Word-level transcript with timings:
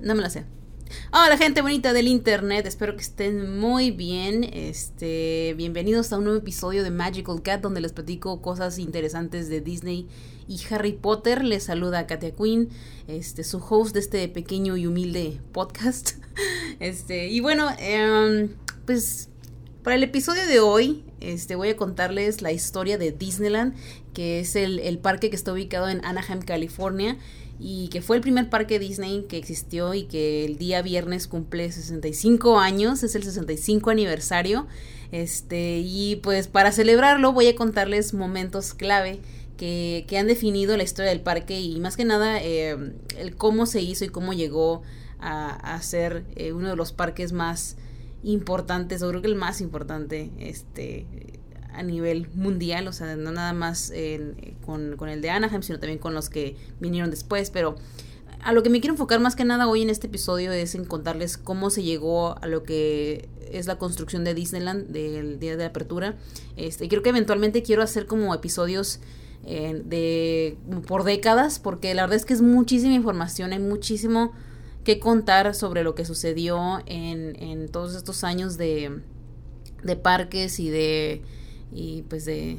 No 0.00 0.14
me 0.16 0.22
la 0.22 0.30
sé. 0.30 0.44
Hola 1.12 1.36
gente 1.36 1.62
bonita 1.62 1.92
del 1.92 2.08
internet, 2.08 2.66
espero 2.66 2.96
que 2.96 3.02
estén 3.02 3.60
muy 3.60 3.92
bien. 3.92 4.42
Este, 4.42 5.54
bienvenidos 5.56 6.12
a 6.12 6.18
un 6.18 6.24
nuevo 6.24 6.40
episodio 6.40 6.82
de 6.82 6.90
Magical 6.90 7.42
Cat 7.42 7.60
donde 7.60 7.80
les 7.80 7.92
platico 7.92 8.42
cosas 8.42 8.78
interesantes 8.78 9.48
de 9.48 9.60
Disney 9.60 10.08
y 10.48 10.58
Harry 10.70 10.94
Potter. 10.94 11.44
Les 11.44 11.64
saluda 11.64 12.08
Katia 12.08 12.34
Quinn, 12.34 12.70
este, 13.06 13.44
su 13.44 13.58
host 13.58 13.94
de 13.94 14.00
este 14.00 14.28
pequeño 14.28 14.76
y 14.76 14.86
humilde 14.86 15.40
podcast. 15.52 16.12
Este, 16.80 17.26
y 17.26 17.40
bueno, 17.40 17.68
em, 17.78 18.50
pues 18.86 19.27
para 19.88 19.96
el 19.96 20.02
episodio 20.02 20.46
de 20.46 20.60
hoy, 20.60 21.02
este, 21.22 21.56
voy 21.56 21.70
a 21.70 21.76
contarles 21.78 22.42
la 22.42 22.52
historia 22.52 22.98
de 22.98 23.10
Disneyland, 23.10 23.74
que 24.12 24.38
es 24.40 24.54
el, 24.54 24.80
el 24.80 24.98
parque 24.98 25.30
que 25.30 25.36
está 25.36 25.50
ubicado 25.50 25.88
en 25.88 26.04
Anaheim, 26.04 26.42
California 26.42 27.16
y 27.58 27.88
que 27.88 28.02
fue 28.02 28.16
el 28.16 28.20
primer 28.20 28.50
parque 28.50 28.78
Disney 28.78 29.24
que 29.30 29.38
existió 29.38 29.94
y 29.94 30.02
que 30.02 30.44
el 30.44 30.58
día 30.58 30.82
viernes 30.82 31.26
cumple 31.26 31.72
65 31.72 32.58
años, 32.58 33.02
es 33.02 33.14
el 33.14 33.22
65 33.22 33.88
aniversario. 33.88 34.66
Este, 35.10 35.78
y 35.78 36.16
pues 36.16 36.48
para 36.48 36.70
celebrarlo 36.70 37.32
voy 37.32 37.46
a 37.46 37.56
contarles 37.56 38.12
momentos 38.12 38.74
clave 38.74 39.20
que, 39.56 40.04
que 40.06 40.18
han 40.18 40.26
definido 40.26 40.76
la 40.76 40.82
historia 40.82 41.10
del 41.10 41.22
parque 41.22 41.62
y 41.62 41.80
más 41.80 41.96
que 41.96 42.04
nada 42.04 42.42
eh, 42.42 42.76
el 43.16 43.36
cómo 43.36 43.64
se 43.64 43.80
hizo 43.80 44.04
y 44.04 44.08
cómo 44.08 44.34
llegó 44.34 44.82
a, 45.18 45.48
a 45.48 45.80
ser 45.80 46.26
eh, 46.36 46.52
uno 46.52 46.68
de 46.68 46.76
los 46.76 46.92
parques 46.92 47.32
más 47.32 47.78
importantes, 48.22 49.02
o 49.02 49.08
creo 49.08 49.22
que 49.22 49.28
el 49.28 49.36
más 49.36 49.60
importante, 49.60 50.30
este 50.38 51.06
a 51.72 51.82
nivel 51.82 52.28
mundial, 52.34 52.88
o 52.88 52.92
sea, 52.92 53.14
no 53.14 53.30
nada 53.30 53.52
más 53.52 53.92
con, 54.62 54.96
con, 54.96 55.08
el 55.08 55.20
de 55.20 55.30
Anaheim, 55.30 55.62
sino 55.62 55.78
también 55.78 56.00
con 56.00 56.12
los 56.12 56.28
que 56.28 56.56
vinieron 56.80 57.10
después, 57.10 57.50
pero 57.50 57.76
a 58.42 58.52
lo 58.52 58.62
que 58.62 58.70
me 58.70 58.80
quiero 58.80 58.94
enfocar 58.94 59.20
más 59.20 59.36
que 59.36 59.44
nada 59.44 59.68
hoy 59.68 59.82
en 59.82 59.90
este 59.90 60.06
episodio 60.06 60.52
es 60.52 60.74
en 60.74 60.84
contarles 60.84 61.36
cómo 61.36 61.70
se 61.70 61.82
llegó 61.82 62.36
a 62.40 62.46
lo 62.46 62.62
que 62.62 63.28
es 63.50 63.66
la 63.66 63.78
construcción 63.78 64.24
de 64.24 64.34
Disneyland 64.34 64.88
del 64.88 65.38
día 65.38 65.56
de 65.56 65.64
apertura. 65.64 66.16
Este, 66.56 66.88
creo 66.88 67.02
que 67.02 67.10
eventualmente 67.10 67.62
quiero 67.62 67.82
hacer 67.82 68.06
como 68.06 68.34
episodios 68.34 69.00
eh, 69.44 69.82
de 69.84 70.56
por 70.86 71.04
décadas, 71.04 71.58
porque 71.58 71.94
la 71.94 72.02
verdad 72.02 72.16
es 72.16 72.24
que 72.24 72.34
es 72.34 72.42
muchísima 72.42 72.94
información, 72.94 73.52
hay 73.52 73.58
muchísimo 73.58 74.32
que 74.88 75.00
contar 75.00 75.54
sobre 75.54 75.84
lo 75.84 75.94
que 75.94 76.06
sucedió 76.06 76.78
en, 76.86 77.36
en 77.42 77.68
todos 77.68 77.94
estos 77.94 78.24
años 78.24 78.56
de, 78.56 79.02
de 79.82 79.96
parques 79.96 80.58
y 80.58 80.70
de 80.70 81.20
y 81.70 82.04
pues 82.08 82.24
de, 82.24 82.56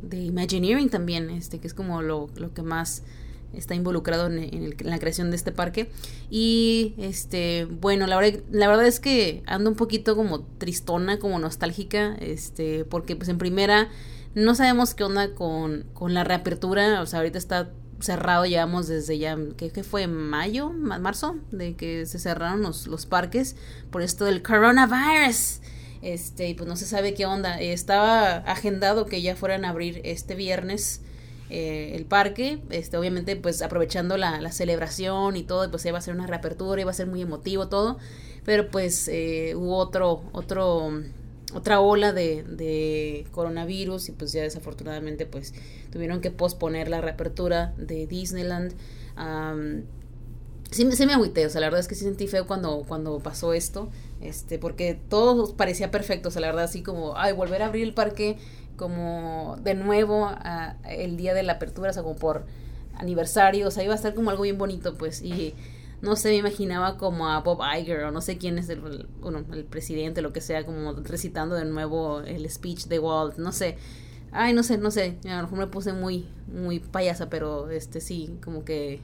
de 0.00 0.16
Imagineering 0.16 0.88
también, 0.88 1.28
este, 1.28 1.58
que 1.58 1.66
es 1.66 1.74
como 1.74 2.00
lo, 2.00 2.30
lo 2.36 2.54
que 2.54 2.62
más 2.62 3.02
está 3.52 3.74
involucrado 3.74 4.28
en, 4.28 4.38
en, 4.38 4.74
la 4.84 4.98
creación 4.98 5.28
de 5.28 5.36
este 5.36 5.52
parque. 5.52 5.90
Y 6.30 6.94
este, 6.96 7.66
bueno, 7.66 8.06
la 8.06 8.16
verdad, 8.16 8.40
la 8.50 8.68
verdad 8.68 8.86
es 8.86 8.98
que 8.98 9.42
ando 9.44 9.68
un 9.68 9.76
poquito 9.76 10.16
como 10.16 10.44
tristona, 10.56 11.18
como 11.18 11.38
nostálgica, 11.38 12.14
este, 12.20 12.86
porque 12.86 13.16
pues 13.16 13.28
en 13.28 13.36
primera 13.36 13.90
no 14.34 14.54
sabemos 14.54 14.94
qué 14.94 15.04
onda 15.04 15.34
con, 15.34 15.84
con 15.92 16.14
la 16.14 16.24
reapertura, 16.24 17.02
o 17.02 17.06
sea, 17.06 17.18
ahorita 17.18 17.36
está 17.36 17.70
cerrado, 18.00 18.46
llevamos 18.46 18.88
desde 18.88 19.18
ya, 19.18 19.38
¿qué, 19.56 19.70
qué 19.70 19.82
fue? 19.82 20.06
¿Mayo? 20.06 20.70
¿Marzo? 20.70 21.36
De 21.50 21.74
que 21.74 22.06
se 22.06 22.18
cerraron 22.18 22.62
los, 22.62 22.86
los 22.86 23.06
parques 23.06 23.56
por 23.90 24.02
esto 24.02 24.24
del 24.24 24.42
coronavirus. 24.42 25.60
Este, 26.02 26.54
pues 26.54 26.68
no 26.68 26.76
se 26.76 26.86
sabe 26.86 27.14
qué 27.14 27.26
onda. 27.26 27.60
estaba 27.60 28.36
agendado 28.36 29.06
que 29.06 29.22
ya 29.22 29.34
fueran 29.36 29.64
a 29.64 29.70
abrir 29.70 30.00
este 30.04 30.34
viernes 30.34 31.00
eh, 31.48 31.92
el 31.94 32.06
parque, 32.06 32.58
este, 32.70 32.96
obviamente 32.96 33.36
pues 33.36 33.62
aprovechando 33.62 34.16
la, 34.16 34.40
la, 34.40 34.50
celebración 34.50 35.36
y 35.36 35.44
todo, 35.44 35.70
pues 35.70 35.86
iba 35.86 35.96
a 35.96 36.00
ser 36.00 36.12
una 36.14 36.26
reapertura, 36.26 36.80
iba 36.80 36.90
a 36.90 36.94
ser 36.94 37.06
muy 37.06 37.22
emotivo 37.22 37.68
todo, 37.68 37.98
pero 38.44 38.68
pues 38.68 39.06
eh, 39.06 39.54
hubo 39.54 39.76
otro, 39.76 40.24
otro, 40.32 41.02
otra 41.54 41.80
ola 41.80 42.12
de, 42.12 42.42
de, 42.42 43.26
coronavirus 43.30 44.08
y 44.08 44.12
pues 44.12 44.32
ya 44.32 44.42
desafortunadamente 44.42 45.26
pues 45.26 45.54
tuvieron 45.90 46.20
que 46.20 46.30
posponer 46.30 46.88
la 46.88 47.00
reapertura 47.00 47.72
de 47.76 48.06
Disneyland. 48.06 48.74
Um, 49.16 49.82
sí, 50.70 50.90
sí 50.90 51.06
me 51.06 51.12
agüité, 51.14 51.46
o 51.46 51.50
sea, 51.50 51.60
la 51.60 51.68
verdad 51.68 51.80
es 51.80 51.88
que 51.88 51.94
sí 51.94 52.04
sentí 52.04 52.26
feo 52.26 52.46
cuando, 52.46 52.84
cuando 52.86 53.20
pasó 53.20 53.52
esto 53.52 53.88
este, 54.20 54.58
porque 54.58 54.98
todo 55.08 55.54
parecía 55.56 55.90
perfecto, 55.90 56.28
o 56.28 56.32
sea, 56.32 56.40
la 56.40 56.48
verdad, 56.48 56.64
así 56.64 56.82
como, 56.82 57.16
ay, 57.16 57.32
volver 57.32 57.62
a 57.62 57.66
abrir 57.66 57.84
el 57.84 57.94
parque 57.94 58.38
como 58.76 59.56
de 59.62 59.74
nuevo 59.74 60.30
el 60.88 61.16
día 61.16 61.34
de 61.34 61.42
la 61.42 61.54
apertura, 61.54 61.90
o 61.90 61.92
sea, 61.92 62.02
como 62.02 62.16
por 62.16 62.44
aniversario, 62.94 63.68
o 63.68 63.70
sea, 63.70 63.84
iba 63.84 63.94
a 63.94 63.98
ser 63.98 64.14
como 64.14 64.30
algo 64.30 64.44
bien 64.44 64.58
bonito, 64.58 64.94
pues, 64.94 65.22
y 65.22 65.54
no 66.02 66.16
sé, 66.16 66.30
me 66.30 66.36
imaginaba 66.36 66.98
como 66.98 67.28
a 67.28 67.40
Bob 67.40 67.60
Iger 67.78 68.04
o 68.04 68.10
no 68.10 68.20
sé 68.20 68.38
quién 68.38 68.58
es 68.58 68.68
el, 68.68 69.08
bueno, 69.20 69.44
el 69.52 69.64
presidente, 69.64 70.22
lo 70.22 70.32
que 70.32 70.40
sea, 70.40 70.64
como 70.64 70.92
recitando 70.92 71.54
de 71.54 71.64
nuevo 71.64 72.20
el 72.20 72.48
speech 72.50 72.86
de 72.86 72.98
Walt, 72.98 73.38
no 73.38 73.52
sé. 73.52 73.76
Ay, 74.32 74.52
no 74.52 74.62
sé, 74.62 74.76
no 74.78 74.90
sé, 74.90 75.18
a 75.24 75.36
lo 75.36 75.42
mejor 75.44 75.58
me 75.58 75.66
puse 75.68 75.92
muy, 75.92 76.28
muy 76.46 76.80
payasa, 76.80 77.30
pero 77.30 77.70
este 77.70 78.00
sí, 78.00 78.38
como 78.44 78.64
que, 78.64 79.00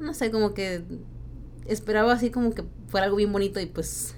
no 0.00 0.14
sé, 0.14 0.30
como 0.30 0.54
que 0.54 0.82
esperaba 1.66 2.12
así 2.12 2.30
como 2.30 2.52
que 2.52 2.64
fuera 2.88 3.04
algo 3.06 3.16
bien 3.16 3.32
bonito 3.32 3.60
y 3.60 3.66
pues 3.66 4.16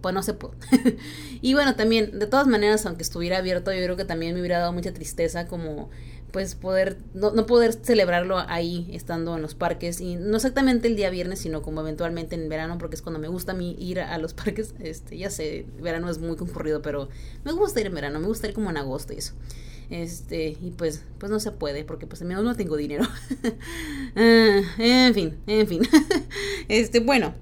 pues 0.00 0.14
no 0.14 0.22
se 0.22 0.34
pudo. 0.34 0.54
y 1.42 1.54
bueno, 1.54 1.76
también, 1.76 2.18
de 2.18 2.26
todas 2.26 2.46
maneras, 2.46 2.86
aunque 2.86 3.02
estuviera 3.02 3.38
abierto, 3.38 3.72
yo 3.72 3.82
creo 3.84 3.96
que 3.96 4.04
también 4.04 4.34
me 4.34 4.40
hubiera 4.40 4.58
dado 4.58 4.72
mucha 4.72 4.92
tristeza 4.92 5.46
como 5.46 5.90
pues 6.32 6.54
poder, 6.54 6.98
no, 7.14 7.30
no, 7.32 7.46
poder 7.46 7.72
celebrarlo 7.72 8.38
ahí 8.48 8.88
estando 8.92 9.36
en 9.36 9.42
los 9.42 9.54
parques 9.54 10.00
y 10.00 10.16
no 10.16 10.36
exactamente 10.36 10.88
el 10.88 10.96
día 10.96 11.10
viernes, 11.10 11.40
sino 11.40 11.62
como 11.62 11.80
eventualmente 11.80 12.34
en 12.34 12.48
verano, 12.48 12.78
porque 12.78 12.96
es 12.96 13.02
cuando 13.02 13.18
me 13.18 13.28
gusta 13.28 13.52
a 13.52 13.54
mí 13.54 13.76
ir 13.78 14.00
a, 14.00 14.16
los 14.18 14.34
parques, 14.34 14.74
este, 14.80 15.18
ya 15.18 15.30
sé, 15.30 15.66
verano 15.80 16.10
es 16.10 16.18
muy 16.18 16.36
concurrido, 16.36 16.82
pero 16.82 17.08
me 17.44 17.52
gusta 17.52 17.80
ir 17.80 17.86
en 17.86 17.94
verano, 17.94 18.20
me 18.20 18.26
gusta 18.26 18.48
ir 18.48 18.54
como 18.54 18.70
en 18.70 18.76
agosto 18.76 19.12
y 19.12 19.16
eso. 19.16 19.34
Este, 19.90 20.56
y 20.62 20.72
pues, 20.76 21.04
pues 21.18 21.32
no 21.32 21.40
se 21.40 21.50
puede, 21.50 21.84
porque 21.84 22.06
pues 22.06 22.22
menos 22.22 22.44
no 22.44 22.56
tengo 22.56 22.76
dinero. 22.76 23.04
Ah, 24.16 24.60
en 24.78 25.14
fin, 25.14 25.38
en 25.46 25.66
fin. 25.68 25.82
este, 26.68 26.98
bueno, 26.98 27.32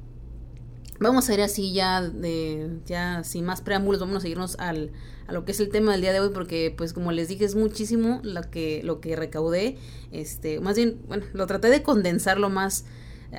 Vamos 1.01 1.29
a 1.29 1.35
ir 1.35 1.43
así 1.43 1.73
ya 1.73 2.03
de 2.03 2.81
ya 2.85 3.23
sin 3.23 3.45
más 3.45 3.61
preámbulos, 3.61 4.01
vamos 4.01 4.17
a 4.17 4.21
seguirnos 4.21 4.57
al, 4.59 4.91
a 5.29 5.33
lo 5.33 5.45
que 5.45 5.53
es 5.53 5.61
el 5.61 5.69
tema 5.69 5.93
del 5.93 6.01
día 6.01 6.13
de 6.13 6.19
hoy 6.19 6.31
porque 6.35 6.75
pues 6.77 6.93
como 6.93 7.13
les 7.13 7.29
dije 7.29 7.45
es 7.45 7.55
muchísimo 7.55 8.21
lo 8.25 8.43
que 8.51 8.81
lo 8.83 9.01
que 9.01 9.15
recaudé, 9.15 9.79
este, 10.11 10.59
más 10.59 10.75
bien, 10.75 11.01
bueno, 11.07 11.25
lo 11.35 11.47
traté 11.47 11.71
de 11.71 11.85
condensar 11.85 12.41
lo 12.41 12.51
más 12.51 12.85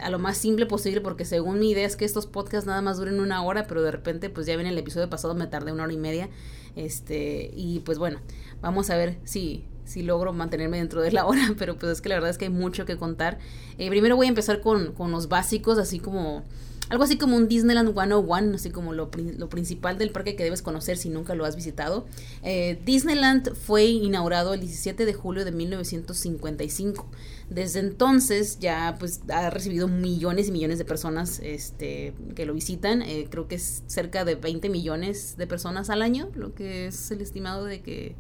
a 0.01 0.09
lo 0.09 0.19
más 0.19 0.37
simple 0.37 0.67
posible 0.67 1.01
porque 1.01 1.25
según 1.25 1.59
mi 1.59 1.71
idea 1.71 1.85
es 1.85 1.97
que 1.97 2.05
estos 2.05 2.27
podcasts 2.27 2.65
nada 2.65 2.81
más 2.81 2.97
duren 2.97 3.19
una 3.19 3.43
hora, 3.43 3.67
pero 3.67 3.81
de 3.81 3.91
repente 3.91 4.29
pues 4.29 4.47
ya 4.47 4.55
ven 4.55 4.67
el 4.67 4.77
episodio 4.77 5.09
pasado 5.09 5.35
me 5.35 5.47
tardé 5.47 5.73
una 5.73 5.83
hora 5.83 5.93
y 5.93 5.97
media, 5.97 6.29
este, 6.77 7.51
y 7.53 7.81
pues 7.81 7.97
bueno, 7.97 8.21
vamos 8.61 8.89
a 8.89 8.95
ver 8.95 9.17
si 9.25 9.65
si 9.83 10.03
logro 10.03 10.31
mantenerme 10.33 10.77
dentro 10.77 11.01
de 11.01 11.11
la 11.11 11.25
hora, 11.25 11.41
pero 11.57 11.77
pues 11.77 11.91
es 11.91 12.01
que 12.01 12.07
la 12.07 12.15
verdad 12.15 12.29
es 12.29 12.37
que 12.37 12.45
hay 12.45 12.51
mucho 12.51 12.85
que 12.85 12.95
contar. 12.95 13.39
Eh, 13.77 13.89
primero 13.89 14.15
voy 14.15 14.27
a 14.27 14.29
empezar 14.29 14.61
con, 14.61 14.93
con 14.93 15.11
los 15.11 15.27
básicos, 15.27 15.77
así 15.77 15.99
como 15.99 16.43
algo 16.89 17.03
así 17.03 17.17
como 17.17 17.37
un 17.37 17.47
Disneyland 17.47 17.93
101, 17.93 18.55
así 18.55 18.71
como 18.71 18.93
lo, 18.93 19.11
lo 19.37 19.49
principal 19.49 19.99
del 19.99 20.09
parque 20.11 20.35
que 20.35 20.43
debes 20.43 20.63
conocer 20.63 20.97
si 20.97 21.09
nunca 21.09 21.35
lo 21.35 21.45
has 21.45 21.55
visitado. 21.55 22.07
Eh, 22.41 22.79
Disneyland 22.83 23.53
fue 23.53 23.85
inaugurado 23.85 24.55
el 24.55 24.59
17 24.61 25.05
de 25.05 25.13
julio 25.13 25.45
de 25.45 25.51
1955. 25.51 27.07
Desde 27.51 27.79
entonces 27.79 28.57
ya 28.59 28.95
pues 28.99 29.21
ha 29.29 29.51
recibido 29.51 29.87
millones 29.87 30.47
y 30.47 30.51
millones 30.51 30.79
de 30.79 30.85
personas 30.85 31.39
este, 31.43 32.13
que 32.35 32.47
lo 32.47 32.55
visitan. 32.55 33.03
Eh, 33.03 33.27
creo 33.29 33.47
que 33.47 33.55
es 33.55 33.83
cerca 33.85 34.25
de 34.25 34.33
20 34.33 34.69
millones 34.69 35.35
de 35.37 35.45
personas 35.45 35.91
al 35.91 36.01
año, 36.01 36.29
lo 36.35 36.55
que 36.55 36.87
es 36.87 37.11
el 37.11 37.21
estimado 37.21 37.65
de 37.65 37.81
que 37.81 38.15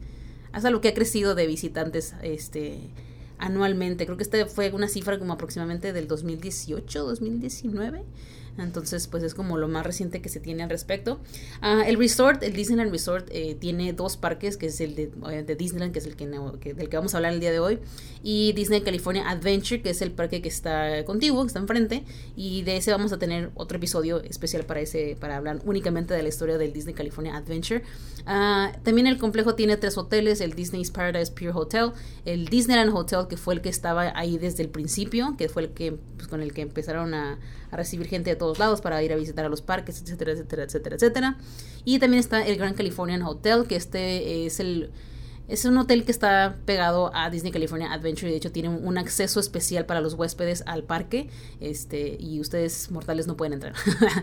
hasta 0.51 0.69
lo 0.69 0.79
que 0.79 0.89
ha 0.89 0.93
crecido 0.93 1.33
de 1.33 1.47
visitantes 1.47 2.13
este 2.21 2.91
anualmente. 3.39 4.05
Creo 4.05 4.17
que 4.17 4.23
esta 4.23 4.45
fue 4.45 4.71
una 4.71 4.89
cifra 4.89 5.17
como 5.17 5.33
aproximadamente 5.33 5.91
del 5.91 6.07
2018, 6.07 7.03
2019. 7.03 8.03
Entonces, 8.59 9.07
pues 9.07 9.23
es 9.23 9.33
como 9.33 9.57
lo 9.57 9.67
más 9.67 9.85
reciente 9.85 10.21
que 10.21 10.29
se 10.29 10.39
tiene 10.39 10.63
al 10.63 10.69
respecto. 10.69 11.19
Uh, 11.61 11.81
el 11.85 11.97
resort, 11.97 12.43
el 12.43 12.53
Disneyland 12.53 12.91
Resort, 12.91 13.27
eh, 13.31 13.55
tiene 13.59 13.93
dos 13.93 14.17
parques, 14.17 14.57
que 14.57 14.67
es 14.67 14.81
el 14.81 14.95
de, 14.95 15.07
de 15.43 15.55
Disneyland, 15.55 15.93
que 15.93 15.99
es 15.99 16.05
el 16.05 16.15
que, 16.15 16.27
del 16.27 16.89
que 16.89 16.97
vamos 16.97 17.13
a 17.13 17.17
hablar 17.17 17.33
el 17.33 17.39
día 17.39 17.51
de 17.51 17.59
hoy, 17.59 17.79
y 18.23 18.53
Disney 18.53 18.81
California 18.81 19.29
Adventure, 19.29 19.81
que 19.81 19.91
es 19.91 20.01
el 20.01 20.11
parque 20.11 20.41
que 20.41 20.49
está 20.49 21.03
contigo, 21.05 21.41
que 21.41 21.47
está 21.47 21.59
enfrente, 21.59 22.03
y 22.35 22.63
de 22.63 22.77
ese 22.77 22.91
vamos 22.91 23.11
a 23.13 23.19
tener 23.19 23.51
otro 23.55 23.77
episodio 23.77 24.21
especial 24.23 24.65
para 24.65 24.81
ese, 24.81 25.17
para 25.19 25.37
hablar 25.37 25.61
únicamente 25.65 26.13
de 26.13 26.23
la 26.23 26.29
historia 26.29 26.57
del 26.57 26.73
Disney 26.73 26.93
California 26.93 27.35
Adventure. 27.35 27.83
Uh, 28.21 28.77
también 28.83 29.07
el 29.07 29.17
complejo 29.17 29.55
tiene 29.55 29.77
tres 29.77 29.97
hoteles, 29.97 30.41
el 30.41 30.53
Disney's 30.53 30.91
Paradise 30.91 31.31
Pier 31.31 31.51
Hotel, 31.55 31.91
el 32.25 32.47
Disneyland 32.47 32.95
Hotel, 32.95 33.27
que 33.29 33.37
fue 33.37 33.53
el 33.53 33.61
que 33.61 33.69
estaba 33.69 34.11
ahí 34.15 34.37
desde 34.37 34.63
el 34.63 34.69
principio, 34.69 35.35
que 35.37 35.49
fue 35.49 35.63
el 35.63 35.69
que, 35.69 35.93
pues, 36.15 36.27
con 36.27 36.41
el 36.41 36.53
que 36.53 36.61
empezaron 36.61 37.13
a 37.13 37.39
a 37.71 37.77
recibir 37.77 38.07
gente 38.07 38.29
de 38.29 38.35
todos 38.35 38.59
lados 38.59 38.81
para 38.81 39.01
ir 39.03 39.13
a 39.13 39.15
visitar 39.15 39.45
a 39.45 39.49
los 39.49 39.61
parques, 39.61 40.01
etcétera, 40.01 40.31
etcétera, 40.31 40.63
etcétera, 40.63 40.95
etcétera. 40.95 41.37
Y 41.85 41.99
también 41.99 42.19
está 42.19 42.45
el 42.45 42.57
Grand 42.57 42.75
Californian 42.75 43.21
Hotel, 43.23 43.65
que 43.67 43.75
este 43.75 44.45
es 44.45 44.59
el 44.59 44.91
es 45.49 45.65
un 45.65 45.75
hotel 45.77 46.05
que 46.05 46.11
está 46.11 46.57
pegado 46.65 47.11
a 47.15 47.31
Disney 47.31 47.51
California 47.51 47.91
Adventure 47.91 48.27
y 48.27 48.31
de 48.31 48.37
hecho 48.37 48.51
tiene 48.51 48.69
un 48.69 48.97
acceso 48.99 49.39
especial 49.39 49.87
para 49.87 49.99
los 49.99 50.13
huéspedes 50.13 50.63
al 50.67 50.83
parque. 50.83 51.27
Este, 51.59 52.17
y 52.19 52.39
ustedes 52.39 52.91
mortales 52.91 53.25
no 53.25 53.35
pueden 53.35 53.53
entrar. 53.53 53.73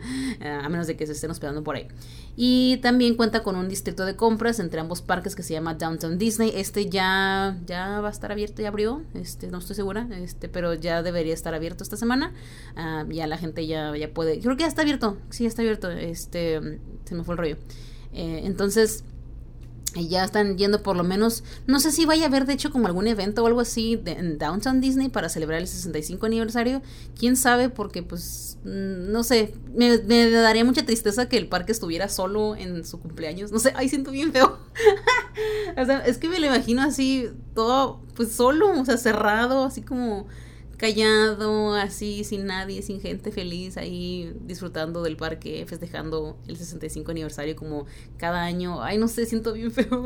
a 0.63 0.69
menos 0.69 0.87
de 0.87 0.97
que 0.97 1.05
se 1.05 1.13
estén 1.13 1.33
hospedando 1.33 1.65
por 1.65 1.75
ahí. 1.75 1.89
Y 2.37 2.77
también 2.77 3.17
cuenta 3.17 3.43
con 3.43 3.57
un 3.57 3.69
distrito 3.69 4.05
de 4.05 4.15
compras 4.15 4.61
entre 4.61 4.79
ambos 4.79 5.03
parques 5.03 5.35
que 5.35 5.43
se 5.43 5.53
llama 5.53 5.75
Downtown 5.75 6.17
Disney. 6.17 6.53
Este 6.55 6.89
ya, 6.89 7.59
ya 7.67 8.01
va 8.01 8.09
a 8.09 8.13
estar 8.13 8.31
abierto, 8.31 8.63
ya 8.63 8.69
abrió. 8.69 9.03
Este, 9.15 9.49
no 9.49 9.59
estoy 9.59 9.75
segura. 9.75 10.07
Este, 10.13 10.49
pero 10.49 10.75
ya 10.75 11.03
debería 11.03 11.35
estar 11.35 11.55
abierto 11.55 11.83
esta 11.83 11.97
semana. 11.97 12.35
Ah, 12.77 13.05
ya 13.09 13.27
la 13.27 13.37
gente 13.37 13.67
ya, 13.67 13.97
ya 13.97 14.15
puede. 14.15 14.39
Creo 14.39 14.57
que 14.57 14.63
ya 14.63 14.69
está 14.69 14.83
abierto. 14.83 15.19
Sí, 15.31 15.45
está 15.45 15.63
abierto. 15.63 15.91
Este. 15.91 16.81
Se 17.05 17.17
me 17.17 17.25
fue 17.25 17.35
el 17.35 17.39
rollo. 17.39 17.57
Eh, 18.13 18.43
entonces 18.45 19.03
y 19.97 20.09
ya 20.09 20.25
están 20.25 20.57
yendo 20.59 20.83
por 20.83 20.97
lo 20.97 21.05
menos, 21.05 21.43
no 21.67 21.81
sé 21.81 21.93
si 21.93 22.05
vaya 22.05 22.25
a 22.25 22.29
haber 22.29 22.47
de 22.47 22.53
hecho 22.53 22.71
como 22.71 22.87
algún 22.87 23.07
evento 23.07 23.43
o 23.43 23.47
algo 23.47 23.61
así 23.61 23.97
de, 23.97 24.13
en 24.13 24.39
Downtown 24.39 24.81
Disney 24.81 25.09
para 25.09 25.29
celebrar 25.29 25.61
el 25.61 25.67
65 25.67 26.27
aniversario. 26.27 26.83
Quién 27.19 27.37
sabe, 27.37 27.69
porque 27.69 28.03
pues, 28.03 28.59
mm, 28.65 29.11
no 29.11 29.25
sé, 29.25 29.55
me, 29.75 29.99
daría 30.31 30.65
mucha 30.65 30.85
tristeza 30.85 31.29
que 31.29 31.39
el 31.39 31.49
parque 31.49 31.73
estuviera 31.73 32.09
solo 32.09 32.57
en 32.57 32.85
su 32.85 33.01
cumpleaños. 33.01 33.53
No 33.53 33.59
sé, 33.59 33.73
ay, 33.77 33.89
siento 33.89 34.11
bien 34.11 34.33
feo. 34.33 34.59
o 35.77 35.85
sea, 35.85 36.01
es 36.07 36.19
que 36.19 36.29
me 36.29 36.39
lo 36.39 36.47
imagino 36.47 36.83
así, 36.83 37.31
todo 37.55 38.01
pues 38.15 38.33
solo, 38.33 38.79
o 38.79 38.85
sea, 38.85 38.97
cerrado, 38.97 39.65
así 39.65 39.83
como 39.83 40.27
callado, 40.77 41.75
así, 41.75 42.25
sin 42.25 42.47
nadie, 42.47 42.83
sin 42.83 43.01
gente 43.01 43.33
feliz, 43.33 43.77
ahí 43.77 44.33
disfrutando 44.43 45.03
del 45.03 45.17
parque, 45.17 45.65
festejando 45.67 46.39
el 46.47 46.57
65 46.57 47.11
aniversario 47.11 47.57
como 47.57 47.87
cada 48.17 48.43
año. 48.43 48.83
Ay, 48.83 48.99
no 48.99 49.09
sé, 49.09 49.27
siento 49.27 49.53
bien 49.53 49.71
feo. 49.73 50.05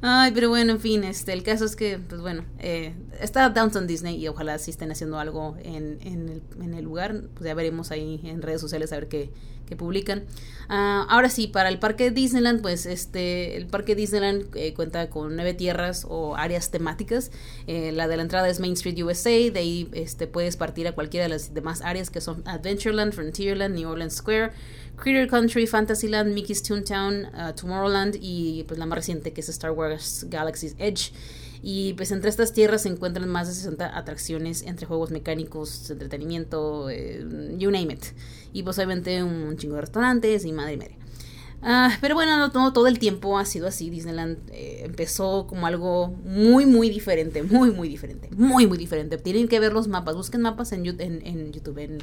Ay, 0.00 0.32
pero 0.34 0.48
bueno, 0.48 0.72
en 0.72 0.80
fin, 0.80 1.04
este, 1.04 1.32
el 1.32 1.42
caso 1.42 1.64
es 1.64 1.76
que, 1.76 1.98
pues 1.98 2.20
bueno, 2.20 2.44
eh, 2.58 2.94
está 3.20 3.48
Downtown 3.50 3.86
Disney 3.86 4.16
y 4.16 4.28
ojalá 4.28 4.58
sí 4.58 4.70
estén 4.70 4.90
haciendo 4.90 5.18
algo 5.18 5.56
en, 5.62 5.98
en, 6.02 6.28
el, 6.28 6.42
en 6.60 6.74
el 6.74 6.84
lugar. 6.84 7.22
Pues 7.34 7.44
ya 7.44 7.54
veremos 7.54 7.90
ahí 7.90 8.20
en 8.24 8.42
redes 8.42 8.60
sociales 8.60 8.92
a 8.92 8.96
ver 8.96 9.08
qué, 9.08 9.30
que 9.66 9.76
publican. 9.76 10.24
Ah, 10.68 11.06
ahora 11.10 11.28
sí, 11.28 11.48
para 11.48 11.68
el 11.68 11.78
parque 11.78 12.10
Disneyland, 12.10 12.62
pues 12.62 12.86
este, 12.86 13.56
el 13.56 13.66
parque 13.66 13.94
Disneyland 13.94 14.46
eh, 14.54 14.72
cuenta 14.74 15.10
con 15.10 15.36
nueve 15.36 15.54
tierras 15.54 16.06
o 16.08 16.36
áreas 16.36 16.70
temáticas. 16.70 17.30
Eh, 17.66 17.92
la 17.92 18.08
de 18.08 18.16
la 18.16 18.22
entrada 18.22 18.48
es 18.48 18.60
Main 18.60 18.72
Street 18.74 19.02
USA, 19.02 19.30
de 19.30 19.58
ahí 19.58 19.88
este, 19.92 20.26
puedes 20.26 20.56
partir 20.56 20.88
a 20.88 20.92
cualquiera 20.92 21.24
de 21.24 21.30
las 21.30 21.52
demás 21.52 21.82
áreas 21.82 22.10
que 22.10 22.20
son 22.20 22.42
Adventureland, 22.46 23.12
Frontierland, 23.12 23.74
New 23.74 23.88
Orleans 23.88 24.14
Square, 24.14 24.52
Critter 24.96 25.26
Country, 25.26 25.66
Fantasyland, 25.66 26.32
Mickey's 26.32 26.62
Toontown, 26.62 27.26
uh, 27.26 27.52
Tomorrowland 27.54 28.16
y 28.20 28.64
pues 28.64 28.78
la 28.78 28.86
más 28.86 28.96
reciente 28.96 29.32
que 29.32 29.40
es 29.40 29.48
Star 29.48 29.72
Wars 29.72 30.26
Galaxy's 30.28 30.74
Edge. 30.78 31.12
Y 31.64 31.92
pues 31.94 32.10
entre 32.10 32.28
estas 32.28 32.52
tierras 32.52 32.82
se 32.82 32.88
encuentran 32.88 33.28
más 33.28 33.46
de 33.46 33.54
60 33.54 33.96
atracciones 33.96 34.62
entre 34.62 34.84
juegos 34.84 35.12
mecánicos, 35.12 35.88
entretenimiento, 35.90 36.90
eh, 36.90 37.24
you 37.56 37.70
name 37.70 37.92
it. 37.92 38.04
Y 38.52 38.62
pues 38.62 38.76
obviamente 38.78 39.22
un 39.22 39.56
chingo 39.56 39.76
de 39.76 39.82
restaurantes 39.82 40.44
y 40.44 40.52
madre 40.52 40.74
y 40.74 40.76
media. 40.76 40.96
Ah, 41.64 41.96
pero 42.00 42.16
bueno, 42.16 42.36
no, 42.36 42.72
todo 42.72 42.88
el 42.88 42.98
tiempo 42.98 43.38
ha 43.38 43.44
sido 43.44 43.68
así. 43.68 43.88
Disneyland 43.88 44.38
eh, 44.50 44.82
empezó 44.84 45.46
como 45.46 45.66
algo 45.68 46.08
muy, 46.24 46.66
muy 46.66 46.90
diferente. 46.90 47.44
Muy, 47.44 47.70
muy 47.70 47.88
diferente. 47.88 48.28
Muy, 48.36 48.66
muy 48.66 48.76
diferente. 48.76 49.16
Tienen 49.16 49.46
que 49.46 49.60
ver 49.60 49.72
los 49.72 49.86
mapas. 49.86 50.16
Busquen 50.16 50.40
mapas 50.40 50.72
en, 50.72 50.82
YouTube, 50.82 51.00
en, 51.78 52.02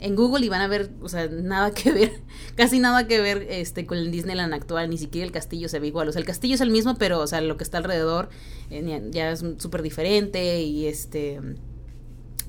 en, 0.00 0.14
Google 0.14 0.44
y 0.44 0.50
van 0.50 0.60
a 0.60 0.68
ver, 0.68 0.90
o 1.00 1.08
sea, 1.08 1.26
nada 1.26 1.70
que 1.70 1.90
ver. 1.90 2.20
Casi 2.54 2.80
nada 2.80 3.06
que 3.06 3.18
ver 3.22 3.46
este, 3.48 3.86
con 3.86 3.96
el 3.96 4.10
Disneyland 4.10 4.52
actual. 4.52 4.90
Ni 4.90 4.98
siquiera 4.98 5.24
el 5.24 5.32
castillo 5.32 5.70
se 5.70 5.78
ve 5.78 5.86
igual. 5.86 6.06
O 6.08 6.12
sea, 6.12 6.20
el 6.20 6.26
castillo 6.26 6.56
es 6.56 6.60
el 6.60 6.70
mismo, 6.70 6.96
pero, 6.98 7.20
o 7.20 7.26
sea, 7.26 7.40
lo 7.40 7.56
que 7.56 7.64
está 7.64 7.78
alrededor 7.78 8.28
eh, 8.70 9.08
ya 9.10 9.30
es 9.30 9.42
súper 9.56 9.80
diferente. 9.80 10.60
Y 10.60 10.86
este. 10.86 11.40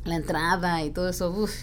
La 0.04 0.18
entrada 0.18 0.84
y 0.84 0.90
todo 0.90 1.07
eso. 1.07 1.31
Uf, 1.31 1.54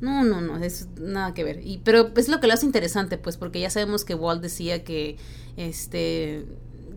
no, 0.00 0.24
no, 0.24 0.40
no, 0.40 0.62
es 0.62 0.88
nada 1.00 1.34
que 1.34 1.44
ver. 1.44 1.60
Y, 1.64 1.78
pero 1.78 2.12
es 2.16 2.28
lo 2.28 2.40
que 2.40 2.46
lo 2.46 2.54
hace 2.54 2.66
interesante, 2.66 3.18
pues, 3.18 3.36
porque 3.36 3.60
ya 3.60 3.70
sabemos 3.70 4.04
que 4.04 4.14
Walt 4.14 4.42
decía 4.42 4.84
que 4.84 5.16
este 5.56 6.44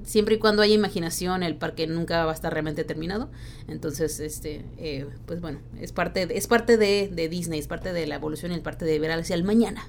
siempre 0.07 0.35
y 0.35 0.39
cuando 0.39 0.61
haya 0.61 0.73
imaginación, 0.73 1.43
el 1.43 1.57
parque 1.57 1.85
nunca 1.85 2.23
va 2.25 2.31
a 2.31 2.33
estar 2.33 2.51
realmente 2.51 2.83
terminado. 2.85 3.29
Entonces, 3.67 4.19
este, 4.19 4.63
eh, 4.77 5.05
pues 5.25 5.41
bueno, 5.41 5.59
es 5.79 5.91
parte, 5.91 6.25
de, 6.25 6.37
es 6.37 6.47
parte 6.47 6.77
de, 6.77 7.09
de, 7.13 7.29
Disney, 7.29 7.59
es 7.59 7.67
parte 7.67 7.91
de 7.91 8.07
la 8.07 8.15
evolución 8.15 8.51
y 8.51 8.55
es 8.55 8.61
parte 8.61 8.85
de 8.85 8.97
ver 8.99 9.11
hacia 9.11 9.35
el 9.35 9.43
mañana. 9.43 9.85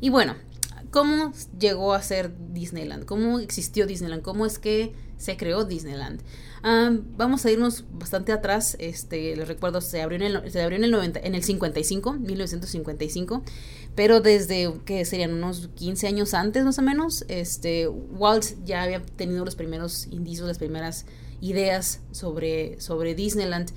Y 0.00 0.10
bueno, 0.10 0.34
¿cómo 0.90 1.32
llegó 1.58 1.94
a 1.94 2.02
ser 2.02 2.32
Disneyland? 2.52 3.04
¿Cómo 3.04 3.38
existió 3.38 3.86
Disneyland? 3.86 4.22
¿Cómo 4.22 4.44
es 4.44 4.58
que 4.58 4.92
se 5.18 5.36
creó 5.36 5.64
Disneyland? 5.64 6.20
Vamos 7.16 7.44
a 7.44 7.50
irnos 7.50 7.84
bastante 7.92 8.32
atrás. 8.32 8.76
Este, 8.78 9.36
les 9.36 9.46
recuerdo, 9.46 9.80
se 9.80 10.00
abrió 10.00 10.16
en 10.16 10.22
el, 10.22 10.50
se 10.50 10.62
abrió 10.62 10.78
en 10.78 10.84
el, 10.84 10.90
90, 10.90 11.20
en 11.20 11.34
el 11.34 11.42
55, 11.42 12.14
1955. 12.14 13.42
Pero 13.94 14.20
desde 14.20 14.72
que 14.84 15.04
serían 15.04 15.34
unos 15.34 15.68
15 15.74 16.06
años 16.08 16.34
antes, 16.34 16.64
más 16.64 16.78
o 16.78 16.82
menos, 16.82 17.24
este, 17.28 17.86
Walt 17.88 18.44
ya 18.64 18.82
había 18.82 19.00
tenido 19.00 19.44
los 19.44 19.54
primeros 19.54 20.06
indicios, 20.10 20.48
las 20.48 20.58
primeras 20.58 21.06
ideas 21.44 22.00
sobre, 22.10 22.80
sobre 22.80 23.14
Disneyland. 23.14 23.70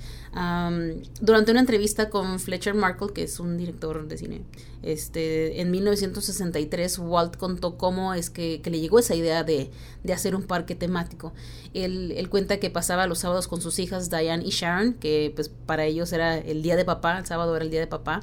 durante 1.20 1.50
una 1.50 1.60
entrevista 1.60 2.08
con 2.08 2.40
Fletcher 2.40 2.74
Markle, 2.74 3.12
que 3.12 3.24
es 3.24 3.38
un 3.40 3.58
director 3.58 4.08
de 4.08 4.16
cine, 4.16 4.42
este, 4.82 5.60
en 5.60 5.70
1963 5.70 6.98
Walt 6.98 7.36
contó 7.36 7.76
cómo 7.76 8.14
es 8.14 8.30
que, 8.30 8.62
le 8.64 8.80
llegó 8.80 8.98
esa 8.98 9.14
idea 9.14 9.44
de, 9.44 9.70
de 10.02 10.12
hacer 10.14 10.34
un 10.34 10.44
parque 10.44 10.74
temático. 10.74 11.34
Él, 11.74 12.12
él, 12.16 12.30
cuenta 12.30 12.58
que 12.58 12.70
pasaba 12.70 13.06
los 13.06 13.18
sábados 13.18 13.48
con 13.48 13.60
sus 13.60 13.78
hijas 13.78 14.08
Diane 14.08 14.44
y 14.46 14.50
Sharon, 14.50 14.94
que 14.94 15.32
pues 15.34 15.50
para 15.66 15.84
ellos 15.84 16.12
era 16.12 16.38
el 16.38 16.62
día 16.62 16.76
de 16.76 16.86
papá, 16.86 17.18
el 17.18 17.26
sábado 17.26 17.54
era 17.54 17.64
el 17.64 17.70
día 17.70 17.80
de 17.80 17.86
papá. 17.86 18.20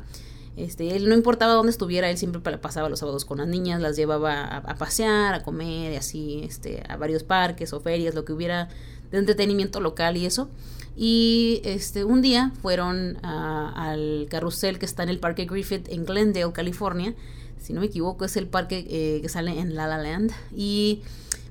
Este, 0.58 0.96
él 0.96 1.10
no 1.10 1.16
importaba 1.16 1.54
dónde 1.54 1.72
estuviera, 1.72 2.10
él 2.10 2.18
siempre 2.18 2.40
pasaba 2.58 2.88
los 2.88 3.00
sábados 3.00 3.26
con 3.26 3.40
las 3.40 3.48
niñas, 3.48 3.82
las 3.82 3.98
llevaba 3.98 4.42
a, 4.46 4.58
a 4.60 4.76
pasear, 4.76 5.34
a 5.34 5.44
comer 5.44 5.92
y 5.92 5.96
así, 5.98 6.42
este, 6.46 6.82
a 6.88 6.96
varios 6.96 7.24
parques 7.24 7.74
o 7.74 7.82
ferias, 7.82 8.16
lo 8.16 8.24
que 8.24 8.32
hubiera 8.32 8.70
de 9.16 9.22
entretenimiento 9.22 9.80
local 9.80 10.18
y 10.18 10.26
eso. 10.26 10.50
Y 10.96 11.62
este, 11.66 12.06
un 12.06 12.22
día 12.22 12.54
fueron 12.62 13.18
al 13.24 14.28
carrusel 14.30 14.80
que 14.80 14.86
está 14.86 15.04
en 15.04 15.10
el 15.10 15.20
Parque 15.20 15.46
Griffith 15.46 15.90
en 15.90 16.06
Glendale, 16.06 16.54
California. 16.54 17.16
Si 17.62 17.74
no 17.74 17.82
me 17.82 17.88
equivoco, 17.88 18.26
es 18.26 18.38
el 18.38 18.48
parque 18.48 18.86
eh, 18.90 19.22
que 19.22 19.30
sale 19.30 19.60
en 19.60 19.76
La 19.76 19.88
La 19.88 19.98
Land. 19.98 20.32
Y 20.56 21.02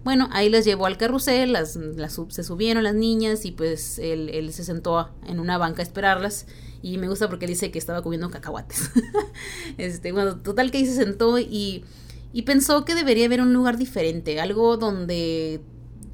bueno, 0.04 0.28
ahí 0.32 0.48
les 0.48 0.64
llevó 0.64 0.86
al 0.86 0.96
carrusel, 0.96 1.52
las, 1.52 1.76
las 1.76 2.20
se 2.28 2.42
subieron 2.42 2.84
las 2.84 2.94
niñas 2.94 3.44
y 3.44 3.52
pues 3.52 3.98
él, 3.98 4.30
él, 4.30 4.52
se 4.52 4.64
sentó 4.64 5.10
en 5.26 5.40
una 5.40 5.58
banca 5.58 5.82
a 5.82 5.84
esperarlas. 5.84 6.46
Y 6.82 6.98
me 6.98 7.08
gusta 7.08 7.28
porque 7.28 7.46
dice 7.46 7.70
que 7.70 7.78
estaba 7.78 8.02
comiendo 8.02 8.30
cacahuates. 8.30 8.90
este, 9.78 10.12
bueno, 10.12 10.36
total 10.36 10.70
que 10.70 10.78
ahí 10.78 10.86
se 10.86 10.94
sentó 10.94 11.38
y, 11.38 11.84
y 12.32 12.42
pensó 12.42 12.84
que 12.84 12.94
debería 12.94 13.26
haber 13.26 13.40
un 13.40 13.52
lugar 13.52 13.76
diferente, 13.78 14.40
algo 14.40 14.76
donde 14.76 15.60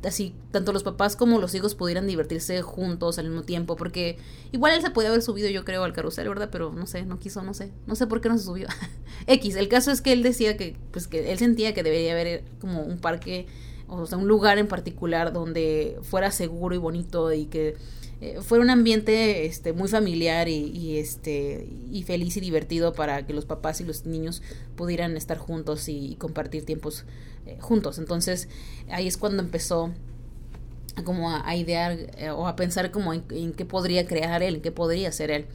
así 0.05 0.35
tanto 0.51 0.73
los 0.73 0.83
papás 0.83 1.17
como 1.17 1.39
los 1.39 1.55
hijos 1.55 1.75
pudieran 1.75 2.07
divertirse 2.07 2.63
juntos 2.63 3.19
al 3.19 3.27
mismo 3.27 3.43
tiempo, 3.43 3.77
porque 3.77 4.19
igual 4.53 4.73
él 4.73 4.83
se 4.83 4.91
podía 4.91 5.11
haber 5.11 5.23
subido 5.23 5.49
yo 5.49 5.65
creo 5.65 5.85
al 5.85 5.93
carrusel, 5.93 6.29
¿verdad? 6.29 6.49
Pero 6.51 6.73
no 6.73 6.87
sé, 6.87 7.05
no 7.05 7.19
quiso, 7.19 7.43
no 7.43 7.55
sé, 7.55 7.73
no 7.87 7.95
sé 7.95 8.07
por 8.07 8.21
qué 8.21 8.29
no 8.29 8.39
se 8.39 8.45
subió. 8.45 8.69
X, 9.27 9.57
el 9.57 9.69
caso 9.69 9.91
es 9.91 10.01
que 10.01 10.13
él 10.13 10.23
decía 10.23 10.57
que 10.57 10.77
pues 10.91 11.07
que 11.07 11.31
él 11.33 11.39
sentía 11.39 11.75
que 11.75 11.83
debería 11.83 12.13
haber 12.13 12.45
como 12.61 12.83
un 12.83 12.99
parque, 12.99 13.47
o 13.89 14.07
sea, 14.07 14.19
un 14.19 14.29
lugar 14.29 14.59
en 14.59 14.69
particular 14.69 15.33
donde 15.33 15.99
fuera 16.03 16.31
seguro 16.31 16.75
y 16.75 16.79
bonito 16.79 17.33
y 17.33 17.47
que 17.47 17.77
eh, 18.23 18.41
fuera 18.43 18.63
un 18.63 18.69
ambiente 18.69 19.47
este 19.47 19.73
muy 19.73 19.89
familiar 19.89 20.47
y, 20.49 20.99
este 20.99 21.67
y 21.91 22.03
feliz 22.03 22.37
y 22.37 22.41
divertido 22.41 22.93
para 22.93 23.27
que 23.27 23.33
los 23.33 23.47
papás 23.47 23.81
y 23.81 23.85
los 23.85 24.05
niños 24.05 24.43
pudieran 24.77 25.17
estar 25.17 25.39
juntos 25.39 25.89
y 25.89 26.17
compartir 26.17 26.67
tiempos 26.67 27.05
eh, 27.47 27.57
juntos. 27.61 27.99
Entonces 27.99 28.49
ahí 28.91 29.07
es 29.07 29.17
cuando 29.17 29.43
empezó 29.43 29.91
como 31.03 31.31
a, 31.35 31.57
idear 31.57 31.97
eh, 32.19 32.31
o 32.31 32.47
a 32.47 32.57
pensar 32.57 32.91
como 32.91 33.15
en, 33.15 33.53
qué 33.55 33.65
podría 33.65 34.07
crear 34.07 34.43
él, 34.43 34.57
en 34.57 34.61
qué 34.61 34.71
podría 34.71 35.09
hacer 35.09 35.31
él. 35.31 35.47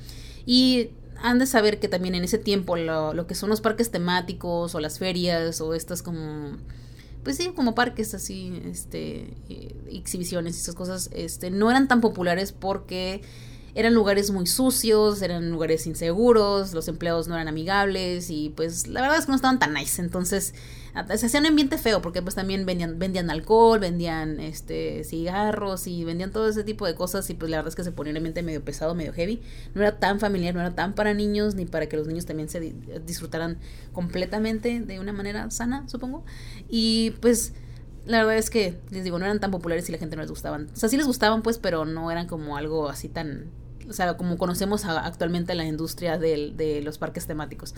Y 0.48 0.90
han 1.22 1.38
de 1.38 1.46
saber 1.46 1.80
que 1.80 1.88
también 1.88 2.16
en 2.16 2.24
ese 2.24 2.40
tiempo 2.40 2.78
lo, 2.78 3.14
lo 3.14 3.28
que 3.28 3.36
son 3.36 3.52
los 3.52 3.62
parques 3.62 3.92
temáticos 3.92 4.74
o 4.74 4.80
las 4.80 4.98
ferias 4.98 5.62
o 5.62 5.76
estas 5.76 6.02
como 6.02 6.58
pues 7.26 7.38
sí, 7.38 7.52
como 7.56 7.74
parques 7.74 8.14
así, 8.14 8.62
este, 8.66 9.34
eh, 9.50 9.76
exhibiciones 9.92 10.56
y 10.56 10.60
esas 10.60 10.76
cosas, 10.76 11.10
este, 11.12 11.50
no 11.50 11.72
eran 11.72 11.88
tan 11.88 12.00
populares 12.00 12.52
porque 12.52 13.24
eran 13.74 13.96
lugares 13.96 14.30
muy 14.30 14.46
sucios, 14.46 15.24
eran 15.24 15.50
lugares 15.50 15.88
inseguros, 15.88 16.74
los 16.74 16.88
empleados 16.88 17.28
no 17.28 17.34
eran 17.34 17.48
amigables 17.48 18.30
y 18.30 18.54
pues 18.56 18.86
la 18.88 19.02
verdad 19.02 19.18
es 19.18 19.26
que 19.26 19.32
no 19.32 19.38
estaban 19.38 19.58
tan 19.58 19.74
nice. 19.74 20.00
Entonces 20.00 20.54
se 21.16 21.26
hacía 21.26 21.40
un 21.40 21.46
ambiente 21.46 21.78
feo 21.78 22.02
porque 22.02 22.22
pues 22.22 22.36
también 22.36 22.66
vendían, 22.66 22.98
vendían 23.00 23.30
alcohol, 23.30 23.80
vendían 23.80 24.40
este 24.40 25.04
cigarros 25.04 25.88
y 25.88 26.04
vendían 26.04 26.32
todo 26.32 26.48
ese 26.48 26.64
tipo 26.64 26.86
de 26.86 26.96
cosas 26.96 27.30
y 27.30 27.34
pues 27.34 27.52
la 27.52 27.58
verdad 27.58 27.70
es 27.70 27.76
que 27.76 27.84
se 27.84 27.92
ponía 27.92 28.12
un 28.12 28.18
ambiente 28.18 28.44
medio 28.44 28.64
pesado, 28.64 28.96
medio 28.96 29.14
heavy. 29.14 29.42
No 29.74 29.82
era 29.82 30.00
tan 30.00 30.20
familiar, 30.20 30.54
no 30.54 30.62
era 30.62 30.74
tan 30.74 30.94
para 30.94 31.14
niños 31.14 31.56
ni 31.56 31.66
para 31.66 31.88
que 31.88 31.98
los 31.98 32.08
niños 32.08 32.26
también 32.26 32.50
se 32.50 32.74
disfrutaran 33.06 33.58
completamente 33.92 34.80
de 34.80 35.00
una 35.00 35.14
manera 35.14 35.50
sana, 35.52 35.88
supongo. 35.88 36.24
Y 36.70 37.12
pues 37.22 37.54
la 38.06 38.20
verdad 38.20 38.38
es 38.38 38.50
que, 38.50 38.80
les 38.92 39.04
digo, 39.04 39.20
no 39.20 39.26
eran 39.26 39.40
tan 39.40 39.52
populares 39.52 39.90
y 39.90 39.92
la 39.92 39.98
gente 39.98 40.16
no 40.16 40.22
les 40.22 40.30
gustaban. 40.30 40.70
O 40.74 40.76
sea, 40.76 40.90
sí 40.90 40.98
les 40.98 41.08
gustaban, 41.08 41.42
pues, 41.42 41.58
pero 41.58 41.86
no 41.86 42.12
eran 42.12 42.28
como 42.28 42.56
algo 42.56 42.88
así 42.88 43.10
tan 43.10 43.52
o 43.90 43.94
sea, 43.94 44.18
como 44.18 44.38
conocemos 44.38 44.86
actualmente 44.86 45.56
la 45.56 45.66
industria 45.66 46.18
de, 46.18 46.82
los 46.84 46.98
parques 46.98 47.28
temáticos. 47.28 47.74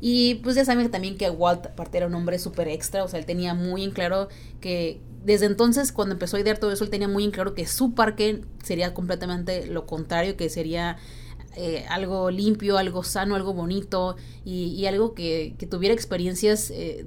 Y 0.00 0.36
pues 0.36 0.56
ya 0.56 0.64
saben 0.64 0.90
también 0.90 1.16
que 1.16 1.30
Walt, 1.30 1.66
aparte, 1.66 1.98
era 1.98 2.06
un 2.06 2.14
hombre 2.14 2.38
súper 2.38 2.68
extra, 2.68 3.04
o 3.04 3.08
sea, 3.08 3.18
él 3.18 3.26
tenía 3.26 3.54
muy 3.54 3.84
en 3.84 3.90
claro 3.90 4.28
que 4.60 5.00
desde 5.24 5.46
entonces, 5.46 5.92
cuando 5.92 6.14
empezó 6.14 6.36
a 6.36 6.40
idear 6.40 6.58
todo 6.58 6.72
eso, 6.72 6.84
él 6.84 6.90
tenía 6.90 7.08
muy 7.08 7.24
en 7.24 7.30
claro 7.30 7.54
que 7.54 7.66
su 7.66 7.94
parque 7.94 8.42
sería 8.62 8.92
completamente 8.92 9.66
lo 9.66 9.86
contrario, 9.86 10.36
que 10.36 10.48
sería 10.48 10.96
eh, 11.56 11.84
algo 11.88 12.30
limpio, 12.30 12.78
algo 12.78 13.04
sano, 13.04 13.36
algo 13.36 13.54
bonito 13.54 14.16
y, 14.44 14.84
algo 14.86 15.14
que, 15.14 15.54
tuviera 15.70 15.94
experiencias 15.94 16.72
eh, 16.74 17.04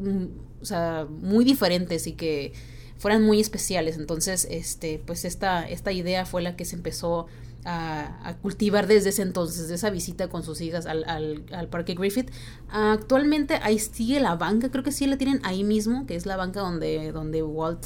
o 0.62 0.66
sea, 0.66 1.08
muy 1.10 1.44
diferentes 1.44 2.08
y 2.08 2.14
que 2.14 2.54
fueran 2.98 3.24
muy 3.24 3.40
especiales. 3.40 3.98
Entonces, 3.98 4.48
este, 4.50 5.02
pues 5.06 5.26
esta, 5.26 5.68
esta 5.68 5.92
idea 5.92 6.26
fue 6.26 6.42
la 6.42 6.56
que 6.56 6.66
se 6.66 6.76
empezó 6.76 7.28
a, 7.66 8.38
cultivar 8.42 8.88
desde 8.88 9.10
ese 9.10 9.24
entonces, 9.24 9.68
de 9.68 9.76
esa 9.76 9.90
visita 9.90 10.30
con 10.30 10.44
sus 10.44 10.62
hijas 10.62 10.86
al, 10.86 11.04
al, 11.04 11.68
Parque 11.70 11.96
Griffith. 11.96 12.30
Actualmente 12.70 13.60
ahí 13.62 13.80
sigue 13.80 14.20
la 14.20 14.36
banca, 14.36 14.70
creo 14.70 14.84
que 14.84 14.92
sí 14.92 15.08
la 15.08 15.18
tienen 15.18 15.40
ahí 15.44 15.64
mismo, 15.64 16.06
que 16.06 16.16
es 16.16 16.26
la 16.26 16.38
banca 16.38 16.60
donde, 16.62 17.12
donde 17.12 17.42
Walt 17.44 17.86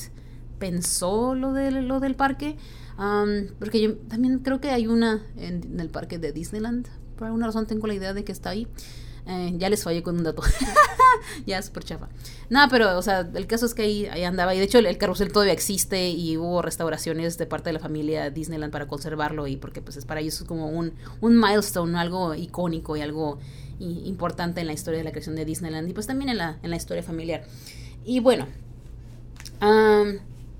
pensó 0.60 1.34
lo, 1.34 1.54
de, 1.54 1.72
lo 1.72 2.00
del 2.00 2.16
parque. 2.16 2.58
porque 3.60 3.82
yo 3.82 3.96
también 3.96 4.40
creo 4.40 4.60
que 4.60 4.70
hay 4.70 4.88
una 4.88 5.24
en, 5.38 5.80
el 5.80 5.90
parque 5.90 6.20
de 6.20 6.34
Disneyland. 6.34 6.88
Por 7.16 7.28
alguna 7.28 7.48
razón 7.48 7.66
tengo 7.66 7.88
la 7.88 7.94
idea 7.94 8.14
de 8.14 8.24
que 8.24 8.32
está 8.32 8.50
ahí. 8.50 8.68
Eh, 9.30 9.54
ya 9.58 9.70
les 9.70 9.84
fallé 9.84 10.02
con 10.02 10.18
un 10.18 10.24
dato. 10.24 10.42
ya, 11.46 11.62
súper 11.62 11.84
chafa. 11.84 12.10
No, 12.50 12.68
pero, 12.68 12.98
o 12.98 13.02
sea, 13.04 13.30
el 13.36 13.46
caso 13.46 13.68
es 13.68 13.76
que 13.76 13.84
ahí, 13.84 14.06
ahí 14.08 14.24
andaba. 14.24 14.56
Y 14.56 14.58
de 14.58 14.64
hecho, 14.64 14.80
el, 14.80 14.98
carrusel 14.98 15.32
todavía 15.32 15.54
existe 15.54 16.10
y 16.10 16.36
hubo 16.36 16.64
restauraciones 16.64 17.38
de 17.38 17.46
parte 17.46 17.70
de 17.70 17.74
la 17.74 17.80
familia 17.80 18.32
Disneyland 18.32 18.74
para 18.74 18.88
conservarlo. 18.88 19.46
Y 19.46 19.56
porque, 19.56 19.84
pues, 19.84 19.98
es 19.98 20.06
para 20.06 20.22
ellos 20.22 20.42
es 20.42 20.48
como 20.48 20.70
un, 20.70 20.94
un 21.22 21.40
milestone, 21.40 21.96
algo 22.00 22.34
icónico 22.34 22.98
y 22.98 23.02
algo 23.02 23.38
importante 23.80 24.62
en 24.62 24.68
la 24.68 24.74
historia 24.74 24.98
de 24.98 25.04
la 25.04 25.12
creación 25.12 25.36
de 25.36 25.46
Disneyland. 25.46 25.88
Y 25.88 25.94
pues 25.94 26.08
también 26.08 26.30
en 26.30 26.38
la, 26.38 26.58
en 26.64 26.72
la 26.72 26.76
historia 26.76 27.04
familiar. 27.04 27.44
Y 28.04 28.22
bueno, 28.22 28.48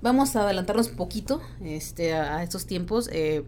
vamos 0.00 0.36
a 0.36 0.42
adelantarnos 0.42 0.90
un 0.90 0.96
poquito 0.96 1.42
este, 1.60 2.14
a, 2.14 2.44
estos 2.44 2.66
tiempos. 2.66 3.10
Eh, 3.12 3.42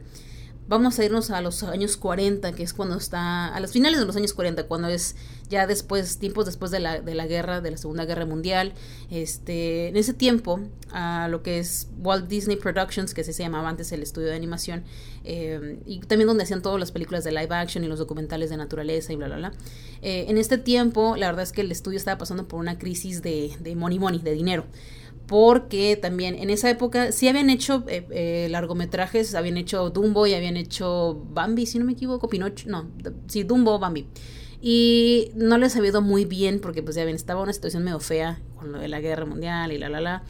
vamos 0.68 0.98
a 0.98 1.04
irnos 1.04 1.30
a 1.30 1.40
los 1.40 1.62
años 1.62 1.96
40, 1.96 2.52
que 2.52 2.62
es 2.62 2.72
cuando 2.72 2.96
está, 2.96 3.48
a 3.48 3.60
las 3.60 3.72
finales 3.72 4.00
de 4.00 4.06
los 4.06 4.16
años 4.16 4.32
40, 4.32 4.64
cuando 4.64 4.88
es 4.88 5.16
ya 5.50 5.66
después, 5.66 6.18
tiempos 6.18 6.46
después 6.46 6.70
de 6.70 6.80
la, 6.80 7.00
de 7.00 7.14
la 7.14 7.26
guerra, 7.26 7.60
de 7.60 7.70
la 7.70 7.76
Segunda 7.76 8.04
Guerra 8.04 8.24
Mundial. 8.24 8.72
Este, 9.10 9.88
en 9.88 9.96
ese 9.96 10.14
tiempo, 10.14 10.60
a 10.92 11.28
lo 11.28 11.42
que 11.42 11.58
es 11.58 11.88
Walt 11.98 12.28
Disney 12.28 12.56
Productions, 12.56 13.12
que 13.12 13.22
se 13.22 13.32
llamaba 13.32 13.68
antes 13.68 13.92
el 13.92 14.02
estudio 14.02 14.28
de 14.28 14.36
animación, 14.36 14.84
eh, 15.24 15.78
y 15.84 16.00
también 16.00 16.26
donde 16.26 16.44
hacían 16.44 16.62
todas 16.62 16.80
las 16.80 16.90
películas 16.90 17.24
de 17.24 17.32
live 17.32 17.54
action 17.54 17.84
y 17.84 17.88
los 17.88 17.98
documentales 17.98 18.50
de 18.50 18.56
naturaleza 18.56 19.12
y 19.12 19.16
bla, 19.16 19.26
bla, 19.26 19.36
bla. 19.36 19.52
Eh, 20.00 20.26
en 20.28 20.38
este 20.38 20.58
tiempo, 20.58 21.16
la 21.16 21.26
verdad 21.26 21.42
es 21.42 21.52
que 21.52 21.60
el 21.60 21.70
estudio 21.70 21.98
estaba 21.98 22.18
pasando 22.18 22.48
por 22.48 22.60
una 22.60 22.78
crisis 22.78 23.22
de, 23.22 23.54
de 23.60 23.76
money 23.76 23.98
money, 23.98 24.20
de 24.20 24.32
dinero 24.32 24.64
porque 25.26 25.96
también 25.96 26.34
en 26.34 26.50
esa 26.50 26.68
época 26.70 27.12
sí 27.12 27.28
habían 27.28 27.50
hecho 27.50 27.84
eh, 27.88 28.06
eh, 28.10 28.48
largometrajes, 28.50 29.34
habían 29.34 29.56
hecho 29.56 29.90
Dumbo 29.90 30.26
y 30.26 30.34
habían 30.34 30.56
hecho 30.56 31.22
Bambi, 31.30 31.66
si 31.66 31.78
no 31.78 31.84
me 31.84 31.92
equivoco, 31.92 32.28
Pinocho, 32.28 32.68
no, 32.68 32.90
sí, 33.28 33.42
Dumbo, 33.42 33.78
Bambi. 33.78 34.06
Y 34.64 35.32
no 35.34 35.58
les 35.58 35.74
había 35.74 35.90
ido 35.90 36.02
muy 36.02 36.24
bien 36.24 36.60
porque 36.60 36.84
pues 36.84 36.94
ya 36.94 37.04
ven, 37.04 37.16
estaba 37.16 37.42
una 37.42 37.52
situación 37.52 37.82
medio 37.82 37.98
fea 37.98 38.40
con 38.54 38.70
lo 38.70 38.78
de 38.78 38.86
la 38.86 39.00
guerra 39.00 39.26
mundial 39.26 39.72
y 39.72 39.78
la 39.78 39.88
la 39.88 40.00
la. 40.00 40.22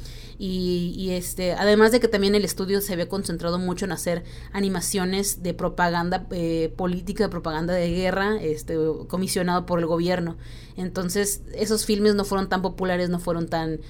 Y, 0.45 1.11
este, 1.11 1.53
además 1.53 1.93
de 1.93 2.01
que 2.01 2.09
también 2.09 2.35
el 2.35 2.45
estudio 2.45 2.81
se 2.81 2.93
había 2.95 3.09
concentrado 3.09 3.61
mucho 3.61 3.85
en 3.85 3.93
hacer 3.93 4.25
animaciones 4.53 5.43
de 5.45 5.55
propaganda 5.55 6.27
eh, 6.33 6.73
política, 6.77 7.25
de 7.25 7.29
propaganda 7.29 7.75
de 7.75 7.89
guerra, 7.93 8.43
este, 8.43 8.77
comisionado 9.07 9.67
por 9.67 9.79
el 9.79 9.87
gobierno. 9.87 10.37
Entonces, 10.77 11.43
esos 11.55 11.85
filmes 11.85 12.17
no 12.17 12.25
fueron 12.25 12.49
tan 12.49 12.61
populares, 12.61 13.09
no 13.09 13.21
fueron 13.21 13.47
tan 13.47 13.81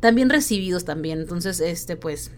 también 0.00 0.30
recibidos 0.30 0.84
también. 0.84 1.20
Entonces, 1.20 1.60
este, 1.60 1.96
pues, 1.96 2.30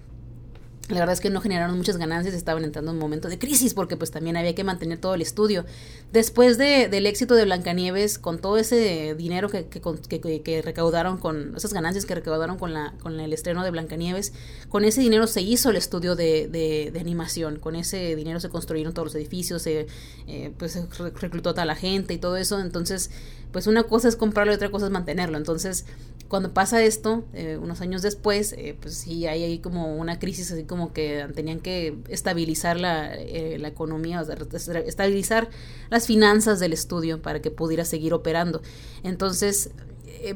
la 0.88 0.98
verdad 0.98 1.14
es 1.14 1.20
que 1.20 1.30
no 1.30 1.40
generaron 1.40 1.76
muchas 1.76 1.96
ganancias, 1.96 2.34
estaban 2.34 2.64
entrando 2.64 2.90
en 2.90 2.96
un 2.96 3.00
momento 3.00 3.28
de 3.28 3.38
crisis 3.38 3.72
porque 3.72 3.96
pues 3.96 4.10
también 4.10 4.36
había 4.36 4.54
que 4.54 4.64
mantener 4.64 4.98
todo 4.98 5.14
el 5.14 5.22
estudio. 5.22 5.64
Después 6.12 6.58
de, 6.58 6.88
del 6.88 7.06
éxito 7.06 7.34
de 7.34 7.44
Blancanieves, 7.44 8.18
con 8.18 8.38
todo 8.40 8.58
ese 8.58 9.14
dinero 9.14 9.48
que, 9.48 9.66
que, 9.66 10.42
que, 10.42 10.62
recaudaron, 10.62 11.18
con 11.18 11.56
esas 11.56 11.72
ganancias 11.72 12.04
que 12.04 12.14
recaudaron 12.14 12.58
con, 12.58 12.74
la, 12.74 12.94
con 13.00 13.20
el 13.20 13.32
estreno 13.32 13.62
de 13.62 13.70
Blancanieves, 13.70 14.32
con 14.68 14.84
ese 14.84 15.00
dinero 15.00 15.26
se 15.26 15.40
hizo 15.40 15.70
el 15.70 15.76
estudio 15.76 16.16
de, 16.16 16.48
de, 16.48 17.00
animación, 17.00 17.58
con 17.58 17.76
ese 17.76 18.14
dinero 18.16 18.40
se 18.40 18.48
construyeron 18.48 18.92
todos 18.92 19.06
los 19.06 19.14
edificios, 19.14 19.62
se 19.62 19.86
eh, 20.26 20.52
pues, 20.58 20.78
reclutó 21.20 21.50
a 21.50 21.54
toda 21.54 21.64
la 21.64 21.76
gente 21.76 22.14
y 22.14 22.18
todo 22.18 22.36
eso, 22.36 22.60
entonces 22.60 23.10
pues 23.52 23.66
una 23.66 23.84
cosa 23.84 24.08
es 24.08 24.16
comprarlo 24.16 24.52
y 24.52 24.56
otra 24.56 24.70
cosa 24.70 24.86
es 24.86 24.92
mantenerlo. 24.92 25.36
Entonces, 25.36 25.84
cuando 26.32 26.54
pasa 26.54 26.82
esto, 26.82 27.24
eh, 27.34 27.58
unos 27.60 27.82
años 27.82 28.00
después, 28.00 28.54
eh, 28.54 28.74
pues 28.80 28.94
sí 28.94 29.26
hay 29.26 29.44
ahí 29.44 29.58
como 29.58 29.96
una 29.96 30.18
crisis, 30.18 30.50
así 30.50 30.64
como 30.64 30.94
que 30.94 31.28
tenían 31.34 31.60
que 31.60 31.98
estabilizar 32.08 32.80
la, 32.80 33.14
eh, 33.14 33.58
la 33.58 33.68
economía, 33.68 34.22
o 34.22 34.24
sea, 34.24 34.38
estabilizar 34.86 35.50
las 35.90 36.06
finanzas 36.06 36.58
del 36.58 36.72
estudio 36.72 37.20
para 37.20 37.42
que 37.42 37.50
pudiera 37.50 37.84
seguir 37.84 38.14
operando. 38.14 38.62
Entonces, 39.02 39.72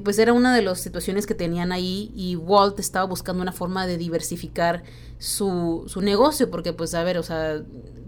pues 0.04 0.18
era 0.18 0.34
una 0.34 0.54
de 0.54 0.60
las 0.60 0.82
situaciones 0.82 1.26
que 1.26 1.34
tenían 1.34 1.72
ahí 1.72 2.12
y 2.14 2.36
Walt 2.36 2.78
estaba 2.78 3.06
buscando 3.06 3.42
una 3.42 3.52
forma 3.52 3.86
de 3.86 3.96
diversificar 3.96 4.82
su, 5.18 5.84
su 5.86 6.02
negocio, 6.02 6.50
porque 6.50 6.74
pues 6.74 6.92
a 6.92 7.04
ver, 7.04 7.16
o 7.16 7.22
sea, 7.22 7.62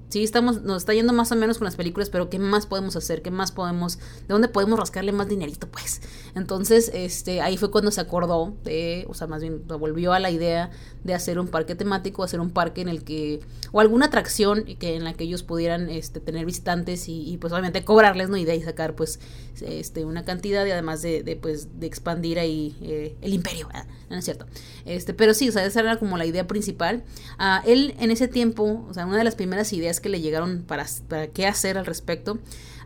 sí 0.08 0.24
estamos, 0.24 0.62
nos 0.62 0.78
está 0.78 0.94
yendo 0.94 1.12
más 1.12 1.30
o 1.32 1.36
menos 1.36 1.58
con 1.58 1.66
las 1.66 1.76
películas, 1.76 2.10
pero 2.10 2.30
¿qué 2.30 2.38
más 2.38 2.66
podemos 2.66 2.96
hacer? 2.96 3.22
¿Qué 3.22 3.30
más 3.30 3.52
podemos, 3.52 3.98
de 3.98 4.28
dónde 4.28 4.48
podemos 4.48 4.78
rascarle 4.78 5.12
más 5.12 5.28
dinerito, 5.28 5.68
pues? 5.68 6.00
Entonces, 6.34 6.90
este, 6.94 7.40
ahí 7.40 7.56
fue 7.56 7.70
cuando 7.70 7.90
se 7.90 8.00
acordó 8.00 8.54
de, 8.64 9.06
o 9.08 9.14
sea, 9.14 9.26
más 9.26 9.42
bien 9.42 9.66
volvió 9.66 10.12
a 10.12 10.20
la 10.20 10.30
idea 10.30 10.70
de 11.04 11.14
hacer 11.14 11.38
un 11.38 11.48
parque 11.48 11.74
temático, 11.74 12.22
hacer 12.22 12.40
un 12.40 12.50
parque 12.50 12.80
en 12.80 12.88
el 12.88 13.04
que, 13.04 13.40
o 13.72 13.80
alguna 13.80 14.06
atracción 14.06 14.64
que 14.78 14.96
en 14.96 15.04
la 15.04 15.14
que 15.14 15.24
ellos 15.24 15.42
pudieran, 15.42 15.88
este, 15.90 16.20
tener 16.20 16.44
visitantes 16.46 17.08
y, 17.08 17.36
pues 17.40 17.52
obviamente 17.52 17.84
cobrarles, 17.84 18.28
¿no? 18.28 18.36
Y 18.36 18.44
de 18.44 18.52
ahí 18.52 18.62
sacar, 18.62 18.94
pues, 18.94 19.20
este, 19.60 20.04
una 20.04 20.24
cantidad 20.24 20.64
y 20.66 20.70
además 20.70 21.02
de, 21.02 21.22
de 21.22 21.36
pues, 21.36 21.80
de 21.80 21.86
expandir 21.86 22.38
ahí 22.38 22.76
eh, 22.80 23.16
el 23.20 23.34
imperio, 23.34 23.68
¿no 24.08 24.16
es 24.16 24.24
cierto? 24.24 24.46
Este, 24.84 25.14
pero 25.14 25.34
sí, 25.34 25.48
o 25.48 25.52
sea, 25.52 25.64
esa 25.64 25.80
era 25.80 25.98
como 25.98 26.16
la 26.16 26.26
idea 26.26 26.46
principal. 26.46 27.04
Ah, 27.38 27.62
él 27.66 27.94
en 27.98 28.10
ese 28.10 28.28
tiempo, 28.28 28.86
o 28.88 28.94
sea, 28.94 29.06
una 29.06 29.18
de 29.18 29.24
las 29.24 29.34
primeras 29.34 29.72
ideas 29.72 29.97
que 30.00 30.08
le 30.08 30.20
llegaron 30.20 30.64
para, 30.66 30.86
para 31.08 31.28
qué 31.28 31.46
hacer 31.46 31.78
al 31.78 31.86
respecto. 31.86 32.38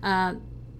Ah, 0.03 0.35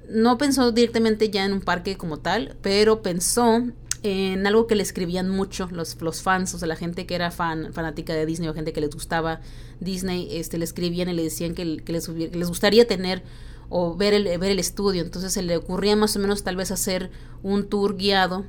no 0.09 0.39
pensó 0.39 0.73
directamente 0.73 1.31
ya 1.31 1.45
en 1.45 1.53
un 1.53 1.61
parque 1.61 1.97
como 1.97 2.19
tal, 2.19 2.57
pero 2.61 3.03
pensó 3.03 3.63
en 4.03 4.47
algo 4.47 4.67
que 4.67 4.75
le 4.75 4.83
escribían 4.83 5.29
mucho 5.29 5.69
los, 5.71 6.01
los 6.01 6.23
fans, 6.23 6.55
o 6.55 6.59
sea, 6.59 6.67
la 6.67 6.77
gente 6.77 7.07
que 7.07 7.15
era 7.15 7.31
fan, 7.31 7.73
fanática 7.73 8.13
de 8.15 8.27
Disney 8.27 8.49
o 8.49 8.55
gente 8.55 8.73
que 8.73 8.81
les 8.81 8.91
gustaba 8.91 9.41
Disney, 9.81 10.29
este, 10.33 10.59
le 10.59 10.65
escribían 10.65 11.09
y 11.09 11.13
le 11.13 11.23
decían 11.23 11.55
que, 11.55 11.65
les, 11.65 12.09
les, 12.09 12.49
gustaría 12.49 12.87
tener 12.87 13.23
o 13.69 13.95
ver 13.95 14.13
el, 14.13 14.25
ver 14.25 14.51
el 14.51 14.59
estudio. 14.59 15.03
Entonces 15.03 15.33
se 15.33 15.43
le 15.43 15.57
ocurría 15.57 15.95
más 15.95 16.17
o 16.17 16.19
menos 16.19 16.43
tal 16.43 16.57
vez 16.57 16.73
hacer 16.73 17.11
un 17.43 17.69
tour 17.69 17.97
guiado 17.97 18.45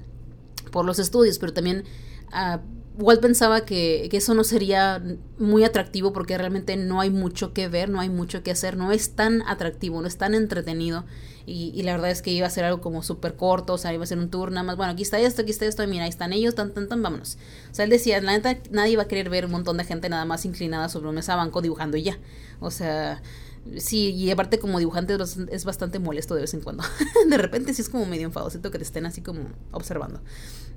por 0.71 0.85
los 0.85 0.97
estudios, 0.97 1.37
pero 1.37 1.53
también 1.53 1.83
uh, 2.29 2.57
Walt 2.97 3.21
pensaba 3.21 3.61
que, 3.65 4.07
eso 4.11 4.35
no 4.35 4.43
sería 4.43 5.03
muy 5.39 5.63
atractivo 5.63 6.13
porque 6.13 6.37
realmente 6.37 6.77
no 6.77 7.01
hay 7.01 7.09
mucho 7.09 7.53
que 7.53 7.67
ver, 7.67 7.89
no 7.89 7.99
hay 7.99 8.09
mucho 8.09 8.43
que 8.43 8.51
hacer, 8.51 8.77
no 8.77 8.91
es 8.91 9.15
tan 9.15 9.41
atractivo, 9.43 10.01
no 10.01 10.07
es 10.07 10.17
tan 10.17 10.35
entretenido 10.35 11.05
y, 11.45 11.81
la 11.83 11.93
verdad 11.93 12.11
es 12.11 12.21
que 12.21 12.31
iba 12.31 12.47
a 12.47 12.49
ser 12.49 12.65
algo 12.65 12.81
como 12.81 13.03
súper 13.03 13.35
corto, 13.35 13.73
o 13.73 13.77
sea, 13.77 13.93
iba 13.93 14.03
a 14.03 14.07
ser 14.07 14.19
un 14.19 14.29
tour 14.29 14.51
nada 14.51 14.63
más, 14.63 14.77
bueno, 14.77 14.93
aquí 14.93 15.03
está 15.03 15.19
esto, 15.19 15.41
aquí 15.41 15.51
está 15.51 15.65
esto, 15.65 15.85
mira, 15.87 16.03
ahí 16.03 16.09
están 16.09 16.33
ellos, 16.33 16.55
tan, 16.55 16.73
tan, 16.73 16.87
tan, 16.87 17.01
vámonos. 17.01 17.37
O 17.71 17.75
sea, 17.75 17.83
él 17.83 17.89
decía, 17.91 18.21
la 18.21 18.31
neta, 18.31 18.57
nadie 18.71 18.93
iba 18.93 19.03
a 19.03 19.07
querer 19.07 19.29
ver 19.29 19.45
un 19.45 19.51
montón 19.51 19.77
de 19.77 19.83
gente 19.83 20.07
nada 20.07 20.23
más 20.23 20.45
inclinada 20.45 20.87
sobre 20.87 21.09
un 21.09 21.15
mesa 21.15 21.35
banco 21.35 21.61
dibujando 21.61 21.97
y 21.97 22.03
ya. 22.03 22.17
O 22.61 22.71
sea, 22.71 23.21
Sí, 23.77 24.09
y 24.11 24.29
aparte 24.29 24.59
como 24.59 24.77
dibujante 24.79 25.17
es 25.51 25.65
bastante 25.65 25.97
molesto 25.97 26.35
de 26.35 26.41
vez 26.41 26.53
en 26.53 26.61
cuando. 26.61 26.83
de 27.29 27.37
repente 27.37 27.73
sí 27.73 27.81
es 27.81 27.89
como 27.89 28.05
medio 28.05 28.25
enfadosito 28.25 28.71
que 28.71 28.77
te 28.77 28.83
estén 28.83 29.05
así 29.05 29.21
como 29.21 29.45
observando. 29.71 30.21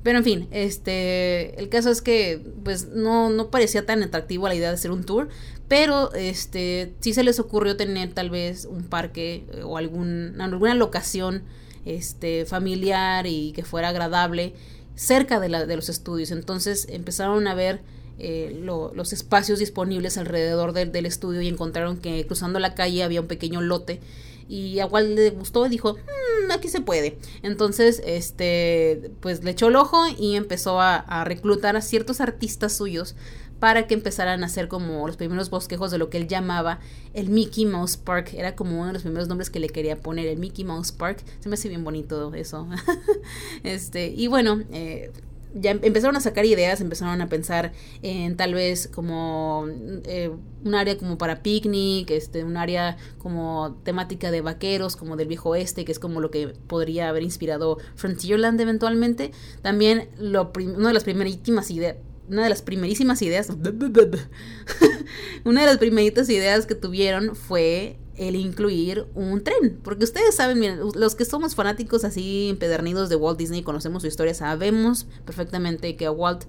Pero 0.03 0.19
en 0.19 0.25
fin, 0.25 0.49
este, 0.53 1.59
el 1.61 1.69
caso 1.69 1.91
es 1.91 2.01
que 2.01 2.41
pues 2.63 2.89
no, 2.89 3.29
no 3.31 3.51
parecía 3.51 3.85
tan 3.85 4.03
atractivo 4.03 4.47
la 4.47 4.55
idea 4.55 4.69
de 4.69 4.75
hacer 4.75 4.93
un 4.93 5.05
tour, 5.05 5.29
pero 5.69 6.13
este, 6.15 6.95
sí 7.01 7.13
se 7.13 7.25
les 7.25 7.41
ocurrió 7.41 7.77
tener 7.77 8.13
tal 8.13 8.31
vez 8.31 8.67
un 8.67 8.85
parque 8.85 9.45
eh, 9.53 9.63
o 9.65 9.77
algún, 9.77 10.41
alguna 10.41 10.75
locación 10.75 11.43
este, 11.85 12.47
familiar 12.47 13.27
y 13.27 13.53
que 13.53 13.65
fuera 13.65 13.89
agradable 13.89 14.55
cerca 14.95 15.41
de, 15.41 15.49
la, 15.49 15.67
de 15.67 15.77
los 15.77 15.89
estudios. 15.89 16.31
Entonces 16.31 16.87
empezaron 16.89 17.49
a 17.49 17.55
ver 17.55 17.81
eh, 18.19 18.59
los 18.63 19.13
espacios 19.13 19.59
disponibles 19.59 20.17
alrededor 20.17 20.73
del 20.73 21.05
estudio 21.05 21.43
y 21.43 21.49
encontraron 21.49 21.99
que 21.99 22.27
cruzando 22.27 22.59
la 22.59 22.75
calle 22.75 23.03
había 23.03 23.21
un 23.21 23.27
pequeño 23.27 23.61
lote 23.61 24.01
y 24.49 24.81
a 24.81 24.87
Walt 24.87 25.11
le 25.11 25.31
gustó 25.31 25.69
dijo, 25.69 25.95
mm, 25.95 26.51
aquí 26.51 26.69
se 26.69 26.81
puede. 26.81 27.19
Entonces, 27.43 28.03
este, 28.05 29.11
pues 29.21 29.43
le 29.45 29.53
echó 29.53 29.69
el 29.69 29.77
ojo 29.77 30.05
y 30.19 30.37
empezó 30.37 30.81
a, 30.81 30.97
a 30.97 31.25
reclutar 31.25 31.77
a 31.77 31.81
ciertos 31.81 32.21
artistas 32.21 32.77
suyos 32.77 33.17
para 33.59 33.87
que 33.87 33.95
empezaran 33.95 34.43
a 34.43 34.47
hacer 34.47 34.69
como 34.69 35.07
los 35.07 35.17
primeros 35.17 35.51
bosquejos 35.51 35.91
de 35.91 35.99
lo 35.99 36.11
que 36.11 36.19
él 36.19 36.29
llamaba 36.29 36.79
el 37.15 37.31
Mickey 37.31 37.65
Mouse 37.65 37.97
Park. 37.97 38.35
Era 38.35 38.55
como 38.55 38.77
uno 38.77 38.89
de 38.89 38.93
los 38.93 39.03
primeros 39.03 39.29
nombres 39.29 39.51
que 39.51 39.61
le 39.61 39.69
quería 39.69 39.97
poner, 39.97 40.27
el 40.27 40.39
Mickey 40.39 40.65
Mouse 40.65 40.93
Park. 40.93 41.25
Se 41.41 41.49
me 41.49 41.55
hace 41.55 41.69
bien 41.69 41.85
bonito 41.85 42.35
eso. 42.35 42.69
este, 43.63 44.09
y 44.09 44.27
bueno, 44.27 44.63
eh, 44.73 45.11
ya 45.55 45.71
empezaron 45.71 46.17
a 46.17 46.21
sacar 46.21 46.45
ideas, 46.45 46.81
empezaron 46.81 47.21
a 47.21 47.29
pensar 47.29 47.73
en 48.03 48.37
tal 48.37 48.55
vez 48.55 48.89
como 48.89 49.67
eh, 50.05 50.31
un 50.65 50.75
área 50.75 50.99
como 50.99 51.19
para 51.19 51.43
picnic, 51.43 52.11
este, 52.11 52.45
un 52.45 52.57
área 52.57 52.97
como 53.19 53.79
temática 53.85 54.31
de 54.31 54.41
vaqueros, 54.41 54.97
como 54.97 55.17
del 55.17 55.29
viejo 55.29 55.51
oeste, 55.51 55.85
que 55.85 55.93
es 55.93 55.99
como 55.99 56.21
lo 56.21 56.31
que 56.31 56.49
podría 56.67 57.09
haber 57.09 57.23
inspirado 57.23 57.79
Frontierland 57.95 58.61
eventualmente. 58.61 59.31
También 59.63 60.09
lo 60.19 60.53
una 60.77 60.89
de 60.89 60.95
las 60.95 61.05
primeritas 61.05 61.71
ideas 61.71 61.97
una 62.29 62.43
de 62.43 62.49
las 62.49 62.63
primerísimas 62.63 63.23
ideas, 63.23 63.51
una 65.45 65.61
de 65.61 65.67
las 65.67 65.79
primeritas 65.79 66.29
ideas 66.29 66.67
que 66.67 66.75
tuvieron 66.75 67.37
fue 67.37 67.99
el 68.17 68.37
incluir 68.37 69.07
un 69.15 69.43
tren, 69.43 69.79
porque 69.83 70.05
ustedes 70.05 70.35
saben, 70.35 70.59
miren, 70.59 70.81
los 70.95 71.15
que 71.15 71.25
somos 71.25 71.55
fanáticos 71.55 72.05
así 72.05 72.49
empedernidos 72.49 73.09
de 73.09 73.17
Walt 73.17 73.39
Disney, 73.39 73.63
conocemos 73.63 74.03
su 74.03 74.09
historia, 74.09 74.35
sabemos 74.35 75.07
perfectamente 75.25 75.97
que 75.97 76.07
a 76.07 76.11
Walt 76.11 76.45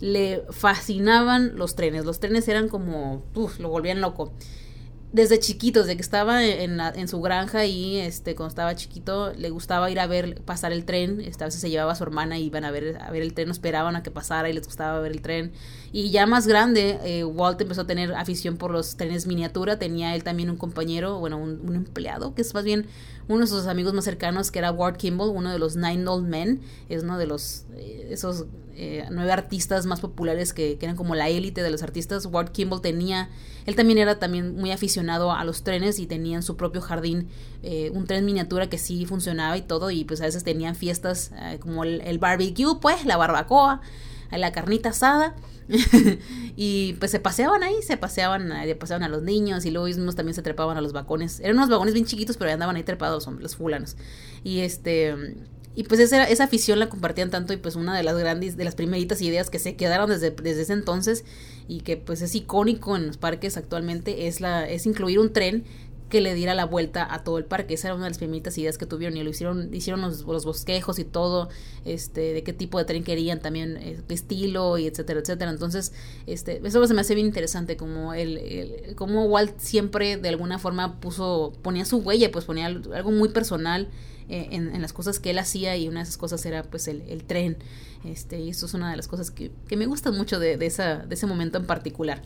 le 0.00 0.44
fascinaban 0.50 1.56
los 1.56 1.76
trenes, 1.76 2.04
los 2.04 2.20
trenes 2.20 2.48
eran 2.48 2.68
como, 2.68 3.22
lo 3.58 3.68
volvían 3.68 4.00
loco 4.00 4.32
desde 5.12 5.40
chiquito, 5.40 5.80
desde 5.80 5.96
que 5.96 6.02
estaba 6.02 6.44
en, 6.44 6.76
la, 6.76 6.90
en 6.90 7.08
su 7.08 7.20
granja 7.20 7.64
y 7.64 7.96
este, 7.96 8.36
cuando 8.36 8.50
estaba 8.50 8.76
chiquito, 8.76 9.32
le 9.32 9.50
gustaba 9.50 9.90
ir 9.90 9.98
a 9.98 10.06
ver 10.06 10.40
pasar 10.42 10.72
el 10.72 10.84
tren. 10.84 11.20
Esta 11.20 11.46
vez 11.46 11.54
se 11.54 11.68
llevaba 11.68 11.92
a 11.92 11.94
su 11.96 12.04
hermana 12.04 12.38
y 12.38 12.44
iban 12.44 12.64
a 12.64 12.70
ver, 12.70 12.98
a 13.00 13.10
ver 13.10 13.22
el 13.22 13.34
tren, 13.34 13.50
esperaban 13.50 13.96
a 13.96 14.02
que 14.02 14.10
pasara 14.10 14.48
y 14.48 14.52
les 14.52 14.64
gustaba 14.64 15.00
ver 15.00 15.12
el 15.12 15.20
tren. 15.20 15.52
Y 15.90 16.10
ya 16.10 16.26
más 16.26 16.46
grande, 16.46 16.98
eh, 17.02 17.24
Walt 17.24 17.60
empezó 17.60 17.80
a 17.80 17.86
tener 17.86 18.14
afición 18.14 18.56
por 18.56 18.70
los 18.70 18.96
trenes 18.96 19.26
miniatura. 19.26 19.78
Tenía 19.78 20.14
él 20.14 20.22
también 20.22 20.48
un 20.48 20.56
compañero, 20.56 21.18
bueno, 21.18 21.38
un, 21.38 21.60
un 21.68 21.74
empleado, 21.74 22.34
que 22.34 22.42
es 22.42 22.54
más 22.54 22.62
bien 22.62 22.86
uno 23.30 23.42
de 23.42 23.46
sus 23.46 23.66
amigos 23.66 23.94
más 23.94 24.04
cercanos, 24.04 24.50
que 24.50 24.58
era 24.58 24.72
Ward 24.72 24.96
Kimball, 24.96 25.30
uno 25.30 25.52
de 25.52 25.58
los 25.60 25.76
Nine 25.76 26.04
Old 26.08 26.26
Men. 26.26 26.60
Es 26.88 27.04
uno 27.04 27.16
de 27.16 27.26
los, 27.26 27.64
eh, 27.76 28.08
esos 28.10 28.46
eh, 28.74 29.06
nueve 29.12 29.30
artistas 29.30 29.86
más 29.86 30.00
populares 30.00 30.52
que, 30.52 30.78
que 30.78 30.86
eran 30.86 30.96
como 30.96 31.14
la 31.14 31.28
élite 31.28 31.62
de 31.62 31.70
los 31.70 31.84
artistas. 31.84 32.26
Ward 32.26 32.50
Kimball 32.50 32.80
tenía, 32.80 33.30
él 33.66 33.76
también 33.76 33.98
era 33.98 34.18
también 34.18 34.56
muy 34.56 34.72
aficionado 34.72 35.30
a 35.30 35.44
los 35.44 35.62
trenes 35.62 36.00
y 36.00 36.06
tenía 36.06 36.34
en 36.34 36.42
su 36.42 36.56
propio 36.56 36.80
jardín 36.80 37.28
eh, 37.62 37.92
un 37.94 38.04
tren 38.04 38.24
miniatura 38.24 38.68
que 38.68 38.78
sí 38.78 39.06
funcionaba 39.06 39.56
y 39.56 39.62
todo. 39.62 39.92
Y 39.92 40.04
pues 40.04 40.20
a 40.20 40.24
veces 40.24 40.42
tenían 40.42 40.74
fiestas 40.74 41.30
como 41.60 41.84
el, 41.84 42.00
el 42.00 42.18
barbecue, 42.18 42.80
pues, 42.80 43.06
la 43.06 43.16
barbacoa, 43.16 43.80
la 44.38 44.52
carnita 44.52 44.90
asada. 44.90 45.34
y 46.56 46.94
pues 46.94 47.12
se 47.12 47.20
paseaban 47.20 47.62
ahí, 47.62 47.76
se 47.82 47.96
paseaban, 47.96 48.48
le 48.48 48.74
paseaban 48.74 49.04
a 49.04 49.08
los 49.08 49.22
niños 49.22 49.64
y 49.64 49.70
luego 49.70 49.86
mismos 49.86 50.16
también 50.16 50.34
se 50.34 50.42
trepaban 50.42 50.76
a 50.76 50.80
los 50.80 50.92
vagones. 50.92 51.40
Eran 51.40 51.56
unos 51.56 51.68
vagones 51.68 51.94
bien 51.94 52.06
chiquitos, 52.06 52.36
pero 52.36 52.50
andaban 52.50 52.76
ahí 52.76 52.82
trepados, 52.82 53.26
los 53.26 53.56
fulanos. 53.56 53.96
Y 54.42 54.60
este 54.60 55.36
y 55.76 55.84
pues 55.84 56.00
esa, 56.00 56.24
esa 56.24 56.44
afición 56.44 56.80
la 56.80 56.88
compartían 56.88 57.30
tanto 57.30 57.52
y 57.52 57.56
pues 57.56 57.76
una 57.76 57.96
de 57.96 58.02
las 58.02 58.18
grandes, 58.18 58.56
de 58.56 58.64
las 58.64 58.74
primeritas 58.74 59.22
ideas 59.22 59.50
que 59.50 59.60
se 59.60 59.76
quedaron 59.76 60.10
desde, 60.10 60.32
desde 60.32 60.62
ese 60.62 60.72
entonces 60.72 61.24
y 61.68 61.80
que 61.82 61.96
pues 61.96 62.22
es 62.22 62.34
icónico 62.34 62.96
en 62.96 63.06
los 63.06 63.16
parques 63.18 63.56
actualmente 63.56 64.26
es 64.26 64.40
la 64.40 64.68
es 64.68 64.86
incluir 64.86 65.20
un 65.20 65.32
tren 65.32 65.64
que 66.10 66.20
le 66.20 66.34
diera 66.34 66.54
la 66.54 66.66
vuelta 66.66 67.06
a 67.10 67.24
todo 67.24 67.38
el 67.38 67.44
parque. 67.44 67.74
Esa 67.74 67.88
era 67.88 67.94
una 67.94 68.04
de 68.04 68.10
las 68.10 68.18
primeritas 68.18 68.58
ideas 68.58 68.76
que 68.76 68.84
tuvieron 68.84 69.16
y 69.16 69.22
lo 69.22 69.30
hicieron, 69.30 69.72
hicieron 69.72 70.02
los, 70.02 70.24
bosquejos 70.24 70.98
y 70.98 71.04
todo, 71.04 71.48
este, 71.84 72.34
de 72.34 72.42
qué 72.42 72.52
tipo 72.52 72.78
de 72.78 72.84
tren 72.84 73.04
querían 73.04 73.40
también, 73.40 73.78
eh, 73.78 74.00
qué 74.06 74.14
estilo 74.14 74.76
y 74.76 74.86
etcétera, 74.86 75.20
etcétera. 75.20 75.50
Entonces, 75.50 75.92
este, 76.26 76.60
eso 76.62 76.86
se 76.86 76.94
me 76.94 77.00
hace 77.00 77.14
bien 77.14 77.26
interesante, 77.26 77.76
como 77.76 78.12
el, 78.12 78.94
como 78.96 79.24
Walt 79.24 79.58
siempre 79.58 80.18
de 80.18 80.28
alguna 80.28 80.58
forma 80.58 81.00
puso, 81.00 81.54
ponía 81.62 81.84
su 81.84 81.98
huella, 81.98 82.30
pues 82.30 82.44
ponía 82.44 82.66
algo 82.66 83.10
muy 83.10 83.30
personal 83.30 83.88
eh, 84.28 84.48
en, 84.52 84.80
las 84.80 84.92
cosas 84.92 85.18
que 85.18 85.30
él 85.30 85.38
hacía 85.38 85.76
y 85.76 85.88
una 85.88 86.00
de 86.00 86.04
esas 86.04 86.16
cosas 86.16 86.44
era 86.44 86.62
pues 86.64 86.88
el, 86.88 87.24
tren. 87.24 87.56
Este, 88.04 88.40
y 88.40 88.50
eso 88.50 88.66
es 88.66 88.74
una 88.74 88.90
de 88.90 88.96
las 88.96 89.08
cosas 89.08 89.30
que, 89.30 89.50
que 89.68 89.76
me 89.76 89.86
gustan 89.86 90.16
mucho 90.16 90.38
de, 90.38 90.56
de, 90.56 90.66
esa, 90.66 90.98
de 90.98 91.14
ese 91.14 91.26
momento 91.26 91.58
en 91.58 91.66
particular. 91.66 92.22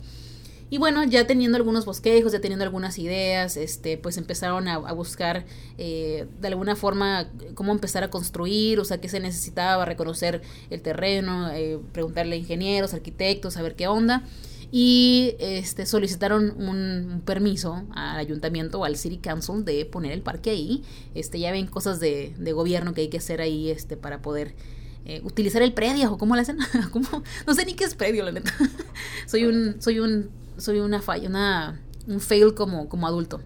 Y 0.69 0.77
bueno, 0.79 1.03
ya 1.03 1.27
teniendo 1.27 1.57
algunos 1.57 1.85
bosquejos, 1.85 2.31
ya 2.31 2.41
teniendo 2.41 2.65
algunas 2.65 2.97
ideas, 2.97 3.55
este, 3.55 3.97
pues 3.97 4.17
empezaron 4.17 4.67
a, 4.67 4.77
buscar 4.93 5.45
eh, 5.77 6.27
de 6.41 6.47
alguna 6.47 6.75
forma 6.75 7.29
cómo 7.53 7.71
empezar 7.71 8.03
a 8.03 8.09
construir, 8.09 8.79
o 8.79 8.85
sea, 8.85 8.99
qué 8.99 9.07
se 9.07 9.19
necesitaba, 9.19 9.85
reconocer 9.85 10.41
el 10.71 10.81
terreno, 10.81 11.51
eh, 11.51 11.79
preguntarle 11.91 12.35
a 12.35 12.39
ingenieros, 12.39 12.93
arquitectos, 12.93 13.57
a 13.57 13.61
ver 13.61 13.75
qué 13.75 13.87
onda. 13.87 14.23
Y 14.71 15.35
este, 15.39 15.85
solicitaron 15.85 16.55
un, 16.57 17.21
permiso 17.23 17.83
al 17.91 18.17
ayuntamiento 18.17 18.79
o 18.79 18.85
al 18.85 18.97
City 18.97 19.17
Council 19.17 19.63
de 19.63 19.85
poner 19.85 20.11
el 20.11 20.21
parque 20.21 20.49
ahí. 20.49 20.83
Este, 21.13 21.39
ya 21.39 21.51
ven 21.51 21.67
cosas 21.67 21.99
de, 21.99 22.33
de 22.37 22.51
gobierno 22.53 22.93
que 22.93 23.01
hay 23.01 23.07
que 23.09 23.17
hacer 23.17 23.39
ahí 23.39 23.69
este, 23.69 23.97
para 23.97 24.21
poder 24.21 24.55
eh, 25.05 25.21
utilizar 25.23 25.61
el 25.61 25.71
predio 25.71 26.11
o 26.11 26.17
cómo 26.17 26.35
le 26.35 26.41
hacen. 26.41 26.57
No 27.47 27.53
sé 27.53 27.65
ni 27.65 27.75
qué 27.75 27.83
es 27.83 27.93
predio, 27.93 28.23
la 28.23 28.31
neta. 28.31 28.51
soy 29.27 29.45
un, 29.45 29.75
soy 29.79 29.99
un 29.99 30.29
soy 30.57 30.79
una 30.79 31.01
falla, 31.01 31.27
una, 31.29 31.81
un 32.07 32.19
fail 32.19 32.53
como, 32.53 32.89
como 32.89 33.07
adulto. 33.07 33.41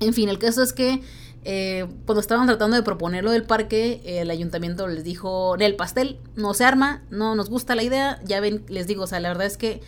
En 0.00 0.14
fin, 0.14 0.28
el 0.28 0.38
caso 0.38 0.62
es 0.62 0.72
que 0.72 1.02
eh, 1.44 1.86
cuando 2.06 2.20
estaban 2.20 2.46
tratando 2.46 2.76
de 2.76 2.82
proponerlo 2.82 3.30
del 3.30 3.44
parque, 3.44 4.00
el 4.04 4.30
ayuntamiento 4.30 4.86
les 4.86 5.04
dijo, 5.04 5.56
el 5.56 5.76
pastel 5.76 6.18
no 6.36 6.54
se 6.54 6.64
arma, 6.64 7.02
no 7.10 7.34
nos 7.34 7.50
gusta 7.50 7.74
la 7.74 7.82
idea, 7.82 8.20
ya 8.24 8.40
ven, 8.40 8.64
les 8.68 8.86
digo, 8.86 9.04
o 9.04 9.06
sea, 9.06 9.20
la 9.20 9.28
verdad 9.28 9.46
es 9.46 9.56
que 9.56 9.80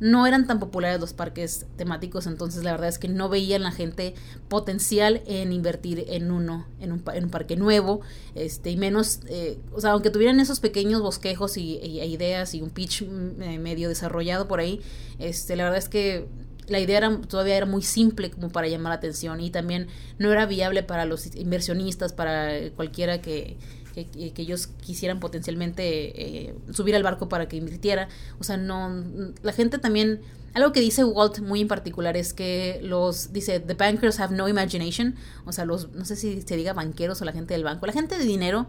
no 0.00 0.26
eran 0.26 0.46
tan 0.46 0.58
populares 0.58 1.00
los 1.00 1.12
parques 1.12 1.66
temáticos, 1.76 2.26
entonces 2.26 2.64
la 2.64 2.72
verdad 2.72 2.88
es 2.88 2.98
que 2.98 3.08
no 3.08 3.28
veían 3.28 3.62
la 3.62 3.70
gente 3.70 4.14
potencial 4.48 5.22
en 5.26 5.52
invertir 5.52 6.04
en 6.08 6.30
uno, 6.30 6.66
en 6.80 6.92
un, 6.92 7.02
en 7.14 7.24
un 7.24 7.30
parque 7.30 7.56
nuevo, 7.56 8.00
este, 8.34 8.70
y 8.70 8.76
menos, 8.76 9.20
eh, 9.28 9.58
o 9.72 9.80
sea, 9.80 9.92
aunque 9.92 10.10
tuvieran 10.10 10.40
esos 10.40 10.60
pequeños 10.60 11.00
bosquejos 11.00 11.56
y, 11.56 11.78
e 11.78 12.06
ideas 12.06 12.54
y 12.54 12.62
un 12.62 12.70
pitch 12.70 13.02
mm, 13.02 13.42
eh, 13.42 13.58
medio 13.58 13.88
desarrollado 13.88 14.48
por 14.48 14.60
ahí, 14.60 14.80
este, 15.18 15.56
la 15.56 15.64
verdad 15.64 15.78
es 15.78 15.88
que 15.88 16.26
la 16.68 16.80
idea 16.80 16.98
era, 16.98 17.20
todavía 17.20 17.56
era 17.56 17.66
muy 17.66 17.82
simple 17.82 18.30
como 18.30 18.50
para 18.50 18.68
llamar 18.68 18.90
la 18.90 18.96
atención 18.96 19.40
y 19.40 19.50
también 19.50 19.86
no 20.18 20.32
era 20.32 20.46
viable 20.46 20.82
para 20.82 21.04
los 21.04 21.34
inversionistas, 21.36 22.12
para 22.12 22.70
cualquiera 22.74 23.20
que, 23.22 23.56
que, 24.04 24.42
ellos 24.42 24.66
quisieran 24.66 25.20
potencialmente 25.20 26.48
eh, 26.48 26.54
subir 26.72 26.94
al 26.94 27.02
barco 27.02 27.28
para 27.28 27.48
que 27.48 27.56
invirtiera. 27.56 28.08
O 28.38 28.44
sea, 28.44 28.56
no, 28.56 29.04
la 29.42 29.52
gente 29.52 29.78
también, 29.78 30.20
algo 30.54 30.72
que 30.72 30.80
dice 30.80 31.04
Walt 31.04 31.40
muy 31.40 31.62
en 31.62 31.68
particular 31.68 32.16
es 32.16 32.34
que 32.34 32.80
los, 32.82 33.32
dice, 33.32 33.60
the 33.60 33.74
bankers 33.74 34.20
have 34.20 34.34
no 34.34 34.48
imagination, 34.48 35.14
o 35.44 35.52
sea, 35.52 35.64
los, 35.64 35.92
no 35.92 36.04
sé 36.04 36.16
si 36.16 36.42
se 36.42 36.56
diga 36.56 36.72
banqueros 36.72 37.22
o 37.22 37.24
la 37.24 37.32
gente 37.32 37.54
del 37.54 37.64
banco, 37.64 37.86
la 37.86 37.92
gente 37.92 38.18
de 38.18 38.24
dinero 38.24 38.66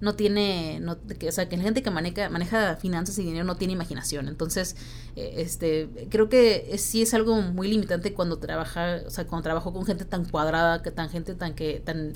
no 0.00 0.14
tiene, 0.14 0.78
no, 0.80 0.92
o 0.92 1.32
sea, 1.32 1.48
que 1.48 1.56
la 1.56 1.62
gente 1.62 1.82
que 1.82 1.90
maneja, 1.90 2.28
maneja 2.28 2.76
finanzas 2.76 3.18
y 3.18 3.24
dinero 3.24 3.44
no 3.44 3.56
tiene 3.56 3.72
imaginación. 3.72 4.28
Entonces, 4.28 4.76
eh, 5.16 5.36
este, 5.38 5.88
creo 6.10 6.28
que 6.28 6.76
sí 6.76 7.00
es 7.00 7.14
algo 7.14 7.40
muy 7.40 7.68
limitante 7.68 8.12
cuando 8.12 8.38
trabaja, 8.38 9.00
o 9.06 9.10
sea, 9.10 9.26
cuando 9.26 9.44
trabajo 9.44 9.72
con 9.72 9.86
gente 9.86 10.04
tan 10.04 10.26
cuadrada, 10.26 10.82
que 10.82 10.90
tan 10.90 11.08
gente 11.08 11.34
tan 11.34 11.54
que, 11.54 11.80
tan 11.82 12.12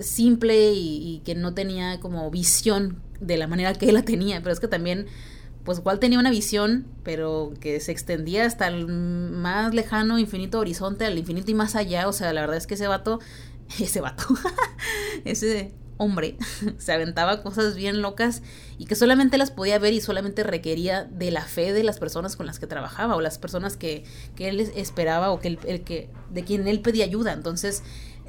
simple 0.00 0.72
y, 0.74 1.22
que 1.24 1.34
no 1.34 1.54
tenía 1.54 2.00
como 2.00 2.30
visión 2.30 3.00
de 3.20 3.36
la 3.36 3.46
manera 3.46 3.72
que 3.74 3.88
él 3.88 3.94
la 3.94 4.02
tenía, 4.02 4.40
pero 4.40 4.52
es 4.52 4.60
que 4.60 4.68
también 4.68 5.06
pues 5.64 5.78
igual 5.78 5.98
tenía 5.98 6.18
una 6.18 6.30
visión, 6.30 6.86
pero 7.04 7.54
que 7.58 7.80
se 7.80 7.90
extendía 7.90 8.44
hasta 8.44 8.68
el 8.68 8.86
más 8.86 9.72
lejano 9.72 10.18
infinito 10.18 10.58
horizonte, 10.58 11.06
al 11.06 11.16
infinito 11.16 11.50
y 11.50 11.54
más 11.54 11.74
allá, 11.74 12.06
o 12.06 12.12
sea, 12.12 12.34
la 12.34 12.42
verdad 12.42 12.58
es 12.58 12.66
que 12.66 12.74
ese 12.74 12.86
vato, 12.86 13.18
ese 13.80 14.00
vato, 14.00 14.26
ese 15.24 15.72
hombre, 15.96 16.36
se 16.78 16.92
aventaba 16.92 17.42
cosas 17.42 17.76
bien 17.76 18.02
locas 18.02 18.42
y 18.76 18.84
que 18.84 18.94
solamente 18.94 19.38
las 19.38 19.50
podía 19.50 19.78
ver 19.78 19.94
y 19.94 20.02
solamente 20.02 20.42
requería 20.42 21.04
de 21.04 21.30
la 21.30 21.42
fe 21.42 21.72
de 21.72 21.82
las 21.82 21.98
personas 21.98 22.36
con 22.36 22.44
las 22.46 22.58
que 22.58 22.66
trabajaba 22.66 23.16
o 23.16 23.22
las 23.22 23.38
personas 23.38 23.78
que, 23.78 24.04
que 24.36 24.48
él 24.48 24.60
esperaba 24.60 25.30
o 25.30 25.40
que, 25.40 25.58
el 25.66 25.82
que 25.82 26.10
de 26.30 26.44
quien 26.44 26.68
él 26.68 26.80
pedía 26.80 27.04
ayuda. 27.04 27.32
Entonces, 27.32 27.82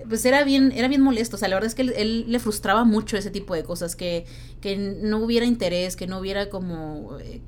pues 0.07 0.25
era 0.25 0.43
bien, 0.43 0.71
era 0.71 0.87
bien 0.87 1.01
molesto. 1.01 1.35
O 1.35 1.39
sea, 1.39 1.47
la 1.47 1.55
verdad 1.55 1.67
es 1.67 1.75
que 1.75 1.81
él, 1.81 2.25
le 2.27 2.39
frustraba 2.39 2.83
mucho 2.83 3.17
ese 3.17 3.31
tipo 3.31 3.53
de 3.55 3.63
cosas, 3.63 3.95
que, 3.95 4.25
que 4.61 4.77
no 4.77 5.19
hubiera 5.19 5.45
interés, 5.45 5.95
que 5.95 6.07
no 6.07 6.19
hubiera 6.19 6.49
como 6.49 7.17
eh, 7.19 7.41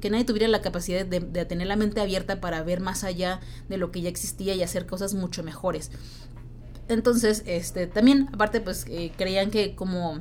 que 0.00 0.10
nadie 0.10 0.24
tuviera 0.24 0.48
la 0.48 0.60
capacidad 0.62 1.04
de, 1.04 1.20
tener 1.44 1.66
la 1.66 1.76
mente 1.76 2.00
abierta 2.00 2.40
para 2.40 2.62
ver 2.62 2.80
más 2.80 3.04
allá 3.04 3.40
de 3.68 3.76
lo 3.78 3.90
que 3.90 4.00
ya 4.00 4.08
existía 4.08 4.54
y 4.54 4.62
hacer 4.62 4.86
cosas 4.86 5.14
mucho 5.14 5.42
mejores. 5.42 5.90
Entonces, 6.88 7.42
este, 7.46 7.86
también, 7.86 8.28
aparte, 8.32 8.60
pues, 8.60 8.84
eh, 8.88 9.12
creían 9.16 9.50
que 9.50 9.74
como 9.74 10.20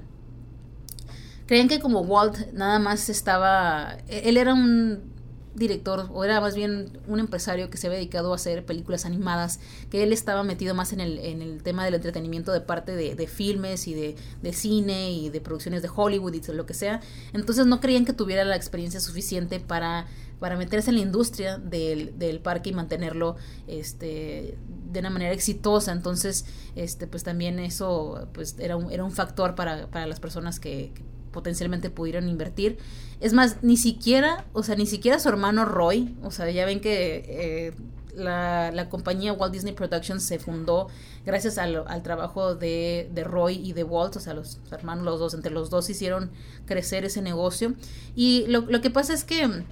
creían 1.46 1.68
que 1.68 1.82
como 1.82 2.00
Walt 2.02 2.54
nada 2.54 2.80
más 2.80 3.10
estaba, 3.10 3.98
él 4.08 4.38
era 4.38 4.54
un 4.54 5.13
director, 5.56 6.10
o 6.12 6.24
era 6.24 6.42
más 6.42 6.56
bien 6.56 6.98
un 7.08 7.20
empresario 7.20 7.70
que 7.70 7.78
se 7.78 7.88
había 7.88 7.98
dedicado 7.98 8.32
a 8.32 8.36
hacer 8.36 8.66
películas 8.66 9.06
animadas, 9.06 9.60
que 9.90 10.04
él 10.04 10.12
estaba 10.12 10.44
metido 10.44 10.74
más 10.74 10.94
en 10.94 11.00
el, 11.00 11.20
en 11.20 11.42
el 11.42 11.62
tema 11.62 11.86
del 11.86 11.94
entretenimiento 11.94 12.52
de 12.52 12.62
parte 12.62 12.96
de, 12.96 13.16
de 13.16 13.28
filmes 13.28 13.88
y 13.88 13.94
de, 13.94 14.16
de, 14.42 14.54
cine 14.54 15.12
y 15.12 15.30
de 15.30 15.42
producciones 15.42 15.82
de 15.82 15.90
Hollywood 15.94 16.34
y 16.34 16.42
lo 16.54 16.66
que 16.66 16.74
sea. 16.74 17.02
Entonces 17.34 17.66
no 17.66 17.80
creían 17.80 18.06
que 18.06 18.14
tuviera 18.14 18.44
la 18.44 18.56
experiencia 18.56 19.00
suficiente 19.00 19.60
para, 19.60 20.08
para 20.40 20.58
meterse 20.58 20.90
en 20.90 20.98
la 20.98 21.02
industria 21.04 21.58
del, 21.58 22.18
del 22.18 22.40
parque 22.40 22.72
y 22.72 22.74
mantenerlo 22.74 23.36
este, 23.68 24.58
de 24.92 25.00
una 25.00 25.10
manera 25.10 25.34
exitosa. 25.34 25.92
Entonces, 25.92 26.46
este, 26.76 27.08
pues 27.08 27.24
también 27.24 27.60
eso 27.60 28.28
pues, 28.34 28.56
era, 28.60 28.76
un, 28.76 28.92
era 28.92 29.04
un 29.04 29.12
factor 29.12 29.56
para, 29.56 29.88
para 29.88 30.08
las 30.08 30.20
personas 30.20 30.60
que, 30.60 30.92
que 30.94 31.13
potencialmente 31.34 31.90
pudieron 31.90 32.30
invertir. 32.30 32.78
Es 33.20 33.34
más, 33.34 33.58
ni 33.62 33.76
siquiera, 33.76 34.46
o 34.54 34.64
sea, 34.64 34.76
ni 34.76 34.86
siquiera 34.86 35.20
su 35.20 35.28
hermano 35.28 35.66
Roy, 35.66 36.16
o 36.24 36.32
sea, 36.32 36.50
ya 36.50 36.66
ven 36.66 36.80
que 36.80 37.26
eh, 37.28 37.74
la, 38.16 38.72
la, 38.72 38.88
compañía 38.88 39.34
Walt 39.34 39.52
Disney 39.52 39.74
Productions 39.74 40.24
se 40.24 40.40
fundó 40.40 40.88
gracias 41.26 41.58
al, 41.58 41.84
al 41.88 42.04
trabajo 42.04 42.56
de, 42.56 43.10
de, 43.14 43.24
Roy 43.26 43.56
y 43.56 43.74
de 43.74 43.84
Walt, 43.84 44.16
o 44.16 44.20
sea, 44.20 44.34
los 44.34 44.60
hermanos, 44.72 45.04
los 45.04 45.20
dos, 45.20 45.34
entre 45.34 45.52
los 45.52 45.70
dos 45.70 45.90
hicieron 45.90 46.32
crecer 46.66 47.04
ese 47.04 47.22
negocio. 47.22 47.74
Y 48.16 48.46
lo, 48.48 48.62
lo 48.62 48.80
que 48.82 48.90
pasa 48.90 49.14
es 49.14 49.24
que 49.24 49.64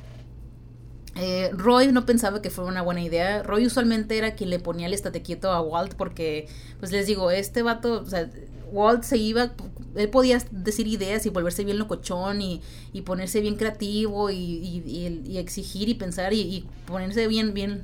eh, 1.16 1.50
Roy 1.54 1.92
no 1.92 2.06
pensaba 2.06 2.42
que 2.42 2.50
fuera 2.50 2.70
una 2.70 2.82
buena 2.82 3.02
idea. 3.02 3.44
Roy 3.44 3.66
usualmente 3.66 4.18
era 4.18 4.36
quien 4.36 4.50
le 4.50 4.60
ponía 4.60 4.88
el 4.88 4.94
estate 4.94 5.22
quieto 5.22 5.52
a 5.52 5.62
Walt 5.62 5.96
porque, 5.96 6.48
pues 6.80 6.92
les 6.92 7.06
digo, 7.06 7.32
este 7.32 7.64
vato, 7.64 8.02
o 8.02 8.06
sea, 8.06 8.30
Walt 8.72 9.04
se 9.04 9.18
iba, 9.18 9.54
él 9.96 10.10
podía 10.10 10.42
decir 10.52 10.88
ideas 10.88 11.26
y 11.26 11.30
volverse 11.30 11.64
bien 11.64 11.78
locochón 11.78 12.42
y, 12.42 12.62
y 12.94 13.02
ponerse 13.02 13.42
bien 13.42 13.56
creativo 13.56 14.30
y, 14.30 14.36
y, 14.36 15.24
y 15.26 15.38
exigir 15.38 15.90
y 15.90 15.94
pensar 15.96 16.34
y, 16.34 16.66
ponerse 16.86 17.28
bien, 17.28 17.54
bien, 17.54 17.84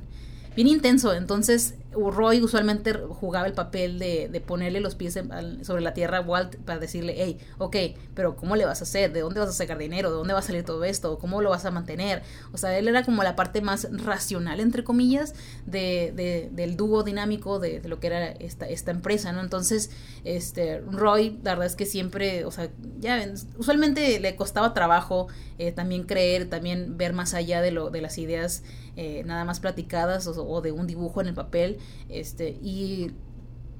bien 0.58 0.66
intenso. 0.66 1.14
Entonces, 1.14 1.76
Roy 1.92 2.42
usualmente 2.42 2.92
jugaba 2.92 3.46
el 3.46 3.52
papel 3.52 4.00
de, 4.00 4.28
de 4.28 4.40
ponerle 4.40 4.80
los 4.80 4.96
pies 4.96 5.16
sobre 5.62 5.82
la 5.82 5.94
tierra 5.94 6.18
a 6.18 6.20
Walt 6.20 6.56
para 6.56 6.80
decirle, 6.80 7.14
hey, 7.16 7.38
ok, 7.58 7.76
pero 8.14 8.34
¿cómo 8.34 8.56
le 8.56 8.64
vas 8.64 8.80
a 8.80 8.82
hacer? 8.82 9.12
¿De 9.12 9.20
dónde 9.20 9.38
vas 9.38 9.50
a 9.50 9.52
sacar 9.52 9.78
dinero? 9.78 10.10
¿De 10.10 10.16
dónde 10.16 10.32
va 10.32 10.40
a 10.40 10.42
salir 10.42 10.64
todo 10.64 10.82
esto? 10.82 11.16
¿Cómo 11.20 11.42
lo 11.42 11.50
vas 11.50 11.64
a 11.64 11.70
mantener? 11.70 12.24
O 12.52 12.58
sea, 12.58 12.76
él 12.76 12.88
era 12.88 13.04
como 13.04 13.22
la 13.22 13.36
parte 13.36 13.60
más 13.60 13.86
racional, 14.04 14.58
entre 14.58 14.82
comillas, 14.82 15.32
de, 15.64 16.12
de 16.16 16.50
del 16.50 16.76
dúo 16.76 17.04
dinámico 17.04 17.60
de, 17.60 17.78
de, 17.78 17.88
lo 17.88 18.00
que 18.00 18.08
era 18.08 18.26
esta, 18.26 18.68
esta 18.68 18.90
empresa, 18.90 19.30
¿no? 19.30 19.40
Entonces, 19.40 19.92
este, 20.24 20.80
Roy, 20.80 21.38
la 21.44 21.52
verdad 21.52 21.66
es 21.66 21.76
que 21.76 21.86
siempre, 21.86 22.44
o 22.44 22.50
sea, 22.50 22.68
ya 22.98 23.32
usualmente 23.58 24.18
le 24.18 24.34
costaba 24.34 24.74
trabajo 24.74 25.28
eh, 25.58 25.70
también 25.70 26.02
creer, 26.02 26.50
también 26.50 26.96
ver 26.96 27.12
más 27.12 27.34
allá 27.34 27.62
de, 27.62 27.70
lo, 27.70 27.90
de 27.90 28.00
las 28.00 28.18
ideas 28.18 28.64
eh, 29.00 29.22
nada 29.24 29.44
más 29.44 29.60
platicadas 29.60 30.26
o, 30.26 30.60
de 30.60 30.72
un 30.72 30.88
dibujo 30.88 31.20
en 31.20 31.28
el 31.28 31.34
papel 31.34 31.78
este, 32.08 32.58
y 32.60 33.12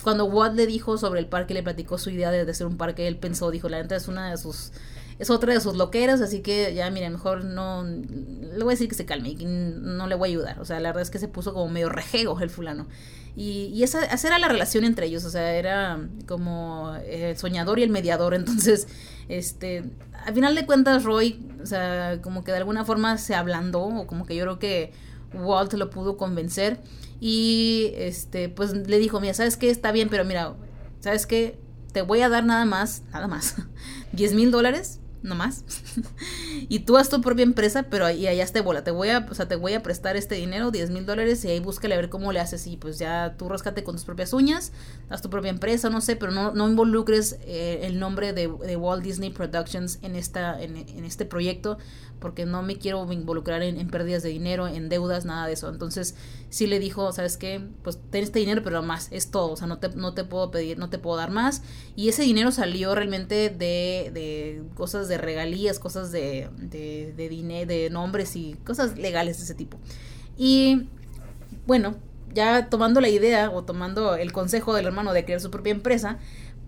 cuando 0.04 0.26
Watt 0.26 0.54
le 0.54 0.64
dijo 0.68 0.96
sobre 0.96 1.18
el 1.18 1.26
parque, 1.26 1.54
le 1.54 1.64
platicó 1.64 1.98
su 1.98 2.10
idea 2.10 2.30
de, 2.30 2.44
de, 2.44 2.50
hacer 2.52 2.68
un 2.68 2.76
parque, 2.76 3.08
él 3.08 3.16
pensó, 3.16 3.50
dijo, 3.50 3.68
la 3.68 3.82
neta 3.82 3.96
es 3.96 4.06
una 4.06 4.30
de 4.30 4.36
sus, 4.36 4.70
es 5.18 5.28
otra 5.30 5.52
de 5.52 5.60
sus 5.60 5.76
loqueras, 5.76 6.20
así 6.20 6.40
que 6.40 6.72
ya, 6.72 6.88
mira, 6.90 7.10
mejor 7.10 7.44
no, 7.44 7.82
le 7.82 8.62
voy 8.62 8.72
a 8.72 8.74
decir 8.74 8.88
que 8.88 8.94
se 8.94 9.06
calme 9.06 9.30
y 9.30 9.44
no 9.44 10.06
le 10.06 10.14
voy 10.14 10.28
a 10.28 10.30
ayudar. 10.30 10.60
O 10.60 10.64
sea, 10.64 10.78
la 10.78 10.90
verdad 10.90 11.02
es 11.02 11.10
que 11.10 11.18
se 11.18 11.26
puso 11.26 11.52
como 11.52 11.68
medio 11.68 11.88
rejego 11.88 12.38
el 12.40 12.50
fulano. 12.50 12.86
Y, 13.34 13.72
y 13.74 13.82
esa, 13.82 14.04
esa 14.04 14.28
era 14.28 14.38
la 14.38 14.48
relación 14.48 14.84
entre 14.84 15.06
ellos, 15.06 15.24
o 15.24 15.30
sea, 15.30 15.54
era 15.54 16.00
como 16.26 16.94
el 17.06 17.36
soñador 17.36 17.80
y 17.80 17.82
el 17.82 17.90
mediador, 17.90 18.34
entonces, 18.36 18.86
este, 19.28 19.82
al 20.24 20.34
final 20.34 20.54
de 20.54 20.64
cuentas, 20.64 21.02
Roy, 21.02 21.44
o 21.60 21.66
sea, 21.66 22.20
como 22.22 22.44
que 22.44 22.52
de 22.52 22.58
alguna 22.58 22.84
forma 22.84 23.18
se 23.18 23.34
ablandó, 23.34 23.82
o 23.84 24.06
como 24.06 24.26
que 24.26 24.36
yo 24.36 24.44
creo 24.44 24.58
que 24.60 24.92
Walt 25.34 25.72
lo 25.74 25.90
pudo 25.90 26.16
convencer. 26.16 26.80
Y 27.20 27.92
este, 27.94 28.48
pues 28.48 28.72
le 28.72 28.98
dijo, 28.98 29.20
mira, 29.20 29.34
¿sabes 29.34 29.56
qué? 29.56 29.70
Está 29.70 29.92
bien, 29.92 30.08
pero 30.08 30.24
mira, 30.24 30.54
¿sabes 31.00 31.26
qué? 31.26 31.58
Te 31.92 32.02
voy 32.02 32.20
a 32.20 32.28
dar 32.28 32.44
nada 32.44 32.64
más, 32.64 33.02
nada 33.12 33.26
más, 33.26 33.56
10 34.12 34.34
mil 34.34 34.50
dólares 34.50 35.00
no 35.22 35.34
más. 35.34 35.64
y 36.68 36.80
tú 36.80 36.96
haz 36.96 37.08
tu 37.08 37.20
propia 37.20 37.42
empresa, 37.42 37.84
pero 37.90 38.06
ahí 38.06 38.26
allá 38.26 38.46
te 38.46 38.60
bola. 38.60 38.84
Te 38.84 38.90
voy 38.90 39.08
a, 39.10 39.26
o 39.30 39.34
sea, 39.34 39.48
te 39.48 39.56
voy 39.56 39.74
a 39.74 39.82
prestar 39.82 40.16
este 40.16 40.34
dinero, 40.34 40.70
10 40.70 40.90
mil 40.90 41.06
dólares, 41.06 41.44
y 41.44 41.48
ahí 41.48 41.60
búscale 41.60 41.94
a 41.94 41.96
ver 41.96 42.08
cómo 42.08 42.32
le 42.32 42.40
haces. 42.40 42.66
Y 42.66 42.76
pues 42.76 42.98
ya 42.98 43.34
tú 43.36 43.48
rascate 43.48 43.84
con 43.84 43.94
tus 43.96 44.04
propias 44.04 44.32
uñas, 44.32 44.72
haz 45.08 45.22
tu 45.22 45.30
propia 45.30 45.50
empresa, 45.50 45.90
no 45.90 46.00
sé, 46.00 46.16
pero 46.16 46.32
no, 46.32 46.52
no 46.52 46.68
involucres 46.68 47.38
eh, 47.42 47.80
el 47.82 47.98
nombre 47.98 48.32
de, 48.32 48.48
de, 48.48 48.76
Walt 48.76 49.02
Disney 49.02 49.30
Productions 49.30 49.98
en, 50.02 50.16
esta, 50.16 50.60
en, 50.62 50.76
este 51.04 51.24
proyecto, 51.24 51.78
porque 52.20 52.46
no 52.46 52.62
me 52.62 52.76
quiero 52.76 53.10
involucrar 53.12 53.62
en, 53.62 53.78
en, 53.78 53.88
pérdidas 53.88 54.22
de 54.22 54.30
dinero, 54.30 54.66
en 54.68 54.88
deudas, 54.88 55.24
nada 55.24 55.46
de 55.46 55.52
eso. 55.54 55.68
Entonces, 55.68 56.14
sí 56.50 56.66
le 56.66 56.78
dijo, 56.78 57.12
¿sabes 57.12 57.36
qué? 57.36 57.62
Pues 57.82 57.98
ten 58.10 58.24
este 58.24 58.38
dinero, 58.38 58.62
pero 58.62 58.82
más, 58.82 59.08
es 59.10 59.30
todo. 59.30 59.52
O 59.52 59.56
sea, 59.56 59.66
no 59.66 59.78
te, 59.78 59.88
no 59.90 60.14
te 60.14 60.24
puedo 60.24 60.50
pedir, 60.50 60.78
no 60.78 60.90
te 60.90 60.98
puedo 60.98 61.16
dar 61.16 61.30
más. 61.30 61.62
Y 61.96 62.08
ese 62.08 62.22
dinero 62.22 62.52
salió 62.52 62.94
realmente 62.94 63.50
de, 63.50 64.10
de 64.12 64.62
cosas 64.74 65.07
de 65.08 65.18
regalías, 65.18 65.78
cosas 65.78 66.12
de, 66.12 66.48
de, 66.56 67.12
de 67.16 67.28
dinero, 67.28 67.66
de 67.66 67.90
nombres 67.90 68.36
y 68.36 68.54
cosas 68.64 68.98
legales 68.98 69.38
de 69.38 69.44
ese 69.44 69.54
tipo. 69.54 69.78
Y 70.36 70.88
bueno, 71.66 71.96
ya 72.34 72.68
tomando 72.68 73.00
la 73.00 73.08
idea 73.08 73.50
o 73.50 73.64
tomando 73.64 74.14
el 74.14 74.32
consejo 74.32 74.74
del 74.74 74.86
hermano 74.86 75.12
de 75.12 75.24
crear 75.24 75.40
su 75.40 75.50
propia 75.50 75.72
empresa, 75.72 76.18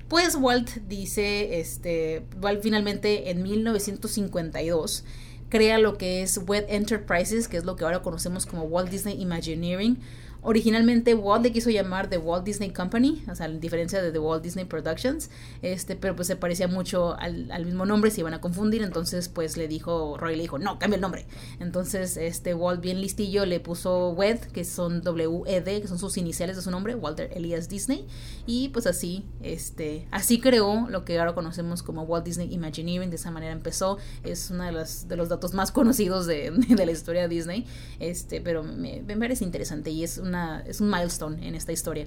pues 0.09 0.35
Walt 0.35 0.69
dice, 0.89 1.61
este, 1.61 2.25
Walt 2.43 2.63
finalmente 2.63 3.31
en 3.31 3.43
1952 3.43 5.05
crea 5.49 5.79
lo 5.79 5.99
que 5.99 6.23
es 6.23 6.39
Web 6.47 6.67
Enterprises, 6.69 7.47
que 7.49 7.57
es 7.59 7.65
lo 7.65 7.77
que 7.77 7.85
ahora 7.85 8.03
conocemos 8.03 8.47
como 8.47 8.65
Walt 8.65 8.91
Disney 8.91 9.21
Imagineering, 9.21 9.99
Originalmente 10.43 11.15
Walt 11.15 11.43
le 11.43 11.53
quiso 11.53 11.71
llamar 11.71 12.09
The 12.09 12.19
Walt 12.19 12.45
Disney 12.45 12.71
Company, 12.71 13.23
o 13.31 13.35
sea, 13.35 13.47
en 13.47 13.61
diferencia 13.61 14.03
de 14.03 14.11
The 14.11 14.19
Walt 14.19 14.43
Disney 14.43 14.65
Productions, 14.65 15.31
este, 15.61 15.97
pero 15.97 16.17
pues 16.17 16.29
se 16.29 16.37
parecía 16.37 16.67
mucho 16.67 17.19
al, 17.19 17.51
al, 17.51 17.67
mismo 17.67 17.85
nombre, 17.85 18.11
se 18.11 18.21
iban 18.21 18.33
a 18.33 18.41
confundir, 18.41 18.83
entonces 18.83 19.29
pues 19.29 19.57
le 19.57 19.69
dijo, 19.69 20.17
Roy 20.17 20.37
le 20.37 20.43
dijo, 20.43 20.59
no, 20.59 20.79
cambia 20.79 20.95
el 20.97 21.03
nombre. 21.03 21.27
Entonces, 21.59 22.17
este 22.17 22.55
Walt 22.55 22.81
bien 22.81 23.01
listillo 23.01 23.45
le 23.45 23.61
puso 23.61 24.11
WED, 24.11 24.41
que 24.41 24.65
son 24.65 25.03
W-E-D, 25.03 25.83
que 25.83 25.89
son 25.89 25.99
sus 25.99 26.17
iniciales 26.17 26.57
de 26.57 26.63
su 26.63 26.71
nombre, 26.71 26.95
Walter 26.95 27.31
Elias 27.35 27.69
Disney, 27.69 28.07
y 28.47 28.71
pues 28.71 28.87
así, 28.87 29.27
este, 29.43 30.09
así 30.11 30.41
creó 30.41 30.89
lo 30.89 31.05
que 31.05 31.19
ahora 31.19 31.35
conocemos 31.35 31.83
como 31.83 32.05
Walt 32.05 32.25
Disney 32.25 32.53
Imagineering, 32.53 33.11
de 33.11 33.17
esa 33.17 33.31
manera 33.31 33.53
empezó, 33.53 33.99
es 34.25 34.51
uno 34.51 34.65
de 34.65 34.73
los, 34.73 35.07
de 35.07 35.17
los 35.17 35.29
datos 35.29 35.53
más 35.53 35.71
conocidos 35.71 36.27
de, 36.27 36.51
de 36.69 36.87
la 36.87 36.93
historia 36.93 37.23
de 37.23 37.29
Disney, 37.29 37.67
este, 37.99 38.41
pero 38.41 38.63
me, 38.63 39.03
me 39.03 39.17
parece 39.17 39.45
interesante 39.45 39.91
y 39.91 40.03
es 40.03 40.19
un 40.19 40.30
es 40.67 40.81
un 40.81 40.91
milestone 40.91 41.47
en 41.47 41.55
esta 41.55 41.73
historia. 41.73 42.07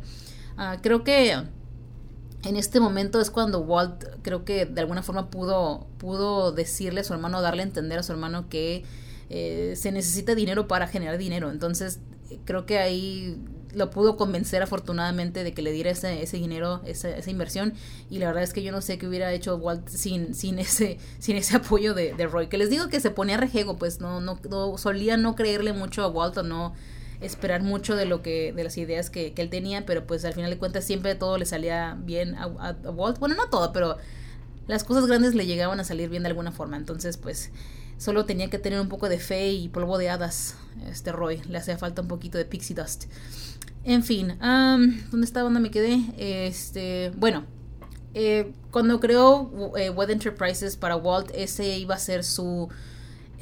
Uh, 0.58 0.80
creo 0.82 1.04
que 1.04 1.34
en 2.44 2.58
este 2.58 2.80
momento 2.80 3.22
es 3.22 3.30
cuando 3.30 3.60
Walt 3.62 4.06
creo 4.22 4.44
que 4.44 4.66
de 4.66 4.82
alguna 4.82 5.02
forma 5.02 5.30
pudo, 5.30 5.88
pudo 5.98 6.52
decirle 6.52 7.02
a 7.02 7.04
su 7.04 7.14
hermano, 7.14 7.42
darle 7.42 7.62
a 7.62 7.66
entender 7.66 8.00
a 8.00 8.04
su 8.04 8.12
hermano 8.12 8.50
que 8.50 8.84
eh, 9.30 9.74
se 9.78 9.92
necesita 9.92 10.36
dinero 10.36 10.68
para 10.68 10.88
generar 10.88 11.18
dinero. 11.18 11.52
Entonces 11.52 12.00
creo 12.46 12.66
que 12.66 12.80
ahí 12.80 13.42
lo 13.74 13.90
pudo 13.90 14.18
convencer 14.18 14.62
afortunadamente 14.62 15.44
de 15.44 15.54
que 15.54 15.62
le 15.62 15.72
diera 15.72 15.90
ese, 15.90 16.22
ese 16.22 16.38
dinero, 16.38 16.82
esa, 16.86 17.10
esa, 17.10 17.32
inversión. 17.32 17.74
Y 18.10 18.20
la 18.20 18.28
verdad 18.28 18.44
es 18.44 18.54
que 18.54 18.62
yo 18.62 18.72
no 18.72 18.82
sé 18.82 18.98
qué 18.98 19.08
hubiera 19.08 19.32
hecho 19.32 19.56
Walt 19.56 19.88
sin, 19.88 20.36
sin, 20.36 20.60
ese, 20.60 21.00
sin 21.20 21.38
ese 21.38 21.56
apoyo 21.56 21.94
de, 21.94 22.14
de 22.14 22.28
Roy. 22.28 22.48
Que 22.48 22.58
les 22.58 22.70
digo 22.70 22.90
que 22.90 23.00
se 23.00 23.10
ponía 23.10 23.38
rejego, 23.38 23.78
pues 23.78 24.00
no, 24.00 24.22
no, 24.22 24.40
no 24.50 24.78
solía 24.78 25.18
no 25.18 25.36
creerle 25.36 25.74
mucho 25.74 26.04
a 26.04 26.10
Walt 26.10 26.38
o 26.38 26.44
no 26.44 26.74
esperar 27.24 27.64
mucho 27.64 27.96
de 27.96 28.06
lo 28.06 28.22
que 28.22 28.54
de 28.54 28.64
las 28.64 28.78
ideas 28.78 29.10
que, 29.10 29.34
que, 29.34 29.42
él 29.42 29.50
tenía 29.50 29.86
pero 29.86 30.06
pues 30.06 30.26
al 30.26 30.34
final 30.34 30.50
de 30.50 30.58
cuentas 30.58 30.84
siempre 30.84 31.16
todo 31.16 31.38
le 31.38 31.46
salía 31.46 31.98
bien 32.00 32.36
a, 32.36 32.44
a, 32.44 32.92
Walt. 32.92 33.20
Bueno 33.20 33.36
no 33.36 33.50
todo 33.50 33.72
pero 33.74 33.98
las 34.68 34.84
cosas 34.84 35.08
grandes 35.08 35.36
le 35.36 35.46
llegaban 35.46 35.80
a 35.80 35.84
salir 35.84 36.10
bien 36.10 36.24
de 36.24 36.30
alguna 36.30 36.52
forma. 36.52 36.78
Entonces 36.78 37.18
pues 37.18 37.52
solo 37.98 38.26
tenía 38.26 38.50
que 38.50 38.60
tener 38.60 38.80
un 38.80 38.90
poco 38.90 39.10
de 39.10 39.20
fe 39.20 39.52
y 39.52 39.70
polvo 39.70 39.98
de 39.98 40.10
hadas 40.10 40.56
este 40.90 41.12
Roy. 41.12 41.42
Le 41.50 41.58
hacía 41.58 41.78
falta 41.78 42.02
un 42.02 42.08
poquito 42.08 42.38
de 42.38 42.46
pixie 42.46 42.76
dust. 42.76 43.06
En 43.84 44.04
fin 44.04 44.32
um, 44.42 45.00
dónde 45.12 45.26
estaba 45.26 45.44
dónde 45.44 45.60
me 45.60 45.72
quedé 45.72 46.00
este 46.18 47.12
bueno 47.18 47.46
eh, 48.14 48.54
cuando 48.72 49.00
creó 49.00 49.74
eh, 49.76 49.90
Web 49.90 50.12
Enterprises 50.12 50.78
para 50.78 50.96
Walt 50.96 51.32
ese 51.34 51.78
iba 51.78 51.96
a 51.96 52.00
ser 52.00 52.24
su 52.24 52.70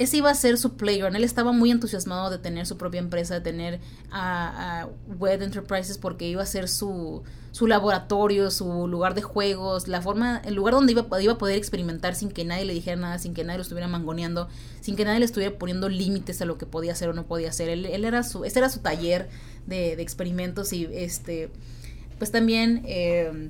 ese 0.02 0.18
iba 0.18 0.32
a 0.32 0.36
ser 0.36 0.58
su 0.58 0.76
playground. 0.76 1.16
Él 1.16 1.24
estaba 1.24 1.52
muy 1.52 1.70
entusiasmado 1.70 2.30
de 2.30 2.40
tener 2.40 2.66
su 2.66 2.78
propia 2.78 3.00
empresa, 3.00 3.36
de 3.36 3.42
tener 3.42 3.80
a, 4.12 4.88
Web 5.20 5.44
Enterprises 5.44 5.98
porque 5.98 6.28
iba 6.28 6.42
a 6.42 6.46
ser 6.46 6.68
su, 6.68 7.22
su 7.52 7.68
laboratorio, 7.68 8.50
su 8.50 8.88
lugar 8.88 9.14
de 9.14 9.22
juegos, 9.22 9.88
la 9.88 10.02
forma, 10.02 10.42
el 10.44 10.56
lugar 10.56 10.74
donde 10.74 10.94
iba, 10.94 11.06
iba 11.22 11.34
a 11.34 11.38
poder 11.38 11.58
experimentar 11.58 12.16
sin 12.16 12.32
que 12.32 12.44
nadie 12.46 12.66
le 12.66 12.74
dijera 12.74 12.96
nada, 12.96 13.20
sin 13.20 13.34
que 13.34 13.44
nadie 13.44 13.58
lo 13.58 13.62
estuviera 13.62 13.88
mangoneando, 13.88 14.48
sin 14.82 14.96
que 14.96 15.06
nadie 15.06 15.20
le 15.20 15.26
estuviera 15.26 15.58
poniendo 15.58 15.88
límites 15.88 16.42
a 16.42 16.46
lo 16.46 16.58
que 16.58 16.66
podía 16.66 16.94
hacer 16.94 17.10
o 17.10 17.14
no 17.14 17.28
podía 17.28 17.50
hacer. 17.50 17.70
Él, 17.70 17.86
él 17.86 18.04
era 18.04 18.24
su, 18.24 18.44
ese 18.44 18.60
era 18.60 18.70
su 18.70 18.80
taller 18.80 19.30
de, 19.68 19.96
de, 19.96 20.02
experimentos 20.02 20.74
y 20.74 20.86
este, 20.92 21.52
pues 22.18 22.32
también... 22.32 22.82
Eh, 22.86 23.50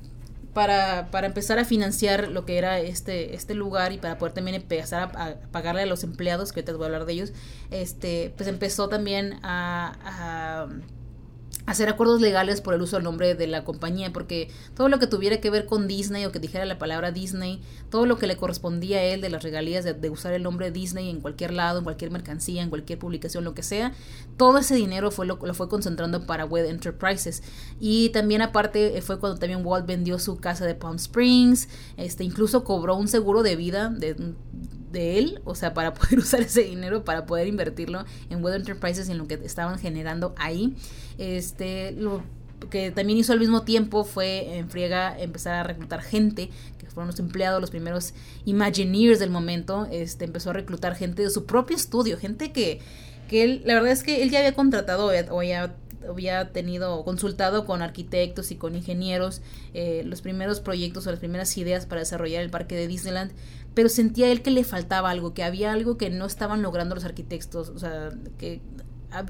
para, 0.54 1.10
para, 1.10 1.26
empezar 1.26 1.58
a 1.58 1.64
financiar 1.64 2.28
lo 2.28 2.44
que 2.44 2.58
era 2.58 2.80
este, 2.80 3.34
este 3.34 3.54
lugar 3.54 3.92
y 3.92 3.98
para 3.98 4.18
poder 4.18 4.34
también 4.34 4.54
empezar 4.54 5.10
a, 5.14 5.34
pagarle 5.50 5.82
a 5.82 5.86
los 5.86 6.04
empleados, 6.04 6.52
que 6.52 6.60
ahorita 6.60 6.72
voy 6.74 6.84
a 6.84 6.86
hablar 6.86 7.06
de 7.06 7.12
ellos, 7.12 7.32
este, 7.70 8.32
pues 8.36 8.48
empezó 8.48 8.88
también 8.88 9.38
a 9.42 10.68
hacer 11.66 11.88
acuerdos 11.88 12.20
legales 12.20 12.60
por 12.60 12.74
el 12.74 12.82
uso 12.82 12.96
del 12.96 13.04
nombre 13.04 13.34
de 13.34 13.46
la 13.46 13.64
compañía, 13.64 14.12
porque 14.12 14.48
todo 14.74 14.88
lo 14.88 14.98
que 14.98 15.06
tuviera 15.06 15.40
que 15.40 15.50
ver 15.50 15.66
con 15.66 15.86
Disney 15.86 16.24
o 16.24 16.32
que 16.32 16.40
dijera 16.40 16.64
la 16.64 16.78
palabra 16.78 17.12
Disney, 17.12 17.60
todo 17.90 18.06
lo 18.06 18.18
que 18.18 18.26
le 18.26 18.36
correspondía 18.36 18.98
a 18.98 19.02
él 19.02 19.20
de 19.20 19.30
las 19.30 19.42
regalías 19.42 19.84
de, 19.84 20.10
usar 20.10 20.32
el 20.32 20.42
nombre 20.42 20.70
Disney 20.70 21.08
en 21.08 21.20
cualquier 21.20 21.52
lado, 21.52 21.78
en 21.78 21.84
cualquier 21.84 22.10
mercancía, 22.10 22.62
en 22.62 22.68
cualquier 22.68 22.98
publicación, 22.98 23.44
lo 23.44 23.54
que 23.54 23.62
sea, 23.62 23.92
todo 24.36 24.58
ese 24.58 24.74
dinero 24.74 25.10
fue 25.10 25.26
lo, 25.26 25.38
lo 25.42 25.54
fue 25.54 25.68
concentrando 25.68 26.26
para 26.26 26.44
Web 26.44 26.66
Enterprises. 26.66 27.42
Y 27.78 28.10
también 28.10 28.42
aparte 28.42 29.00
fue 29.02 29.18
cuando 29.18 29.38
también 29.38 29.64
Walt 29.64 29.86
vendió 29.86 30.18
su 30.18 30.38
casa 30.38 30.66
de 30.66 30.74
Palm 30.74 30.96
Springs, 30.96 31.68
este 31.96 32.24
incluso 32.24 32.64
cobró 32.64 32.96
un 32.96 33.08
seguro 33.08 33.42
de 33.42 33.56
vida 33.56 33.88
de 33.88 34.34
de 34.92 35.18
él, 35.18 35.40
o 35.44 35.54
sea, 35.54 35.74
para 35.74 35.94
poder 35.94 36.18
usar 36.18 36.40
ese 36.42 36.62
dinero, 36.62 37.04
para 37.04 37.26
poder 37.26 37.48
invertirlo 37.48 38.04
en 38.30 38.42
Web 38.42 38.54
Enterprises 38.54 39.08
y 39.08 39.12
en 39.12 39.18
lo 39.18 39.26
que 39.26 39.34
estaban 39.34 39.78
generando 39.78 40.34
ahí. 40.36 40.76
Este, 41.42 41.90
lo 41.90 42.22
que 42.70 42.92
también 42.92 43.18
hizo 43.18 43.32
al 43.32 43.40
mismo 43.40 43.62
tiempo 43.62 44.04
fue 44.04 44.58
en 44.58 44.70
friega 44.70 45.18
empezar 45.18 45.54
a 45.54 45.64
reclutar 45.64 46.00
gente, 46.00 46.50
que 46.78 46.86
fueron 46.86 47.08
los 47.08 47.18
empleados, 47.18 47.60
los 47.60 47.70
primeros 47.70 48.14
Imagineers 48.44 49.18
del 49.18 49.30
momento, 49.30 49.88
este, 49.90 50.24
empezó 50.24 50.50
a 50.50 50.52
reclutar 50.52 50.94
gente 50.94 51.20
de 51.22 51.30
su 51.30 51.44
propio 51.44 51.74
estudio, 51.74 52.16
gente 52.16 52.52
que, 52.52 52.78
que 53.28 53.42
él, 53.42 53.62
la 53.64 53.74
verdad 53.74 53.90
es 53.90 54.04
que 54.04 54.22
él 54.22 54.30
ya 54.30 54.38
había 54.38 54.54
contratado 54.54 55.10
o 55.30 55.42
ya 55.42 55.74
había 56.08 56.52
tenido 56.52 57.04
consultado 57.04 57.64
con 57.64 57.82
arquitectos 57.82 58.52
y 58.52 58.56
con 58.56 58.76
ingenieros 58.76 59.40
eh, 59.74 60.02
los 60.04 60.22
primeros 60.22 60.60
proyectos 60.60 61.06
o 61.08 61.10
las 61.10 61.18
primeras 61.18 61.56
ideas 61.58 61.86
para 61.86 62.02
desarrollar 62.02 62.42
el 62.42 62.50
parque 62.50 62.76
de 62.76 62.86
Disneyland, 62.86 63.32
pero 63.74 63.88
sentía 63.88 64.30
él 64.30 64.42
que 64.42 64.52
le 64.52 64.62
faltaba 64.62 65.10
algo, 65.10 65.34
que 65.34 65.42
había 65.42 65.72
algo 65.72 65.96
que 65.96 66.10
no 66.10 66.26
estaban 66.26 66.62
logrando 66.62 66.94
los 66.94 67.04
arquitectos, 67.04 67.70
o 67.70 67.78
sea, 67.80 68.10
que 68.38 68.60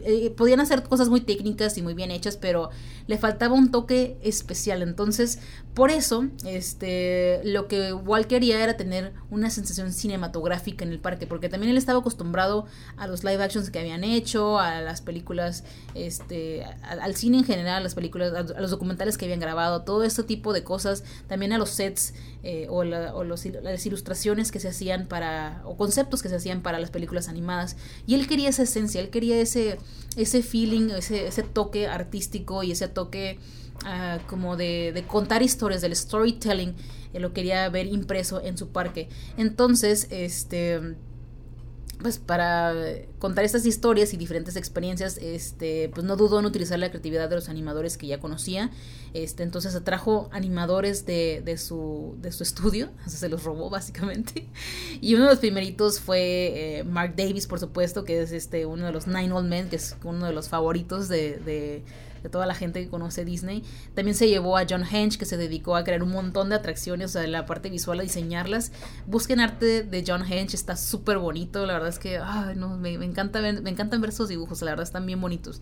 eh, 0.05 0.31
podían 0.37 0.61
hacer 0.61 0.83
cosas 0.83 1.09
muy 1.09 1.21
técnicas 1.21 1.77
y 1.79 1.83
muy 1.83 1.95
bien 1.95 2.11
hechas, 2.11 2.37
pero 2.37 2.71
le 3.07 3.18
faltaba 3.18 3.55
un 3.55 3.71
toque 3.71 4.18
especial. 4.23 4.83
Entonces, 4.83 5.38
por 5.75 5.90
eso, 5.90 6.27
este, 6.45 7.40
lo 7.45 7.66
que 7.66 7.95
Walt 7.95 8.27
quería 8.27 8.62
era 8.62 8.77
tener 8.77 9.14
una 9.31 9.49
sensación 9.49 9.92
cinematográfica 9.92 10.85
en 10.85 10.92
el 10.92 11.01
parque, 11.01 11.27
porque 11.27 11.49
también 11.49 11.71
él 11.71 11.79
estaba 11.79 12.01
acostumbrado 12.01 12.66
a 12.99 13.07
los 13.07 13.25
live 13.25 13.42
actions 13.42 13.71
que 13.71 13.79
habían 13.79 14.05
hecho, 14.05 14.59
a 14.59 14.83
las 14.83 15.01
películas, 15.01 15.64
este, 15.95 16.64
al, 16.83 17.14
cine 17.16 17.38
en 17.38 17.45
general, 17.45 17.77
a 17.77 17.81
las 17.81 17.95
películas, 17.95 18.33
a, 18.35 18.61
los 18.61 18.71
documentales 18.71 19.16
que 19.16 19.25
habían 19.25 19.40
grabado, 19.40 19.83
todo 19.83 20.05
este 20.05 20.23
tipo 20.25 20.53
de 20.53 20.62
cosas, 20.62 21.05
también 21.27 21.53
a 21.55 21.59
los 21.59 21.71
sets 21.71 22.12
eh, 22.42 22.66
o, 22.68 22.85
las 22.85 23.87
ilustraciones 23.87 24.53
que 24.53 24.61
se 24.61 24.68
hacían 24.68 25.07
para, 25.07 25.62
o 25.64 25.77
conceptos 25.77 26.23
que 26.23 26.29
se 26.29 26.37
hacían 26.37 26.61
para 26.61 26.79
las 26.81 26.90
películas 26.90 27.29
animadas. 27.29 27.77
Y 28.07 28.14
él 28.14 28.27
quería 28.27 28.51
esa 28.51 28.64
esencia, 28.64 29.01
él 29.01 29.09
quería 29.09 29.38
ese, 29.40 29.72
ese 30.17 30.43
feeling, 30.43 30.91
ese, 30.91 31.27
ese 31.27 31.43
toque 31.43 31.87
artístico 31.87 32.63
y 32.63 32.73
ese 32.73 32.89
toque 32.89 33.39
ah, 33.85 34.19
como 34.27 34.57
de, 34.57 35.05
contar 35.07 35.43
historias, 35.43 35.83
del 35.83 35.95
storytelling, 35.97 36.75
eh, 37.13 37.21
lo 37.21 37.33
quería 37.33 37.69
ver 37.69 37.87
impreso 37.87 38.41
en 38.41 38.57
su 38.57 38.69
parque. 38.69 39.09
Entonces, 39.37 40.07
este 40.11 40.97
pues 42.03 42.19
para 42.19 42.75
contar 43.19 43.45
estas 43.45 43.65
historias 43.67 44.12
y 44.12 44.17
diferentes 44.17 44.57
experiencias, 44.57 45.19
este, 45.19 45.91
pues 45.95 46.05
no 46.05 46.17
dudó 46.17 46.41
en 46.41 46.47
utilizar 46.47 46.79
la 46.79 46.91
creatividad 46.91 47.29
de 47.29 47.37
los 47.37 47.49
animadores 47.49 47.97
que 47.97 48.07
ya 48.07 48.21
conocía. 48.21 48.71
Este, 49.15 49.43
entonces 49.43 49.75
atrajo 49.75 50.29
animadores 50.33 51.07
de, 51.07 51.43
de 51.45 51.59
su, 51.59 52.17
de 52.21 52.33
su 52.33 52.43
estudio, 52.43 52.91
se 53.07 53.29
los 53.29 53.45
robó 53.45 53.71
básicamente. 53.71 54.49
Y 55.01 55.15
uno 55.15 55.25
de 55.25 55.31
los 55.31 55.38
primeritos 55.38 56.01
fue 56.01 56.79
eh, 56.79 56.85
Mark 56.85 57.15
Davis, 57.17 57.47
por 57.47 57.61
supuesto, 57.61 58.05
que 58.05 58.23
es 58.23 58.33
este, 58.33 58.67
uno 58.67 58.87
de 58.87 58.93
los 58.93 59.07
Nine 59.07 59.33
Old 59.33 59.49
Men, 59.49 59.69
que 59.69 59.77
es 59.77 59.97
uno 60.05 60.27
de 60.27 60.33
los 60.33 60.49
favoritos 60.49 61.09
de 61.09 61.23
de 61.45 61.83
toda 62.29 62.47
la 62.47 62.55
gente 62.55 62.83
que 62.83 62.89
conoce 62.89 63.25
Disney. 63.25 63.63
También 63.95 64.15
se 64.17 64.29
llevó 64.29 64.57
a 64.57 64.65
John 64.69 64.85
Hench, 64.85 65.19
que 65.19 65.27
se 65.27 65.37
dedicó 65.37 65.77
a 65.77 65.85
crear 65.85 66.03
un 66.03 66.11
montón 66.11 66.49
de 66.49 66.57
atracciones, 66.57 67.11
o 67.11 67.13
sea, 67.21 67.27
la 67.27 67.47
parte 67.47 67.71
visual, 67.71 68.01
a 68.01 68.03
diseñarlas. 68.03 68.73
Busquen 69.07 69.41
arte 69.41 69.83
de 69.83 70.05
John 70.07 70.25
Hench, 70.31 70.55
está 70.55 70.77
súper 70.77 71.19
bonito, 71.19 71.67
la 71.67 71.75
verdad 71.75 71.89
es 71.89 71.99
que, 71.99 72.21
no, 72.57 72.77
me, 72.77 72.93
encanta 72.95 73.41
me 73.41 73.71
encantan 73.71 74.01
ver 74.01 74.11
esos 74.11 74.29
dibujos, 74.29 74.63
la 74.63 74.73
verdad 74.73 74.85
están 74.85 75.07
bien 75.07 75.21
bonitos. 75.21 75.61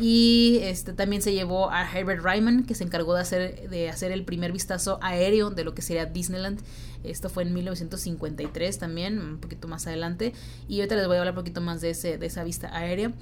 Y 0.00 0.60
este 0.62 0.92
también 0.92 1.22
se 1.22 1.32
llevó 1.32 1.70
a 1.70 1.82
Herbert 1.90 2.24
Ryman, 2.24 2.64
que 2.64 2.74
se 2.74 2.84
encargó 2.84 3.14
de 3.14 3.20
hacer, 3.20 3.68
de 3.68 3.88
hacer 3.88 4.12
el 4.12 4.24
primer 4.24 4.52
vistazo 4.52 4.98
aéreo 5.02 5.50
de 5.50 5.64
lo 5.64 5.74
que 5.74 5.82
sería 5.82 6.06
Disneyland. 6.06 6.60
Esto 7.04 7.28
fue 7.28 7.44
en 7.44 7.54
1953 7.54 8.78
también, 8.78 9.18
un 9.18 9.38
poquito 9.38 9.68
más 9.68 9.86
adelante. 9.86 10.32
Y 10.68 10.80
ahorita 10.80 10.96
les 10.96 11.06
voy 11.06 11.16
a 11.16 11.20
hablar 11.20 11.34
un 11.34 11.40
poquito 11.40 11.60
más 11.60 11.80
de, 11.80 11.90
ese, 11.90 12.18
de 12.18 12.26
esa 12.26 12.44
vista 12.44 12.74
aérea. 12.76 13.12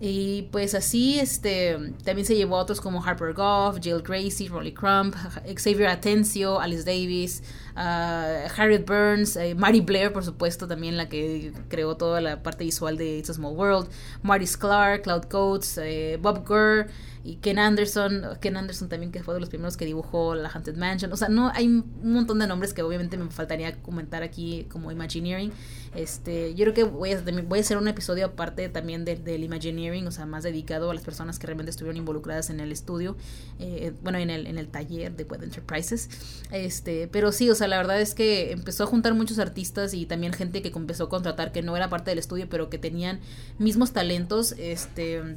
Y 0.00 0.48
pues 0.50 0.74
así, 0.74 1.18
este, 1.20 1.76
también 2.04 2.26
se 2.26 2.34
llevó 2.36 2.56
a 2.56 2.62
otros 2.62 2.80
como 2.80 3.02
Harper 3.04 3.32
Goff, 3.32 3.78
Jill 3.80 4.02
Gracie, 4.02 4.48
Rolly 4.48 4.72
Crump, 4.72 5.14
Xavier 5.56 5.88
Atencio, 5.88 6.60
Alice 6.60 6.84
Davis, 6.84 7.42
uh, 7.76 8.48
Harriet 8.56 8.86
Burns, 8.86 9.36
uh, 9.36 9.54
Mary 9.56 9.80
Blair, 9.80 10.12
por 10.12 10.24
supuesto, 10.24 10.66
también 10.66 10.96
la 10.96 11.08
que 11.08 11.52
creó 11.68 11.96
toda 11.96 12.20
la 12.20 12.42
parte 12.42 12.64
visual 12.64 12.96
de 12.96 13.18
It's 13.18 13.30
a 13.30 13.34
Small 13.34 13.54
World, 13.54 13.88
Marty 14.22 14.46
Clark, 14.46 15.02
Cloud 15.02 15.24
Coates, 15.24 15.78
uh, 15.78 16.20
Bob 16.20 16.46
Gurr 16.46 16.88
y 17.24 17.36
Ken 17.36 17.58
Anderson, 17.58 18.22
Ken 18.38 18.58
Anderson 18.58 18.90
también 18.90 19.10
que 19.10 19.22
fue 19.22 19.32
de 19.32 19.40
los 19.40 19.48
primeros 19.48 19.78
que 19.78 19.86
dibujó 19.86 20.34
la 20.34 20.50
Haunted 20.50 20.76
Mansion, 20.76 21.10
o 21.10 21.16
sea, 21.16 21.28
no 21.28 21.48
hay 21.48 21.66
un 21.66 22.12
montón 22.12 22.38
de 22.38 22.46
nombres 22.46 22.74
que 22.74 22.82
obviamente 22.82 23.16
me 23.16 23.30
faltaría 23.30 23.80
comentar 23.80 24.22
aquí 24.22 24.66
como 24.70 24.92
Imagineering. 24.92 25.50
Este, 25.94 26.54
yo 26.54 26.64
creo 26.64 26.74
que 26.74 26.84
voy 26.84 27.12
a, 27.12 27.22
voy 27.22 27.58
a 27.58 27.62
hacer 27.62 27.78
un 27.78 27.88
episodio 27.88 28.26
aparte 28.26 28.68
también 28.68 29.06
del 29.06 29.42
Imagineering, 29.42 30.06
o 30.06 30.10
sea, 30.10 30.26
más 30.26 30.44
dedicado 30.44 30.90
a 30.90 30.94
las 30.94 31.02
personas 31.02 31.38
que 31.38 31.46
realmente 31.46 31.70
estuvieron 31.70 31.96
involucradas 31.96 32.50
en 32.50 32.60
el 32.60 32.70
estudio, 32.70 33.16
eh, 33.58 33.94
bueno, 34.02 34.18
en 34.18 34.28
el, 34.28 34.46
en 34.46 34.58
el 34.58 34.68
taller 34.68 35.16
de 35.16 35.24
Web 35.24 35.44
Enterprises. 35.44 36.10
Este, 36.50 37.08
pero 37.08 37.32
sí, 37.32 37.48
o 37.48 37.54
sea, 37.54 37.68
la 37.68 37.78
verdad 37.78 38.02
es 38.02 38.14
que 38.14 38.52
empezó 38.52 38.84
a 38.84 38.86
juntar 38.86 39.14
muchos 39.14 39.38
artistas 39.38 39.94
y 39.94 40.04
también 40.04 40.34
gente 40.34 40.60
que 40.60 40.68
empezó 40.68 41.04
a 41.04 41.08
contratar 41.08 41.52
que 41.52 41.62
no 41.62 41.74
era 41.74 41.88
parte 41.88 42.10
del 42.10 42.18
estudio, 42.18 42.48
pero 42.50 42.68
que 42.68 42.76
tenían 42.76 43.20
mismos 43.58 43.92
talentos, 43.92 44.52
este 44.58 45.36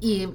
y 0.00 0.28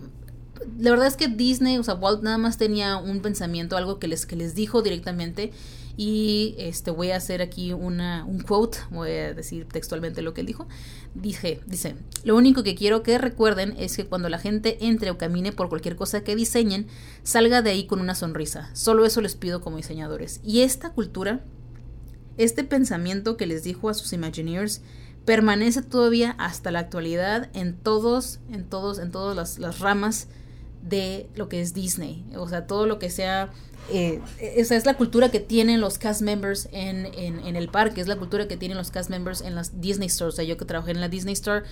la 0.78 0.92
verdad 0.92 1.08
es 1.08 1.16
que 1.16 1.28
Disney, 1.28 1.78
o 1.78 1.84
sea, 1.84 1.96
Walt 1.96 2.24
nada 2.24 2.38
más 2.38 2.58
tenía 2.58 2.98
un 2.98 3.22
pensamiento, 3.22 3.78
algo 3.78 4.00
que 4.00 4.08
les, 4.08 4.26
que 4.26 4.36
les 4.36 4.56
dijo 4.56 4.82
directamente. 4.82 5.52
Y 5.98 6.56
este 6.58 6.92
voy 6.92 7.12
a 7.12 7.18
hacer 7.18 7.42
aquí 7.42 7.74
una, 7.74 8.24
un 8.24 8.40
quote, 8.40 8.78
voy 8.90 9.10
a 9.12 9.34
decir 9.34 9.66
textualmente 9.66 10.22
lo 10.22 10.34
que 10.34 10.42
él 10.42 10.48
dijo. 10.48 10.66
Dije, 11.14 11.60
dice, 11.66 11.98
lo 12.24 12.38
único 12.38 12.64
que 12.64 12.74
quiero 12.74 13.04
que 13.04 13.18
recuerden 13.18 13.76
es 13.78 13.98
que 13.98 14.06
cuando 14.06 14.30
la 14.30 14.40
gente 14.40 14.78
entre 14.80 15.12
o 15.12 15.18
camine 15.18 15.52
por 15.52 15.68
cualquier 15.68 15.98
cosa 15.98 16.24
que 16.24 16.38
diseñen, 16.38 16.88
salga 17.24 17.62
de 17.62 17.72
ahí 17.72 17.86
con 17.86 18.00
una 18.00 18.16
sonrisa. 18.16 18.70
Solo 18.74 19.06
eso 19.06 19.20
les 19.20 19.36
pido 19.36 19.60
como 19.60 19.76
diseñadores. 19.76 20.40
Y 20.42 20.62
esta 20.62 20.92
cultura, 20.92 21.44
este 22.38 22.64
pensamiento 22.64 23.36
que 23.36 23.48
les 23.48 23.64
dijo 23.64 23.90
a 23.90 23.94
sus 23.94 24.14
Imagineers, 24.14 24.82
permanece 25.26 25.82
todavía 25.82 26.32
hasta 26.40 26.72
la 26.72 26.80
actualidad 26.80 27.50
en 27.54 27.76
todos, 27.76 28.40
en 28.50 28.64
todos, 28.64 29.00
en 29.00 29.12
todas 29.12 29.36
las, 29.36 29.60
las 29.60 29.80
ramas 29.80 30.30
de 30.82 31.28
lo 31.36 31.50
que 31.50 31.62
es 31.62 31.74
Disney. 31.74 32.26
O 32.36 32.48
sea, 32.48 32.68
todo 32.68 32.86
lo 32.86 33.00
que 33.00 33.10
sea... 33.10 33.52
Eh, 33.92 34.22
esa 34.40 34.76
es 34.76 34.86
la 34.86 34.94
cultura 34.94 35.30
que 35.30 35.40
tienen 35.40 35.82
los 35.82 35.98
cast 35.98 36.22
members 36.22 36.70
en, 36.72 37.08
en, 37.08 37.56
el 37.56 37.70
parque, 37.70 38.02
es 38.02 38.08
la 38.08 38.18
cultura 38.18 38.48
que 38.48 38.56
tienen 38.56 38.78
los 38.78 38.92
cast 38.92 39.10
members 39.10 39.42
en 39.42 39.56
las 39.56 39.82
Disney 39.82 40.10
Stores. 40.10 40.34
O 40.34 40.36
sea, 40.36 40.46
yo 40.46 40.58
que 40.58 40.66
trabajé 40.66 40.92
en 40.92 41.02
la 41.02 41.10
Disney 41.10 41.34
Store, 41.34 41.64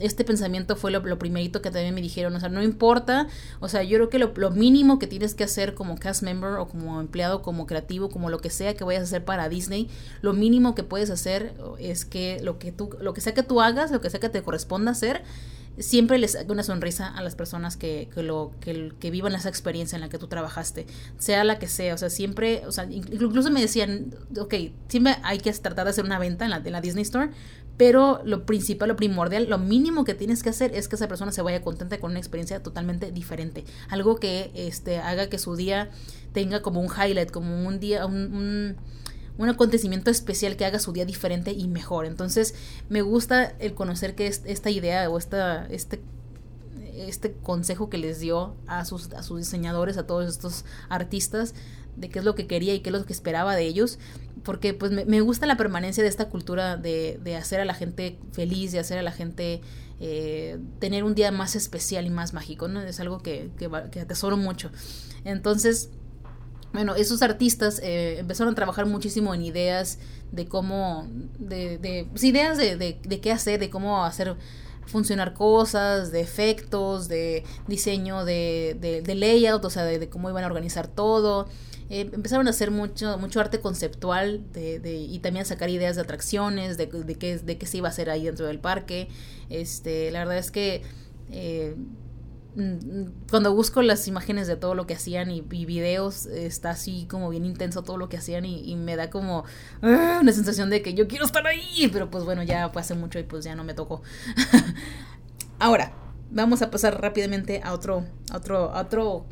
este 0.00 0.24
pensamiento 0.24 0.74
fue 0.74 0.90
lo, 0.90 0.98
lo, 1.00 1.16
primerito 1.16 1.62
que 1.62 1.70
también 1.70 1.94
me 1.94 2.00
dijeron. 2.00 2.34
O 2.34 2.40
sea, 2.40 2.48
no 2.48 2.60
importa, 2.60 3.28
o 3.60 3.68
sea, 3.68 3.84
yo 3.84 3.98
creo 3.98 4.08
que 4.08 4.18
lo, 4.18 4.32
lo, 4.34 4.50
mínimo 4.50 4.98
que 4.98 5.06
tienes 5.06 5.34
que 5.34 5.44
hacer 5.44 5.74
como 5.74 5.96
cast 5.96 6.24
member 6.24 6.54
o 6.54 6.66
como 6.66 7.00
empleado, 7.00 7.40
como 7.40 7.66
creativo, 7.66 8.08
como 8.08 8.30
lo 8.30 8.40
que 8.40 8.50
sea 8.50 8.74
que 8.74 8.82
vayas 8.82 9.02
a 9.02 9.04
hacer 9.04 9.24
para 9.24 9.48
Disney, 9.48 9.88
lo 10.22 10.32
mínimo 10.32 10.74
que 10.74 10.82
puedes 10.82 11.10
hacer 11.10 11.54
es 11.78 12.04
que 12.04 12.40
lo 12.42 12.58
que 12.58 12.72
tú, 12.72 12.90
lo 13.00 13.14
que 13.14 13.20
sea 13.20 13.32
que 13.32 13.44
tú 13.44 13.60
hagas, 13.60 13.92
lo 13.92 14.00
que 14.00 14.10
sea 14.10 14.18
que 14.18 14.28
te 14.28 14.42
corresponda 14.42 14.90
hacer, 14.90 15.22
siempre 15.78 16.18
les 16.18 16.36
haga 16.36 16.52
una 16.52 16.62
sonrisa 16.62 17.08
a 17.08 17.22
las 17.22 17.34
personas 17.34 17.76
que, 17.76 18.08
que 18.14 18.22
lo, 18.22 18.52
que, 18.60 18.92
que, 18.98 19.10
vivan 19.10 19.34
esa 19.34 19.48
experiencia 19.48 19.96
en 19.96 20.02
la 20.02 20.08
que 20.08 20.18
tú 20.18 20.28
trabajaste, 20.28 20.86
sea 21.18 21.44
la 21.44 21.58
que 21.58 21.66
sea, 21.66 21.94
o 21.94 21.98
sea, 21.98 22.10
siempre, 22.10 22.62
o 22.66 22.72
sea, 22.72 22.84
incluso 22.84 23.50
me 23.50 23.60
decían, 23.60 24.14
ok, 24.38 24.54
siempre 24.88 25.16
hay 25.22 25.38
que 25.38 25.52
tratar 25.52 25.84
de 25.84 25.90
hacer 25.90 26.04
una 26.04 26.18
venta 26.18 26.44
en 26.44 26.50
la, 26.50 26.60
de 26.60 26.70
la 26.70 26.80
Disney 26.80 27.02
Store, 27.02 27.30
pero 27.76 28.20
lo 28.24 28.46
principal, 28.46 28.88
lo 28.88 28.96
primordial, 28.96 29.48
lo 29.48 29.58
mínimo 29.58 30.04
que 30.04 30.14
tienes 30.14 30.42
que 30.42 30.50
hacer 30.50 30.74
es 30.74 30.86
que 30.86 30.94
esa 30.94 31.08
persona 31.08 31.32
se 31.32 31.42
vaya 31.42 31.60
contenta 31.62 31.98
con 31.98 32.12
una 32.12 32.20
experiencia 32.20 32.62
totalmente 32.62 33.10
diferente, 33.10 33.64
algo 33.88 34.16
que 34.16 34.52
este, 34.54 34.98
haga 34.98 35.28
que 35.28 35.38
su 35.38 35.56
día 35.56 35.90
tenga 36.32 36.62
como 36.62 36.80
un 36.80 36.88
highlight, 36.88 37.30
como 37.30 37.66
un 37.66 37.80
día, 37.80 38.06
un 38.06 38.76
acontecimiento 39.42 40.10
especial 40.10 40.56
que 40.56 40.64
haga 40.64 40.78
su 40.78 40.92
día 40.92 41.04
diferente 41.04 41.52
y 41.52 41.68
mejor. 41.68 42.06
Entonces, 42.06 42.54
me 42.88 43.02
gusta 43.02 43.54
el 43.58 43.74
conocer 43.74 44.14
que 44.14 44.26
esta 44.26 44.70
idea 44.70 45.08
o 45.10 45.18
esta, 45.18 45.66
este, 45.66 46.00
este 46.94 47.32
consejo 47.32 47.90
que 47.90 47.98
les 47.98 48.20
dio 48.20 48.54
a 48.66 48.84
sus, 48.84 49.12
a 49.12 49.22
sus 49.22 49.38
diseñadores, 49.38 49.98
a 49.98 50.06
todos 50.06 50.28
estos 50.28 50.64
artistas, 50.88 51.54
de 51.96 52.08
qué 52.10 52.18
es 52.18 52.24
lo 52.24 52.34
que 52.34 52.46
quería 52.46 52.74
y 52.74 52.80
qué 52.80 52.90
es 52.90 52.94
lo 52.94 53.04
que 53.04 53.12
esperaba 53.12 53.54
de 53.54 53.64
ellos, 53.64 53.98
porque 54.42 54.74
pues 54.74 54.92
me, 54.92 55.20
gusta 55.20 55.46
la 55.46 55.56
permanencia 55.56 56.02
de 56.02 56.08
esta 56.08 56.28
cultura 56.28 56.76
de, 56.76 57.18
de, 57.22 57.36
hacer 57.36 57.60
a 57.60 57.64
la 57.64 57.74
gente 57.74 58.18
feliz, 58.32 58.72
de 58.72 58.78
hacer 58.80 58.98
a 58.98 59.02
la 59.02 59.12
gente 59.12 59.60
eh, 60.00 60.58
tener 60.80 61.04
un 61.04 61.14
día 61.14 61.30
más 61.30 61.56
especial 61.56 62.06
y 62.06 62.10
más 62.10 62.34
mágico, 62.34 62.68
¿no? 62.68 62.82
Es 62.82 63.00
algo 63.00 63.20
que, 63.20 63.50
que 63.90 64.00
atesoro 64.00 64.36
mucho. 64.36 64.70
Entonces, 65.24 65.90
bueno, 66.74 66.96
esos 66.96 67.22
artistas 67.22 67.80
eh, 67.84 68.18
empezaron 68.18 68.52
a 68.52 68.56
trabajar 68.56 68.84
muchísimo 68.84 69.32
en 69.32 69.42
ideas 69.42 70.00
de 70.32 70.46
cómo, 70.46 71.08
de, 71.38 71.78
de 71.78 72.08
pues, 72.10 72.24
ideas 72.24 72.58
de, 72.58 72.76
de, 72.76 72.98
de, 73.00 73.20
qué 73.20 73.30
hacer, 73.30 73.60
de 73.60 73.70
cómo 73.70 74.04
hacer 74.04 74.36
funcionar 74.84 75.34
cosas, 75.34 76.10
de 76.10 76.20
efectos, 76.20 77.06
de 77.06 77.44
diseño, 77.68 78.24
de, 78.24 79.02
layout, 79.06 79.64
o 79.64 79.70
sea, 79.70 79.84
de, 79.84 80.08
cómo 80.08 80.28
iban 80.28 80.42
a 80.42 80.48
organizar 80.48 80.88
todo. 80.88 81.48
Eh, 81.90 82.10
empezaron 82.12 82.48
a 82.48 82.50
hacer 82.50 82.72
mucho, 82.72 83.18
mucho 83.18 83.40
arte 83.40 83.60
conceptual 83.60 84.42
de, 84.52 85.06
y 85.08 85.20
también 85.20 85.42
a 85.42 85.46
sacar 85.46 85.70
ideas 85.70 85.94
de 85.94 86.02
atracciones, 86.02 86.76
de, 86.76 86.88
qué, 86.88 87.38
de 87.38 87.56
qué 87.56 87.66
se 87.66 87.76
iba 87.76 87.86
a 87.86 87.92
hacer 87.92 88.10
ahí 88.10 88.24
dentro 88.24 88.46
del 88.46 88.58
parque. 88.58 89.08
Este, 89.48 90.10
la 90.10 90.18
verdad 90.18 90.38
es 90.38 90.50
que 90.50 90.82
eh, 91.30 91.76
cuando 93.30 93.54
busco 93.54 93.82
las 93.82 94.06
imágenes 94.06 94.46
de 94.46 94.56
todo 94.56 94.74
lo 94.74 94.86
que 94.86 94.94
hacían 94.94 95.30
y, 95.30 95.40
videos, 95.40 96.26
está 96.26 96.70
así 96.70 97.06
como 97.08 97.28
bien 97.28 97.44
intenso 97.44 97.82
todo 97.82 97.96
lo 97.96 98.08
que 98.08 98.16
hacían 98.16 98.44
y, 98.44 98.74
me 98.76 98.96
da 98.96 99.10
como 99.10 99.44
ah, 99.82 100.18
una 100.20 100.32
sensación 100.32 100.70
de 100.70 100.82
que 100.82 100.94
yo 100.94 101.08
quiero 101.08 101.24
estar 101.24 101.46
ahí, 101.46 101.88
pero 101.92 102.10
pues 102.10 102.24
bueno, 102.24 102.42
ya 102.42 102.68
fue 102.68 102.82
hace 102.82 102.94
mucho 102.94 103.18
y 103.18 103.24
pues 103.24 103.44
ya 103.44 103.56
no 103.56 103.64
me 103.64 103.74
tocó. 103.74 104.02
Ahora, 105.58 105.92
vamos 106.30 106.62
a 106.62 106.70
pasar 106.70 107.00
rápidamente 107.00 107.60
a 107.64 107.72
otro, 107.72 108.04
otro, 108.32 108.70
a 108.72 108.82
otro 108.82 109.26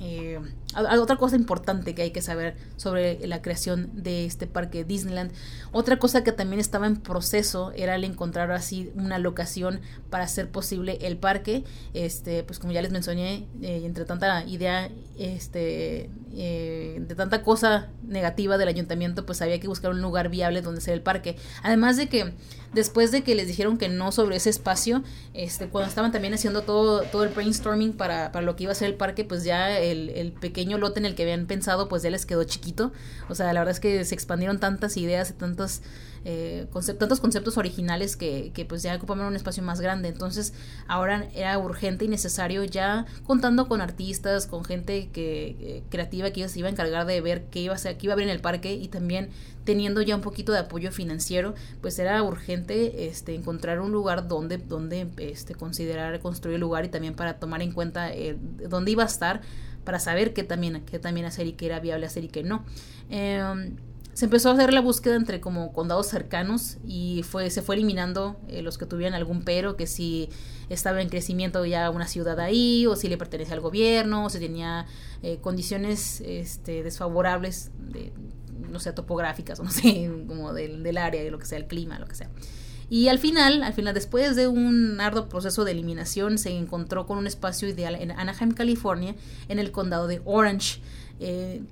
eh, 0.00 0.40
otra 0.76 1.16
cosa 1.16 1.36
importante 1.36 1.94
que 1.94 2.02
hay 2.02 2.10
que 2.10 2.22
saber 2.22 2.56
sobre 2.76 3.26
la 3.26 3.42
creación 3.42 3.90
de 3.92 4.26
este 4.26 4.46
parque 4.46 4.84
Disneyland. 4.84 5.32
Otra 5.72 5.98
cosa 5.98 6.24
que 6.24 6.32
también 6.32 6.60
estaba 6.60 6.86
en 6.86 6.96
proceso 6.96 7.72
era 7.76 7.94
el 7.94 8.04
encontrar 8.04 8.50
así 8.52 8.90
una 8.94 9.18
locación 9.18 9.80
para 10.10 10.24
hacer 10.24 10.50
posible 10.50 10.98
el 11.02 11.16
parque. 11.16 11.64
Este, 11.94 12.42
pues 12.44 12.58
como 12.58 12.72
ya 12.72 12.82
les 12.82 12.92
mencioné, 12.92 13.46
eh, 13.62 13.82
entre 13.84 14.04
tanta 14.04 14.44
idea, 14.44 14.90
este, 15.18 16.10
eh, 16.36 16.98
de 17.00 17.14
tanta 17.14 17.42
cosa 17.42 17.88
negativa 18.02 18.58
del 18.58 18.68
ayuntamiento, 18.68 19.24
pues 19.26 19.42
había 19.42 19.60
que 19.60 19.68
buscar 19.68 19.90
un 19.92 20.02
lugar 20.02 20.28
viable 20.28 20.62
donde 20.62 20.78
hacer 20.78 20.94
el 20.94 21.02
parque. 21.02 21.36
Además 21.62 21.96
de 21.96 22.08
que 22.08 22.34
después 22.72 23.12
de 23.12 23.22
que 23.22 23.34
les 23.34 23.46
dijeron 23.46 23.78
que 23.78 23.88
no 23.88 24.12
sobre 24.12 24.36
ese 24.36 24.50
espacio, 24.50 25.02
este, 25.32 25.68
cuando 25.68 25.88
estaban 25.88 26.12
también 26.12 26.34
haciendo 26.34 26.62
todo, 26.62 27.02
todo 27.02 27.24
el 27.24 27.30
brainstorming 27.30 27.92
para, 27.92 28.32
para 28.32 28.44
lo 28.44 28.56
que 28.56 28.64
iba 28.64 28.72
a 28.72 28.74
ser 28.74 28.88
el 28.88 28.96
parque, 28.96 29.24
pues 29.24 29.44
ya 29.44 29.78
el, 29.78 30.10
el 30.10 30.32
pequeño 30.32 30.63
lote 30.70 31.00
en 31.00 31.06
el 31.06 31.14
que 31.14 31.22
habían 31.22 31.46
pensado, 31.46 31.88
pues 31.88 32.02
ya 32.02 32.10
les 32.10 32.26
quedó 32.26 32.44
chiquito. 32.44 32.92
O 33.28 33.34
sea, 33.34 33.52
la 33.52 33.60
verdad 33.60 33.72
es 33.72 33.80
que 33.80 34.04
se 34.04 34.14
expandieron 34.14 34.60
tantas 34.60 34.96
ideas 34.96 35.30
y 35.30 35.34
tantos, 35.34 35.82
eh, 36.24 36.66
tantos 36.98 37.20
conceptos 37.20 37.56
originales 37.58 38.16
que, 38.16 38.52
que 38.54 38.64
pues 38.64 38.82
ya 38.82 38.94
ocupaban 38.96 39.26
un 39.26 39.36
espacio 39.36 39.62
más 39.62 39.80
grande. 39.80 40.08
Entonces, 40.08 40.54
ahora 40.88 41.28
era 41.34 41.58
urgente 41.58 42.04
y 42.04 42.08
necesario 42.08 42.64
ya 42.64 43.06
contando 43.24 43.68
con 43.68 43.80
artistas, 43.80 44.46
con 44.46 44.64
gente 44.64 45.10
que, 45.12 45.82
creativa 45.90 46.30
que 46.30 46.48
se 46.48 46.58
iba 46.58 46.68
a 46.68 46.72
encargar 46.72 47.06
de 47.06 47.20
ver 47.20 47.44
qué 47.50 47.60
iba 47.60 47.74
a 47.74 47.78
ser, 47.78 47.96
qué 47.96 48.06
iba 48.06 48.12
a 48.12 48.14
haber 48.14 48.28
en 48.28 48.34
el 48.34 48.40
parque 48.40 48.74
y 48.74 48.88
también 48.88 49.30
teniendo 49.64 50.02
ya 50.02 50.14
un 50.14 50.20
poquito 50.20 50.52
de 50.52 50.58
apoyo 50.58 50.92
financiero, 50.92 51.54
pues 51.80 51.98
era 51.98 52.22
urgente 52.22 53.06
este, 53.06 53.34
encontrar 53.34 53.80
un 53.80 53.92
lugar 53.92 54.28
donde, 54.28 54.58
donde 54.58 55.08
este, 55.18 55.54
considerar 55.54 56.20
construir 56.20 56.56
el 56.56 56.60
lugar 56.60 56.84
y 56.84 56.88
también 56.88 57.14
para 57.14 57.38
tomar 57.38 57.62
en 57.62 57.72
cuenta 57.72 58.12
eh, 58.12 58.36
dónde 58.68 58.90
iba 58.90 59.02
a 59.02 59.06
estar 59.06 59.40
para 59.84 59.98
saber 59.98 60.32
qué 60.32 60.42
también, 60.42 60.82
qué 60.84 60.98
también 60.98 61.26
hacer 61.26 61.46
y 61.46 61.52
qué 61.52 61.66
era 61.66 61.80
viable 61.80 62.06
hacer 62.06 62.24
y 62.24 62.28
qué 62.28 62.42
no. 62.42 62.64
Em, 63.10 63.76
se 64.14 64.26
empezó 64.26 64.50
a 64.50 64.52
hacer 64.52 64.72
la 64.72 64.80
búsqueda 64.80 65.16
entre 65.16 65.40
como 65.40 65.72
condados 65.72 66.06
cercanos 66.06 66.78
y 66.86 67.24
fue, 67.24 67.50
se 67.50 67.62
fue 67.62 67.74
eliminando 67.74 68.36
eh, 68.48 68.62
los 68.62 68.78
que 68.78 68.86
tuvieran 68.86 69.14
algún 69.14 69.42
pero, 69.42 69.76
que 69.76 69.88
si 69.88 70.28
estaba 70.68 71.02
en 71.02 71.08
crecimiento 71.08 71.64
ya 71.66 71.90
una 71.90 72.06
ciudad 72.06 72.38
ahí, 72.38 72.86
o 72.86 72.94
si 72.94 73.08
le 73.08 73.18
pertenece 73.18 73.52
al 73.52 73.60
gobierno, 73.60 74.26
o 74.26 74.30
si 74.30 74.38
tenía 74.38 74.86
eh, 75.22 75.38
condiciones 75.40 76.20
este, 76.20 76.84
desfavorables, 76.84 77.72
de, 77.76 78.12
no 78.70 78.78
sé, 78.78 78.92
topográficas, 78.92 79.58
o 79.58 79.64
no 79.64 79.70
sé, 79.70 80.08
como 80.28 80.52
del, 80.52 80.84
del 80.84 80.96
área, 80.96 81.22
de 81.22 81.30
lo 81.30 81.38
que 81.38 81.46
sea, 81.46 81.58
el 81.58 81.66
clima, 81.66 81.98
lo 81.98 82.06
que 82.06 82.14
sea. 82.14 82.30
Y 82.90 83.08
al 83.08 83.18
final, 83.18 83.62
al 83.62 83.72
final, 83.72 83.94
después 83.94 84.36
de 84.36 84.46
un 84.46 85.00
arduo 85.00 85.28
proceso 85.28 85.64
de 85.64 85.72
eliminación, 85.72 86.38
se 86.38 86.50
encontró 86.50 87.06
con 87.06 87.18
un 87.18 87.26
espacio 87.26 87.68
ideal 87.68 87.94
en 87.94 88.10
Anaheim, 88.10 88.52
California, 88.52 89.14
en 89.48 89.58
el 89.58 89.70
condado 89.70 90.06
de 90.06 90.20
Orange. 90.24 90.80
Eh, 91.20 91.62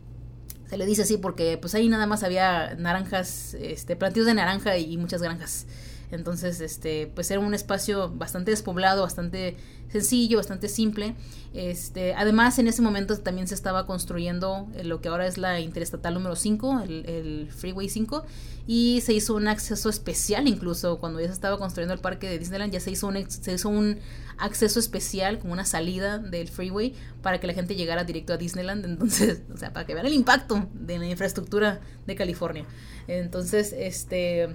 se 0.69 0.79
le 0.79 0.87
dice 0.87 1.03
así 1.03 1.19
porque 1.19 1.59
pues 1.59 1.75
ahí 1.75 1.89
nada 1.89 2.07
más 2.07 2.23
había 2.23 2.75
naranjas, 2.77 3.55
este, 3.61 3.95
plantíos 3.95 4.25
de 4.27 4.35
naranja 4.35 4.79
y 4.79 4.97
muchas 4.97 5.21
granjas. 5.21 5.67
Entonces, 6.13 6.61
este, 6.61 7.11
pues 7.15 7.31
era 7.31 7.41
un 7.41 7.55
espacio 7.55 8.11
bastante 8.11 8.51
despoblado, 8.51 9.03
bastante 9.03 9.57
sencillo, 9.93 10.39
bastante 10.39 10.69
simple. 10.69 11.15
Este, 11.55 12.15
además, 12.15 12.59
en 12.59 12.67
ese 12.67 12.81
momento 12.81 13.17
también 13.19 13.47
se 13.47 13.55
estaba 13.55 13.87
construyendo 13.87 14.69
lo 14.83 15.01
que 15.01 15.09
ahora 15.09 15.27
es 15.27 15.37
la 15.37 15.61
Interestatal 15.61 16.15
número 16.15 16.35
5, 16.35 16.81
el, 16.85 17.07
el, 17.07 17.49
Freeway 17.53 17.89
5, 17.89 18.25
y 18.67 19.03
se 19.03 19.13
hizo 19.13 19.35
un 19.35 19.49
acceso 19.49 19.91
especial 19.91 20.49
incluso 20.49 20.99
cuando 20.99 21.21
ya 21.21 21.27
se 21.27 21.35
estaba 21.35 21.59
construyendo 21.59 21.93
el 21.93 22.01
parque 22.01 22.29
de 22.29 22.39
Disneyland, 22.39 22.73
ya 22.73 22.81
se 22.81 22.91
hizo 22.91 23.07
un, 23.07 23.31
se 23.31 23.53
hizo 23.53 23.69
un 23.69 23.99
acceso 24.39 24.81
especial, 24.81 25.39
como 25.39 25.53
una 25.53 25.67
salida 25.67 26.19
del 26.19 26.49
freeway 26.49 26.95
para 27.21 27.39
que 27.39 27.47
la 27.47 27.53
gente 27.53 27.75
llegara 27.75 28.05
directo 28.05 28.33
a 28.33 28.39
Disneyland, 28.39 28.85
entonces, 28.87 29.43
o 29.53 29.59
sea, 29.59 29.73
para 29.73 29.87
que 29.87 29.95
vean 29.95 30.07
el 30.07 30.15
impacto 30.15 30.69
de 30.73 30.99
la 30.99 31.07
infraestructura 31.07 31.81
de 32.07 32.15
California. 32.17 32.65
Entonces, 33.07 33.75
este 33.77 34.49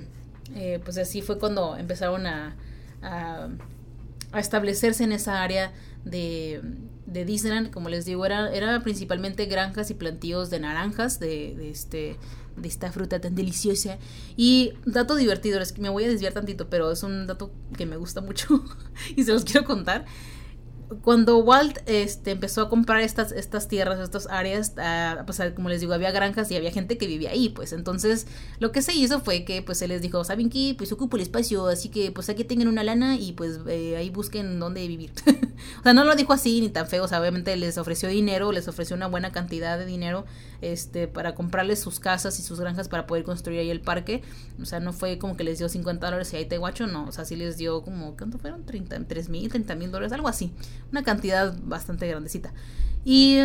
eh, 0.56 0.80
pues 0.84 0.98
así 0.98 1.22
fue 1.22 1.38
cuando 1.40 1.76
empezaron 1.76 2.26
a, 2.26 2.56
establecerse 4.36 5.04
en 5.04 5.12
esa 5.12 5.42
área 5.42 5.74
de, 6.06 6.62
de, 7.06 7.26
Disneyland. 7.26 7.72
Como 7.72 7.90
les 7.90 8.06
digo, 8.06 8.26
era, 8.26 8.54
era 8.54 8.82
principalmente 8.82 9.46
granjas 9.46 9.90
y 9.92 9.94
plantíos 9.94 10.50
de 10.50 10.60
naranjas, 10.60 11.20
de, 11.20 11.56
de, 11.56 11.70
este, 11.70 12.18
de 12.56 12.68
esta 12.68 12.92
fruta 12.92 13.20
tan 13.20 13.36
deliciosa. 13.36 13.98
Y 14.36 14.74
dato 14.86 15.16
divertido, 15.16 15.60
es 15.62 15.72
que 15.72 15.82
me 15.82 15.90
voy 15.90 16.06
a 16.06 16.10
desviar 16.10 16.34
tantito, 16.34 16.70
pero 16.70 16.92
es 16.92 17.04
un 17.04 17.28
dato 17.28 17.52
que 17.78 17.86
me 17.86 17.98
gusta 17.98 18.22
mucho 18.22 18.64
y 19.16 19.24
se 19.24 19.34
los 19.34 19.44
quiero 19.46 19.66
contar 19.66 20.06
cuando 21.02 21.40
Walt 21.40 21.80
este, 21.86 22.32
empezó 22.32 22.62
a 22.62 22.70
comprar 22.70 23.02
estas, 23.02 23.32
estas 23.32 23.68
tierras, 23.68 24.00
estas 24.00 24.28
áreas, 24.28 24.74
uh, 24.78 25.26
pues 25.26 25.42
como 25.56 25.70
les 25.70 25.82
digo, 25.82 25.94
había 25.94 26.12
granjas 26.12 26.50
y 26.50 26.56
había 26.56 26.72
gente 26.72 26.98
que 26.98 27.08
vivía 27.08 27.32
ahí, 27.32 27.50
pues 27.50 27.74
entonces 27.74 28.26
lo 28.60 28.72
que 28.72 28.82
se 28.82 28.94
hizo 28.94 29.20
fue 29.20 29.44
que 29.44 29.62
pues 29.62 29.80
se 29.80 29.88
les 29.88 30.02
dijo, 30.02 30.24
¿saben 30.24 30.50
qué? 30.50 30.76
Pues 30.78 30.92
ocupo 30.92 31.18
el 31.18 31.24
espacio, 31.24 31.68
así 31.68 31.90
que 31.90 32.12
pues 32.12 32.30
aquí 32.30 32.44
tengan 32.46 32.70
una 32.70 32.84
lana 32.84 33.18
y 33.18 33.34
pues 33.34 33.60
eh, 33.68 33.98
ahí 33.98 34.10
busquen 34.10 34.60
dónde 34.60 34.88
vivir. 34.88 35.12
o 35.80 35.84
sea, 35.84 35.94
no 35.94 36.06
lo 36.06 36.16
dijo 36.16 36.32
así 36.32 36.62
ni 36.62 36.70
tan 36.70 36.88
feo, 36.88 37.04
o 37.04 37.08
sea, 37.08 37.20
obviamente 37.20 37.56
les 37.58 37.78
ofreció 37.78 38.08
dinero, 38.08 38.52
les 38.52 38.68
ofreció 38.68 38.96
una 38.96 39.08
buena 39.08 39.32
cantidad 39.32 39.78
de 39.78 39.86
dinero 39.86 40.26
este, 40.62 41.08
para 41.08 41.36
comprarles 41.36 41.80
sus 41.80 42.00
casas 42.00 42.40
y 42.40 42.44
sus 42.44 42.60
granjas 42.60 42.90
para 42.90 43.08
poder 43.08 43.24
construir 43.24 43.60
ahí 43.60 43.70
el 43.70 43.82
parque. 43.82 44.22
O 44.62 44.66
sea, 44.66 44.80
no 44.80 44.94
fue 44.94 45.18
como 45.18 45.38
que 45.38 45.44
les 45.44 45.60
dio 45.60 45.70
50 45.70 46.06
dólares 46.06 46.34
y 46.34 46.38
ahí 46.38 46.46
te 46.46 46.58
guacho, 46.58 46.88
no, 46.88 47.06
o 47.08 47.12
sea, 47.12 47.26
sí 47.26 47.36
les 47.36 47.58
dio 47.58 47.82
como, 47.82 48.16
¿cuánto 48.18 48.38
fueron? 48.38 48.66
30, 48.66 49.08
3 49.08 49.30
mil, 49.30 49.50
30 49.50 49.76
mil 49.76 49.92
dólares, 49.92 50.14
algo 50.14 50.28
así 50.28 50.52
una 50.92 51.04
cantidad 51.04 51.56
bastante 51.64 52.08
grandecita. 52.08 52.54
Y 53.06 53.40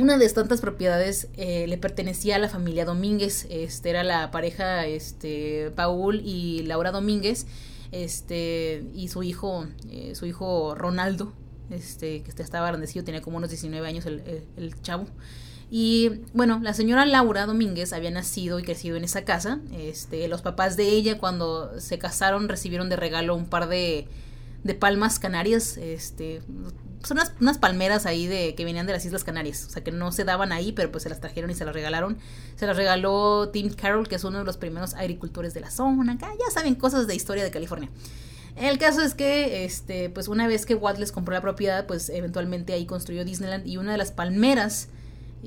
una 0.00 0.18
de 0.18 0.28
tantas 0.28 0.60
propiedades 0.60 1.28
eh, 1.36 1.66
le 1.66 1.78
pertenecía 1.78 2.36
a 2.36 2.38
la 2.38 2.48
familia 2.48 2.84
Domínguez. 2.84 3.46
Este 3.50 3.90
era 3.90 4.04
la 4.04 4.30
pareja 4.30 4.86
este, 4.86 5.72
Paul 5.74 6.20
y 6.24 6.62
Laura 6.64 6.92
Domínguez. 6.92 7.46
Este, 7.92 8.84
y 8.94 9.08
su 9.08 9.22
hijo, 9.22 9.66
eh, 9.90 10.14
su 10.14 10.26
hijo 10.26 10.74
Ronaldo, 10.74 11.32
este, 11.70 12.22
que 12.22 12.42
estaba 12.42 12.68
grandecido, 12.68 13.04
tenía 13.04 13.22
como 13.22 13.36
unos 13.38 13.50
19 13.50 13.86
años 13.86 14.06
el, 14.06 14.44
el, 14.56 14.82
chavo. 14.82 15.06
Y 15.70 16.20
bueno, 16.32 16.60
la 16.62 16.74
señora 16.74 17.06
Laura 17.06 17.46
Domínguez 17.46 17.92
había 17.92 18.10
nacido 18.10 18.60
y 18.60 18.62
crecido 18.62 18.96
en 18.96 19.04
esa 19.04 19.24
casa. 19.24 19.58
Este, 19.72 20.28
los 20.28 20.42
papás 20.42 20.76
de 20.76 20.88
ella 20.88 21.18
cuando 21.18 21.80
se 21.80 21.98
casaron 21.98 22.48
recibieron 22.48 22.88
de 22.88 22.96
regalo 22.96 23.34
un 23.34 23.46
par 23.46 23.68
de, 23.68 24.06
de 24.62 24.74
palmas 24.74 25.18
canarias, 25.18 25.76
este, 25.76 26.42
son 27.02 27.18
unas, 27.40 27.58
palmeras 27.58 28.04
ahí 28.04 28.26
de 28.26 28.54
que 28.54 28.64
venían 28.64 28.86
de 28.86 28.92
las 28.92 29.04
Islas 29.04 29.24
Canarias, 29.24 29.64
o 29.66 29.70
sea 29.70 29.84
que 29.84 29.92
no 29.92 30.10
se 30.12 30.24
daban 30.24 30.52
ahí, 30.52 30.72
pero 30.72 30.90
pues 30.90 31.04
se 31.04 31.08
las 31.08 31.20
trajeron 31.20 31.50
y 31.50 31.54
se 31.54 31.64
las 31.64 31.74
regalaron. 31.74 32.18
Se 32.56 32.66
las 32.66 32.76
regaló 32.76 33.48
Tim 33.50 33.72
Carroll, 33.72 34.08
que 34.08 34.16
es 34.16 34.24
uno 34.24 34.38
de 34.38 34.44
los 34.44 34.56
primeros 34.56 34.94
agricultores 34.94 35.54
de 35.54 35.60
la 35.60 35.70
zona, 35.70 36.12
acá 36.12 36.32
ya 36.38 36.52
saben 36.52 36.74
cosas 36.74 37.06
de 37.06 37.14
historia 37.14 37.44
de 37.44 37.50
California. 37.50 37.90
El 38.56 38.78
caso 38.78 39.02
es 39.02 39.14
que, 39.14 39.64
este, 39.64 40.10
pues 40.10 40.28
una 40.28 40.48
vez 40.48 40.64
que 40.64 40.74
Walt 40.74 40.98
les 40.98 41.12
compró 41.12 41.34
la 41.34 41.42
propiedad, 41.42 41.86
pues 41.86 42.08
eventualmente 42.08 42.72
ahí 42.72 42.86
construyó 42.86 43.24
Disneyland 43.24 43.66
y 43.66 43.76
una 43.76 43.92
de 43.92 43.98
las 43.98 44.12
palmeras 44.12 44.88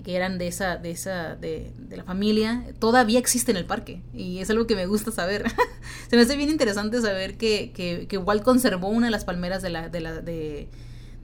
que 0.03 0.15
eran 0.15 0.37
de 0.37 0.47
esa, 0.47 0.77
de 0.77 0.91
esa, 0.91 1.35
de, 1.35 1.71
de, 1.77 1.97
la 1.97 2.03
familia, 2.03 2.65
todavía 2.79 3.19
existe 3.19 3.51
en 3.51 3.57
el 3.57 3.65
parque. 3.65 4.01
Y 4.13 4.39
es 4.39 4.49
algo 4.49 4.67
que 4.67 4.75
me 4.75 4.85
gusta 4.85 5.11
saber. 5.11 5.45
Se 6.09 6.15
me 6.15 6.21
hace 6.21 6.37
bien 6.37 6.49
interesante 6.49 7.01
saber 7.01 7.37
que, 7.37 7.71
que, 7.71 8.07
que 8.07 8.17
Walt 8.17 8.43
conservó 8.43 8.89
una 8.89 9.07
de 9.07 9.11
las 9.11 9.25
palmeras 9.25 9.61
de 9.61 9.69
la, 9.69 9.89
de 9.89 9.99
la, 9.99 10.21
de, 10.21 10.69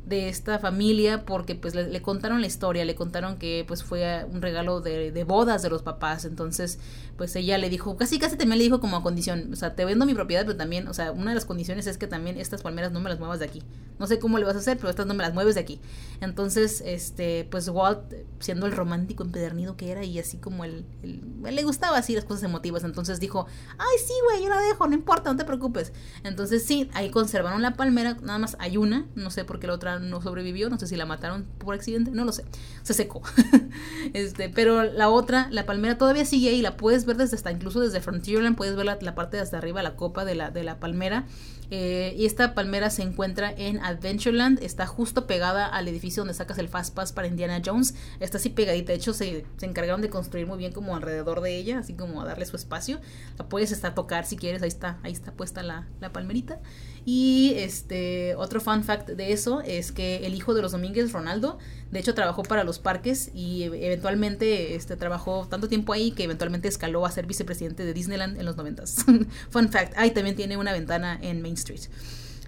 de 0.06 0.30
esta 0.30 0.60
familia 0.60 1.26
porque 1.26 1.56
pues 1.56 1.74
le, 1.74 2.02
contaron 2.02 2.42
la 2.42 2.48
historia, 2.48 2.86
le 2.86 2.96
contaron 2.96 3.38
que 3.38 3.66
pues 3.68 3.84
fue 3.84 4.26
un 4.32 4.42
regalo 4.42 4.82
de, 4.82 5.12
de, 5.12 5.24
bodas 5.24 5.64
de 5.64 5.70
los 5.70 5.82
papás, 5.82 6.26
entonces 6.26 6.80
pues 7.18 7.36
ella 7.36 7.58
le 7.58 7.70
dijo, 7.70 7.98
casi 7.98 8.20
casi 8.20 8.38
también 8.38 8.60
le 8.60 8.66
dijo 8.66 8.80
como 8.80 8.98
a 8.98 9.04
condición, 9.04 9.52
o 9.52 9.56
sea, 9.56 9.76
te 9.76 9.84
vendo 9.86 10.06
mi 10.06 10.14
propiedad, 10.14 10.44
pero 10.46 10.58
también, 10.58 10.88
o 10.88 10.94
sea, 10.94 11.12
una 11.12 11.32
de 11.32 11.36
las 11.36 11.46
condiciones 11.46 11.88
es 11.88 11.98
que 11.98 12.08
también 12.08 12.38
estas 12.40 12.62
palmeras 12.62 12.92
no 12.92 13.00
me 13.00 13.10
las 13.10 13.20
muevas 13.20 13.40
de 13.40 13.46
aquí. 13.46 13.64
No 13.98 14.08
sé 14.08 14.20
cómo 14.20 14.38
le 14.38 14.46
vas 14.46 14.56
a 14.56 14.60
hacer, 14.60 14.78
pero 14.78 14.90
estas 14.90 15.06
no 15.06 15.14
me 15.14 15.24
las 15.24 15.34
mueves 15.34 15.56
de 15.56 15.62
aquí. 15.62 15.80
Entonces, 16.20 16.84
este, 16.86 17.48
pues 17.50 17.70
Walt, 17.70 18.14
siendo 18.40 18.66
el 18.66 18.74
romántico 18.74 19.24
empedernido 19.24 19.78
que 19.78 19.92
era 19.92 20.04
y 20.04 20.20
así 20.20 20.38
como 20.38 20.66
el, 20.66 20.86
el 21.02 21.22
le 21.56 21.64
gustaba 21.64 21.98
así 21.98 22.14
las 22.14 22.26
cosas 22.26 22.44
emotivas, 22.44 22.84
entonces 22.84 23.20
dijo, 23.20 23.48
ay, 23.78 23.98
sí, 24.06 24.14
güey, 24.26 24.44
yo 24.44 24.50
la 24.50 24.60
dejo, 24.60 24.86
no 24.88 24.94
importa, 24.94 25.32
no 25.32 25.38
te 25.38 25.46
preocupes. 25.46 25.94
Entonces 26.24 26.66
sí, 26.66 26.90
ahí 26.94 27.10
conservaron 27.10 27.62
la 27.62 27.76
palmera, 27.76 28.18
nada 28.22 28.40
más 28.40 28.58
hay 28.60 28.78
una, 28.78 29.08
no 29.16 29.32
sé 29.32 29.46
por 29.46 29.60
qué 29.60 29.68
la 29.68 29.74
otra 29.74 29.95
no 30.00 30.22
sobrevivió, 30.22 30.70
no 30.70 30.80
sé 30.80 30.88
si 30.88 30.96
la 30.96 31.06
mataron 31.06 31.46
por 31.58 31.76
accidente, 31.76 32.12
no 32.12 32.26
lo 32.26 32.32
sé, 32.32 32.46
se 32.84 32.94
secó. 32.94 33.22
este, 34.14 34.50
pero 34.50 34.84
la 34.84 35.10
otra, 35.10 35.48
la 35.52 35.66
palmera 35.66 35.98
todavía 35.98 36.26
sigue 36.26 36.50
ahí, 36.50 36.62
la 36.62 36.78
puedes 36.78 37.06
ver 37.06 37.18
desde 37.18 37.36
hasta, 37.36 37.52
incluso 37.52 37.80
desde 37.80 38.02
Frontierland, 38.02 38.56
puedes 38.56 38.76
ver 38.76 38.86
la, 38.86 39.16
parte 39.16 39.38
de 39.38 39.44
hasta 39.44 39.58
arriba, 39.58 39.84
la 39.84 39.96
copa 39.96 40.26
de 40.26 40.36
la, 40.36 40.52
de 40.52 40.64
la 40.64 40.80
palmera. 40.80 41.26
Eh, 41.72 42.14
y 42.16 42.26
esta 42.26 42.54
palmera 42.54 42.92
se 42.92 43.02
encuentra 43.02 43.52
en 43.52 43.80
Adventureland, 43.80 44.62
está 44.62 44.86
justo 44.86 45.26
pegada 45.26 45.66
al 45.66 45.88
edificio 45.88 46.22
donde 46.22 46.36
sacas 46.36 46.60
el 46.60 46.70
Fast 46.70 46.94
Pass 46.94 47.12
para 47.12 47.28
Indiana 47.28 47.60
Jones, 47.66 47.96
está 48.20 48.38
así 48.38 48.50
pegadita, 48.50 48.92
de 48.92 49.00
hecho 49.00 49.14
se, 49.14 49.46
se 49.58 49.66
encargaron 49.66 50.02
de 50.02 50.10
construir 50.10 50.46
muy 50.46 50.60
bien 50.60 50.72
como 50.72 50.96
alrededor 50.96 51.42
de 51.42 51.58
ella, 51.58 51.80
así 51.80 51.94
como 51.94 52.22
a 52.22 52.26
darle 52.26 52.46
su 52.46 52.56
espacio, 52.56 53.00
la 53.40 53.50
puedes 53.50 53.72
estar 53.72 53.96
tocar 53.96 54.26
si 54.26 54.38
quieres, 54.38 54.62
ahí 54.62 54.68
está, 54.68 55.00
ahí 55.02 55.12
está 55.12 55.32
puesta 55.32 55.64
la, 55.64 55.88
la 56.02 56.14
palmerita. 56.14 56.60
Y 57.08 57.54
este 57.58 58.34
otro 58.36 58.60
fun 58.60 58.84
fact 58.84 59.10
de 59.10 59.32
eso 59.32 59.62
es 59.62 59.92
que 59.92 60.26
el 60.26 60.34
hijo 60.34 60.56
de 60.56 60.64
los 60.64 60.72
Domínguez, 60.72 61.12
Ronaldo, 61.12 61.60
de 61.92 62.00
hecho 62.00 62.16
trabajó 62.16 62.42
para 62.42 62.64
los 62.64 62.80
parques 62.80 63.30
y 63.32 63.62
eventualmente 63.64 64.74
este, 64.74 64.96
trabajó 64.96 65.48
tanto 65.48 65.68
tiempo 65.68 65.94
ahí 65.94 66.12
que 66.12 66.24
eventualmente 66.24 66.68
escaló 66.68 67.06
a 67.06 67.12
ser 67.12 67.28
vicepresidente 67.28 67.86
de 67.86 67.94
Disneyland 67.94 68.40
en 68.40 68.46
los 68.46 68.58
noventas. 68.58 69.06
fun 69.52 69.70
fact. 69.70 69.94
Ahí 69.98 70.12
también 70.12 70.36
tiene 70.36 70.58
una 70.58 70.74
ventana 70.74 71.20
en 71.22 71.44
Main 71.44 71.54
Street. 71.54 71.82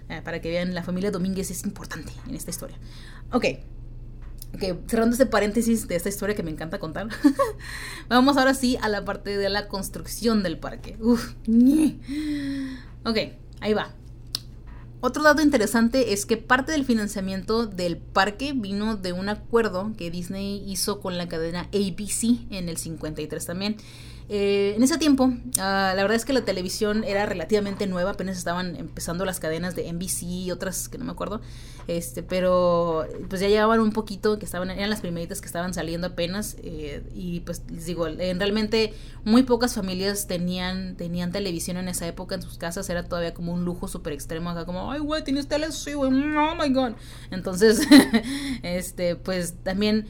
Eh, 0.08 0.22
para 0.24 0.40
que 0.40 0.50
vean, 0.50 0.74
la 0.74 0.82
familia 0.82 1.12
Domínguez 1.12 1.52
es 1.52 1.64
importante 1.64 2.12
en 2.26 2.34
esta 2.34 2.50
historia. 2.50 2.76
Ok. 3.30 3.44
Ok, 4.54 4.88
cerrando 4.88 5.12
este 5.12 5.26
paréntesis 5.26 5.86
de 5.86 5.94
esta 5.94 6.08
historia 6.08 6.34
que 6.34 6.42
me 6.42 6.50
encanta 6.50 6.78
contar, 6.78 7.08
vamos 8.08 8.38
ahora 8.38 8.54
sí 8.54 8.78
a 8.80 8.88
la 8.88 9.04
parte 9.04 9.36
de 9.36 9.50
la 9.50 9.68
construcción 9.68 10.42
del 10.42 10.58
parque. 10.58 10.96
Uf, 11.00 11.34
ok, 13.04 13.18
ahí 13.60 13.74
va. 13.74 13.94
Otro 15.00 15.22
dato 15.22 15.42
interesante 15.42 16.12
es 16.12 16.26
que 16.26 16.36
parte 16.36 16.72
del 16.72 16.84
financiamiento 16.84 17.66
del 17.66 17.98
parque 17.98 18.52
vino 18.52 18.96
de 18.96 19.12
un 19.12 19.28
acuerdo 19.28 19.92
que 19.96 20.10
Disney 20.10 20.64
hizo 20.66 21.00
con 21.00 21.16
la 21.16 21.28
cadena 21.28 21.68
ABC 21.72 22.50
en 22.50 22.68
el 22.68 22.78
53 22.78 23.46
también. 23.46 23.76
Eh, 24.30 24.74
en 24.76 24.82
ese 24.82 24.98
tiempo, 24.98 25.32
ah, 25.58 25.94
la 25.96 26.02
verdad 26.02 26.14
es 26.16 26.26
que 26.26 26.34
la 26.34 26.44
televisión 26.44 27.02
era 27.02 27.24
relativamente 27.24 27.86
nueva, 27.86 28.10
apenas 28.10 28.36
estaban 28.36 28.76
empezando 28.76 29.24
las 29.24 29.40
cadenas 29.40 29.74
de 29.74 29.90
NBC 29.90 30.24
y 30.24 30.50
otras 30.50 30.90
que 30.90 30.98
no 30.98 31.06
me 31.06 31.12
acuerdo, 31.12 31.40
este, 31.86 32.22
pero 32.22 33.06
pues 33.30 33.40
ya 33.40 33.48
llevaban 33.48 33.80
un 33.80 33.92
poquito, 33.92 34.38
que 34.38 34.44
estaban, 34.44 34.70
eran 34.70 34.90
las 34.90 35.00
primeritas 35.00 35.40
que 35.40 35.46
estaban 35.46 35.72
saliendo 35.72 36.08
apenas, 36.08 36.56
eh, 36.62 37.02
y 37.14 37.40
pues 37.40 37.62
les 37.72 37.86
digo, 37.86 38.06
en 38.06 38.38
realmente 38.38 38.92
muy 39.24 39.44
pocas 39.44 39.74
familias 39.74 40.26
tenían, 40.26 40.96
tenían 40.96 41.32
televisión 41.32 41.78
en 41.78 41.88
esa 41.88 42.06
época 42.06 42.34
en 42.34 42.42
sus 42.42 42.58
casas, 42.58 42.90
era 42.90 43.04
todavía 43.04 43.32
como 43.32 43.54
un 43.54 43.64
lujo 43.64 43.88
súper 43.88 44.12
extremo, 44.12 44.50
acá 44.50 44.66
como, 44.66 44.92
ay 44.92 45.00
güey, 45.00 45.24
tienes 45.24 45.48
tele, 45.48 45.72
sí 45.72 45.94
güey, 45.94 46.12
oh 46.36 46.54
my 46.54 46.68
god, 46.68 46.92
entonces, 47.30 47.80
este, 48.62 49.16
pues 49.16 49.54
también 49.62 50.06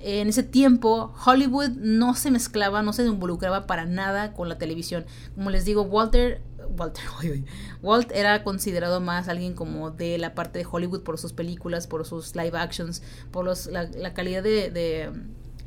en 0.00 0.28
ese 0.28 0.42
tiempo 0.42 1.14
Hollywood 1.24 1.70
no 1.70 2.14
se 2.14 2.30
mezclaba, 2.30 2.82
no 2.82 2.92
se 2.92 3.04
involucraba 3.04 3.66
para 3.66 3.84
nada 3.84 4.32
con 4.32 4.48
la 4.48 4.58
televisión. 4.58 5.04
Como 5.34 5.50
les 5.50 5.64
digo, 5.64 5.82
Walter, 5.82 6.42
Walter, 6.76 7.04
Walt 7.82 8.10
era 8.12 8.42
considerado 8.42 9.00
más 9.00 9.28
alguien 9.28 9.54
como 9.54 9.90
de 9.90 10.18
la 10.18 10.34
parte 10.34 10.58
de 10.58 10.66
Hollywood 10.70 11.02
por 11.02 11.18
sus 11.18 11.32
películas, 11.32 11.86
por 11.86 12.06
sus 12.06 12.34
live 12.34 12.56
actions, 12.56 13.02
por 13.30 13.44
los, 13.44 13.66
la, 13.66 14.14
calidad 14.14 14.42
de, 14.42 14.70
de, 14.70 15.10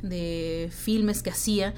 de 0.01 0.69
filmes 0.71 1.23
que 1.23 1.29
hacía. 1.29 1.73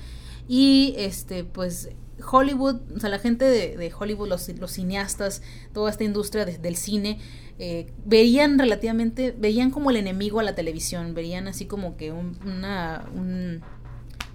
Y 0.47 0.93
este, 0.97 1.43
pues 1.43 1.89
Hollywood, 2.23 2.77
o 2.95 2.99
sea, 2.99 3.09
la 3.09 3.19
gente 3.19 3.45
de, 3.45 3.93
Hollywood, 3.97 4.27
los, 4.27 4.47
los, 4.49 4.71
cineastas, 4.71 5.41
toda 5.73 5.91
esta 5.91 6.03
industria 6.03 6.45
del 6.45 6.75
cine, 6.75 7.19
eh, 7.59 7.91
veían 8.05 8.57
relativamente, 8.59 9.35
veían 9.37 9.71
como 9.71 9.89
el 9.89 9.97
enemigo 9.97 10.39
a 10.39 10.43
la 10.43 10.55
televisión, 10.55 11.13
veían 11.13 11.47
así 11.47 11.65
como 11.65 11.97
que 11.97 12.11
una, 12.11 13.09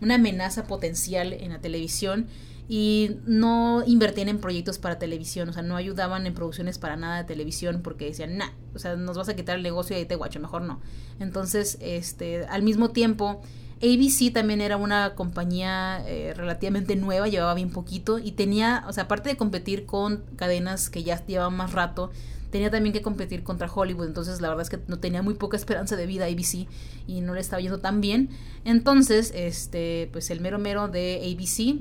una 0.00 0.14
amenaza 0.14 0.64
potencial 0.64 1.32
en 1.32 1.50
la 1.50 1.60
televisión 1.60 2.26
y 2.72 3.16
no 3.26 3.82
invertían 3.84 4.28
en 4.28 4.38
proyectos 4.38 4.78
para 4.78 4.96
televisión, 4.96 5.48
o 5.48 5.52
sea, 5.52 5.64
no 5.64 5.74
ayudaban 5.74 6.24
en 6.28 6.34
producciones 6.34 6.78
para 6.78 6.94
nada 6.94 7.18
de 7.18 7.24
televisión 7.24 7.80
porque 7.82 8.04
decían, 8.04 8.36
nah, 8.36 8.50
o 8.76 8.78
sea, 8.78 8.94
nos 8.94 9.16
vas 9.16 9.28
a 9.28 9.34
quitar 9.34 9.56
el 9.56 9.64
negocio 9.64 9.96
y 9.96 9.98
ahí 9.98 10.06
te 10.06 10.14
guacho, 10.14 10.38
mejor 10.38 10.62
no. 10.62 10.80
Entonces, 11.18 11.78
este, 11.80 12.44
al 12.46 12.62
mismo 12.62 12.90
tiempo, 12.90 13.42
ABC 13.82 14.32
también 14.32 14.60
era 14.60 14.76
una 14.76 15.14
compañía 15.14 16.04
eh, 16.06 16.34
relativamente 16.36 16.96
nueva, 16.96 17.28
llevaba 17.28 17.54
bien 17.54 17.70
poquito 17.70 18.18
y 18.18 18.32
tenía, 18.32 18.84
o 18.86 18.92
sea, 18.92 19.04
aparte 19.04 19.30
de 19.30 19.36
competir 19.36 19.86
con 19.86 20.24
cadenas 20.36 20.90
que 20.90 21.02
ya 21.02 21.24
llevaban 21.24 21.56
más 21.56 21.72
rato, 21.72 22.10
tenía 22.50 22.70
también 22.70 22.92
que 22.92 23.00
competir 23.00 23.42
contra 23.42 23.72
Hollywood, 23.72 24.06
entonces 24.06 24.40
la 24.42 24.48
verdad 24.48 24.62
es 24.62 24.70
que 24.70 24.80
no 24.86 24.98
tenía 24.98 25.22
muy 25.22 25.34
poca 25.34 25.56
esperanza 25.56 25.96
de 25.96 26.06
vida 26.06 26.26
ABC 26.26 26.68
y 27.06 27.20
no 27.22 27.32
le 27.32 27.40
estaba 27.40 27.62
yendo 27.62 27.78
tan 27.78 28.00
bien. 28.00 28.30
Entonces, 28.64 29.32
este, 29.34 30.10
pues 30.12 30.30
el 30.30 30.40
mero 30.40 30.58
mero 30.58 30.88
de 30.88 31.22
ABC, 31.32 31.80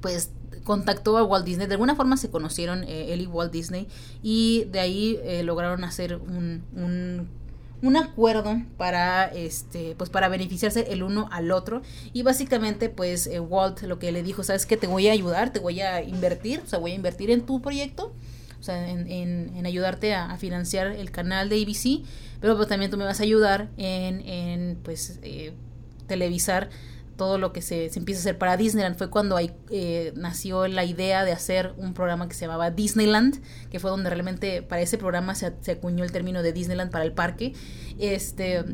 pues 0.00 0.30
contactó 0.62 1.16
a 1.16 1.24
Walt 1.24 1.46
Disney, 1.46 1.66
de 1.66 1.74
alguna 1.74 1.96
forma 1.96 2.16
se 2.16 2.30
conocieron 2.30 2.84
eh, 2.84 3.14
él 3.14 3.22
y 3.22 3.26
Walt 3.26 3.50
Disney 3.50 3.88
y 4.22 4.66
de 4.70 4.80
ahí 4.80 5.18
eh, 5.24 5.42
lograron 5.42 5.82
hacer 5.82 6.16
un, 6.16 6.62
un 6.76 7.26
un 7.82 7.96
acuerdo 7.96 8.60
para 8.76 9.26
este 9.26 9.94
pues 9.96 10.10
para 10.10 10.28
beneficiarse 10.28 10.92
el 10.92 11.02
uno 11.02 11.28
al 11.30 11.50
otro. 11.52 11.82
Y 12.12 12.22
básicamente 12.22 12.88
pues 12.88 13.26
eh, 13.26 13.40
Walt 13.40 13.82
lo 13.82 13.98
que 13.98 14.12
le 14.12 14.22
dijo 14.22 14.42
sabes 14.42 14.66
que 14.66 14.76
te 14.76 14.86
voy 14.86 15.08
a 15.08 15.12
ayudar 15.12 15.52
te 15.52 15.60
voy 15.60 15.80
a 15.80 16.02
invertir 16.02 16.60
o 16.64 16.66
sea 16.66 16.78
voy 16.78 16.92
a 16.92 16.94
invertir 16.94 17.30
en 17.30 17.42
tu 17.42 17.60
proyecto 17.60 18.12
o 18.58 18.62
sea 18.62 18.88
en, 18.90 19.08
en, 19.08 19.66
ayudarte 19.66 20.14
a, 20.14 20.36
financiar 20.36 20.88
el 20.88 21.10
canal 21.10 21.48
de 21.48 21.62
ABC 21.62 22.04
pero 22.40 22.56
pues, 22.56 22.68
también 22.68 22.90
tú 22.90 22.96
me 22.96 23.04
vas 23.04 23.20
a 23.20 23.22
ayudar 23.22 23.68
en, 23.76 24.20
en 24.20 24.78
pues 24.82 25.18
eh, 25.22 25.52
televisar 26.06 26.70
todo 27.18 27.36
lo 27.36 27.52
que 27.52 27.60
se, 27.60 27.90
empieza 27.94 28.20
a 28.20 28.22
hacer 28.22 28.38
para 28.38 28.56
Disneyland. 28.56 28.96
Fue 28.96 29.10
cuando 29.10 29.36
ahí, 29.36 29.52
eh, 29.70 30.14
nació 30.16 30.66
la 30.68 30.84
idea 30.84 31.24
de 31.24 31.32
hacer 31.32 31.74
un 31.76 31.92
programa 31.92 32.28
que 32.28 32.34
se 32.34 32.46
llamaba 32.46 32.70
Disneyland, 32.70 33.42
que 33.70 33.78
fue 33.78 33.90
donde 33.90 34.08
realmente 34.08 34.62
para 34.62 34.80
ese 34.80 34.96
programa 34.96 35.34
se, 35.34 35.46
acuñó 35.70 36.04
el 36.04 36.12
término 36.12 36.42
de 36.42 36.54
Disneyland 36.54 36.90
para 36.90 37.04
el 37.04 37.12
parque. 37.12 37.52
Este, 37.98 38.64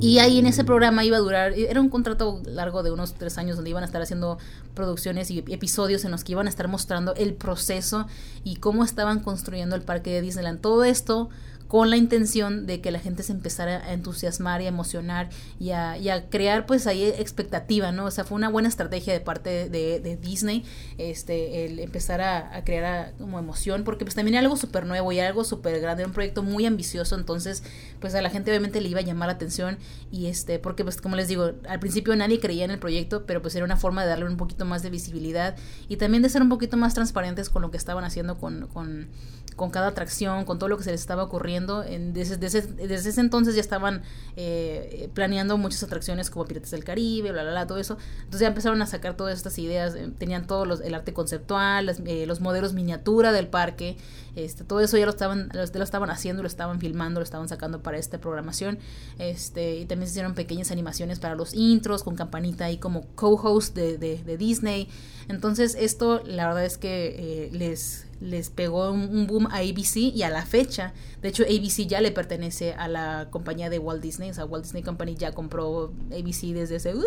y 0.00 0.18
ahí 0.18 0.38
en 0.38 0.46
ese 0.46 0.64
programa 0.64 1.04
iba 1.04 1.16
a 1.16 1.20
durar, 1.20 1.52
era 1.52 1.80
un 1.80 1.90
contrato 1.90 2.40
largo 2.46 2.82
de 2.82 2.90
unos 2.90 3.14
tres 3.14 3.36
años 3.36 3.56
donde 3.56 3.70
iban 3.70 3.82
a 3.82 3.86
estar 3.86 4.00
haciendo 4.00 4.38
producciones 4.74 5.30
y 5.30 5.40
episodios 5.48 6.04
en 6.04 6.12
los 6.12 6.24
que 6.24 6.32
iban 6.32 6.46
a 6.46 6.50
estar 6.50 6.68
mostrando 6.68 7.14
el 7.16 7.34
proceso 7.34 8.06
y 8.44 8.56
cómo 8.56 8.84
estaban 8.84 9.20
construyendo 9.20 9.76
el 9.76 9.82
parque 9.82 10.10
de 10.10 10.22
Disneyland. 10.22 10.60
Todo 10.60 10.84
esto 10.84 11.30
con 11.68 11.90
la 11.90 11.96
intención 11.96 12.66
de 12.66 12.80
que 12.80 12.90
la 12.90 12.98
gente 12.98 13.22
se 13.22 13.32
empezara 13.32 13.84
a 13.84 13.92
entusiasmar 13.92 14.60
y 14.60 14.66
a 14.66 14.68
emocionar 14.68 15.30
y 15.58 15.70
a, 15.70 15.96
crear 16.30 16.66
pues 16.66 16.86
ahí 16.86 17.04
expectativa, 17.04 17.92
¿no? 17.92 18.06
O 18.06 18.10
sea, 18.10 18.24
fue 18.24 18.36
una 18.36 18.48
buena 18.48 18.68
estrategia 18.68 19.12
de 19.12 19.20
parte 19.20 19.68
de, 19.68 20.18
Disney, 20.20 20.64
este, 20.98 21.64
el 21.64 21.78
empezar 21.78 22.20
a, 22.20 22.62
crear 22.64 23.14
como 23.18 23.38
emoción, 23.38 23.84
porque 23.84 24.04
pues 24.04 24.14
también 24.14 24.34
era 24.34 24.42
algo 24.42 24.56
súper 24.56 24.86
nuevo 24.86 25.10
y 25.12 25.20
algo 25.20 25.44
súper 25.44 25.80
grande, 25.80 26.02
era 26.02 26.08
un 26.08 26.14
proyecto 26.14 26.42
muy 26.42 26.66
ambicioso, 26.66 27.16
entonces 27.16 27.62
pues 28.00 28.14
a 28.14 28.22
la 28.22 28.30
gente 28.30 28.50
obviamente 28.50 28.80
le 28.80 28.88
iba 28.88 29.00
a 29.00 29.02
llamar 29.02 29.28
la 29.28 29.34
atención 29.34 29.78
y 30.10 30.26
este, 30.26 30.58
porque 30.58 30.84
pues 30.84 31.00
como 31.00 31.16
les 31.16 31.28
digo, 31.28 31.52
al 31.68 31.80
principio 31.80 32.14
nadie 32.16 32.40
creía 32.40 32.64
en 32.64 32.70
el 32.70 32.78
proyecto, 32.78 33.26
pero 33.26 33.42
pues 33.42 33.54
era 33.54 33.64
una 33.64 33.76
forma 33.76 34.02
de 34.02 34.08
darle 34.08 34.26
un 34.26 34.36
poquito 34.36 34.64
más 34.64 34.82
de 34.82 34.90
visibilidad 34.90 35.56
y 35.88 35.96
también 35.96 36.22
de 36.22 36.28
ser 36.28 36.42
un 36.42 36.48
poquito 36.48 36.76
más 36.76 36.94
transparentes 36.94 37.50
con 37.50 37.62
lo 37.62 37.70
que 37.70 37.76
estaban 37.76 38.04
haciendo 38.04 38.38
con, 38.38 38.68
con, 38.68 39.08
con 39.56 39.70
cada 39.70 39.88
atracción, 39.88 40.44
con 40.44 40.58
todo 40.58 40.68
lo 40.68 40.76
que 40.76 40.84
se 40.84 40.90
les 40.90 41.00
estaba 41.00 41.22
ocurriendo 41.22 41.82
desde, 41.82 42.46
ese 42.46 43.20
entonces 43.20 43.54
ya 43.54 43.60
estaban 43.60 44.02
eh, 44.36 45.08
planeando 45.14 45.56
muchas 45.58 45.82
atracciones 45.84 46.30
como 46.30 46.44
Piratas 46.44 46.72
del 46.72 46.82
Caribe, 46.82 47.30
bla, 47.30 47.42
bla, 47.42 47.52
bla, 47.52 47.66
todo 47.66 47.78
eso. 47.78 47.96
Entonces 48.18 48.40
ya 48.40 48.48
empezaron 48.48 48.82
a 48.82 48.86
sacar 48.86 49.16
todas 49.16 49.36
estas 49.36 49.58
ideas, 49.58 49.94
eh, 49.94 50.10
tenían 50.18 50.46
todo 50.46 50.64
el 50.64 50.94
arte 50.94 51.12
conceptual, 51.12 51.94
eh, 52.06 52.26
los 52.26 52.40
modelos 52.40 52.72
miniatura 52.72 53.32
del 53.32 53.46
parque, 53.46 53.96
este, 54.34 54.64
todo 54.64 54.80
eso 54.80 54.98
ya 54.98 55.04
lo 55.04 55.10
estaban, 55.10 55.50
lo, 55.52 55.62
estaban 55.62 56.10
haciendo, 56.10 56.42
lo 56.42 56.48
estaban 56.48 56.80
filmando, 56.80 57.20
lo 57.20 57.24
estaban 57.24 57.48
sacando 57.48 57.82
para 57.82 57.98
esta 57.98 58.18
programación. 58.18 58.78
Este, 59.18 59.76
y 59.76 59.86
también 59.86 60.08
se 60.08 60.14
hicieron 60.14 60.34
pequeñas 60.34 60.72
animaciones 60.72 61.20
para 61.20 61.36
los 61.36 61.54
intros, 61.54 62.02
con 62.02 62.16
campanita 62.16 62.64
ahí 62.64 62.78
como 62.78 63.06
co-host 63.14 63.76
de, 63.76 63.98
de, 63.98 64.36
Disney. 64.36 64.88
Entonces 65.28 65.76
esto 65.78 66.22
la 66.24 66.48
verdad 66.48 66.64
es 66.64 66.76
que 66.76 67.50
les 67.52 68.06
les 68.24 68.50
pegó 68.50 68.90
un, 68.90 69.26
boom 69.26 69.46
a 69.50 69.58
ABC 69.58 69.96
y 69.96 70.22
a 70.22 70.30
la 70.30 70.46
fecha, 70.46 70.94
de 71.20 71.28
hecho 71.28 71.42
ABC 71.44 71.86
ya 71.86 72.00
le 72.00 72.10
pertenece 72.10 72.72
a 72.72 72.88
la 72.88 73.28
compañía 73.30 73.68
de 73.68 73.78
Walt 73.78 74.02
Disney, 74.02 74.30
o 74.30 74.34
sea, 74.34 74.46
Walt 74.46 74.64
Disney 74.64 74.82
Company 74.82 75.14
ya 75.14 75.32
compró 75.32 75.92
ABC 76.10 76.54
desde 76.54 76.76
ese... 76.76 76.94
Uh, 76.94 77.02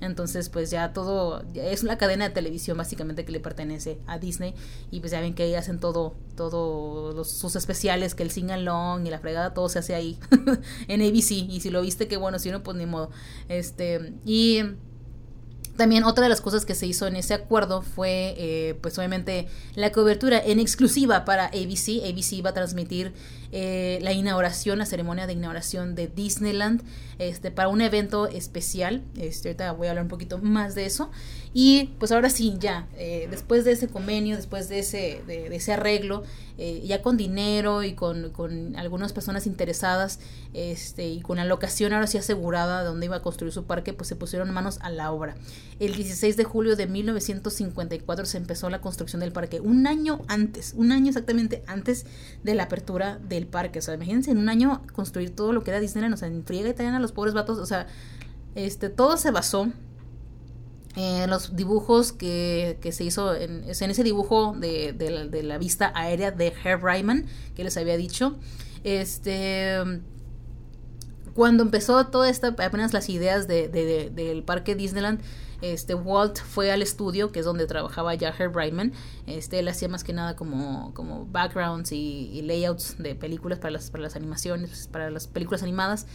entonces 0.00 0.48
pues 0.48 0.70
ya 0.70 0.92
todo, 0.92 1.44
es 1.54 1.82
una 1.82 1.98
cadena 1.98 2.28
de 2.28 2.34
televisión 2.34 2.78
básicamente 2.78 3.24
que 3.24 3.32
le 3.32 3.40
pertenece 3.40 3.98
a 4.06 4.18
Disney. 4.18 4.54
Y 4.90 5.00
pues 5.00 5.12
ya 5.12 5.20
ven 5.20 5.34
que 5.34 5.42
ahí 5.42 5.54
hacen 5.54 5.80
todo, 5.80 6.14
todo 6.36 7.24
sus 7.24 7.56
especiales, 7.56 8.14
que 8.14 8.22
el 8.22 8.30
sing 8.30 8.50
along 8.50 9.06
y 9.06 9.10
la 9.10 9.18
fregada, 9.18 9.52
todo 9.52 9.68
se 9.68 9.78
hace 9.78 9.94
ahí 9.94 10.18
en 10.88 11.02
ABC 11.02 11.32
y 11.32 11.60
si 11.60 11.70
lo 11.70 11.82
viste, 11.82 12.08
que 12.08 12.16
bueno, 12.16 12.38
si 12.38 12.50
no, 12.50 12.62
pues 12.62 12.76
ni 12.76 12.86
modo. 12.86 13.10
Este, 13.48 14.14
y 14.24 14.62
también 15.76 16.04
otra 16.04 16.24
de 16.24 16.28
las 16.28 16.40
cosas 16.40 16.64
que 16.64 16.74
se 16.74 16.86
hizo 16.86 17.06
en 17.06 17.16
ese 17.16 17.34
acuerdo 17.34 17.82
fue, 17.82 18.34
eh, 18.36 18.78
pues 18.80 18.98
obviamente, 18.98 19.48
la 19.74 19.92
cobertura 19.92 20.38
en 20.38 20.58
exclusiva 20.58 21.24
para 21.24 21.46
ABC. 21.46 22.02
ABC 22.04 22.32
iba 22.32 22.50
a 22.50 22.54
transmitir 22.54 23.12
eh, 23.52 23.98
la 24.02 24.12
inauguración, 24.12 24.78
la 24.78 24.86
ceremonia 24.86 25.26
de 25.26 25.34
inauguración 25.34 25.94
de 25.94 26.08
Disneyland, 26.08 26.82
este, 27.18 27.50
para 27.50 27.68
un 27.68 27.80
evento 27.80 28.26
especial. 28.26 29.02
Este, 29.16 29.50
ahorita 29.50 29.72
voy 29.72 29.86
a 29.86 29.90
hablar 29.90 30.04
un 30.04 30.10
poquito 30.10 30.38
más 30.38 30.74
de 30.74 30.86
eso. 30.86 31.10
Y 31.58 31.94
pues 31.98 32.12
ahora 32.12 32.28
sí, 32.28 32.54
ya, 32.60 32.86
eh, 32.98 33.28
después 33.30 33.64
de 33.64 33.72
ese 33.72 33.88
convenio, 33.88 34.36
después 34.36 34.68
de 34.68 34.80
ese, 34.80 35.22
de, 35.26 35.46
ese 35.56 35.72
arreglo, 35.72 36.22
eh, 36.58 36.82
ya 36.84 37.00
con 37.00 37.16
dinero 37.16 37.82
y 37.82 37.94
con, 37.94 38.28
con, 38.28 38.76
algunas 38.76 39.14
personas 39.14 39.46
interesadas 39.46 40.20
este, 40.52 41.08
y 41.08 41.22
con 41.22 41.38
la 41.38 41.46
locación 41.46 41.94
ahora 41.94 42.08
sí 42.08 42.18
asegurada 42.18 42.82
de 42.82 42.88
dónde 42.88 43.06
iba 43.06 43.16
a 43.16 43.22
construir 43.22 43.54
su 43.54 43.64
parque, 43.64 43.94
pues 43.94 44.06
se 44.06 44.16
pusieron 44.16 44.50
manos 44.50 44.78
a 44.82 44.90
la 44.90 45.10
obra. 45.10 45.34
El 45.80 45.94
16 45.94 46.36
de 46.36 46.44
julio 46.44 46.76
de 46.76 46.88
1954 46.88 48.26
se 48.26 48.36
empezó 48.36 48.68
la 48.68 48.82
construcción 48.82 49.20
del 49.20 49.32
parque, 49.32 49.60
un 49.60 49.86
año 49.86 50.20
antes, 50.28 50.74
un 50.76 50.92
año 50.92 51.08
exactamente 51.08 51.62
antes 51.66 52.04
de 52.44 52.54
la 52.54 52.64
apertura 52.64 53.18
del 53.30 53.46
parque. 53.46 53.78
O 53.78 53.82
sea, 53.82 53.94
imagínense 53.94 54.30
en 54.30 54.36
un 54.36 54.50
año 54.50 54.82
construir 54.92 55.34
todo 55.34 55.54
lo 55.54 55.64
que 55.64 55.70
era 55.70 55.80
Disneyland, 55.80 56.12
o 56.12 56.18
sea, 56.18 56.28
en 56.28 56.44
friega 56.44 56.68
y 56.68 57.00
los 57.00 57.12
pobres 57.12 57.32
vatos, 57.32 57.56
o 57.56 57.64
sea, 57.64 57.86
este, 58.54 58.90
todo 58.90 59.16
se 59.16 59.30
basó 59.30 59.72
en 60.96 61.28
los 61.28 61.54
dibujos 61.54 62.12
que, 62.12 62.78
que 62.80 62.90
se 62.90 63.04
hizo 63.04 63.34
en, 63.34 63.64
en 63.64 63.90
ese 63.90 64.02
dibujo 64.02 64.54
de, 64.58 64.94
de, 64.94 65.42
la, 65.42 65.58
vista 65.58 65.92
aérea 65.94 66.30
de 66.30 66.52
Herb 66.64 66.82
Ryman 66.82 67.26
que 67.54 67.64
les 67.64 67.76
había 67.76 67.98
dicho 67.98 68.36
este 68.82 69.78
cuando 71.34 71.62
empezó 71.62 72.06
toda 72.06 72.30
esta 72.30 72.48
apenas 72.48 72.94
las 72.94 73.10
ideas 73.10 73.46
de, 73.46 73.68
del 73.68 74.42
parque 74.42 74.74
Disneyland 74.74 75.20
este 75.60 75.94
Walt 75.94 76.38
fue 76.38 76.70
al 76.70 76.80
estudio 76.80 77.30
que 77.30 77.40
es 77.40 77.44
donde 77.44 77.66
trabajaba 77.66 78.14
ya 78.14 78.30
Herb 78.30 78.56
Ryman 78.56 78.92
este 79.26 79.58
él 79.58 79.68
hacía 79.68 79.88
más 79.88 80.02
que 80.02 80.14
nada 80.14 80.34
como 80.34 80.94
como 80.94 81.26
backgrounds 81.26 81.92
y, 81.92 82.30
y 82.32 82.40
layouts 82.40 82.96
de 82.98 83.14
películas 83.14 83.58
para 83.58 83.72
las 83.72 83.90
para 83.90 84.02
las 84.02 84.16
animaciones 84.16 84.88
para 84.90 85.10
las 85.10 85.26
películas 85.26 85.62
animadas 85.62 86.06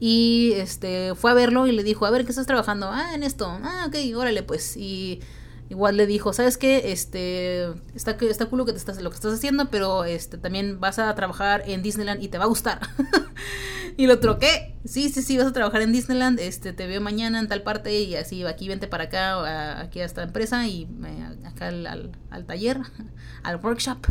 y 0.00 0.52
este 0.54 1.14
fue 1.14 1.30
a 1.30 1.34
verlo 1.34 1.66
y 1.66 1.72
le 1.72 1.82
dijo, 1.82 2.06
a 2.06 2.10
ver, 2.10 2.24
¿qué 2.24 2.30
estás 2.30 2.46
trabajando? 2.46 2.88
Ah, 2.90 3.14
en 3.14 3.22
esto. 3.22 3.46
Ah, 3.62 3.84
ok, 3.86 3.96
órale 4.16 4.42
pues. 4.42 4.74
Y 4.78 5.20
igual 5.68 5.98
le 5.98 6.06
dijo, 6.06 6.32
¿sabes 6.32 6.56
qué? 6.56 6.90
Este, 6.90 7.66
está, 7.94 8.12
está 8.12 8.46
culo 8.46 8.64
que 8.64 8.72
te 8.72 8.78
estás, 8.78 9.00
lo 9.02 9.10
que 9.10 9.16
estás 9.16 9.34
haciendo, 9.34 9.70
pero 9.70 10.04
este, 10.04 10.38
también 10.38 10.80
vas 10.80 10.98
a 10.98 11.14
trabajar 11.14 11.62
en 11.66 11.82
Disneyland 11.82 12.22
y 12.22 12.28
te 12.28 12.38
va 12.38 12.44
a 12.44 12.48
gustar. 12.48 12.80
y 13.98 14.06
lo 14.06 14.18
troqué. 14.20 14.74
Sí, 14.86 15.10
sí, 15.10 15.20
sí, 15.20 15.36
vas 15.36 15.48
a 15.48 15.52
trabajar 15.52 15.82
en 15.82 15.92
Disneyland, 15.92 16.40
este, 16.40 16.72
te 16.72 16.86
veo 16.86 17.02
mañana 17.02 17.38
en 17.38 17.46
tal 17.46 17.62
parte 17.62 18.00
y 18.00 18.16
así, 18.16 18.42
aquí 18.46 18.68
vente 18.68 18.88
para 18.88 19.04
acá, 19.04 19.80
aquí 19.80 20.00
a 20.00 20.06
esta 20.06 20.22
empresa 20.22 20.66
y 20.66 20.88
acá 21.44 21.68
al, 21.68 21.86
al, 22.30 22.46
taller, 22.46 22.78
al 23.42 23.56
workshop. 23.56 24.06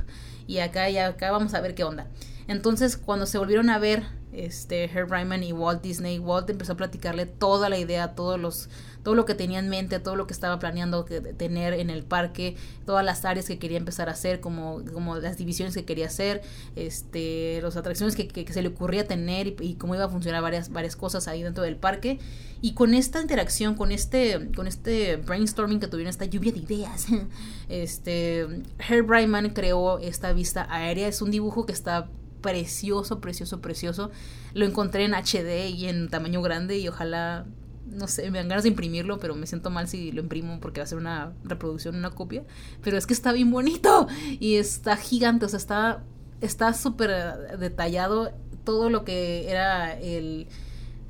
Y 0.46 0.60
acá 0.60 0.90
y 0.90 1.00
acá 1.00 1.32
vamos 1.32 1.56
a 1.56 1.62
ver 1.62 1.74
qué 1.74 1.84
onda. 1.84 2.08
Entonces, 2.48 2.96
cuando 2.96 3.26
se 3.26 3.38
volvieron 3.38 3.70
a 3.70 3.80
ver 3.80 4.19
este 4.34 4.86
Herb 4.86 5.12
Ryman 5.12 5.44
y 5.44 5.54
Walt 5.54 5.82
Disney, 5.82 6.20
Walt 6.20 6.50
empezó 6.50 6.74
a 6.74 6.78
platicarle 6.78 7.26
toda 7.26 7.70
la 7.70 7.78
idea, 7.78 8.16
todos 8.16 8.40
los 8.40 8.70
todo 9.04 9.16
lo 9.16 9.26
que 9.26 9.34
tenía 9.34 9.60
en 9.60 9.70
mente, 9.70 10.00
todo 10.00 10.16
lo 10.16 10.28
que 10.28 10.34
estaba 10.34 10.60
planeando 10.60 11.06
tener 11.06 11.74
en 11.74 11.90
el 11.90 12.04
parque, 12.04 12.56
todas 12.86 13.06
las 13.06 13.24
áreas 13.26 13.48
que 13.48 13.58
quería 13.58 13.78
empezar 13.78 14.10
a 14.10 14.12
hacer, 14.12 14.40
como, 14.40 14.82
como 14.94 15.16
las 15.18 15.38
divisiones 15.38 15.74
que 15.74 15.86
quería 15.86 16.08
hacer, 16.08 16.42
este, 16.76 17.62
las 17.62 17.78
atracciones 17.78 18.16
que, 18.16 18.28
que, 18.28 18.52
se 18.52 18.62
le 18.62 18.70
ocurría 18.70 19.08
tener 19.08 19.56
y, 19.62 19.76
cómo 19.76 19.96
iba 19.96 20.04
a 20.04 20.10
funcionar 20.10 20.42
varias, 20.42 20.70
varias 20.72 20.96
cosas 20.96 21.28
ahí 21.28 21.44
dentro 21.44 21.64
del 21.64 21.78
parque. 21.78 22.20
Y 22.62 22.74
con 22.74 22.94
esta 22.94 23.22
interacción, 23.22 23.76
con 23.76 23.92
este, 23.92 24.52
con 24.54 24.68
este 24.68 25.16
brainstorming 25.16 25.80
que 25.80 25.88
tuvieron, 25.88 26.10
esta 26.10 26.26
lluvia 26.26 26.52
de 26.52 26.60
ideas, 26.60 27.08
este, 27.70 28.42
Herb 28.88 29.10
Ryman 29.10 29.52
creó 29.52 30.00
esta 30.00 30.34
vista 30.34 30.68
aérea. 30.70 31.08
Es 31.08 31.22
un 31.22 31.32
dibujo 31.32 31.66
que 31.66 31.72
está 31.72 32.10
precioso, 32.42 33.20
precioso, 33.20 33.62
precioso. 33.62 34.12
Lo 34.54 34.66
encontré 34.66 35.06
en 35.06 35.14
HD 35.14 35.70
y 35.70 35.86
en 35.88 36.10
tamaño 36.10 36.42
grande 36.42 36.78
y 36.78 36.88
ojalá 36.88 37.46
no 37.92 38.08
sé, 38.08 38.30
me 38.30 38.38
dan 38.38 38.48
ganas 38.48 38.64
de 38.64 38.70
imprimirlo, 38.70 39.20
pero 39.20 39.36
me 39.36 39.48
siento 39.48 39.70
mal 39.70 39.88
si 39.88 40.12
lo 40.12 40.22
imprimo 40.22 40.60
porque 40.60 40.80
va 40.80 40.84
a 40.84 40.88
ser 40.88 40.98
una 41.00 41.34
reproducción, 41.44 41.96
una 41.96 42.12
copia. 42.12 42.44
Pero 42.84 42.98
es 42.98 43.08
que 43.08 43.14
está 43.14 43.32
bien 43.32 43.52
bonito 43.52 44.08
y 44.40 44.56
está 44.56 44.96
gigante, 44.96 45.46
o 45.46 45.50
sea, 45.50 45.58
está 45.58 46.04
está 46.42 46.74
súper 46.74 47.58
detallado 47.58 48.32
todo 48.64 48.90
lo 48.90 49.04
que 49.04 49.50
era 49.50 49.94
el 50.00 50.48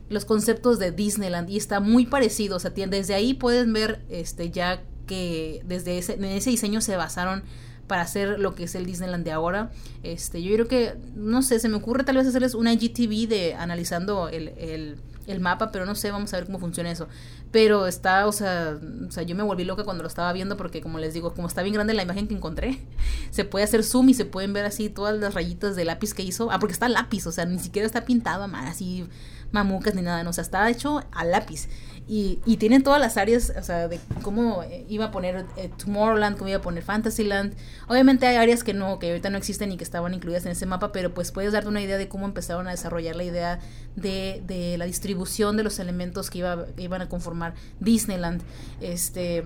los 0.09 0.25
conceptos 0.25 0.79
de 0.79 0.91
Disneyland 0.91 1.49
y 1.51 1.57
está 1.57 1.79
muy 1.79 2.07
parecido, 2.07 2.55
o 2.55 2.59
sea, 2.59 2.71
desde 2.71 3.13
ahí 3.13 3.35
pueden 3.35 3.73
ver 3.73 4.03
este 4.09 4.49
ya 4.49 4.81
que 5.05 5.61
desde 5.65 5.99
ese, 5.99 6.13
en 6.13 6.25
ese 6.25 6.49
diseño 6.49 6.81
se 6.81 6.95
basaron 6.95 7.43
para 7.89 8.03
hacer 8.03 8.39
lo 8.39 8.55
que 8.55 8.63
es 8.63 8.75
el 8.75 8.85
Disneyland 8.85 9.25
de 9.25 9.33
ahora. 9.33 9.71
Este, 10.03 10.41
yo 10.41 10.53
creo 10.53 10.69
que, 10.69 10.95
no 11.15 11.41
sé, 11.41 11.59
se 11.59 11.67
me 11.67 11.75
ocurre 11.75 12.05
tal 12.05 12.15
vez 12.15 12.25
hacerles 12.25 12.55
una 12.55 12.71
IGTV 12.71 13.27
de 13.27 13.55
analizando 13.55 14.29
el, 14.29 14.47
el 14.57 14.95
el 15.31 15.39
mapa, 15.39 15.71
pero 15.71 15.85
no 15.85 15.95
sé, 15.95 16.11
vamos 16.11 16.33
a 16.33 16.37
ver 16.37 16.45
cómo 16.45 16.59
funciona 16.59 16.89
eso. 16.89 17.07
Pero 17.51 17.87
está, 17.87 18.27
o 18.27 18.31
sea, 18.31 18.77
o 19.07 19.11
sea, 19.11 19.23
yo 19.23 19.35
me 19.35 19.43
volví 19.43 19.63
loca 19.63 19.83
cuando 19.83 20.03
lo 20.03 20.07
estaba 20.07 20.33
viendo 20.33 20.57
porque 20.57 20.81
como 20.81 20.97
les 20.97 21.13
digo, 21.13 21.33
como 21.33 21.47
está 21.47 21.61
bien 21.61 21.75
grande 21.75 21.93
la 21.93 22.03
imagen 22.03 22.27
que 22.27 22.33
encontré, 22.33 22.79
se 23.31 23.45
puede 23.45 23.65
hacer 23.65 23.83
zoom 23.83 24.09
y 24.09 24.13
se 24.13 24.25
pueden 24.25 24.53
ver 24.53 24.65
así 24.65 24.89
todas 24.89 25.17
las 25.19 25.33
rayitas 25.33 25.75
de 25.75 25.85
lápiz 25.85 26.13
que 26.13 26.23
hizo. 26.23 26.51
Ah, 26.51 26.59
porque 26.59 26.73
está 26.73 26.89
lápiz, 26.89 27.27
o 27.27 27.31
sea, 27.31 27.45
ni 27.45 27.59
siquiera 27.59 27.85
está 27.85 28.05
pintado 28.05 28.43
así 28.53 29.07
mamucas 29.51 29.95
ni 29.95 30.01
nada, 30.01 30.23
no, 30.23 30.29
o 30.29 30.33
sea, 30.33 30.43
está 30.43 30.69
hecho 30.69 31.03
a 31.11 31.25
lápiz. 31.25 31.69
Y, 32.11 32.39
y 32.43 32.57
tienen 32.57 32.81
todas 32.81 32.99
las 32.99 33.17
áreas, 33.17 33.53
o 33.55 33.61
sea, 33.61 33.87
de 33.87 33.99
cómo 34.23 34.63
eh, 34.63 34.83
iba 34.89 35.05
a 35.05 35.11
poner 35.11 35.45
eh, 35.57 35.69
Tomorrowland, 35.77 36.37
cómo 36.37 36.49
iba 36.49 36.57
a 36.57 36.61
poner 36.61 36.81
Fantasyland. 36.81 37.53
Obviamente 37.87 38.25
hay 38.25 38.37
áreas 38.37 38.63
que 38.63 38.73
no, 38.73 38.97
que 38.97 39.09
ahorita 39.09 39.29
no 39.29 39.37
existen 39.37 39.71
y 39.71 39.77
que 39.77 39.83
estaban 39.83 40.15
incluidas 40.15 40.43
en 40.47 40.53
ese 40.53 40.65
mapa, 40.65 40.91
pero 40.91 41.13
pues 41.13 41.31
puedes 41.31 41.53
darte 41.53 41.69
una 41.69 41.83
idea 41.83 41.99
de 41.99 42.07
cómo 42.07 42.25
empezaron 42.25 42.67
a 42.67 42.71
desarrollar 42.71 43.15
la 43.15 43.25
idea 43.25 43.59
de, 43.95 44.41
de 44.47 44.79
la 44.79 44.85
distribución 44.85 45.55
de 45.55 45.61
los 45.61 45.77
elementos 45.77 46.31
que, 46.31 46.39
iba, 46.39 46.65
que 46.75 46.81
iban 46.81 47.03
a 47.03 47.09
conformar 47.09 47.53
Disneyland. 47.79 48.41
Este 48.81 49.45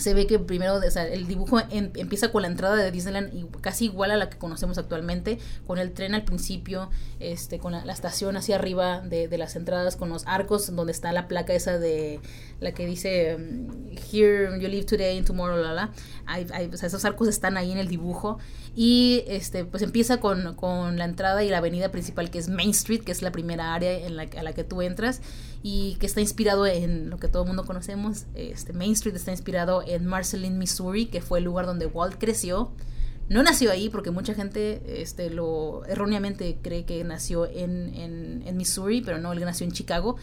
se 0.00 0.14
ve 0.14 0.26
que 0.26 0.38
primero, 0.38 0.76
o 0.76 0.90
sea, 0.90 1.06
el 1.06 1.26
dibujo 1.26 1.60
em, 1.70 1.90
empieza 1.94 2.30
con 2.30 2.42
la 2.42 2.48
entrada 2.48 2.76
de 2.76 2.90
Disneyland 2.90 3.34
y 3.34 3.46
casi 3.60 3.86
igual 3.86 4.10
a 4.10 4.16
la 4.16 4.30
que 4.30 4.38
conocemos 4.38 4.78
actualmente, 4.78 5.38
con 5.66 5.78
el 5.78 5.92
tren 5.92 6.14
al 6.14 6.24
principio, 6.24 6.90
este, 7.20 7.58
con 7.58 7.72
la, 7.72 7.92
estación 7.92 8.36
hacia 8.36 8.56
arriba 8.56 9.00
de, 9.00 9.28
de, 9.28 9.38
las 9.38 9.56
entradas, 9.56 9.96
con 9.96 10.08
los 10.08 10.26
arcos 10.26 10.74
donde 10.74 10.92
está 10.92 11.12
la 11.12 11.26
placa 11.28 11.52
esa 11.52 11.78
de 11.78 12.20
la 12.60 12.72
que 12.72 12.86
dice 12.86 13.36
mm, 13.38 13.96
Here 14.12 14.60
you 14.60 14.68
live 14.68 14.84
today 14.84 15.18
and 15.18 15.26
tomorrow, 15.26 15.56
la 15.56 15.72
la. 15.72 15.90
Hay, 16.26 16.46
sea, 16.46 16.86
esos 16.86 17.04
arcos 17.04 17.28
están 17.28 17.56
ahí 17.56 17.72
en 17.72 17.78
el 17.78 17.88
dibujo 17.88 18.38
y 18.74 19.24
este, 19.26 19.64
pues 19.64 19.82
empieza 19.82 20.18
con, 20.18 20.54
con, 20.54 20.98
la 20.98 21.04
entrada 21.04 21.42
y 21.42 21.50
la 21.50 21.58
avenida 21.58 21.90
principal 21.90 22.30
que 22.30 22.38
es 22.38 22.48
Main 22.48 22.70
Street, 22.70 23.02
que 23.02 23.12
es 23.12 23.22
la 23.22 23.32
primera 23.32 23.74
área 23.74 23.92
en 23.92 24.16
la, 24.16 24.22
a 24.22 24.42
la 24.42 24.52
que 24.52 24.64
tú 24.64 24.82
entras 24.82 25.20
y 25.62 25.96
que 25.96 26.06
está 26.06 26.20
inspirado 26.20 26.66
en 26.66 27.10
lo 27.10 27.18
que 27.18 27.28
todo 27.28 27.42
el 27.42 27.48
mundo 27.48 27.64
conocemos. 27.64 28.26
Este, 28.34 28.72
Main 28.72 28.92
Street 28.92 29.16
está 29.16 29.32
inspirado 29.32 29.82
en 29.86 30.06
Marceline, 30.06 30.56
Missouri, 30.56 31.06
que 31.06 31.20
fue 31.20 31.38
el 31.38 31.44
lugar 31.44 31.66
donde 31.66 31.86
Walt 31.86 32.16
creció. 32.18 32.72
No 33.28 33.42
nació 33.42 33.70
ahí 33.70 33.90
porque 33.90 34.10
mucha 34.10 34.34
gente 34.34 35.02
este, 35.02 35.30
lo 35.30 35.84
erróneamente 35.86 36.58
cree 36.62 36.84
que 36.84 37.02
nació 37.04 37.46
en, 37.46 37.94
en, 37.94 38.42
en 38.46 38.56
Missouri, 38.56 39.02
pero 39.02 39.18
no, 39.18 39.32
él 39.32 39.40
nació 39.40 39.66
en 39.66 39.72
Chicago. 39.72 40.16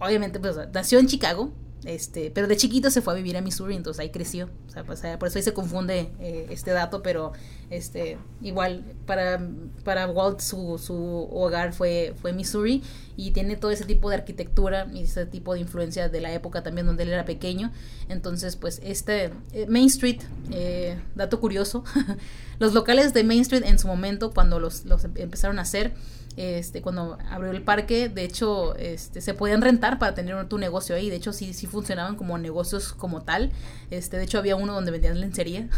Obviamente, 0.00 0.40
pues 0.40 0.56
nació 0.72 0.98
en 0.98 1.06
Chicago, 1.06 1.52
este, 1.84 2.30
pero 2.30 2.46
de 2.46 2.56
chiquito 2.56 2.90
se 2.90 3.00
fue 3.00 3.14
a 3.14 3.16
vivir 3.16 3.36
a 3.36 3.40
Missouri, 3.40 3.74
entonces 3.74 4.00
ahí 4.00 4.10
creció. 4.10 4.50
O 4.66 4.70
sea, 4.70 4.84
pues, 4.84 5.00
por 5.18 5.28
eso 5.28 5.38
ahí 5.38 5.42
se 5.42 5.54
confunde 5.54 6.10
eh, 6.20 6.46
este 6.50 6.72
dato, 6.72 7.02
pero 7.02 7.32
este, 7.70 8.18
igual 8.42 8.84
para, 9.06 9.40
para 9.82 10.06
Walt 10.06 10.40
su, 10.40 10.78
su 10.78 10.94
hogar 11.32 11.72
fue, 11.72 12.14
Missouri 12.34 12.82
y 13.16 13.30
tiene 13.30 13.56
todo 13.56 13.70
ese 13.70 13.84
tipo 13.84 14.10
de 14.10 14.16
arquitectura 14.16 14.88
y 14.92 15.04
ese 15.04 15.24
tipo 15.24 15.54
de 15.54 15.60
influencia 15.60 16.08
de 16.08 16.20
la 16.20 16.32
época 16.32 16.62
también 16.62 16.86
donde 16.86 17.04
él 17.04 17.10
era 17.10 17.24
pequeño. 17.24 17.72
Entonces, 18.08 18.56
pues 18.56 18.80
este 18.84 19.32
eh, 19.52 19.66
Main 19.68 19.86
Street, 19.86 20.20
eh, 20.50 20.98
dato 21.14 21.40
curioso, 21.40 21.82
los 22.58 22.74
locales 22.74 23.14
de 23.14 23.24
Main 23.24 23.40
Street 23.40 23.64
en 23.64 23.78
su 23.78 23.88
momento, 23.88 24.32
cuando 24.32 24.60
los 24.60 24.84
empezaron 25.14 25.58
a 25.58 25.62
hacer, 25.62 25.94
este, 26.36 26.80
cuando 26.80 27.18
abrió 27.28 27.50
el 27.50 27.62
parque, 27.62 28.08
de 28.08 28.24
hecho, 28.24 28.76
este, 28.76 29.20
se 29.20 29.34
podían 29.34 29.62
rentar 29.62 29.98
para 29.98 30.14
tener 30.14 30.48
tu 30.48 30.58
negocio 30.58 30.94
ahí. 30.94 31.10
De 31.10 31.16
hecho, 31.16 31.32
sí, 31.32 31.52
sí 31.52 31.66
funcionaban 31.66 32.16
como 32.16 32.38
negocios 32.38 32.92
como 32.92 33.22
tal. 33.22 33.50
Este, 33.90 34.16
de 34.16 34.24
hecho, 34.24 34.38
había 34.38 34.56
uno 34.56 34.72
donde 34.72 34.90
vendían 34.90 35.20
lencería. 35.20 35.68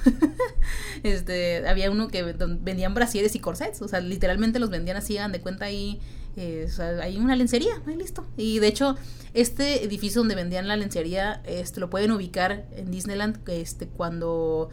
este, 1.03 1.67
había 1.67 1.91
uno 1.91 2.09
que 2.09 2.23
vendían 2.23 2.95
brasieres 2.95 3.35
y 3.35 3.41
corsets. 3.41 3.83
O 3.83 3.89
sea, 3.89 4.01
literalmente 4.01 4.59
los 4.59 4.71
vendían 4.71 4.97
así, 4.97 5.15
dan 5.15 5.33
de 5.33 5.41
cuenta 5.41 5.65
ahí. 5.65 6.01
Eh, 6.37 6.69
hay 7.03 7.17
una 7.17 7.35
lencería, 7.35 7.83
ahí 7.87 7.97
listo. 7.97 8.27
Y 8.37 8.59
de 8.59 8.69
hecho, 8.69 8.97
este 9.35 9.85
edificio 9.85 10.21
donde 10.21 10.35
vendían 10.35 10.69
la 10.69 10.77
lencería, 10.77 11.43
este, 11.45 11.81
lo 11.81 11.91
pueden 11.91 12.13
ubicar 12.13 12.67
en 12.77 12.91
Disneyland, 12.91 13.41
este, 13.49 13.87
cuando 13.87 14.71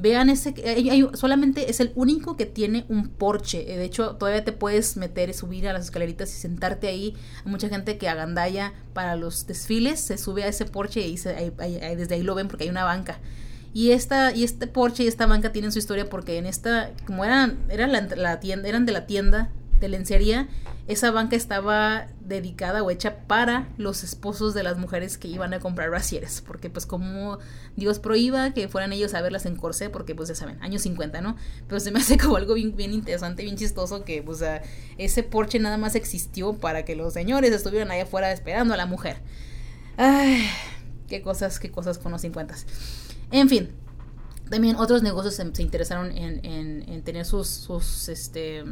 Vean 0.00 0.30
ese, 0.30 0.54
solamente 1.12 1.70
es 1.70 1.78
el 1.80 1.92
único 1.94 2.36
que 2.36 2.46
tiene 2.46 2.86
un 2.88 3.08
porche. 3.08 3.72
Eh, 3.72 3.76
de 3.76 3.84
hecho, 3.84 4.16
todavía 4.16 4.44
te 4.44 4.52
puedes 4.52 4.96
meter, 4.96 5.34
subir 5.34 5.68
a 5.68 5.74
las 5.74 5.84
escaleritas 5.84 6.34
y 6.34 6.40
sentarte 6.40 6.88
ahí. 6.88 7.14
Hay 7.44 7.50
mucha 7.50 7.68
gente 7.68 7.98
que 7.98 8.08
agandalla 8.08 8.72
para 8.94 9.14
los 9.16 9.46
desfiles, 9.46 10.00
se 10.00 10.16
sube 10.16 10.44
a 10.44 10.48
ese 10.48 10.64
porche 10.64 11.06
y 11.06 11.16
desde 11.16 12.14
ahí 12.14 12.22
lo 12.22 12.34
ven 12.34 12.48
porque 12.48 12.64
hay 12.64 12.70
una 12.70 12.84
banca. 12.84 13.18
Y 13.72 13.90
esta 13.90 14.34
y 14.34 14.42
este 14.42 14.66
porche 14.66 15.04
y 15.04 15.06
esta 15.06 15.26
banca 15.26 15.52
tienen 15.52 15.70
su 15.70 15.78
historia 15.78 16.08
porque 16.08 16.38
en 16.38 16.46
esta, 16.46 16.90
como 17.06 17.24
eran, 17.24 17.58
eran, 17.68 17.92
la 18.16 18.40
tienda, 18.40 18.68
eran 18.68 18.86
de 18.86 18.92
la 18.92 19.06
tienda 19.06 19.50
de 19.80 19.88
lencería, 19.88 20.48
esa 20.90 21.12
banca 21.12 21.36
estaba 21.36 22.08
dedicada 22.20 22.82
o 22.82 22.90
hecha 22.90 23.18
para 23.28 23.68
los 23.76 24.02
esposos 24.02 24.54
de 24.54 24.64
las 24.64 24.76
mujeres 24.76 25.18
que 25.18 25.28
iban 25.28 25.54
a 25.54 25.60
comprar 25.60 25.88
brasieres, 25.88 26.42
porque 26.44 26.68
pues 26.68 26.84
como 26.84 27.38
Dios 27.76 28.00
prohíba 28.00 28.52
que 28.54 28.68
fueran 28.68 28.92
ellos 28.92 29.14
a 29.14 29.22
verlas 29.22 29.46
en 29.46 29.54
corsé, 29.54 29.88
porque 29.88 30.16
pues 30.16 30.28
ya 30.28 30.34
saben, 30.34 30.60
años 30.60 30.82
50, 30.82 31.20
¿no? 31.20 31.36
Pero 31.68 31.78
se 31.78 31.92
me 31.92 32.00
hace 32.00 32.18
como 32.18 32.36
algo 32.36 32.54
bien, 32.54 32.92
interesante, 32.92 33.44
bien 33.44 33.56
chistoso, 33.56 34.04
que 34.04 34.20
pues 34.22 34.42
ese 34.98 35.22
porche 35.22 35.60
nada 35.60 35.78
más 35.78 35.94
existió 35.94 36.54
para 36.54 36.84
que 36.84 36.96
los 36.96 37.12
señores 37.12 37.52
estuvieran 37.52 37.92
allá 37.92 38.02
afuera 38.02 38.32
esperando 38.32 38.74
a 38.74 38.76
la 38.76 38.86
mujer. 38.86 39.18
Ay, 39.96 40.42
qué 41.06 41.22
cosas, 41.22 41.60
qué 41.60 41.70
cosas 41.70 41.98
con 41.98 42.10
los 42.10 42.20
50. 42.22 42.56
En 43.30 43.48
fin, 43.48 43.70
también 44.50 44.74
otros 44.74 45.04
negocios 45.04 45.36
se, 45.36 45.62
interesaron 45.62 46.10
en, 46.10 46.44
en, 46.44 46.88
en 46.88 47.02
tener 47.04 47.26
sus, 47.26 47.46
sus, 47.46 48.08
este 48.08 48.64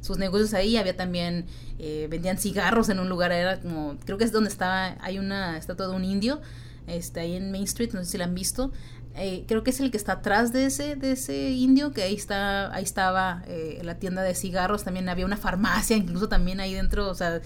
sus 0.00 0.18
negocios 0.18 0.54
ahí. 0.54 0.76
Había 0.76 0.96
también, 0.96 1.46
eh, 1.78 2.06
vendían 2.10 2.38
cigarros 2.38 2.88
en 2.88 2.98
un 2.98 3.08
lugar, 3.08 3.32
era 3.32 3.60
como, 3.60 3.96
creo 4.04 4.18
que 4.18 4.24
es 4.24 4.32
donde 4.32 4.50
estaba, 4.50 4.96
hay 5.00 5.18
una 5.18 5.56
estatua 5.56 5.88
de 5.88 5.96
un 5.96 6.04
indio, 6.04 6.40
este, 6.86 7.20
ahí 7.20 7.36
en 7.36 7.50
Main 7.50 7.64
Street, 7.64 7.90
no 7.92 8.00
sé 8.00 8.12
si 8.12 8.18
la 8.18 8.24
han 8.24 8.34
visto. 8.34 8.72
Eh, 9.20 9.44
creo 9.48 9.64
que 9.64 9.70
es 9.70 9.80
el 9.80 9.90
que 9.90 9.96
está 9.96 10.12
atrás 10.12 10.52
de 10.52 10.66
ese, 10.66 10.94
de 10.94 11.12
ese 11.12 11.50
indio, 11.50 11.92
que 11.92 12.02
ahí 12.04 12.14
está, 12.14 12.72
ahí 12.72 12.84
estaba 12.84 13.42
eh, 13.48 13.80
la 13.82 13.98
tienda 13.98 14.22
de 14.22 14.32
cigarros, 14.32 14.84
también 14.84 15.08
había 15.08 15.26
una 15.26 15.36
farmacia, 15.36 15.96
incluso 15.96 16.28
también 16.28 16.60
ahí 16.60 16.72
dentro, 16.72 17.08
o 17.10 17.14
sea, 17.14 17.40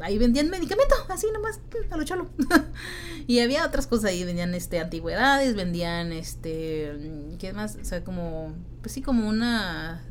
ahí 0.00 0.16
vendían 0.16 0.48
medicamento, 0.48 0.94
así 1.10 1.26
nomás, 1.30 1.60
a 1.90 1.96
lo 1.98 2.04
chalo. 2.04 2.30
y 3.26 3.40
había 3.40 3.66
otras 3.66 3.86
cosas 3.86 4.06
ahí, 4.06 4.24
vendían 4.24 4.54
este 4.54 4.80
antigüedades, 4.80 5.54
vendían 5.54 6.12
este, 6.12 7.36
¿qué 7.38 7.52
más? 7.52 7.76
O 7.76 7.84
sea, 7.84 8.02
como, 8.02 8.54
pues 8.80 8.92
sí, 8.92 9.02
como 9.02 9.28
una 9.28 10.02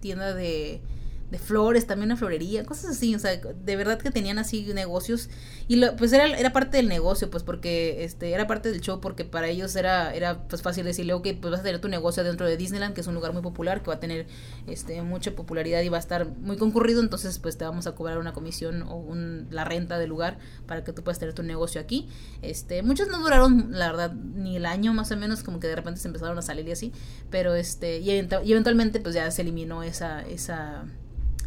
tienda 0.00 0.34
de 0.34 0.82
de 1.30 1.38
flores, 1.38 1.86
también 1.86 2.10
una 2.10 2.16
florería, 2.16 2.64
cosas 2.64 2.92
así, 2.92 3.14
o 3.14 3.18
sea, 3.18 3.36
de 3.36 3.76
verdad 3.76 3.98
que 3.98 4.10
tenían 4.10 4.38
así 4.38 4.62
negocios 4.72 5.28
y 5.66 5.76
lo, 5.76 5.96
pues 5.96 6.12
era, 6.12 6.26
era 6.38 6.52
parte 6.52 6.76
del 6.76 6.88
negocio, 6.88 7.30
pues 7.30 7.42
porque 7.42 8.04
este 8.04 8.30
era 8.32 8.46
parte 8.46 8.70
del 8.70 8.80
show 8.80 9.00
porque 9.00 9.24
para 9.24 9.48
ellos 9.48 9.74
era 9.74 10.14
era 10.14 10.46
pues 10.46 10.62
fácil 10.62 10.84
decirle, 10.84 11.14
ok, 11.14 11.28
pues 11.40 11.50
vas 11.50 11.60
a 11.60 11.62
tener 11.64 11.80
tu 11.80 11.88
negocio 11.88 12.22
dentro 12.22 12.46
de 12.46 12.56
Disneyland, 12.56 12.94
que 12.94 13.00
es 13.00 13.06
un 13.08 13.14
lugar 13.14 13.32
muy 13.32 13.42
popular, 13.42 13.82
que 13.82 13.88
va 13.88 13.94
a 13.94 14.00
tener 14.00 14.26
este 14.68 15.02
mucha 15.02 15.32
popularidad 15.32 15.82
y 15.82 15.88
va 15.88 15.96
a 15.96 16.00
estar 16.00 16.26
muy 16.26 16.56
concurrido, 16.56 17.00
entonces 17.00 17.38
pues 17.40 17.58
te 17.58 17.64
vamos 17.64 17.86
a 17.88 17.94
cobrar 17.94 18.18
una 18.18 18.32
comisión 18.32 18.82
o 18.82 18.96
un, 18.96 19.48
la 19.50 19.64
renta 19.64 19.98
del 19.98 20.10
lugar 20.10 20.38
para 20.66 20.84
que 20.84 20.92
tú 20.92 21.02
puedas 21.02 21.18
tener 21.18 21.34
tu 21.34 21.42
negocio 21.42 21.80
aquí. 21.80 22.08
Este, 22.42 22.82
muchos 22.82 23.08
no 23.08 23.18
duraron, 23.20 23.68
la 23.72 23.88
verdad, 23.88 24.12
ni 24.12 24.56
el 24.56 24.66
año 24.66 24.94
más 24.94 25.10
o 25.10 25.16
menos, 25.16 25.42
como 25.42 25.58
que 25.58 25.66
de 25.66 25.74
repente 25.74 26.00
se 26.00 26.06
empezaron 26.06 26.38
a 26.38 26.42
salir 26.42 26.68
y 26.68 26.72
así, 26.72 26.92
pero 27.30 27.54
este 27.54 27.98
y, 27.98 28.10
eventualmente 28.10 29.00
pues 29.00 29.14
ya 29.14 29.30
se 29.30 29.42
eliminó 29.42 29.82
esa 29.82 30.22
esa 30.22 30.84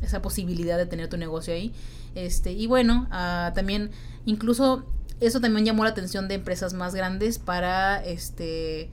esa 0.01 0.21
posibilidad 0.21 0.77
de 0.77 0.85
tener 0.85 1.07
tu 1.09 1.17
negocio 1.17 1.53
ahí. 1.53 1.73
Este, 2.15 2.51
y 2.51 2.67
bueno, 2.67 3.07
uh, 3.11 3.53
también 3.53 3.91
incluso 4.25 4.85
eso 5.19 5.41
también 5.41 5.65
llamó 5.65 5.83
la 5.83 5.89
atención 5.89 6.27
de 6.27 6.35
empresas 6.35 6.73
más 6.73 6.95
grandes 6.95 7.39
para 7.39 8.03
este 8.03 8.89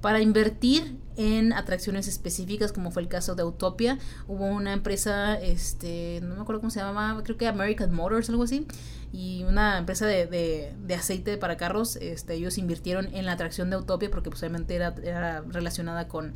para 0.00 0.20
invertir 0.20 0.96
en 1.16 1.52
atracciones 1.52 2.08
específicas 2.08 2.72
como 2.72 2.90
fue 2.90 3.02
el 3.02 3.08
caso 3.08 3.34
de 3.34 3.44
Utopia 3.44 3.98
hubo 4.26 4.46
una 4.46 4.72
empresa 4.72 5.34
este 5.34 6.20
no 6.22 6.36
me 6.36 6.40
acuerdo 6.40 6.60
cómo 6.60 6.70
se 6.70 6.80
llamaba 6.80 7.22
creo 7.22 7.36
que 7.36 7.46
American 7.46 7.92
Motors 7.92 8.30
algo 8.30 8.44
así 8.44 8.66
y 9.12 9.44
una 9.44 9.78
empresa 9.78 10.06
de, 10.06 10.26
de, 10.26 10.74
de 10.82 10.94
aceite 10.94 11.36
para 11.36 11.56
carros 11.56 11.96
este 11.96 12.34
ellos 12.34 12.58
invirtieron 12.58 13.14
en 13.14 13.26
la 13.26 13.32
atracción 13.32 13.68
de 13.70 13.76
Utopia 13.76 14.10
porque 14.10 14.30
posiblemente 14.30 14.74
era, 14.74 14.94
era 15.02 15.42
relacionada 15.42 16.08
con 16.08 16.34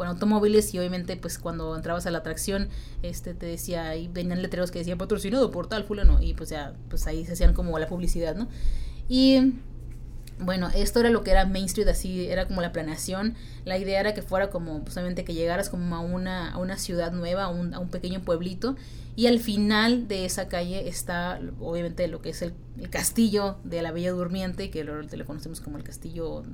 con 0.00 0.08
automóviles 0.08 0.72
y 0.72 0.78
obviamente 0.78 1.14
pues 1.18 1.38
cuando 1.38 1.76
entrabas 1.76 2.06
a 2.06 2.10
la 2.10 2.18
atracción 2.18 2.70
este 3.02 3.34
te 3.34 3.44
decía 3.44 3.90
ahí 3.90 4.08
venían 4.08 4.40
letreros 4.40 4.70
que 4.70 4.78
decían 4.78 4.96
patrocinado 4.96 5.50
por 5.50 5.66
tal 5.66 5.84
fulano 5.84 6.22
y 6.22 6.32
pues 6.32 6.48
ya 6.48 6.72
pues 6.88 7.06
ahí 7.06 7.26
se 7.26 7.34
hacían 7.34 7.52
como 7.52 7.78
la 7.78 7.86
publicidad 7.86 8.34
no 8.34 8.48
y 9.10 9.52
bueno, 10.38 10.70
esto 10.74 11.00
era 11.00 11.10
lo 11.10 11.22
que 11.22 11.32
era 11.32 11.44
Main 11.44 11.66
Street, 11.66 11.88
así 11.88 12.26
era 12.28 12.46
como 12.46 12.62
la 12.62 12.72
planeación. 12.72 13.34
La 13.66 13.76
idea 13.76 14.00
era 14.00 14.14
que 14.14 14.22
fuera 14.22 14.48
como, 14.48 14.82
pues 14.82 14.96
que 14.96 15.34
llegaras 15.34 15.68
como 15.68 15.94
a 15.94 16.00
una, 16.00 16.52
a 16.52 16.56
una 16.56 16.78
ciudad 16.78 17.12
nueva, 17.12 17.44
a 17.44 17.48
un, 17.48 17.74
a 17.74 17.78
un 17.78 17.90
pequeño 17.90 18.22
pueblito. 18.22 18.74
Y 19.16 19.26
al 19.26 19.38
final 19.38 20.08
de 20.08 20.24
esa 20.24 20.48
calle 20.48 20.88
está, 20.88 21.40
obviamente, 21.60 22.08
lo 22.08 22.22
que 22.22 22.30
es 22.30 22.40
el, 22.40 22.54
castillo 22.88 23.58
de 23.64 23.82
la 23.82 23.92
Bella 23.92 24.12
Durmiente, 24.12 24.70
que 24.70 24.82
lo, 24.82 25.02
lo, 25.02 25.26
conocemos 25.26 25.60
como 25.60 25.76
el 25.76 25.84
castillo 25.84 26.44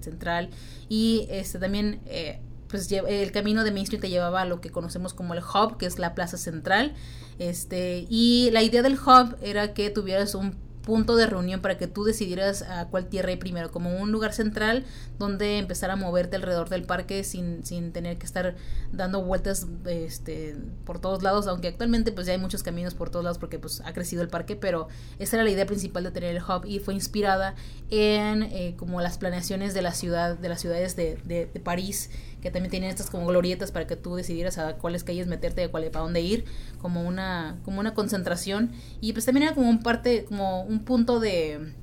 central. 0.00 0.48
Y 0.88 1.26
este 1.28 1.58
también 1.58 2.00
eh, 2.06 2.40
pues 2.68 2.90
el 2.92 3.32
camino 3.32 3.64
de 3.64 3.70
Main 3.70 3.84
Street 3.84 4.00
te 4.00 4.10
llevaba 4.10 4.42
a 4.42 4.44
lo 4.44 4.60
que 4.60 4.70
conocemos 4.70 5.14
como 5.14 5.34
el 5.34 5.40
hub, 5.40 5.78
que 5.78 5.86
es 5.86 5.98
la 5.98 6.14
plaza 6.14 6.36
central. 6.36 6.94
Este, 7.38 8.06
y 8.08 8.50
la 8.52 8.62
idea 8.62 8.82
del 8.82 8.94
hub 8.94 9.36
era 9.42 9.72
que 9.74 9.90
tuvieras 9.90 10.34
un 10.34 10.56
punto 10.88 11.16
de 11.16 11.26
reunión 11.26 11.60
para 11.60 11.76
que 11.76 11.86
tú 11.86 12.02
decidieras 12.02 12.62
a 12.62 12.86
cuál 12.88 13.08
tierra 13.08 13.30
ir 13.30 13.38
primero, 13.38 13.70
como 13.70 13.94
un 13.98 14.10
lugar 14.10 14.32
central 14.32 14.86
donde 15.18 15.58
empezar 15.58 15.90
a 15.90 15.96
moverte 15.96 16.36
alrededor 16.36 16.70
del 16.70 16.84
parque 16.84 17.24
sin, 17.24 17.62
sin 17.62 17.92
tener 17.92 18.16
que 18.16 18.24
estar 18.24 18.56
dando 18.90 19.22
vueltas 19.22 19.66
este, 19.84 20.56
por 20.86 20.98
todos 20.98 21.22
lados, 21.22 21.46
aunque 21.46 21.68
actualmente 21.68 22.10
pues 22.10 22.26
ya 22.26 22.32
hay 22.32 22.38
muchos 22.38 22.62
caminos 22.62 22.94
por 22.94 23.10
todos 23.10 23.22
lados 23.22 23.36
porque 23.36 23.58
pues 23.58 23.82
ha 23.84 23.92
crecido 23.92 24.22
el 24.22 24.28
parque, 24.28 24.56
pero 24.56 24.88
esa 25.18 25.36
era 25.36 25.44
la 25.44 25.50
idea 25.50 25.66
principal 25.66 26.04
de 26.04 26.10
tener 26.10 26.34
el 26.34 26.42
hub 26.42 26.64
y 26.64 26.78
fue 26.78 26.94
inspirada 26.94 27.54
en 27.90 28.44
eh, 28.44 28.74
como 28.78 29.02
las 29.02 29.18
planeaciones 29.18 29.74
de 29.74 29.82
la 29.82 29.92
ciudad, 29.92 30.38
de 30.38 30.48
las 30.48 30.62
ciudades 30.62 30.96
de, 30.96 31.18
de, 31.26 31.50
de 31.52 31.60
París 31.60 32.08
que 32.40 32.50
también 32.50 32.70
tienen 32.70 32.90
estas 32.90 33.10
como 33.10 33.26
glorietas 33.26 33.72
para 33.72 33.86
que 33.86 33.96
tú 33.96 34.14
decidieras 34.14 34.58
a 34.58 34.74
cuáles 34.74 35.04
calles 35.04 35.26
meterte, 35.26 35.64
a 35.64 35.70
cuál, 35.70 35.84
para 35.90 36.04
dónde 36.04 36.20
ir, 36.20 36.44
como 36.80 37.02
una, 37.02 37.58
como 37.64 37.80
una 37.80 37.94
concentración. 37.94 38.70
Y 39.00 39.12
pues 39.12 39.24
también 39.24 39.44
era 39.46 39.54
como 39.54 39.68
un 39.68 39.82
parte, 39.82 40.24
como 40.24 40.62
un 40.62 40.80
punto 40.80 41.20
de 41.20 41.74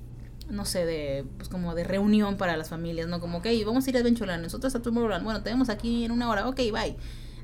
no 0.50 0.66
sé, 0.66 0.86
de, 0.86 1.26
pues 1.38 1.50
como 1.50 1.74
de 1.74 1.84
reunión 1.84 2.38
para 2.38 2.56
las 2.56 2.70
familias, 2.70 3.08
¿no? 3.08 3.20
Como, 3.20 3.40
ok, 3.40 3.48
vamos 3.66 3.86
a 3.86 3.90
ir 3.90 3.98
a 3.98 4.00
Adventureland, 4.00 4.44
nosotros 4.44 4.76
a 4.76 4.82
Tomorrowland, 4.82 5.24
bueno, 5.24 5.42
tenemos 5.42 5.70
aquí 5.70 6.06
en 6.06 6.12
una 6.12 6.30
hora, 6.30 6.48
ok, 6.48 6.58
bye. 6.72 6.96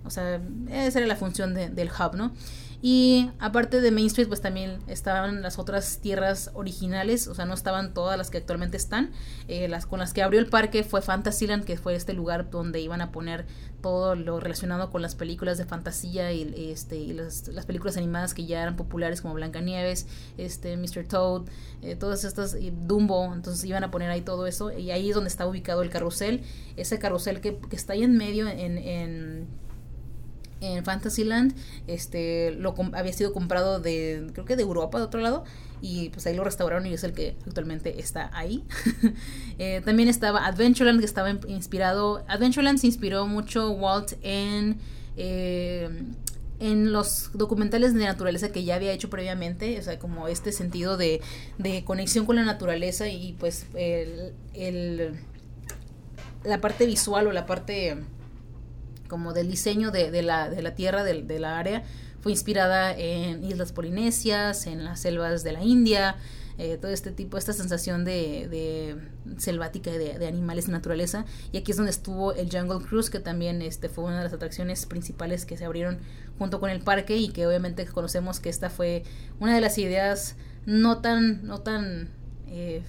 O 0.03 0.09
sea, 0.09 0.41
esa 0.71 0.99
era 0.99 1.07
la 1.07 1.15
función 1.15 1.53
del 1.53 1.89
hub, 1.89 2.15
¿no? 2.15 2.33
Y 2.81 3.29
aparte 3.37 3.79
de 3.79 3.91
Main 3.91 4.07
Street, 4.07 4.27
pues 4.27 4.41
también 4.41 4.79
estaban 4.87 5.43
las 5.43 5.59
otras 5.59 5.99
tierras 5.99 6.49
originales, 6.55 7.27
o 7.27 7.35
sea, 7.35 7.45
no 7.45 7.53
estaban 7.53 7.93
todas 7.93 8.17
las 8.17 8.31
que 8.31 8.39
actualmente 8.39 8.75
están. 8.75 9.11
Eh, 9.47 9.67
las 9.67 9.85
con 9.85 9.99
las 9.99 10.13
que 10.13 10.23
abrió 10.23 10.39
el 10.39 10.47
parque 10.47 10.83
fue 10.83 11.03
Fantasyland, 11.03 11.63
que 11.63 11.77
fue 11.77 11.93
este 11.93 12.13
lugar 12.13 12.49
donde 12.49 12.81
iban 12.81 13.01
a 13.01 13.11
poner 13.11 13.45
todo 13.81 14.15
lo 14.15 14.39
relacionado 14.39 14.89
con 14.89 15.03
las 15.03 15.13
películas 15.13 15.59
de 15.59 15.65
fantasía 15.65 16.31
y, 16.31 16.71
este, 16.71 16.95
y 16.97 17.13
las, 17.13 17.43
películas 17.67 17.97
animadas 17.97 18.33
que 18.33 18.45
ya 18.45 18.63
eran 18.63 18.75
populares 18.75 19.21
como 19.21 19.35
Blancanieves, 19.35 20.07
este, 20.37 20.75
Mr. 20.75 21.07
Toad, 21.07 21.43
eh, 21.83 21.95
todas 21.95 22.23
estas, 22.23 22.55
y 22.55 22.71
Dumbo, 22.71 23.31
entonces 23.33 23.63
iban 23.65 23.83
a 23.83 23.91
poner 23.91 24.09
ahí 24.09 24.21
todo 24.21 24.47
eso. 24.47 24.71
Y 24.71 24.89
ahí 24.89 25.09
es 25.09 25.15
donde 25.15 25.29
está 25.29 25.45
ubicado 25.45 25.83
el 25.83 25.91
carrusel, 25.91 26.41
ese 26.77 26.97
carrusel 26.97 27.41
que, 27.41 27.57
que 27.57 27.75
está 27.75 27.93
ahí 27.93 28.01
en 28.01 28.17
medio 28.17 28.47
en, 28.47 28.77
en 28.79 29.47
en 30.61 30.85
Fantasyland, 30.85 31.53
este, 31.87 32.51
lo 32.51 32.75
había 32.93 33.13
sido 33.13 33.33
comprado 33.33 33.79
de, 33.79 34.29
creo 34.33 34.45
que 34.45 34.55
de 34.55 34.63
Europa, 34.63 34.99
de 34.99 35.03
otro 35.03 35.19
lado, 35.19 35.43
y 35.81 36.09
pues 36.09 36.25
ahí 36.27 36.35
lo 36.35 36.43
restauraron 36.43 36.85
y 36.85 36.93
es 36.93 37.03
el 37.03 37.13
que 37.13 37.35
actualmente 37.45 37.99
está 37.99 38.29
ahí. 38.33 38.63
Eh, 39.57 39.81
también 39.85 40.09
estaba 40.09 40.47
Adventureland, 40.47 40.99
que 41.01 41.05
estaba 41.05 41.29
inspirado, 41.47 42.23
Adventureland 42.27 42.79
se 42.79 42.87
inspiró 42.87 43.27
mucho 43.27 43.69
Walt 43.71 44.13
en... 44.23 44.79
Eh, 45.17 45.89
en 46.59 46.93
los 46.93 47.31
documentales 47.33 47.95
de 47.95 48.05
naturaleza 48.05 48.51
que 48.51 48.63
ya 48.63 48.75
había 48.75 48.91
hecho 48.91 49.09
previamente, 49.09 49.79
o 49.79 49.81
sea, 49.81 49.97
como 49.97 50.27
este 50.27 50.51
sentido 50.51 50.95
de, 50.95 51.19
de 51.57 51.83
conexión 51.83 52.27
con 52.27 52.35
la 52.35 52.43
naturaleza 52.43 53.07
y 53.07 53.33
pues 53.33 53.65
el, 53.73 54.33
el, 54.53 55.19
la 56.43 56.61
parte 56.61 56.85
visual 56.85 57.25
o 57.25 57.31
la 57.31 57.47
parte 57.47 57.97
como 59.11 59.33
del 59.33 59.49
diseño 59.49 59.91
de, 59.91 60.21
la, 60.21 60.49
de 60.49 60.61
la 60.61 60.73
tierra, 60.73 61.03
de, 61.03 61.21
de, 61.21 61.37
la 61.37 61.59
área, 61.59 61.83
fue 62.21 62.31
inspirada 62.31 62.97
en 62.97 63.43
islas 63.43 63.73
polinesias, 63.73 64.67
en 64.67 64.85
las 64.85 65.01
selvas 65.01 65.43
de 65.43 65.51
la 65.51 65.61
India, 65.65 66.15
eh, 66.57 66.77
todo 66.77 66.91
este 66.91 67.11
tipo, 67.11 67.37
esta 67.37 67.51
sensación 67.51 68.05
de, 68.05 68.95
selvática 69.35 69.91
de, 69.91 70.17
de, 70.17 70.27
animales 70.27 70.69
y 70.69 70.71
naturaleza. 70.71 71.25
Y 71.51 71.57
aquí 71.57 71.71
es 71.71 71.77
donde 71.77 71.91
estuvo 71.91 72.31
el 72.31 72.49
Jungle 72.49 72.87
Cruise, 72.87 73.09
que 73.09 73.19
también 73.19 73.61
este, 73.61 73.89
fue 73.89 74.05
una 74.05 74.19
de 74.19 74.23
las 74.23 74.33
atracciones 74.33 74.85
principales 74.85 75.45
que 75.45 75.57
se 75.57 75.65
abrieron 75.65 75.99
junto 76.39 76.61
con 76.61 76.69
el 76.69 76.79
parque 76.79 77.17
y 77.17 77.33
que 77.33 77.45
obviamente 77.45 77.85
conocemos 77.85 78.39
que 78.39 78.47
esta 78.47 78.69
fue 78.69 79.03
una 79.41 79.53
de 79.53 79.59
las 79.59 79.77
ideas 79.77 80.37
no 80.65 80.99
tan, 80.99 81.45
no 81.45 81.59
tan 81.59 82.07
eh, 82.47 82.81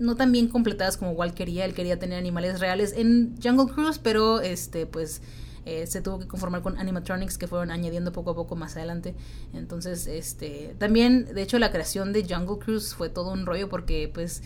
no 0.00 0.16
tan 0.16 0.32
bien 0.32 0.48
completadas 0.48 0.96
como 0.96 1.12
Walt 1.12 1.34
quería. 1.34 1.64
Él 1.64 1.74
quería 1.74 1.98
tener 1.98 2.18
animales 2.18 2.58
reales 2.58 2.94
en 2.96 3.36
Jungle 3.42 3.72
Cruise, 3.72 3.98
pero 3.98 4.40
este, 4.40 4.86
pues 4.86 5.22
eh, 5.66 5.86
se 5.86 6.00
tuvo 6.00 6.18
que 6.18 6.26
conformar 6.26 6.62
con 6.62 6.78
animatronics 6.78 7.36
que 7.36 7.46
fueron 7.46 7.70
añadiendo 7.70 8.12
poco 8.12 8.30
a 8.30 8.34
poco 8.34 8.56
más 8.56 8.76
adelante. 8.76 9.14
Entonces, 9.52 10.06
este, 10.06 10.74
también, 10.78 11.26
de 11.26 11.42
hecho, 11.42 11.58
la 11.58 11.70
creación 11.70 12.12
de 12.12 12.26
Jungle 12.28 12.58
Cruise 12.58 12.94
fue 12.94 13.10
todo 13.10 13.32
un 13.32 13.46
rollo 13.46 13.68
porque, 13.68 14.10
pues, 14.12 14.42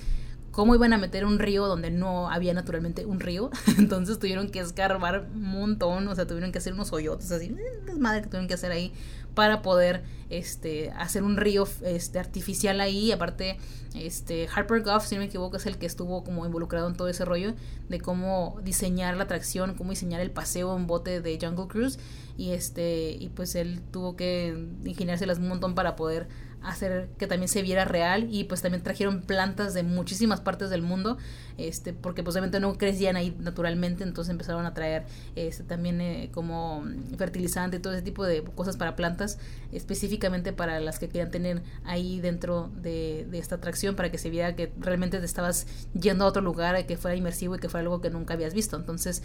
cómo 0.50 0.74
iban 0.74 0.92
a 0.92 0.98
meter 0.98 1.24
un 1.24 1.38
río 1.38 1.66
donde 1.66 1.90
no 1.90 2.30
había 2.30 2.52
naturalmente 2.52 3.07
un 3.07 3.20
río. 3.20 3.50
Entonces 3.78 4.18
tuvieron 4.18 4.48
que 4.48 4.61
escarbar 4.61 5.28
un 5.34 5.42
montón, 5.42 6.09
o 6.09 6.14
sea, 6.14 6.26
tuvieron 6.26 6.52
que 6.52 6.59
hacer 6.59 6.72
unos 6.72 6.92
hoyotes 6.92 7.30
así, 7.30 7.46
eh, 7.46 7.94
madre 7.98 8.22
que 8.22 8.28
tuvieron 8.28 8.48
que 8.48 8.55
hacer 8.55 8.72
ahí 8.72 8.92
para 9.35 9.62
poder 9.62 10.05
este, 10.30 10.91
hacer 10.91 11.22
un 11.22 11.37
río 11.37 11.66
este, 11.82 12.18
artificial 12.18 12.80
ahí. 12.80 13.12
Aparte, 13.12 13.59
este, 13.95 14.49
Harper 14.55 14.82
Goff, 14.82 15.07
si 15.07 15.14
no 15.14 15.20
me 15.20 15.26
equivoco, 15.26 15.57
es 15.57 15.66
el 15.66 15.78
que 15.78 15.87
estuvo 15.87 16.24
como 16.24 16.47
involucrado 16.47 16.89
en 16.89 16.97
todo 16.97 17.09
ese 17.09 17.24
rollo 17.24 17.55
de 17.89 18.01
cómo 18.01 18.59
diseñar 18.62 19.16
la 19.16 19.24
atracción, 19.24 19.74
cómo 19.74 19.91
diseñar 19.91 20.20
el 20.20 20.30
paseo 20.30 20.76
en 20.76 20.87
bote 20.87 21.20
de 21.20 21.39
Jungle 21.41 21.68
Cruise. 21.68 21.99
Y 22.37 22.51
este, 22.51 23.12
y 23.12 23.28
pues 23.28 23.55
él 23.55 23.80
tuvo 23.93 24.16
que 24.16 24.68
ingeniárselas 24.85 25.39
un 25.39 25.49
montón 25.49 25.74
para 25.74 25.95
poder 25.95 26.28
hacer 26.64 27.08
que 27.18 27.26
también 27.26 27.48
se 27.48 27.62
viera 27.62 27.84
real 27.84 28.26
y 28.30 28.44
pues 28.44 28.62
también 28.62 28.82
trajeron 28.82 29.22
plantas 29.22 29.74
de 29.74 29.82
muchísimas 29.82 30.40
partes 30.40 30.70
del 30.70 30.82
mundo 30.82 31.18
este 31.58 31.92
porque 31.92 32.22
posiblemente 32.22 32.58
no 32.58 32.76
crecían 32.76 33.16
ahí 33.16 33.36
naturalmente 33.38 34.02
entonces 34.02 34.30
empezaron 34.30 34.66
a 34.66 34.74
traer 34.74 35.04
este 35.36 35.62
también 35.62 36.00
eh, 36.00 36.30
como 36.32 36.84
fertilizante 37.16 37.76
y 37.76 37.80
todo 37.80 37.92
ese 37.92 38.02
tipo 38.02 38.24
de 38.24 38.42
cosas 38.42 38.76
para 38.76 38.96
plantas 38.96 39.38
específicamente 39.72 40.52
para 40.52 40.80
las 40.80 40.98
que 40.98 41.08
querían 41.08 41.30
tener 41.30 41.62
ahí 41.84 42.20
dentro 42.20 42.70
de, 42.80 43.26
de 43.30 43.38
esta 43.38 43.56
atracción 43.56 43.94
para 43.94 44.10
que 44.10 44.18
se 44.18 44.30
viera 44.30 44.56
que 44.56 44.72
realmente 44.78 45.18
te 45.18 45.24
estabas 45.24 45.66
yendo 45.92 46.24
a 46.24 46.28
otro 46.28 46.42
lugar 46.42 46.74
que 46.86 46.96
fuera 46.96 47.16
inmersivo 47.16 47.56
y 47.56 47.58
que 47.58 47.68
fuera 47.68 47.82
algo 47.82 48.00
que 48.00 48.10
nunca 48.10 48.34
habías 48.34 48.54
visto. 48.54 48.76
Entonces 48.76 49.22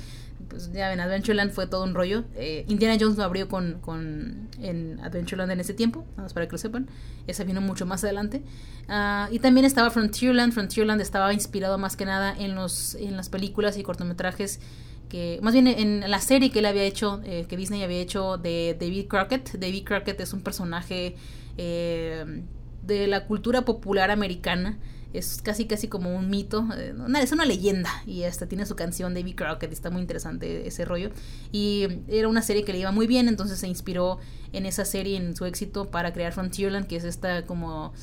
pues 0.47 0.71
ya 0.71 0.89
ven 0.89 0.99
Adventureland 0.99 1.51
fue 1.51 1.67
todo 1.67 1.83
un 1.83 1.93
rollo. 1.93 2.23
Eh, 2.35 2.65
Indiana 2.67 2.97
Jones 2.99 3.17
lo 3.17 3.23
abrió 3.23 3.47
con, 3.47 3.79
con 3.81 4.49
en 4.61 4.99
Adventureland 5.01 5.51
en 5.51 5.59
ese 5.59 5.73
tiempo 5.73 6.05
nada 6.11 6.23
más 6.23 6.33
para 6.33 6.47
que 6.47 6.53
lo 6.53 6.57
sepan 6.57 6.87
esa 7.31 7.43
vino 7.43 7.61
mucho 7.61 7.85
más 7.85 8.03
adelante. 8.03 8.43
Uh, 8.87 9.31
y 9.31 9.39
también 9.39 9.65
estaba 9.65 9.89
Frontierland. 9.89 10.53
Frontierland 10.53 11.01
estaba 11.01 11.33
inspirado 11.33 11.77
más 11.77 11.95
que 11.95 12.05
nada 12.05 12.35
en, 12.37 12.55
los, 12.55 12.95
en 12.95 13.15
las 13.15 13.29
películas 13.29 13.77
y 13.77 13.83
cortometrajes 13.83 14.59
que, 15.09 15.39
más 15.41 15.53
bien 15.53 15.67
en 15.67 16.09
la 16.09 16.21
serie 16.21 16.51
que 16.51 16.59
él 16.59 16.65
había 16.67 16.83
hecho, 16.83 17.19
eh, 17.25 17.45
que 17.49 17.57
Disney 17.57 17.83
había 17.83 17.99
hecho 17.99 18.37
de 18.37 18.77
David 18.79 19.07
Crockett. 19.07 19.59
David 19.59 19.83
Crockett 19.83 20.19
es 20.21 20.31
un 20.31 20.41
personaje 20.41 21.15
eh, 21.57 22.43
de 22.83 23.07
la 23.07 23.25
cultura 23.25 23.65
popular 23.65 24.11
americana 24.11 24.77
es 25.13 25.41
casi 25.41 25.65
casi 25.65 25.87
como 25.87 26.15
un 26.15 26.29
mito, 26.29 26.67
eh, 26.77 26.93
es 27.21 27.31
una 27.31 27.45
leyenda 27.45 27.89
y 28.05 28.23
hasta 28.23 28.47
tiene 28.47 28.65
su 28.65 28.75
canción 28.75 29.13
David 29.13 29.35
Crockett, 29.35 29.71
está 29.71 29.89
muy 29.89 30.01
interesante 30.01 30.67
ese 30.67 30.85
rollo 30.85 31.09
y 31.51 31.87
era 32.07 32.27
una 32.27 32.41
serie 32.41 32.63
que 32.63 32.73
le 32.73 32.79
iba 32.79 32.91
muy 32.91 33.07
bien, 33.07 33.27
entonces 33.27 33.59
se 33.59 33.67
inspiró 33.67 34.19
en 34.53 34.65
esa 34.65 34.85
serie, 34.85 35.17
en 35.17 35.35
su 35.35 35.45
éxito 35.45 35.89
para 35.89 36.13
crear 36.13 36.33
Frontierland, 36.33 36.87
que 36.87 36.95
es 36.95 37.03
esta 37.03 37.45
como 37.45 37.93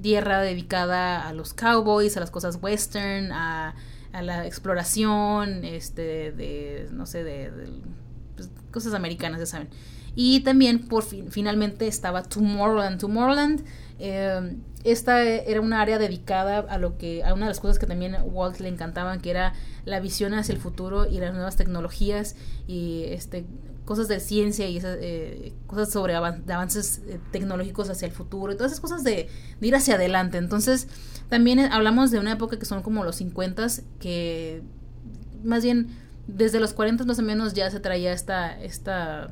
tierra 0.00 0.40
dedicada 0.40 1.26
a 1.26 1.32
los 1.32 1.54
cowboys, 1.54 2.16
a 2.16 2.20
las 2.20 2.30
cosas 2.30 2.58
western, 2.60 3.32
a, 3.32 3.74
la 4.12 4.46
exploración, 4.46 5.62
este, 5.62 6.32
de, 6.32 6.88
no 6.90 7.04
sé, 7.04 7.22
de, 7.22 7.50
de 7.50 7.68
pues, 8.34 8.48
cosas 8.70 8.94
americanas, 8.94 9.40
ya 9.40 9.46
saben. 9.46 9.68
Y 10.16 10.40
también 10.40 10.88
por 10.88 11.04
fin, 11.04 11.30
finalmente 11.30 11.86
estaba 11.86 12.22
Tomorrowland. 12.24 12.98
Tomorrowland 12.98 13.62
eh, 13.98 14.56
esta 14.84 15.22
era 15.22 15.60
una 15.60 15.80
área 15.80 15.98
dedicada 15.98 16.58
a 16.58 16.78
lo 16.78 16.96
que 16.96 17.24
a 17.24 17.34
una 17.34 17.46
de 17.46 17.50
las 17.50 17.60
cosas 17.60 17.78
que 17.78 17.86
también 17.86 18.16
Walt 18.24 18.60
le 18.60 18.68
encantaban 18.68 19.20
que 19.20 19.30
era 19.30 19.52
la 19.84 20.00
visión 20.00 20.32
hacia 20.34 20.52
el 20.52 20.60
futuro 20.60 21.06
y 21.06 21.18
las 21.18 21.34
nuevas 21.34 21.56
tecnologías 21.56 22.36
y 22.68 23.04
este 23.08 23.46
cosas 23.84 24.06
de 24.06 24.20
ciencia 24.20 24.68
y 24.68 24.76
esas 24.76 24.98
eh, 25.00 25.52
cosas 25.66 25.90
sobre 25.90 26.14
avances 26.14 27.02
eh, 27.08 27.18
tecnológicos 27.32 27.90
hacia 27.90 28.06
el 28.06 28.12
futuro 28.12 28.52
y 28.52 28.56
todas 28.56 28.72
esas 28.72 28.80
cosas 28.80 29.02
de, 29.02 29.28
de, 29.60 29.66
ir 29.66 29.74
hacia 29.74 29.94
adelante 29.94 30.38
entonces 30.38 30.88
también 31.28 31.58
hablamos 31.60 32.10
de 32.10 32.18
una 32.18 32.32
época 32.32 32.58
que 32.58 32.64
son 32.64 32.82
como 32.82 33.02
los 33.02 33.16
50 33.16 33.66
que 33.98 34.62
más 35.42 35.64
bien 35.64 35.88
desde 36.28 36.60
los 36.60 36.74
40 36.74 37.04
más 37.04 37.18
o 37.18 37.22
menos 37.22 37.54
ya 37.54 37.70
se 37.70 37.80
traía 37.80 38.12
esta 38.12 38.60
esta 38.60 39.30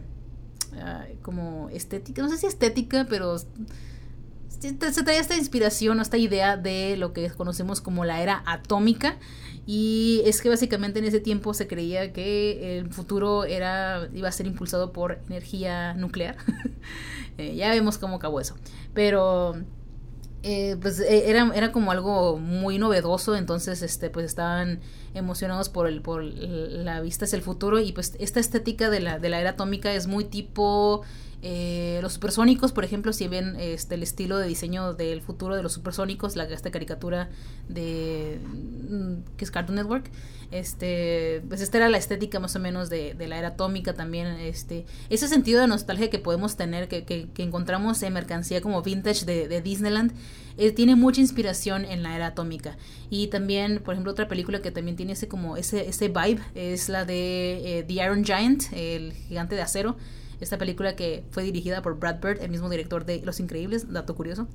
uh, 0.77 1.23
como 1.23 1.69
estética 1.71 2.23
no 2.23 2.29
sé 2.29 2.39
si 2.39 2.47
estética 2.47 3.07
pero 3.09 3.39
se 4.61 5.03
traía 5.03 5.21
esta 5.21 5.37
inspiración, 5.37 6.01
esta 6.01 6.17
idea 6.17 6.57
de 6.57 6.97
lo 6.97 7.13
que 7.13 7.31
conocemos 7.31 7.81
como 7.81 8.05
la 8.05 8.23
era 8.23 8.43
atómica. 8.47 9.19
Y 9.67 10.23
es 10.27 10.43
que 10.43 10.49
básicamente 10.49 10.99
en 10.99 11.07
ese 11.07 11.21
tiempo 11.21 11.55
se 11.55 11.67
creía 11.67 12.13
que 12.13 12.79
el 12.79 12.91
futuro 12.93 13.45
era, 13.45 14.09
iba 14.13 14.29
a 14.29 14.33
ser 14.33 14.47
impulsado 14.47 14.93
por 14.93 15.21
energía 15.29 15.95
nuclear. 15.95 16.37
eh, 17.39 17.55
ya 17.57 17.71
vemos 17.71 17.99
cómo 17.99 18.17
acabó 18.17 18.41
eso. 18.41 18.57
Pero 18.93 19.55
eh, 20.47 20.77
pues 20.79 21.01
eh, 21.01 21.31
era, 21.31 21.51
era 21.55 21.73
como 21.73 21.91
algo 21.91 22.37
muy 22.37 22.77
novedoso, 22.77 23.35
entonces 23.35 23.81
este, 23.81 24.11
pues 24.11 24.27
estaban 24.27 24.81
emocionados 25.15 25.71
por, 25.71 25.87
el, 25.87 26.03
por 26.03 26.23
la 26.23 27.01
vista 27.01 27.25
hacia 27.25 27.37
el 27.37 27.43
futuro 27.43 27.81
y 27.81 27.93
pues 27.93 28.15
esta 28.19 28.41
estética 28.41 28.91
de 28.91 29.01
la, 29.01 29.19
de 29.19 29.31
la 29.31 29.41
era 29.41 29.51
atómica 29.51 29.95
es 29.95 30.07
muy 30.07 30.25
tipo 30.25 31.01
eh, 31.47 31.99
los 32.01 32.15
supersónicos, 32.15 32.73
por 32.73 32.85
ejemplo, 32.85 33.13
si 33.13 33.29
ven 33.29 33.57
este, 33.61 33.97
el 33.97 34.03
estilo 34.03 34.39
de 34.39 34.49
diseño 34.49 34.95
del 34.95 35.21
futuro 35.21 35.55
de 35.55 35.63
los 35.63 35.75
supersónicos, 35.75 36.37
la, 36.37 36.45
esta 36.45 36.71
caricatura 36.71 37.29
de 37.69 38.41
mm, 38.43 39.37
que 39.37 39.45
es 39.45 39.51
Cartoon 39.51 39.77
Network, 39.77 40.11
este, 40.51 41.43
pues 41.47 41.61
esta 41.61 41.77
era 41.77 41.91
la 41.91 41.99
estética 41.99 42.41
más 42.41 42.57
o 42.57 42.61
menos 42.61 42.89
de, 42.89 43.13
de, 43.13 43.29
la 43.29 43.37
era 43.37 43.49
atómica 43.49 43.93
también, 43.93 44.27
este, 44.27 44.87
ese 45.11 45.29
sentido 45.29 45.61
de 45.61 45.67
nostalgia 45.67 46.09
que 46.09 46.19
podemos 46.19 46.57
tener, 46.57 46.89
que, 46.89 47.05
que, 47.05 47.29
que 47.29 47.43
encontramos 47.43 48.03
en 48.03 48.15
mercancía 48.15 48.63
como 48.63 48.81
vintage 48.81 49.27
de, 49.27 49.47
de 49.47 49.61
Disneyland, 49.61 50.15
eh, 50.57 50.71
tiene 50.71 50.97
mucha 50.97 51.21
inspiración 51.21 51.85
en 51.85 52.03
la 52.03 52.17
era 52.17 52.29
atómica. 52.29 52.79
Y 53.11 53.27
también, 53.27 53.83
por 53.85 53.93
ejemplo, 53.93 54.13
otra 54.13 54.29
película 54.29 54.63
que 54.63 54.71
también 54.71 54.97
tiene 54.97 55.13
ese 55.13 55.29
como 55.29 55.59
ese, 55.59 55.91
ese 55.91 56.09
vibe 56.09 56.41
es 56.55 56.89
la 56.89 57.05
de 57.05 57.81
eh, 57.81 57.85
The 57.87 57.93
Iron 57.93 58.25
Giant, 58.25 58.73
el 58.73 59.13
gigante 59.13 59.57
de 59.57 59.61
acero 59.61 59.99
esta 60.41 60.59
película 60.59 60.97
que 60.97 61.25
fue 61.31 61.43
dirigida 61.43 61.83
por 61.83 61.99
Brad 61.99 62.21
Bird, 62.21 62.43
el 62.43 62.51
mismo 62.51 62.69
director 62.69 63.05
de 63.05 63.21
Los 63.25 63.41
Increíbles, 63.41 63.93
dato 63.93 64.15
curioso. 64.15 64.49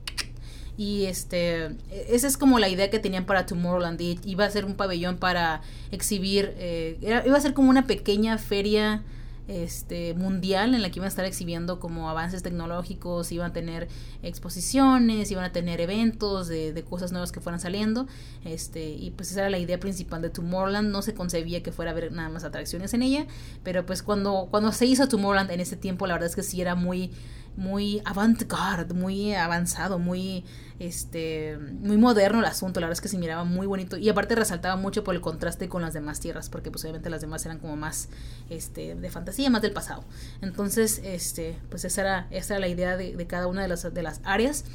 Y 0.78 1.06
este, 1.06 1.76
esa 2.10 2.28
es 2.28 2.38
como 2.38 2.58
la 2.58 2.70
idea 2.70 2.90
que 2.90 3.00
tenían 3.00 3.26
para 3.26 3.46
Tomorrowland. 3.46 4.00
Iba 4.24 4.46
a 4.46 4.50
ser 4.50 4.64
un 4.64 4.76
pabellón 4.76 5.18
para 5.18 5.62
exhibir, 5.92 6.54
eh, 6.58 6.98
iba 7.26 7.38
a 7.38 7.42
ser 7.42 7.54
como 7.54 7.70
una 7.70 7.86
pequeña 7.86 8.38
feria 8.38 9.04
este, 9.50 10.14
mundial 10.14 10.76
en 10.76 10.84
la 10.84 10.92
que 10.92 11.00
iban 11.00 11.06
a 11.06 11.10
estar 11.10 11.26
exhibiendo 11.26 11.80
como 11.80 12.10
avances 12.10 12.44
tecnológicos, 12.44 13.32
iban 13.32 13.50
a 13.50 13.54
tener 13.54 13.88
exposiciones, 14.22 15.32
iban 15.32 15.44
a 15.44 15.52
tener 15.52 15.82
eventos 15.82 16.48
de, 16.48 16.72
de, 16.72 16.84
cosas 16.84 17.12
nuevas 17.12 17.32
que 17.32 17.42
fueran 17.42 17.60
saliendo. 17.60 18.06
Este, 18.46 18.90
y 18.90 19.10
pues 19.12 19.32
esa 19.32 19.42
era 19.42 19.50
la 19.50 19.58
idea 19.58 19.80
principal 19.80 20.22
de 20.22 20.30
Tomorrowland. 20.30 20.92
No 20.92 21.02
se 21.02 21.16
concebía 21.16 21.64
que 21.64 21.72
fuera 21.72 21.92
a 21.92 21.94
haber 21.94 22.12
nada 22.12 22.30
más 22.30 22.44
atracciones 22.44 22.94
en 22.94 23.02
ella, 23.02 23.26
pero 23.64 23.86
pues 23.88 24.04
cuando, 24.04 24.48
cuando 24.52 24.72
se 24.72 24.86
hizo 24.86 25.08
Tomorrowland 25.08 25.50
en 25.50 25.62
ese 25.62 25.76
tiempo, 25.76 26.06
la 26.06 26.14
verdad 26.14 26.30
es 26.30 26.36
que 26.36 26.44
sí 26.44 26.62
era 26.62 26.76
muy 26.76 27.12
muy 27.60 28.02
avant-garde, 28.06 28.94
muy 28.94 29.34
avanzado, 29.34 30.00
muy 30.00 30.46
este 30.80 31.58
muy 31.58 31.98
moderno 31.98 32.40
el 32.40 32.46
asunto, 32.46 32.80
la 32.80 32.88
verdad 32.88 32.98
es 32.98 33.02
que 33.02 33.10
se 33.10 33.18
miraba 33.18 33.44
muy 33.44 33.68
bonito 33.68 33.98
y 33.98 34.08
aparte 34.10 34.34
resaltaba 34.36 34.78
mucho 34.78 35.04
por 35.04 35.14
el 35.14 35.22
contraste 35.22 35.68
con 35.68 35.82
las 35.82 35.94
demás 35.94 36.20
tierras, 36.20 36.50
porque 36.50 36.72
pues 36.72 36.84
obviamente 36.86 37.10
las 37.10 37.22
demás 37.22 37.46
eran 37.46 37.60
como 37.60 37.76
más 37.76 38.10
este 38.50 38.96
de 38.96 39.10
fantasía, 39.10 39.50
más 39.50 39.62
del 39.62 39.74
pasado. 39.74 40.06
Entonces, 40.42 41.02
este, 41.04 41.60
pues 41.70 41.84
esa 41.86 42.02
era 42.02 42.28
esa 42.32 42.56
era 42.56 42.62
la 42.62 42.68
idea 42.70 42.98
de, 42.98 43.28
cada 43.28 43.48
una 43.48 43.62
de 43.62 43.68
las 43.68 43.94
de 43.94 44.04
las 44.04 44.22
áreas 44.24 44.66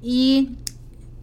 y 0.00 0.56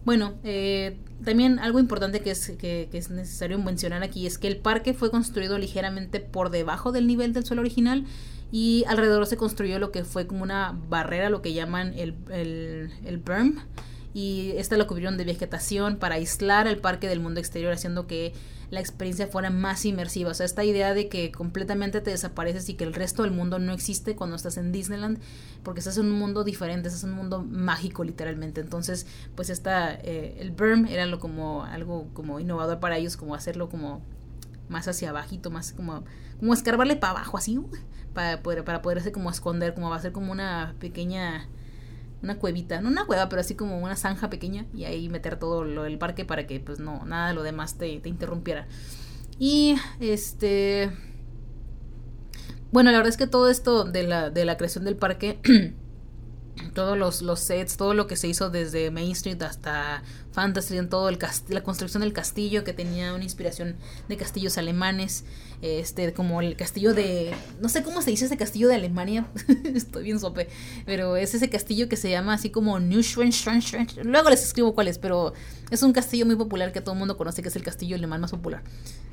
Bueno, 0.04 0.34
eh, 0.44 0.96
también 1.24 1.58
algo 1.58 1.78
importante 1.80 2.20
que 2.20 2.30
es, 2.30 2.50
que, 2.58 2.88
es 2.92 3.10
necesario 3.10 3.58
mencionar 3.58 4.02
aquí 4.02 4.26
es 4.26 4.38
que 4.38 4.46
el 4.48 4.56
parque 4.56 4.94
fue 4.94 5.10
construido 5.10 5.58
ligeramente 5.58 6.20
por 6.20 6.50
debajo 6.50 6.92
del 6.92 7.06
nivel 7.06 7.32
del 7.32 7.44
suelo 7.44 7.60
original 7.60 8.06
y 8.50 8.84
alrededor 8.88 9.26
se 9.26 9.36
construyó 9.36 9.78
lo 9.78 9.90
que 9.90 10.04
fue 10.04 10.26
como 10.26 10.42
una 10.42 10.78
barrera, 10.88 11.28
lo 11.28 11.42
que 11.42 11.52
llaman 11.52 11.92
el, 11.94 12.14
el, 12.30 12.90
el 13.04 13.18
berm, 13.18 13.58
y 14.14 14.52
esta 14.56 14.76
lo 14.76 14.86
cubrieron 14.86 15.16
de 15.16 15.24
vegetación 15.24 15.96
para 15.96 16.16
aislar 16.16 16.66
el 16.66 16.78
parque 16.78 17.08
del 17.08 17.20
mundo 17.20 17.40
exterior, 17.40 17.72
haciendo 17.72 18.06
que 18.06 18.32
la 18.70 18.80
experiencia 18.80 19.26
fuera 19.26 19.50
más 19.50 19.84
inmersiva. 19.84 20.30
O 20.30 20.34
sea, 20.34 20.46
esta 20.46 20.64
idea 20.64 20.94
de 20.94 21.08
que 21.08 21.32
completamente 21.32 22.00
te 22.00 22.10
desapareces 22.10 22.68
y 22.68 22.74
que 22.74 22.84
el 22.84 22.94
resto 22.94 23.22
del 23.22 23.32
mundo 23.32 23.58
no 23.58 23.72
existe 23.72 24.16
cuando 24.16 24.36
estás 24.36 24.56
en 24.56 24.72
Disneyland, 24.72 25.18
porque 25.62 25.80
estás 25.80 25.98
en 25.98 26.06
un 26.06 26.18
mundo 26.18 26.44
diferente, 26.44 26.88
estás 26.88 27.04
en 27.04 27.10
un 27.10 27.16
mundo 27.16 27.42
mágico 27.42 28.04
literalmente. 28.04 28.60
Entonces, 28.60 29.06
pues 29.34 29.50
esta, 29.50 29.94
eh, 29.94 30.36
el 30.40 30.50
berm 30.50 30.86
era 30.86 31.06
lo 31.06 31.18
como 31.18 31.64
algo 31.64 32.08
como 32.12 32.40
innovador 32.40 32.80
para 32.80 32.96
ellos, 32.98 33.16
como 33.16 33.34
hacerlo 33.34 33.68
como 33.68 34.02
más 34.68 34.86
hacia 34.86 35.10
abajito, 35.10 35.50
más 35.50 35.72
como, 35.72 36.04
como 36.38 36.52
escarbarle 36.52 36.96
para 36.96 37.12
abajo, 37.12 37.38
así, 37.38 37.58
para, 38.14 38.42
poder, 38.42 38.64
para 38.64 38.82
poderse 38.82 39.12
como 39.12 39.30
esconder, 39.30 39.74
como 39.74 39.90
va 39.90 39.96
a 39.96 40.00
ser 40.00 40.12
como 40.12 40.32
una 40.32 40.74
pequeña 40.78 41.48
una 42.22 42.38
cuevita, 42.38 42.80
no 42.80 42.88
una 42.88 43.06
cueva, 43.06 43.28
pero 43.28 43.40
así 43.40 43.54
como 43.54 43.78
una 43.78 43.96
zanja 43.96 44.28
pequeña 44.30 44.66
y 44.74 44.84
ahí 44.84 45.08
meter 45.08 45.38
todo 45.38 45.64
lo 45.64 45.84
del 45.84 45.98
parque 45.98 46.24
para 46.24 46.46
que 46.46 46.60
pues 46.60 46.80
no, 46.80 47.04
nada 47.04 47.28
de 47.28 47.34
lo 47.34 47.42
demás 47.42 47.78
te, 47.78 47.98
te 48.00 48.08
interrumpiera. 48.08 48.66
Y 49.38 49.76
este... 50.00 50.90
Bueno, 52.70 52.90
la 52.90 52.98
verdad 52.98 53.10
es 53.10 53.16
que 53.16 53.26
todo 53.26 53.48
esto 53.48 53.84
de 53.84 54.02
la, 54.02 54.30
de 54.30 54.44
la 54.44 54.56
creación 54.56 54.84
del 54.84 54.96
parque 54.96 55.38
todos 56.74 56.96
los, 56.96 57.22
los, 57.22 57.40
sets, 57.40 57.76
todo 57.76 57.94
lo 57.94 58.06
que 58.06 58.16
se 58.16 58.28
hizo 58.28 58.50
desde 58.50 58.90
Main 58.90 59.12
Street 59.12 59.42
hasta 59.42 60.02
Fantasyland, 60.32 60.88
todo 60.88 61.08
el 61.08 61.18
la 61.48 61.62
construcción 61.62 62.02
del 62.02 62.12
castillo 62.12 62.64
que 62.64 62.72
tenía 62.72 63.14
una 63.14 63.24
inspiración 63.24 63.76
de 64.08 64.16
castillos 64.16 64.58
alemanes, 64.58 65.24
este 65.62 66.12
como 66.12 66.40
el 66.40 66.56
castillo 66.56 66.94
de 66.94 67.34
no 67.60 67.68
sé 67.68 67.82
cómo 67.82 68.02
se 68.02 68.10
dice 68.10 68.26
ese 68.26 68.36
castillo 68.36 68.68
de 68.68 68.76
Alemania, 68.76 69.26
estoy 69.74 70.04
bien 70.04 70.20
sope, 70.20 70.48
pero 70.86 71.16
es 71.16 71.34
ese 71.34 71.50
castillo 71.50 71.88
que 71.88 71.96
se 71.96 72.10
llama 72.10 72.34
así 72.34 72.50
como 72.50 72.78
Neuschwanstein, 72.78 73.88
luego 74.04 74.30
les 74.30 74.44
escribo 74.44 74.74
cuál 74.74 74.88
es, 74.88 74.98
pero 74.98 75.32
es 75.70 75.82
un 75.82 75.92
castillo 75.92 76.26
muy 76.26 76.36
popular 76.36 76.72
que 76.72 76.80
todo 76.80 76.92
el 76.92 76.98
mundo 76.98 77.16
conoce 77.16 77.42
que 77.42 77.48
es 77.48 77.56
el 77.56 77.62
castillo 77.62 77.96
alemán 77.96 78.20
más 78.20 78.30
popular. 78.30 78.62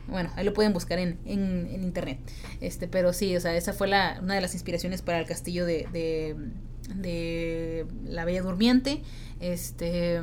Bueno, 0.08 0.32
ahí 0.36 0.46
lo 0.46 0.54
pueden 0.54 0.72
buscar 0.72 1.00
en, 1.00 1.18
en, 1.26 1.84
internet. 1.84 2.20
Este, 2.62 2.88
pero 2.88 3.12
sí, 3.12 3.36
o 3.36 3.42
sea, 3.42 3.56
esa 3.56 3.74
fue 3.74 3.88
la, 3.88 4.20
una 4.22 4.36
de 4.36 4.42
las 4.42 4.54
inspiraciones 4.54 5.02
para 5.02 5.20
el 5.20 5.26
castillo 5.26 5.66
de 5.66 5.88
de 5.92 6.36
La 6.94 8.26
Bella 8.26 8.42
Durmiente. 8.42 9.02
Este, 9.40 10.22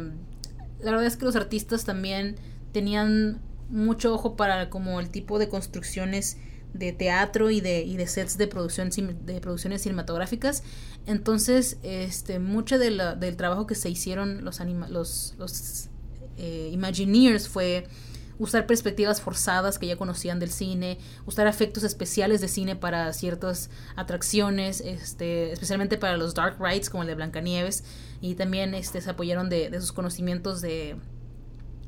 la 0.80 0.90
verdad 0.90 1.06
es 1.06 1.16
que 1.16 1.24
los 1.24 1.36
artistas 1.36 1.84
también 1.84 2.36
tenían 2.72 3.40
mucho 3.68 4.14
ojo 4.14 4.36
para 4.36 4.68
como 4.70 5.00
el 5.00 5.10
tipo 5.10 5.38
de 5.38 5.48
construcciones 5.48 6.36
de 6.74 6.92
teatro 6.92 7.50
y 7.50 7.60
de, 7.60 7.82
y 7.82 7.96
de 7.96 8.06
sets 8.06 8.38
de 8.38 8.46
de 8.46 9.40
producciones 9.40 9.82
cinematográficas 9.82 10.62
entonces 11.06 11.78
este 11.82 12.38
mucho 12.38 12.78
de 12.78 12.90
del 13.18 13.36
trabajo 13.36 13.66
que 13.66 13.74
se 13.74 13.90
hicieron 13.90 14.42
los 14.42 14.60
los, 14.88 15.34
los 15.38 15.88
eh, 16.38 16.70
Imagineers 16.72 17.48
fue 17.48 17.86
usar 18.38 18.66
perspectivas 18.66 19.20
forzadas 19.20 19.78
que 19.78 19.86
ya 19.86 19.96
conocían 19.96 20.38
del 20.38 20.50
cine, 20.50 20.98
usar 21.26 21.46
efectos 21.46 21.84
especiales 21.84 22.40
de 22.40 22.48
cine 22.48 22.76
para 22.76 23.12
ciertas 23.12 23.70
atracciones, 23.96 24.80
este, 24.80 25.52
especialmente 25.52 25.98
para 25.98 26.16
los 26.16 26.34
dark 26.34 26.56
rides 26.60 26.90
como 26.90 27.02
el 27.02 27.08
de 27.08 27.14
Blancanieves, 27.14 27.84
y 28.20 28.34
también 28.34 28.74
este, 28.74 29.00
se 29.00 29.10
apoyaron 29.10 29.48
de, 29.48 29.70
de 29.70 29.80
sus 29.80 29.92
conocimientos 29.92 30.60
de, 30.60 30.96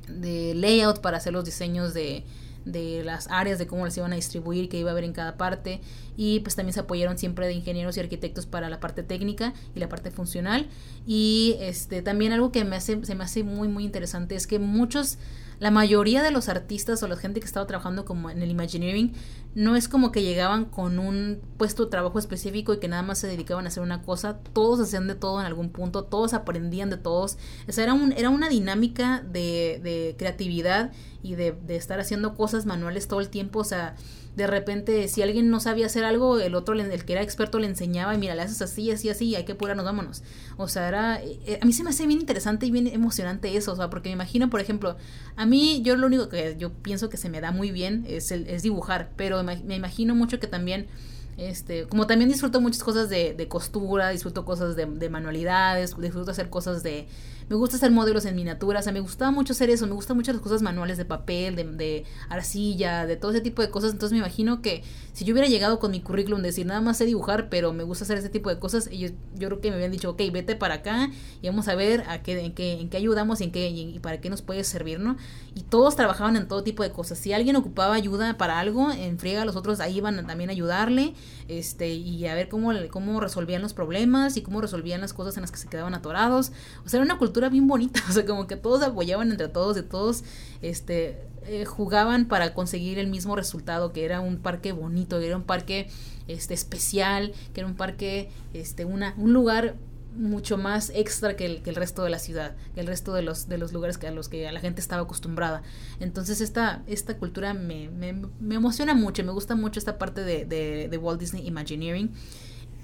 de 0.08 0.54
layout 0.54 1.00
para 1.00 1.16
hacer 1.16 1.32
los 1.32 1.44
diseños 1.44 1.94
de, 1.94 2.24
de 2.64 3.02
las 3.04 3.28
áreas 3.30 3.58
de 3.58 3.66
cómo 3.66 3.84
las 3.84 3.96
iban 3.96 4.12
a 4.12 4.16
distribuir, 4.16 4.68
que 4.68 4.78
iba 4.78 4.90
a 4.90 4.92
haber 4.92 5.04
en 5.04 5.12
cada 5.12 5.36
parte 5.36 5.80
y 6.16 6.40
pues 6.40 6.56
también 6.56 6.72
se 6.72 6.80
apoyaron 6.80 7.18
siempre 7.18 7.46
de 7.46 7.52
ingenieros 7.52 7.96
y 7.96 8.00
arquitectos 8.00 8.46
para 8.46 8.68
la 8.68 8.80
parte 8.80 9.02
técnica 9.02 9.52
y 9.74 9.80
la 9.80 9.88
parte 9.88 10.10
funcional 10.10 10.68
y 11.06 11.56
este 11.60 12.02
también 12.02 12.32
algo 12.32 12.52
que 12.52 12.64
me 12.64 12.76
hace 12.76 13.04
se 13.04 13.14
me 13.14 13.24
hace 13.24 13.42
muy 13.42 13.68
muy 13.68 13.84
interesante 13.84 14.34
es 14.34 14.46
que 14.46 14.58
muchos 14.58 15.18
la 15.58 15.70
mayoría 15.70 16.22
de 16.22 16.30
los 16.30 16.48
artistas 16.48 17.02
o 17.02 17.08
la 17.08 17.16
gente 17.16 17.40
que 17.40 17.46
estaba 17.46 17.66
trabajando 17.66 18.04
como 18.04 18.30
en 18.30 18.42
el 18.42 18.50
Imagineering 18.50 19.12
no 19.54 19.76
es 19.76 19.88
como 19.88 20.10
que 20.10 20.22
llegaban 20.22 20.64
con 20.64 20.98
un 20.98 21.40
puesto 21.56 21.84
de 21.84 21.90
trabajo 21.90 22.18
específico 22.18 22.74
y 22.74 22.80
que 22.80 22.88
nada 22.88 23.02
más 23.02 23.18
se 23.18 23.28
dedicaban 23.28 23.64
a 23.64 23.68
hacer 23.68 23.82
una 23.82 24.02
cosa, 24.02 24.38
todos 24.52 24.80
hacían 24.80 25.06
de 25.06 25.14
todo 25.14 25.40
en 25.40 25.46
algún 25.46 25.70
punto, 25.70 26.04
todos 26.04 26.34
aprendían 26.34 26.90
de 26.90 26.96
todos, 26.96 27.38
o 27.68 27.80
era, 27.80 27.94
un, 27.94 28.12
era 28.12 28.30
una 28.30 28.48
dinámica 28.48 29.20
de, 29.20 29.80
de 29.82 30.16
creatividad 30.18 30.92
y 31.22 31.36
de, 31.36 31.52
de 31.52 31.76
estar 31.76 32.00
haciendo 32.00 32.34
cosas 32.34 32.66
manuales 32.66 33.06
todo 33.06 33.20
el 33.20 33.28
tiempo, 33.28 33.60
o 33.60 33.64
sea, 33.64 33.94
de 34.36 34.46
repente 34.46 35.08
si 35.08 35.22
alguien 35.22 35.50
no 35.50 35.60
sabía 35.60 35.86
hacer 35.86 36.04
algo, 36.04 36.38
el 36.38 36.54
otro, 36.54 36.74
el 36.74 37.04
que 37.04 37.12
era 37.12 37.22
experto 37.22 37.58
le 37.58 37.66
enseñaba 37.66 38.14
y 38.14 38.18
mira, 38.18 38.34
le 38.34 38.42
haces 38.42 38.60
así, 38.62 38.90
así, 38.90 39.08
así, 39.08 39.34
hay 39.36 39.44
que 39.44 39.52
apurarnos, 39.52 39.84
vámonos. 39.84 40.22
O 40.56 40.68
sea, 40.68 40.88
era, 40.88 41.22
eh, 41.22 41.58
a 41.60 41.64
mí 41.64 41.72
se 41.72 41.84
me 41.84 41.90
hace 41.90 42.06
bien 42.06 42.20
interesante 42.20 42.66
y 42.66 42.70
bien 42.70 42.86
emocionante 42.86 43.56
eso, 43.56 43.72
o 43.72 43.76
sea, 43.76 43.90
porque 43.90 44.08
me 44.08 44.14
imagino, 44.14 44.50
por 44.50 44.60
ejemplo, 44.60 44.96
a 45.36 45.46
mí 45.46 45.82
yo 45.82 45.96
lo 45.96 46.06
único 46.06 46.28
que 46.28 46.56
yo 46.58 46.72
pienso 46.72 47.08
que 47.08 47.16
se 47.16 47.28
me 47.28 47.40
da 47.40 47.52
muy 47.52 47.70
bien 47.70 48.04
es, 48.08 48.30
el, 48.30 48.48
es 48.48 48.62
dibujar, 48.62 49.10
pero 49.16 49.42
me 49.42 49.74
imagino 49.74 50.14
mucho 50.14 50.40
que 50.40 50.46
también 50.46 50.88
este, 51.36 51.86
como 51.86 52.06
también 52.06 52.30
disfruto 52.30 52.60
muchas 52.60 52.82
cosas 52.84 53.08
de, 53.08 53.34
de 53.34 53.48
costura, 53.48 54.10
disfruto 54.10 54.44
cosas 54.44 54.76
de, 54.76 54.86
de, 54.86 55.08
manualidades, 55.08 55.96
disfruto 55.98 56.30
hacer 56.30 56.48
cosas 56.48 56.82
de... 56.82 57.08
Me 57.48 57.56
gusta 57.56 57.76
hacer 57.76 57.90
modelos 57.90 58.24
en 58.24 58.36
miniatura, 58.36 58.80
o 58.80 58.82
sea, 58.82 58.92
me 58.92 59.00
gustaba 59.00 59.30
mucho 59.30 59.52
hacer 59.52 59.70
eso, 59.70 59.86
me 59.86 59.92
gustan 59.92 60.16
mucho 60.16 60.32
las 60.32 60.40
cosas 60.40 60.62
manuales 60.62 60.96
de 60.96 61.04
papel, 61.04 61.56
de, 61.56 61.64
de, 61.64 62.04
arcilla, 62.28 63.06
de 63.06 63.16
todo 63.16 63.32
ese 63.32 63.40
tipo 63.40 63.60
de 63.60 63.70
cosas. 63.70 63.92
Entonces 63.92 64.12
me 64.12 64.18
imagino 64.18 64.62
que 64.62 64.82
si 65.12 65.24
yo 65.24 65.32
hubiera 65.32 65.48
llegado 65.48 65.78
con 65.78 65.90
mi 65.90 66.00
currículum, 66.00 66.42
decir 66.42 66.66
nada 66.66 66.80
más 66.80 66.98
sé 66.98 67.04
dibujar, 67.04 67.48
pero 67.48 67.72
me 67.72 67.84
gusta 67.84 68.04
hacer 68.04 68.18
ese 68.18 68.30
tipo 68.30 68.50
de 68.50 68.58
cosas, 68.58 68.88
ellos, 68.88 69.12
yo 69.34 69.48
creo 69.48 69.60
que 69.60 69.70
me 69.70 69.76
habían 69.76 69.92
dicho, 69.92 70.10
ok, 70.10 70.20
vete 70.32 70.56
para 70.56 70.76
acá 70.76 71.10
y 71.42 71.46
vamos 71.46 71.68
a 71.68 71.74
ver 71.74 72.04
a 72.08 72.22
qué, 72.22 72.40
en, 72.40 72.54
qué, 72.54 72.80
en 72.80 72.88
qué 72.88 72.96
ayudamos 72.96 73.40
y, 73.40 73.44
en 73.44 73.52
qué, 73.52 73.68
y, 73.68 73.98
para 74.00 74.20
qué 74.20 74.30
nos 74.30 74.42
puede 74.42 74.64
servir, 74.64 74.98
¿no? 74.98 75.16
Y 75.54 75.62
todos 75.62 75.96
trabajaban 75.96 76.36
en 76.36 76.48
todo 76.48 76.62
tipo 76.64 76.82
de 76.82 76.90
cosas. 76.90 77.18
Si 77.18 77.32
alguien 77.32 77.56
ocupaba 77.56 77.94
ayuda 77.94 78.36
para 78.38 78.58
algo, 78.58 78.90
en 78.90 79.18
friega 79.18 79.44
los 79.44 79.56
otros 79.56 79.80
ahí 79.80 79.98
iban 79.98 80.26
también 80.26 80.50
a 80.50 80.52
ayudarle 80.52 81.14
este, 81.48 81.92
y 81.94 82.26
a 82.26 82.34
ver 82.34 82.48
cómo, 82.48 82.72
cómo 82.90 83.20
resolvían 83.20 83.62
los 83.62 83.74
problemas 83.74 84.36
y 84.36 84.42
cómo 84.42 84.60
resolvían 84.60 85.00
las 85.00 85.12
cosas 85.12 85.36
en 85.36 85.42
las 85.42 85.50
que 85.50 85.58
se 85.58 85.68
quedaban 85.68 85.94
atorados. 85.94 86.52
O 86.84 86.88
sea, 86.88 86.98
era 86.98 87.04
una 87.04 87.18
cultura 87.18 87.33
bien 87.50 87.66
bonita, 87.66 88.00
o 88.08 88.12
sea, 88.12 88.24
como 88.24 88.46
que 88.46 88.56
todos 88.56 88.82
apoyaban 88.82 89.30
entre 89.30 89.48
todos, 89.48 89.76
de 89.76 89.82
todos, 89.82 90.24
este, 90.62 91.18
eh, 91.46 91.64
jugaban 91.64 92.26
para 92.26 92.54
conseguir 92.54 92.98
el 92.98 93.08
mismo 93.08 93.36
resultado, 93.36 93.92
que 93.92 94.04
era 94.04 94.20
un 94.20 94.38
parque 94.38 94.72
bonito, 94.72 95.20
que 95.20 95.26
era 95.26 95.36
un 95.36 95.44
parque 95.44 95.88
este, 96.28 96.54
especial, 96.54 97.32
que 97.52 97.60
era 97.60 97.68
un 97.68 97.76
parque, 97.76 98.30
este, 98.52 98.84
una, 98.84 99.14
un 99.18 99.32
lugar 99.32 99.76
mucho 100.16 100.56
más 100.56 100.90
extra 100.94 101.36
que 101.36 101.46
el, 101.46 101.62
que 101.62 101.70
el, 101.70 101.76
resto 101.76 102.04
de 102.04 102.10
la 102.10 102.18
ciudad, 102.18 102.54
que 102.74 102.80
el 102.80 102.86
resto 102.86 103.12
de 103.14 103.22
los, 103.22 103.48
de 103.48 103.58
los 103.58 103.72
lugares 103.72 103.98
que 103.98 104.06
a 104.06 104.10
los 104.12 104.28
que 104.28 104.50
la 104.50 104.60
gente 104.60 104.80
estaba 104.80 105.02
acostumbrada. 105.02 105.62
Entonces 106.00 106.40
esta, 106.40 106.82
esta 106.86 107.16
cultura 107.18 107.52
me, 107.54 107.90
me, 107.90 108.12
me 108.40 108.54
emociona 108.54 108.94
mucho, 108.94 109.24
me 109.24 109.32
gusta 109.32 109.54
mucho 109.54 109.78
esta 109.78 109.98
parte 109.98 110.22
de, 110.22 110.44
de, 110.44 110.88
de, 110.88 110.98
Walt 110.98 111.20
Disney 111.20 111.46
Imagineering. 111.46 112.12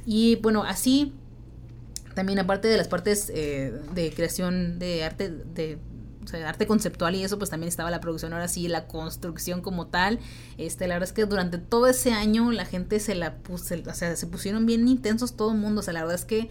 Y 0.06 0.36
bueno, 0.36 0.64
así 0.64 1.12
también 2.20 2.38
aparte 2.38 2.68
de 2.68 2.76
las 2.76 2.86
partes 2.86 3.32
eh, 3.34 3.72
de 3.94 4.12
creación 4.12 4.78
de 4.78 5.04
arte, 5.04 5.30
de 5.30 5.78
o 6.22 6.28
sea, 6.28 6.46
arte 6.50 6.66
conceptual 6.66 7.14
y 7.14 7.24
eso, 7.24 7.38
pues 7.38 7.48
también 7.48 7.68
estaba 7.68 7.90
la 7.90 8.02
producción, 8.02 8.34
ahora 8.34 8.46
sí, 8.46 8.68
la 8.68 8.86
construcción 8.86 9.62
como 9.62 9.86
tal. 9.86 10.18
Este, 10.58 10.86
la 10.86 10.96
verdad 10.96 11.08
es 11.08 11.14
que 11.14 11.24
durante 11.24 11.56
todo 11.56 11.86
ese 11.86 12.12
año 12.12 12.52
la 12.52 12.66
gente 12.66 13.00
se 13.00 13.14
la 13.14 13.36
puso, 13.38 13.74
o 13.74 13.94
sea, 13.94 14.14
se 14.16 14.26
pusieron 14.26 14.66
bien 14.66 14.86
intensos 14.86 15.34
todo 15.34 15.52
el 15.52 15.56
mundo, 15.56 15.80
o 15.80 15.82
sea, 15.82 15.94
la 15.94 16.00
verdad 16.00 16.16
es 16.16 16.26
que 16.26 16.50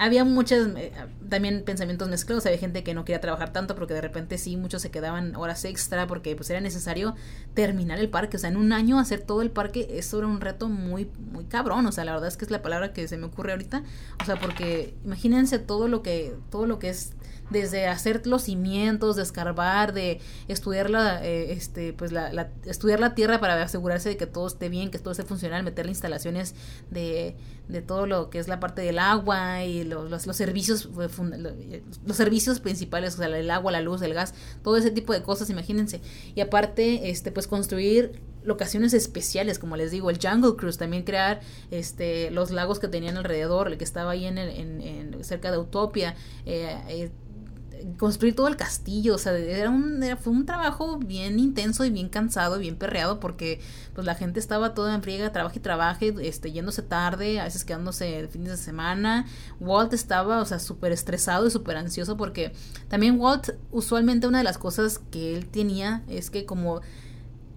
había 0.00 0.24
muchas 0.24 0.66
eh, 0.76 0.92
también 1.28 1.62
pensamientos 1.62 2.08
mezclados, 2.08 2.46
había 2.46 2.58
gente 2.58 2.82
que 2.82 2.94
no 2.94 3.04
quería 3.04 3.20
trabajar 3.20 3.52
tanto 3.52 3.74
porque 3.74 3.92
de 3.92 4.00
repente 4.00 4.38
sí, 4.38 4.56
muchos 4.56 4.80
se 4.80 4.90
quedaban 4.90 5.36
horas 5.36 5.64
extra 5.66 6.06
porque 6.06 6.34
pues 6.34 6.48
era 6.48 6.60
necesario 6.60 7.14
terminar 7.52 7.98
el 7.98 8.08
parque, 8.08 8.38
o 8.38 8.40
sea, 8.40 8.48
en 8.48 8.56
un 8.56 8.72
año 8.72 8.98
hacer 8.98 9.20
todo 9.20 9.42
el 9.42 9.50
parque, 9.50 9.86
eso 9.90 10.18
era 10.18 10.26
un 10.26 10.40
reto 10.40 10.70
muy 10.70 11.10
muy 11.32 11.44
cabrón, 11.44 11.84
o 11.84 11.92
sea, 11.92 12.04
la 12.04 12.12
verdad 12.12 12.28
es 12.28 12.38
que 12.38 12.46
es 12.46 12.50
la 12.50 12.62
palabra 12.62 12.94
que 12.94 13.06
se 13.08 13.18
me 13.18 13.26
ocurre 13.26 13.52
ahorita, 13.52 13.82
o 14.22 14.24
sea, 14.24 14.40
porque 14.40 14.94
imagínense 15.04 15.58
todo 15.58 15.86
lo 15.86 16.02
que 16.02 16.34
todo 16.50 16.66
lo 16.66 16.78
que 16.78 16.88
es 16.88 17.12
desde 17.50 17.86
hacer 17.86 18.26
los 18.26 18.42
cimientos, 18.42 19.16
de 19.16 19.22
escarbar, 19.22 19.92
de 19.92 20.20
estudiar 20.48 20.90
la, 20.90 21.24
eh, 21.24 21.52
este, 21.52 21.92
pues 21.92 22.12
la, 22.12 22.50
estudiar 22.64 23.00
la 23.00 23.14
tierra 23.14 23.40
para 23.40 23.60
asegurarse 23.62 24.08
de 24.08 24.16
que 24.16 24.26
todo 24.26 24.46
esté 24.46 24.68
bien, 24.68 24.90
que 24.90 24.98
todo 24.98 25.12
esté 25.12 25.24
funcional, 25.24 25.62
meterle 25.62 25.90
instalaciones 25.90 26.54
de, 26.90 27.36
de 27.68 27.82
todo 27.82 28.06
lo 28.06 28.30
que 28.30 28.38
es 28.38 28.48
la 28.48 28.60
parte 28.60 28.82
del 28.82 28.98
agua 28.98 29.64
y 29.64 29.84
los, 29.84 30.10
los, 30.10 30.36
servicios, 30.36 30.88
eh, 31.00 31.82
los 32.06 32.16
servicios 32.16 32.60
principales, 32.60 33.14
o 33.14 33.18
sea, 33.18 33.26
el 33.26 33.50
agua, 33.50 33.72
la 33.72 33.80
luz, 33.80 34.02
el 34.02 34.14
gas, 34.14 34.34
todo 34.62 34.76
ese 34.76 34.90
tipo 34.90 35.12
de 35.12 35.22
cosas, 35.22 35.50
imagínense. 35.50 36.00
Y 36.34 36.40
aparte, 36.40 37.10
este, 37.10 37.32
pues 37.32 37.46
construir 37.46 38.20
locaciones 38.42 38.94
especiales, 38.94 39.58
como 39.58 39.76
les 39.76 39.90
digo, 39.90 40.10
el 40.10 40.18
Jungle 40.20 40.56
Cruise, 40.56 40.78
también 40.78 41.02
crear 41.04 41.40
este, 41.70 42.30
los 42.30 42.50
lagos 42.50 42.78
que 42.78 42.88
tenían 42.88 43.16
alrededor, 43.16 43.68
el 43.68 43.78
que 43.78 43.84
estaba 43.84 44.12
ahí 44.12 44.26
en, 44.26 44.38
el, 44.38 44.50
en, 44.50 45.24
cerca 45.24 45.50
de 45.50 45.58
Utopia, 45.58 46.14
eh, 46.46 47.10
construir 47.98 48.34
todo 48.34 48.48
el 48.48 48.56
castillo, 48.56 49.14
o 49.14 49.18
sea, 49.18 49.36
era 49.36 49.70
un, 49.70 50.04
fue 50.20 50.32
un 50.32 50.46
trabajo 50.46 50.98
bien 50.98 51.38
intenso 51.38 51.84
y 51.84 51.90
bien 51.90 52.08
cansado 52.08 52.56
y 52.56 52.60
bien 52.60 52.76
perreado 52.76 53.20
porque 53.20 53.60
pues 53.94 54.06
la 54.06 54.14
gente 54.14 54.40
estaba 54.40 54.74
toda 54.74 54.94
en 54.94 55.02
friega, 55.02 55.32
trabaje 55.32 55.58
y 55.58 55.62
trabaje, 55.62 56.14
este, 56.22 56.52
yéndose 56.52 56.82
tarde, 56.82 57.40
a 57.40 57.44
veces 57.44 57.64
quedándose 57.64 58.28
fines 58.28 58.50
de 58.50 58.56
semana. 58.56 59.26
Walt 59.60 59.92
estaba, 59.92 60.40
o 60.40 60.44
sea, 60.44 60.58
súper 60.58 60.92
estresado 60.92 61.46
y 61.46 61.50
súper 61.50 61.76
ansioso 61.76 62.16
porque 62.16 62.52
también 62.88 63.20
Walt, 63.20 63.50
usualmente 63.70 64.26
una 64.26 64.38
de 64.38 64.44
las 64.44 64.58
cosas 64.58 65.00
que 65.10 65.36
él 65.36 65.46
tenía 65.46 66.02
es 66.08 66.30
que 66.30 66.46
como 66.46 66.80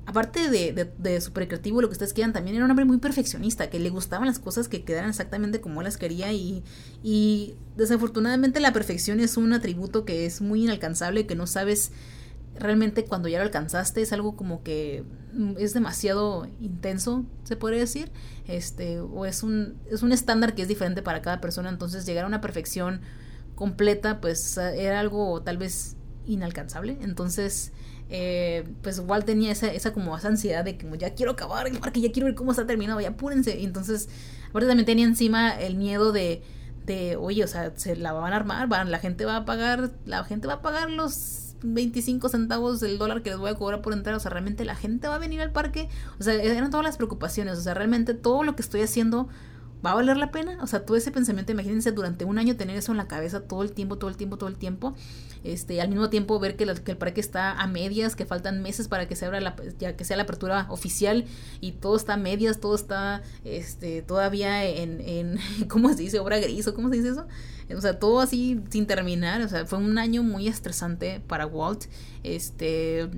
aparte 0.06 0.50
de, 0.50 0.74
de, 0.74 0.86
de 0.86 1.22
creativo, 1.34 1.82
lo 1.82 1.88
que 1.88 1.94
ustedes 1.94 2.14
quieran, 2.14 2.34
también 2.34 2.56
era 2.56 2.66
un 2.66 2.72
hombre 2.72 2.86
muy 2.86 2.98
perfeccionista, 2.98 3.70
que 3.70 3.80
le 3.80 3.90
gustaban 3.90 4.28
las 4.28 4.40
cosas 4.40 4.68
que 4.68 4.84
quedaran 4.84 5.10
exactamente 5.10 5.62
como 5.62 5.82
él 5.82 5.86
las 5.86 5.98
quería 5.98 6.32
y, 6.34 6.64
y 7.02 7.56
desafortunadamente 7.78 8.60
la 8.60 8.74
perfección 8.74 9.20
es 9.20 9.38
un 9.38 9.54
atributo 9.54 10.06
que 10.06 10.26
es 10.26 10.42
muy 10.42 10.64
inalcanzable, 10.64 11.26
que 11.26 11.36
no 11.36 11.48
sabes 11.48 11.92
realmente 12.56 13.06
cuando 13.06 13.28
ya 13.28 13.40
lo 13.40 13.46
alcanzaste, 13.46 14.02
es 14.02 14.14
algo 14.14 14.36
como 14.36 14.62
que 14.62 15.04
es 15.58 15.74
demasiado 15.74 16.48
intenso, 16.62 17.26
se 17.44 17.56
podría 17.56 17.80
decir, 17.80 18.12
este, 18.46 19.00
o 19.00 19.26
es 19.26 19.42
un, 19.42 19.78
es 19.90 20.04
un 20.04 20.12
estándar 20.12 20.54
que 20.54 20.64
es 20.64 20.68
diferente 20.68 21.02
para 21.02 21.22
cada 21.22 21.42
persona, 21.42 21.70
entonces 21.70 22.06
llegar 22.06 22.26
a 22.26 22.28
una 22.28 22.42
perfección 22.42 23.02
completa, 23.56 24.22
pues 24.22 24.58
era 24.58 25.00
algo 25.00 25.42
tal 25.42 25.58
vez 25.58 25.96
inalcanzable, 26.26 26.98
entonces 27.02 27.72
eh, 28.10 28.68
pues 28.82 29.00
Walt 29.00 29.26
tenía 29.26 29.52
esa, 29.52 29.68
esa 29.68 29.94
como 29.94 30.16
esa 30.18 30.28
ansiedad 30.28 30.64
de 30.64 30.78
que 30.78 30.88
ya 30.98 31.14
quiero 31.14 31.32
acabar 31.32 31.68
el 31.68 31.80
parque, 31.80 32.02
ya 32.02 32.12
quiero 32.12 32.28
ver 32.28 32.36
cómo 32.36 32.52
está 32.52 32.66
terminado, 32.66 33.00
ya 33.02 33.10
apúrense. 33.10 33.60
Y 33.60 33.66
entonces, 33.66 34.10
aparte 34.50 34.68
también 34.68 34.86
tenía 34.86 35.06
encima 35.06 35.52
el 35.52 35.76
miedo 35.76 36.12
de, 36.12 36.44
de, 36.86 37.16
oye, 37.16 37.44
o 37.44 37.48
sea, 37.48 37.74
se 37.76 37.96
la 37.96 38.14
van 38.14 38.34
a 38.34 38.36
armar, 38.36 38.68
van, 38.68 38.92
la 38.92 39.00
gente 39.00 39.26
va 39.26 39.38
a 39.38 39.46
pagar, 39.46 39.92
la 40.06 40.24
gente 40.24 40.48
va 40.48 40.56
a 40.56 40.62
pagar 40.62 40.90
los 40.90 41.56
25 41.64 42.30
centavos 42.30 42.80
del 42.80 42.98
dólar 42.98 43.24
que 43.24 43.30
les 43.30 43.40
voy 43.40 43.50
a 43.50 43.56
cobrar 43.56 43.82
por 43.82 43.94
entrar, 43.94 44.16
o 44.16 44.20
sea, 44.20 44.32
realmente 44.32 44.66
la 44.66 44.76
gente 44.76 45.08
va 45.08 45.16
a 45.16 45.20
venir 45.20 45.42
al 45.42 45.52
parque, 45.52 45.90
o 46.20 46.24
sea, 46.24 46.34
eran 46.34 46.70
todas 46.70 46.86
las 46.86 46.98
preocupaciones, 46.98 47.58
o 47.58 47.62
sea, 47.62 47.74
realmente 47.74 48.14
todo 48.14 48.44
lo 48.44 48.56
que 48.56 48.62
estoy 48.62 48.82
haciendo 48.82 49.30
¿va 49.86 49.92
a 49.92 49.96
valer 49.96 50.18
la 50.18 50.32
pena? 50.32 50.58
O 50.62 50.68
sea, 50.68 50.86
todo 50.86 50.98
ese 50.98 51.12
pensamiento, 51.12 51.52
imagínense 51.52 51.92
durante 51.92 52.26
un 52.26 52.38
año 52.38 52.56
tener 52.56 52.78
eso 52.78 52.92
en 52.92 52.98
la 52.98 53.08
cabeza 53.08 53.42
todo 53.42 53.64
el 53.64 53.74
tiempo, 53.74 53.98
todo 53.98 54.10
el 54.10 54.18
tiempo, 54.18 54.38
todo 54.38 54.50
el 54.50 54.56
tiempo. 54.56 54.96
Este, 55.44 55.82
al 55.82 55.90
mismo 55.90 56.10
tiempo 56.10 56.40
ver 56.40 56.56
que, 56.56 56.64
el 56.64 56.98
parque 56.98 57.20
está 57.20 57.52
a 57.52 57.68
medias, 57.68 58.16
que 58.16 58.26
faltan 58.26 58.62
meses 58.62 58.88
para 58.88 59.08
que 59.08 59.16
se 59.16 59.26
abra 59.26 59.42
la, 59.42 59.56
ya 59.78 59.96
que 59.98 60.06
sea 60.06 60.16
la 60.16 60.24
apertura 60.24 60.68
oficial 60.70 61.26
y 61.60 61.74
todo 61.74 61.98
está 61.98 62.14
a 62.14 62.18
medias, 62.18 62.60
todo 62.60 62.76
está 62.76 63.24
este, 63.44 64.02
todavía 64.02 64.64
en, 64.66 65.02
en, 65.02 65.40
¿cómo 65.68 65.90
se 65.90 65.96
dice? 66.04 66.20
Obra 66.20 66.40
gris 66.40 66.68
o 66.68 66.74
cómo 66.74 66.90
se 66.90 66.96
dice 66.96 67.10
eso. 67.10 67.28
O 67.76 67.82
sea, 67.82 68.00
todo 68.00 68.20
así 68.20 68.62
sin 68.70 68.86
terminar. 68.86 69.42
O 69.42 69.50
sea, 69.50 69.66
fue 69.66 69.80
un 69.80 69.98
año 69.98 70.24
muy 70.24 70.48
estresante 70.48 71.22
para 71.28 71.46
Walt. 71.46 71.86
Este 72.24 73.10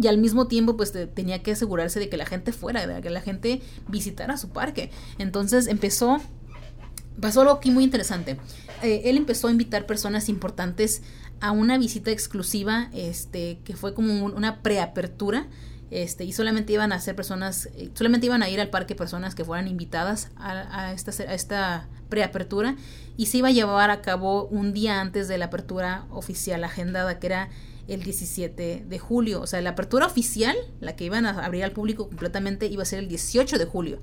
y 0.00 0.06
al 0.06 0.18
mismo 0.18 0.48
tiempo 0.48 0.76
pues 0.76 0.92
tenía 1.14 1.42
que 1.42 1.52
asegurarse 1.52 2.00
de 2.00 2.08
que 2.08 2.16
la 2.16 2.26
gente 2.26 2.52
fuera, 2.52 2.86
de 2.86 3.00
que 3.00 3.10
la 3.10 3.20
gente 3.20 3.62
visitara 3.88 4.36
su 4.36 4.50
parque. 4.50 4.90
Entonces 5.18 5.66
empezó, 5.66 6.20
pasó 7.20 7.40
algo 7.42 7.54
aquí 7.54 7.70
muy 7.70 7.84
interesante. 7.84 8.38
Eh, 8.82 9.02
él 9.04 9.16
empezó 9.16 9.48
a 9.48 9.50
invitar 9.50 9.86
personas 9.86 10.28
importantes 10.28 11.02
a 11.40 11.52
una 11.52 11.78
visita 11.78 12.10
exclusiva, 12.10 12.90
este, 12.92 13.60
que 13.64 13.76
fue 13.76 13.94
como 13.94 14.24
una 14.24 14.62
preapertura. 14.62 15.46
Este, 15.90 16.24
y 16.24 16.32
solamente 16.32 16.74
iban 16.74 16.92
a 16.92 17.00
ser 17.00 17.16
personas, 17.16 17.70
eh, 17.74 17.90
solamente 17.94 18.26
iban 18.26 18.42
a 18.42 18.50
ir 18.50 18.60
al 18.60 18.68
parque 18.68 18.94
personas 18.94 19.34
que 19.34 19.42
fueran 19.42 19.68
invitadas 19.68 20.30
a, 20.36 20.92
esta, 20.92 21.10
a 21.22 21.32
esta 21.32 21.88
preapertura 22.10 22.76
y 23.16 23.26
se 23.26 23.38
iba 23.38 23.48
a 23.48 23.52
llevar 23.52 23.90
a 23.90 24.02
cabo 24.02 24.44
un 24.48 24.74
día 24.74 25.00
antes 25.00 25.28
de 25.28 25.38
la 25.38 25.46
apertura 25.46 26.04
oficial 26.10 26.62
agendada, 26.62 27.18
que 27.18 27.26
era 27.26 27.48
el 27.88 28.02
17 28.02 28.84
de 28.86 28.98
julio. 28.98 29.40
O 29.40 29.46
sea, 29.46 29.60
la 29.60 29.70
apertura 29.70 30.06
oficial, 30.06 30.56
la 30.80 30.94
que 30.94 31.04
iban 31.04 31.26
a 31.26 31.44
abrir 31.44 31.64
al 31.64 31.72
público 31.72 32.08
completamente, 32.08 32.66
iba 32.66 32.82
a 32.82 32.86
ser 32.86 33.00
el 33.00 33.08
18 33.08 33.58
de 33.58 33.64
julio. 33.64 33.98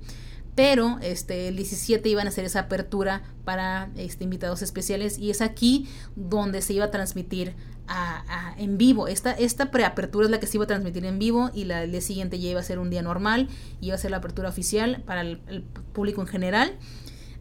Pero 0.54 0.98
este, 1.02 1.48
el 1.48 1.56
17 1.56 2.08
iban 2.08 2.26
a 2.26 2.30
hacer 2.30 2.44
esa 2.44 2.60
apertura 2.60 3.22
para 3.44 3.90
este, 3.96 4.24
invitados 4.24 4.62
especiales 4.62 5.18
y 5.18 5.30
es 5.30 5.42
aquí 5.42 5.86
donde 6.16 6.62
se 6.62 6.72
iba 6.72 6.86
a 6.86 6.90
transmitir 6.90 7.54
en 8.58 8.78
vivo. 8.78 9.06
Esta, 9.06 9.32
esta 9.32 9.70
preapertura 9.70 10.24
es 10.24 10.30
la 10.30 10.40
que 10.40 10.46
se 10.46 10.56
iba 10.56 10.64
a 10.64 10.66
transmitir 10.66 11.04
en 11.04 11.18
vivo 11.18 11.50
y 11.54 11.64
la, 11.64 11.84
el 11.84 11.92
día 11.92 12.00
siguiente 12.00 12.38
ya 12.40 12.48
iba 12.48 12.60
a 12.60 12.64
ser 12.64 12.78
un 12.78 12.90
día 12.90 13.02
normal, 13.02 13.48
iba 13.80 13.94
a 13.94 13.98
ser 13.98 14.10
la 14.10 14.16
apertura 14.16 14.48
oficial 14.48 15.02
para 15.06 15.20
el, 15.20 15.40
el 15.46 15.62
público 15.62 16.20
en 16.20 16.26
general. 16.26 16.72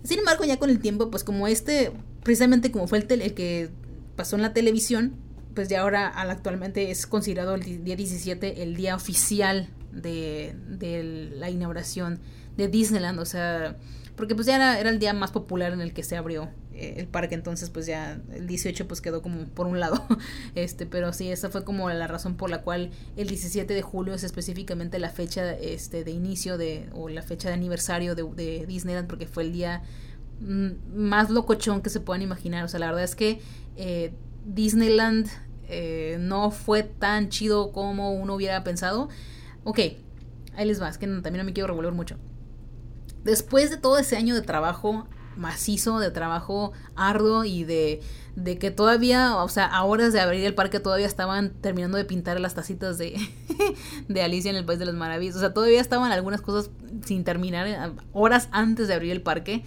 Sin 0.03 0.19
embargo, 0.19 0.43
ya 0.45 0.59
con 0.59 0.69
el 0.69 0.79
tiempo, 0.79 1.09
pues 1.09 1.23
como 1.23 1.47
este, 1.47 1.91
precisamente 2.21 2.71
como 2.71 2.87
fue 2.87 2.99
el, 2.99 3.21
el 3.21 3.33
que 3.33 3.71
pasó 4.15 4.35
en 4.35 4.43
la 4.43 4.53
televisión, 4.53 5.15
pues 5.55 5.69
ya 5.69 5.81
ahora 5.81 6.07
actualmente 6.07 6.91
es 6.91 7.07
considerado 7.07 7.55
el 7.55 7.83
día 7.83 7.95
17 7.95 8.61
el 8.61 8.75
día 8.75 8.95
oficial 8.95 9.69
de, 9.91 10.55
de 10.67 11.31
la 11.33 11.49
inauguración 11.49 12.19
de 12.57 12.67
Disneyland, 12.67 13.19
o 13.19 13.25
sea, 13.25 13.77
porque 14.15 14.35
pues 14.35 14.47
ya 14.47 14.55
era, 14.55 14.89
el 14.89 14.99
día 14.99 15.13
más 15.13 15.31
popular 15.31 15.73
en 15.73 15.81
el 15.81 15.93
que 15.93 16.03
se 16.03 16.15
abrió 16.15 16.49
eh, 16.73 16.95
el 16.97 17.07
parque, 17.07 17.35
entonces 17.35 17.69
pues 17.69 17.85
ya 17.85 18.19
el 18.33 18.47
18 18.47 18.87
pues 18.87 19.01
quedó 19.01 19.21
como 19.21 19.45
por 19.45 19.67
un 19.67 19.79
lado, 19.79 20.05
este, 20.55 20.85
pero 20.85 21.11
sí, 21.13 21.29
esa 21.31 21.49
fue 21.49 21.63
como 21.63 21.89
la 21.89 22.07
razón 22.07 22.35
por 22.35 22.49
la 22.49 22.61
cual 22.61 22.91
el 23.17 23.27
17 23.27 23.73
de 23.73 23.81
julio 23.81 24.13
es 24.13 24.23
específicamente 24.23 24.99
la 24.99 25.09
fecha 25.09 25.53
este, 25.53 26.03
de 26.03 26.11
inicio 26.11 26.57
de, 26.57 26.89
o 26.93 27.09
la 27.09 27.21
fecha 27.21 27.49
de 27.49 27.55
aniversario 27.55 28.15
de, 28.15 28.23
de 28.23 28.65
Disneyland, 28.65 29.07
porque 29.07 29.27
fue 29.27 29.43
el 29.43 29.51
día 29.51 29.83
mm, 30.39 30.69
más 30.95 31.29
locochón 31.29 31.81
que 31.81 31.89
se 31.89 31.99
puedan 31.99 32.21
imaginar, 32.21 32.63
o 32.63 32.67
sea, 32.67 32.79
la 32.79 32.87
verdad 32.87 33.03
es 33.03 33.15
que 33.15 33.41
eh, 33.77 34.13
Disneyland 34.45 35.27
eh, 35.67 36.17
no 36.19 36.51
fue 36.51 36.83
tan 36.83 37.29
chido 37.29 37.71
como 37.71 38.13
uno 38.13 38.35
hubiera 38.35 38.63
pensado. 38.63 39.09
Ok, 39.63 39.79
ahí 40.55 40.65
les 40.65 40.81
va, 40.81 40.89
es 40.89 40.97
que 40.97 41.07
también 41.07 41.37
no 41.37 41.43
me 41.43 41.53
quiero 41.53 41.67
revolver 41.67 41.93
mucho. 41.93 42.17
Después 43.23 43.71
de 43.71 43.77
todo 43.77 43.97
ese 43.97 44.17
año 44.17 44.35
de 44.35 44.41
trabajo 44.41 45.07
macizo, 45.35 45.99
de 45.99 46.11
trabajo 46.11 46.71
arduo 46.95 47.43
y 47.43 47.63
de, 47.63 48.01
de 48.35 48.57
que 48.57 48.71
todavía, 48.71 49.35
o 49.37 49.49
sea, 49.49 49.65
a 49.65 49.83
horas 49.83 50.13
de 50.13 50.21
abrir 50.21 50.45
el 50.45 50.55
parque 50.55 50.79
todavía 50.79 51.07
estaban 51.07 51.51
terminando 51.61 51.97
de 51.97 52.05
pintar 52.05 52.39
las 52.39 52.53
tacitas 52.53 52.97
de, 52.97 53.17
de 54.07 54.21
Alicia 54.21 54.51
en 54.51 54.57
el 54.57 54.65
País 54.65 54.79
de 54.79 54.85
las 54.85 54.95
Maravillas. 54.95 55.35
O 55.35 55.39
sea, 55.39 55.53
todavía 55.53 55.81
estaban 55.81 56.11
algunas 56.11 56.41
cosas 56.41 56.69
sin 57.03 57.23
terminar, 57.23 57.67
eh, 57.67 57.77
horas 58.13 58.49
antes 58.51 58.87
de 58.87 58.93
abrir 58.93 59.11
el 59.11 59.21
parque. 59.21 59.63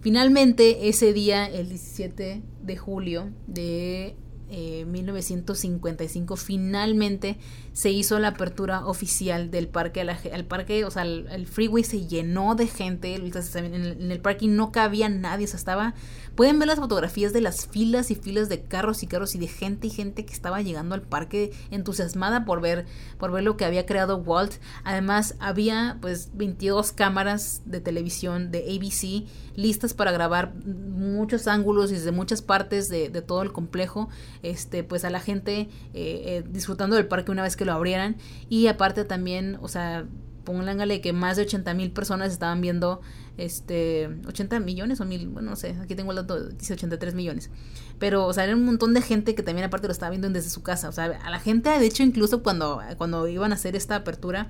Finalmente, 0.00 0.88
ese 0.88 1.12
día, 1.12 1.46
el 1.46 1.68
17 1.68 2.42
de 2.62 2.76
julio 2.76 3.30
de 3.46 4.16
1955 4.50 6.34
eh, 6.34 6.36
finalmente 6.36 7.36
se 7.78 7.92
hizo 7.92 8.18
la 8.18 8.28
apertura 8.28 8.84
oficial 8.86 9.52
del 9.52 9.68
parque. 9.68 10.00
El, 10.00 10.44
parque, 10.46 10.84
o 10.84 10.90
sea, 10.90 11.04
el, 11.04 11.46
freeway 11.46 11.84
se 11.84 12.08
llenó 12.08 12.56
de 12.56 12.66
gente. 12.66 13.14
En 13.14 14.10
el, 14.10 14.20
parking 14.20 14.56
no 14.56 14.72
cabía 14.72 15.08
nadie. 15.08 15.44
O 15.44 15.48
sea, 15.48 15.58
estaba. 15.58 15.94
Pueden 16.34 16.58
ver 16.58 16.66
las 16.66 16.80
fotografías 16.80 17.32
de 17.32 17.40
las 17.40 17.68
filas 17.68 18.10
y 18.10 18.16
filas 18.16 18.48
de 18.48 18.62
carros 18.62 19.04
y 19.04 19.06
carros 19.06 19.36
y 19.36 19.38
de 19.38 19.46
gente 19.46 19.86
y 19.86 19.90
gente 19.90 20.24
que 20.24 20.32
estaba 20.32 20.60
llegando 20.60 20.96
al 20.96 21.02
parque 21.02 21.52
entusiasmada 21.70 22.44
por 22.44 22.60
ver, 22.60 22.84
por 23.16 23.30
ver 23.30 23.44
lo 23.44 23.56
que 23.56 23.64
había 23.64 23.86
creado 23.86 24.16
Walt. 24.16 24.54
Además, 24.82 25.36
había 25.38 25.98
pues 26.00 26.30
22 26.34 26.90
cámaras 26.90 27.62
de 27.64 27.80
televisión 27.80 28.50
de 28.50 28.58
ABC 28.58 29.28
listas 29.56 29.92
para 29.92 30.12
grabar 30.12 30.54
muchos 30.64 31.48
ángulos 31.48 31.90
desde 31.90 32.12
muchas 32.12 32.42
partes 32.42 32.88
de, 32.88 33.08
de 33.08 33.22
todo 33.22 33.42
el 33.42 33.52
complejo 33.52 34.08
este, 34.44 34.84
pues 34.84 35.04
a 35.04 35.10
la 35.10 35.18
gente 35.18 35.62
eh, 35.62 35.68
eh, 35.94 36.44
disfrutando 36.48 36.94
del 36.94 37.08
parque 37.08 37.32
una 37.32 37.42
vez 37.42 37.56
que 37.56 37.64
lo 37.68 37.74
abrieran. 37.74 38.16
Y 38.48 38.66
aparte 38.66 39.04
también, 39.04 39.58
o 39.60 39.68
sea, 39.68 40.06
pónganle 40.44 41.00
que 41.00 41.12
más 41.12 41.36
de 41.36 41.42
80 41.42 41.74
mil 41.74 41.92
personas 41.92 42.32
estaban 42.32 42.60
viendo 42.60 43.00
este 43.36 44.08
80 44.26 44.58
millones 44.60 45.00
o 45.00 45.04
mil, 45.04 45.28
bueno, 45.28 45.50
no 45.50 45.56
sé, 45.56 45.76
aquí 45.80 45.94
tengo 45.94 46.10
el 46.10 46.16
dato, 46.16 46.48
dice 46.48 46.72
83 46.72 47.14
millones. 47.14 47.50
Pero, 47.98 48.26
o 48.26 48.32
sea, 48.32 48.44
era 48.44 48.56
un 48.56 48.64
montón 48.64 48.94
de 48.94 49.02
gente 49.02 49.34
que 49.34 49.42
también 49.42 49.66
aparte 49.66 49.86
lo 49.86 49.92
estaba 49.92 50.10
viendo 50.10 50.28
desde 50.28 50.50
su 50.50 50.62
casa. 50.62 50.88
O 50.88 50.92
sea, 50.92 51.04
a 51.04 51.30
la 51.30 51.38
gente, 51.38 51.70
de 51.70 51.86
hecho, 51.86 52.02
incluso 52.02 52.42
cuando, 52.42 52.80
cuando 52.96 53.28
iban 53.28 53.52
a 53.52 53.54
hacer 53.54 53.76
esta 53.76 53.96
apertura, 53.96 54.48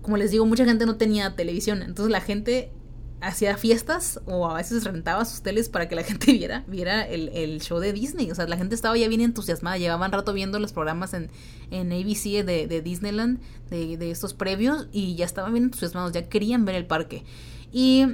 como 0.00 0.16
les 0.16 0.30
digo, 0.30 0.46
mucha 0.46 0.64
gente 0.64 0.86
no 0.86 0.96
tenía 0.96 1.36
televisión. 1.36 1.82
Entonces 1.82 2.10
la 2.10 2.20
gente 2.20 2.72
hacía 3.22 3.56
fiestas 3.56 4.20
o 4.26 4.48
a 4.48 4.54
veces 4.54 4.84
rentaba 4.84 5.24
sus 5.24 5.42
teles 5.42 5.68
para 5.68 5.88
que 5.88 5.94
la 5.94 6.02
gente 6.04 6.32
viera, 6.32 6.64
viera 6.66 7.06
el, 7.06 7.60
show 7.60 7.78
de 7.78 7.92
Disney. 7.92 8.30
O 8.30 8.34
sea, 8.34 8.46
la 8.46 8.56
gente 8.56 8.74
estaba 8.74 8.96
ya 8.96 9.08
bien 9.08 9.20
entusiasmada, 9.20 9.78
llevaban 9.78 10.12
rato 10.12 10.32
viendo 10.32 10.58
los 10.58 10.72
programas 10.72 11.14
en, 11.14 11.30
en 11.70 11.92
ABC 11.92 12.44
de, 12.44 12.82
Disneyland, 12.82 13.40
de, 13.70 14.10
estos 14.10 14.34
previos, 14.34 14.88
y 14.92 15.14
ya 15.14 15.24
estaban 15.24 15.52
bien 15.52 15.64
entusiasmados, 15.64 16.12
ya 16.12 16.28
querían 16.28 16.64
ver 16.64 16.74
el 16.74 16.86
parque. 16.86 17.24
Y 17.72 18.06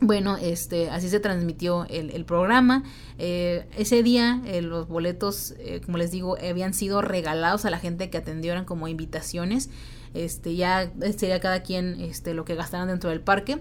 bueno, 0.00 0.36
este, 0.36 0.90
así 0.90 1.08
se 1.08 1.20
transmitió 1.20 1.86
el, 1.88 2.24
programa. 2.24 2.84
Eh, 3.18 3.66
ese 3.76 4.02
día 4.02 4.42
eh, 4.46 4.62
los 4.62 4.88
boletos, 4.88 5.54
eh, 5.58 5.80
como 5.84 5.98
les 5.98 6.10
digo, 6.10 6.36
habían 6.36 6.74
sido 6.74 7.02
regalados 7.02 7.64
a 7.64 7.70
la 7.70 7.78
gente 7.78 8.10
que 8.10 8.18
atendió, 8.18 8.52
eran 8.52 8.64
como 8.64 8.88
invitaciones. 8.88 9.70
Este, 10.14 10.54
ya 10.54 10.92
sería 11.16 11.40
cada 11.40 11.62
quien 11.62 12.00
este, 12.00 12.34
lo 12.34 12.44
que 12.44 12.54
gastaran 12.54 12.88
dentro 12.88 13.10
del 13.10 13.20
parque. 13.20 13.60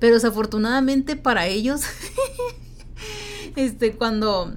Pero 0.00 0.14
desafortunadamente 0.14 1.14
para 1.14 1.46
ellos, 1.46 1.82
este, 3.56 3.94
cuando, 3.94 4.54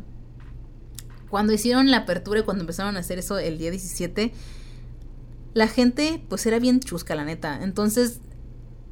cuando 1.29 1.53
hicieron 1.53 1.91
la 1.91 1.97
apertura 1.97 2.39
y 2.39 2.43
cuando 2.43 2.63
empezaron 2.63 2.97
a 2.97 3.01
hacer 3.01 3.19
eso 3.19 3.37
el 3.37 3.59
día 3.59 3.69
17, 3.69 4.33
la 5.53 5.67
gente 5.67 6.23
pues 6.29 6.45
era 6.45 6.57
bien 6.59 6.79
chusca, 6.79 7.13
la 7.13 7.25
neta. 7.25 7.61
Entonces, 7.61 8.21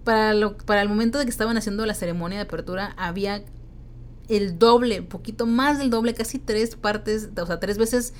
para, 0.04 0.34
lo, 0.34 0.58
para 0.58 0.82
el 0.82 0.90
momento 0.90 1.18
de 1.18 1.26
que 1.26 1.32
estaban 1.32 1.58
haciendo 1.58 1.86
la 1.86 1.94
ceremonia 1.94 2.38
de 2.40 2.44
apertura, 2.44 2.94
había 2.98 3.44
el 4.28 4.60
doble, 4.60 5.02
un 5.02 5.08
poquito 5.08 5.46
más 5.46 5.80
del 5.80 5.90
doble, 5.90 6.14
casi 6.14 6.40
tres 6.40 6.76
partes, 6.76 7.30
o 7.36 7.46
sea, 7.46 7.60
tres 7.60 7.78
veces 7.78 8.14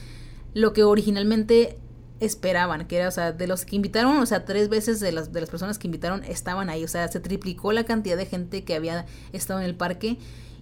lo 0.54 0.74
que 0.74 0.84
originalmente 0.84 1.78
esperaban, 2.22 2.86
que 2.86 2.98
era, 2.98 3.08
o 3.08 3.12
sea, 3.12 3.34
de 3.34 3.48
los 3.48 3.66
que 3.66 3.76
invitaron, 3.76 4.18
o 4.20 4.26
sea, 4.26 4.46
tres 4.46 4.70
veces 4.70 5.00
de 5.00 5.12
las, 5.12 5.34
de 5.34 5.42
las 5.42 5.50
personas 5.50 5.78
que 5.78 5.88
invitaron 5.88 6.24
estaban 6.24 6.70
ahí, 6.70 6.84
o 6.84 6.88
sea, 6.88 7.08
se 7.10 7.20
triplicó 7.20 7.74
la 7.74 7.84
cantidad 7.84 8.16
de 8.16 8.28
gente 8.28 8.64
que 8.64 8.76
había 8.76 9.06
estado 9.34 9.60
en 9.60 9.66
el 9.66 9.76
parque 9.76 10.18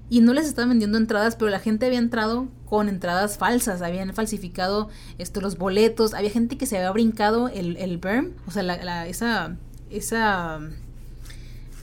y 0.10 0.22
no 0.22 0.34
les 0.34 0.48
estaban 0.48 0.70
vendiendo 0.70 0.98
entradas, 0.98 1.36
pero 1.36 1.52
la 1.52 1.60
gente 1.60 1.86
había 1.86 2.00
entrado 2.00 2.48
con 2.66 2.90
entradas 2.90 3.38
falsas, 3.38 3.82
habían 3.82 4.14
falsificado 4.14 4.90
esto, 5.18 5.42
los 5.42 5.58
boletos, 5.58 6.14
había 6.14 6.32
gente 6.32 6.58
que 6.58 6.66
se 6.66 6.78
había 6.78 6.92
brincado 6.92 7.50
el, 7.50 7.76
el 7.78 7.98
berm, 7.98 8.34
o 8.48 8.52
sea, 8.52 8.64
la, 8.64 9.06
esa, 9.06 9.58
esa 9.90 10.62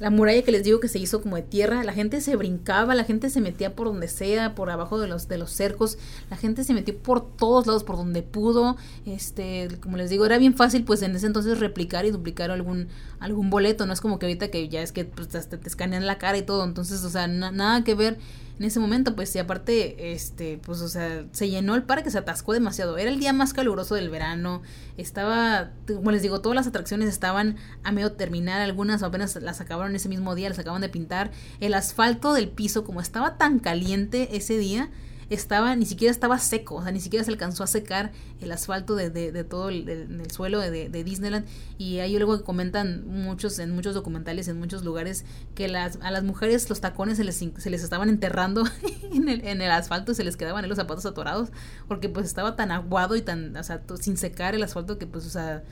la 0.00 0.10
muralla 0.10 0.42
que 0.42 0.52
les 0.52 0.64
digo 0.64 0.80
que 0.80 0.88
se 0.88 0.98
hizo 0.98 1.22
como 1.22 1.36
de 1.36 1.42
tierra, 1.42 1.82
la 1.84 1.92
gente 1.92 2.20
se 2.20 2.36
brincaba, 2.36 2.94
la 2.94 3.04
gente 3.04 3.30
se 3.30 3.40
metía 3.40 3.74
por 3.74 3.86
donde 3.86 4.08
sea, 4.08 4.54
por 4.54 4.70
abajo 4.70 4.98
de 5.00 5.08
los, 5.08 5.28
de 5.28 5.38
los 5.38 5.50
cercos, 5.50 5.98
la 6.30 6.36
gente 6.36 6.64
se 6.64 6.74
metió 6.74 6.96
por 6.96 7.26
todos 7.36 7.66
lados, 7.66 7.84
por 7.84 7.96
donde 7.96 8.22
pudo, 8.22 8.76
este, 9.06 9.68
como 9.80 9.96
les 9.96 10.10
digo, 10.10 10.26
era 10.26 10.38
bien 10.38 10.54
fácil 10.54 10.84
pues 10.84 11.02
en 11.02 11.16
ese 11.16 11.26
entonces 11.26 11.58
replicar 11.60 12.04
y 12.04 12.10
duplicar 12.10 12.50
algún, 12.50 12.88
algún 13.20 13.50
boleto, 13.50 13.86
no 13.86 13.92
es 13.92 14.00
como 14.00 14.18
que 14.18 14.26
ahorita 14.26 14.48
que 14.48 14.68
ya 14.68 14.82
es 14.82 14.92
que 14.92 15.04
pues, 15.04 15.28
te, 15.28 15.40
te 15.40 15.68
escanean 15.68 16.06
la 16.06 16.18
cara 16.18 16.36
y 16.36 16.42
todo, 16.42 16.64
entonces, 16.64 17.02
o 17.04 17.10
sea, 17.10 17.26
nada 17.26 17.82
que 17.84 17.94
ver 17.94 18.18
en 18.58 18.64
ese 18.64 18.80
momento, 18.80 19.14
pues, 19.14 19.34
y 19.36 19.38
aparte, 19.38 20.12
este, 20.12 20.58
pues, 20.58 20.80
o 20.80 20.88
sea, 20.88 21.26
se 21.32 21.50
llenó 21.50 21.74
el 21.74 21.82
parque, 21.82 22.10
se 22.10 22.16
atascó 22.16 22.54
demasiado. 22.54 22.96
Era 22.96 23.10
el 23.10 23.20
día 23.20 23.34
más 23.34 23.52
caluroso 23.52 23.94
del 23.94 24.08
verano. 24.08 24.62
Estaba, 24.96 25.72
como 25.86 26.10
les 26.10 26.22
digo, 26.22 26.40
todas 26.40 26.56
las 26.56 26.66
atracciones 26.66 27.10
estaban 27.10 27.56
a 27.82 27.92
medio 27.92 28.12
terminar. 28.12 28.62
Algunas 28.62 29.02
apenas 29.02 29.36
las 29.36 29.60
acabaron 29.60 29.94
ese 29.94 30.08
mismo 30.08 30.34
día, 30.34 30.48
las 30.48 30.58
acaban 30.58 30.80
de 30.80 30.88
pintar. 30.88 31.32
El 31.60 31.74
asfalto 31.74 32.32
del 32.32 32.48
piso, 32.48 32.82
como 32.84 33.02
estaba 33.02 33.36
tan 33.36 33.58
caliente 33.58 34.36
ese 34.36 34.56
día, 34.56 34.88
estaba, 35.30 35.74
ni 35.74 35.86
siquiera 35.86 36.12
estaba 36.12 36.38
seco, 36.38 36.76
o 36.76 36.82
sea, 36.82 36.92
ni 36.92 37.00
siquiera 37.00 37.24
se 37.24 37.30
alcanzó 37.30 37.64
a 37.64 37.66
secar 37.66 38.12
el 38.40 38.52
asfalto 38.52 38.94
de, 38.94 39.10
de, 39.10 39.44
todo 39.44 39.70
el, 39.70 40.22
suelo 40.30 40.60
de, 40.60 40.88
Disneyland. 40.88 41.46
Y 41.78 41.98
hay 41.98 42.16
algo 42.16 42.36
que 42.38 42.44
comentan 42.44 43.06
muchos, 43.06 43.58
en 43.58 43.74
muchos 43.74 43.94
documentales, 43.94 44.48
en 44.48 44.58
muchos 44.58 44.84
lugares, 44.84 45.24
que 45.54 45.68
las, 45.68 45.98
a 46.02 46.10
las 46.10 46.22
mujeres 46.22 46.68
los 46.68 46.80
tacones 46.80 47.16
se 47.16 47.24
les, 47.24 47.36
se 47.36 47.70
les 47.70 47.82
estaban 47.82 48.08
enterrando 48.08 48.64
en 49.12 49.28
el, 49.28 49.44
en 49.46 49.62
el 49.62 49.70
asfalto 49.70 50.12
y 50.12 50.14
se 50.14 50.24
les 50.24 50.36
quedaban 50.36 50.64
en 50.64 50.68
los 50.68 50.76
zapatos 50.76 51.06
atorados, 51.06 51.50
porque 51.88 52.08
pues 52.08 52.26
estaba 52.26 52.56
tan 52.56 52.70
aguado 52.70 53.16
y 53.16 53.22
tan, 53.22 53.56
o 53.56 53.62
sea, 53.62 53.82
sin 54.00 54.16
secar 54.16 54.54
el 54.54 54.62
asfalto 54.62 54.98
que 54.98 55.06
pues, 55.06 55.26
o 55.26 55.30
sea, 55.30 55.64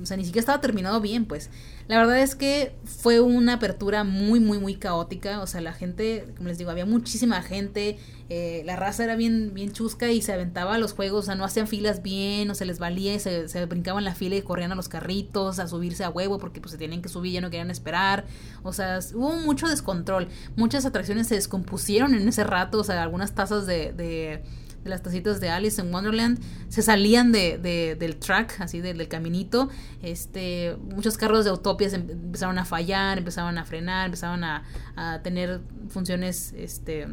o 0.00 0.06
sea, 0.06 0.16
ni 0.16 0.24
siquiera 0.24 0.40
estaba 0.40 0.60
terminado 0.60 1.00
bien, 1.00 1.26
pues. 1.26 1.50
La 1.88 1.98
verdad 1.98 2.20
es 2.20 2.34
que 2.34 2.74
fue 2.84 3.20
una 3.20 3.54
apertura 3.54 4.04
muy, 4.04 4.40
muy, 4.40 4.58
muy 4.58 4.76
caótica. 4.76 5.40
O 5.40 5.46
sea, 5.46 5.60
la 5.60 5.72
gente, 5.72 6.26
como 6.36 6.48
les 6.48 6.58
digo, 6.58 6.70
había 6.70 6.86
muchísima 6.86 7.42
gente. 7.42 7.98
Eh, 8.28 8.62
la 8.64 8.76
raza 8.76 9.04
era 9.04 9.16
bien, 9.16 9.52
bien 9.52 9.72
chusca 9.72 10.10
y 10.10 10.22
se 10.22 10.32
aventaba 10.32 10.74
a 10.74 10.78
los 10.78 10.94
juegos. 10.94 11.24
O 11.24 11.26
sea, 11.26 11.34
no 11.34 11.44
hacían 11.44 11.68
filas 11.68 12.02
bien, 12.02 12.50
o 12.50 12.54
se 12.54 12.64
les 12.64 12.78
valía 12.78 13.14
y 13.14 13.20
se, 13.20 13.48
se 13.48 13.66
brincaban 13.66 14.04
la 14.04 14.14
fila 14.14 14.36
y 14.36 14.42
corrían 14.42 14.72
a 14.72 14.74
los 14.74 14.88
carritos 14.88 15.58
a 15.58 15.68
subirse 15.68 16.04
a 16.04 16.10
huevo 16.10 16.38
porque 16.38 16.60
pues 16.60 16.72
se 16.72 16.78
tenían 16.78 17.02
que 17.02 17.08
subir, 17.08 17.32
ya 17.32 17.40
no 17.40 17.50
querían 17.50 17.70
esperar. 17.70 18.24
O 18.62 18.72
sea, 18.72 19.00
hubo 19.14 19.34
mucho 19.36 19.68
descontrol. 19.68 20.28
Muchas 20.56 20.86
atracciones 20.86 21.26
se 21.26 21.34
descompusieron 21.34 22.14
en 22.14 22.26
ese 22.26 22.44
rato. 22.44 22.78
O 22.78 22.84
sea, 22.84 23.02
algunas 23.02 23.34
tazas 23.34 23.66
de 23.66 23.92
de 23.92 24.42
las 24.84 25.02
tacitas 25.02 25.40
de 25.40 25.50
Alice 25.50 25.80
en 25.80 25.92
Wonderland 25.92 26.40
se 26.68 26.82
salían 26.82 27.32
de, 27.32 27.58
de 27.58 27.96
del 27.98 28.16
track, 28.16 28.60
así 28.60 28.80
del, 28.80 29.06
caminito. 29.08 29.68
Este, 30.02 30.76
muchos 30.94 31.16
carros 31.16 31.44
de 31.44 31.50
Autopia 31.50 31.88
empezaron 31.88 32.58
a 32.58 32.64
fallar, 32.64 33.18
empezaron 33.18 33.58
a 33.58 33.64
frenar, 33.64 34.06
empezaron 34.06 34.44
a, 34.44 34.64
a 34.96 35.20
tener 35.22 35.60
funciones, 35.88 36.54
este, 36.56 37.06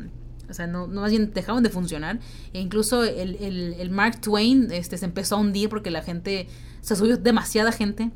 o 0.49 0.53
sea, 0.53 0.67
no, 0.67 0.87
no 0.87 1.01
más 1.01 1.11
bien 1.11 1.31
dejaban 1.33 1.63
de 1.63 1.69
funcionar. 1.69 2.19
E 2.53 2.59
incluso 2.59 3.03
el, 3.03 3.35
el, 3.35 3.73
el 3.73 3.89
Mark 3.89 4.21
Twain 4.21 4.71
este, 4.71 4.97
se 4.97 5.05
empezó 5.05 5.35
a 5.35 5.39
hundir 5.39 5.69
porque 5.69 5.91
la 5.91 6.01
gente, 6.01 6.47
se 6.81 6.95
subió 6.95 7.17
demasiada 7.17 7.71
gente 7.71 8.11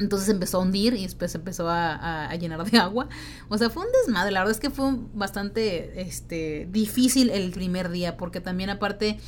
entonces 0.00 0.28
empezó 0.28 0.58
a 0.58 0.60
hundir 0.62 0.94
y 0.94 1.02
después 1.02 1.34
empezó 1.34 1.68
a, 1.68 2.34
llenar 2.40 2.68
de 2.68 2.78
agua. 2.78 3.08
O 3.48 3.58
sea, 3.58 3.70
fue 3.70 3.84
un 3.84 3.92
desmadre. 3.92 4.32
La 4.32 4.40
verdad 4.40 4.52
es 4.52 4.60
que 4.60 4.70
fue 4.70 4.94
bastante 5.14 6.00
este, 6.00 6.66
difícil 6.70 7.30
el 7.30 7.50
primer 7.52 7.90
día 7.90 8.16
porque 8.16 8.40
también 8.40 8.70
aparte 8.70 9.18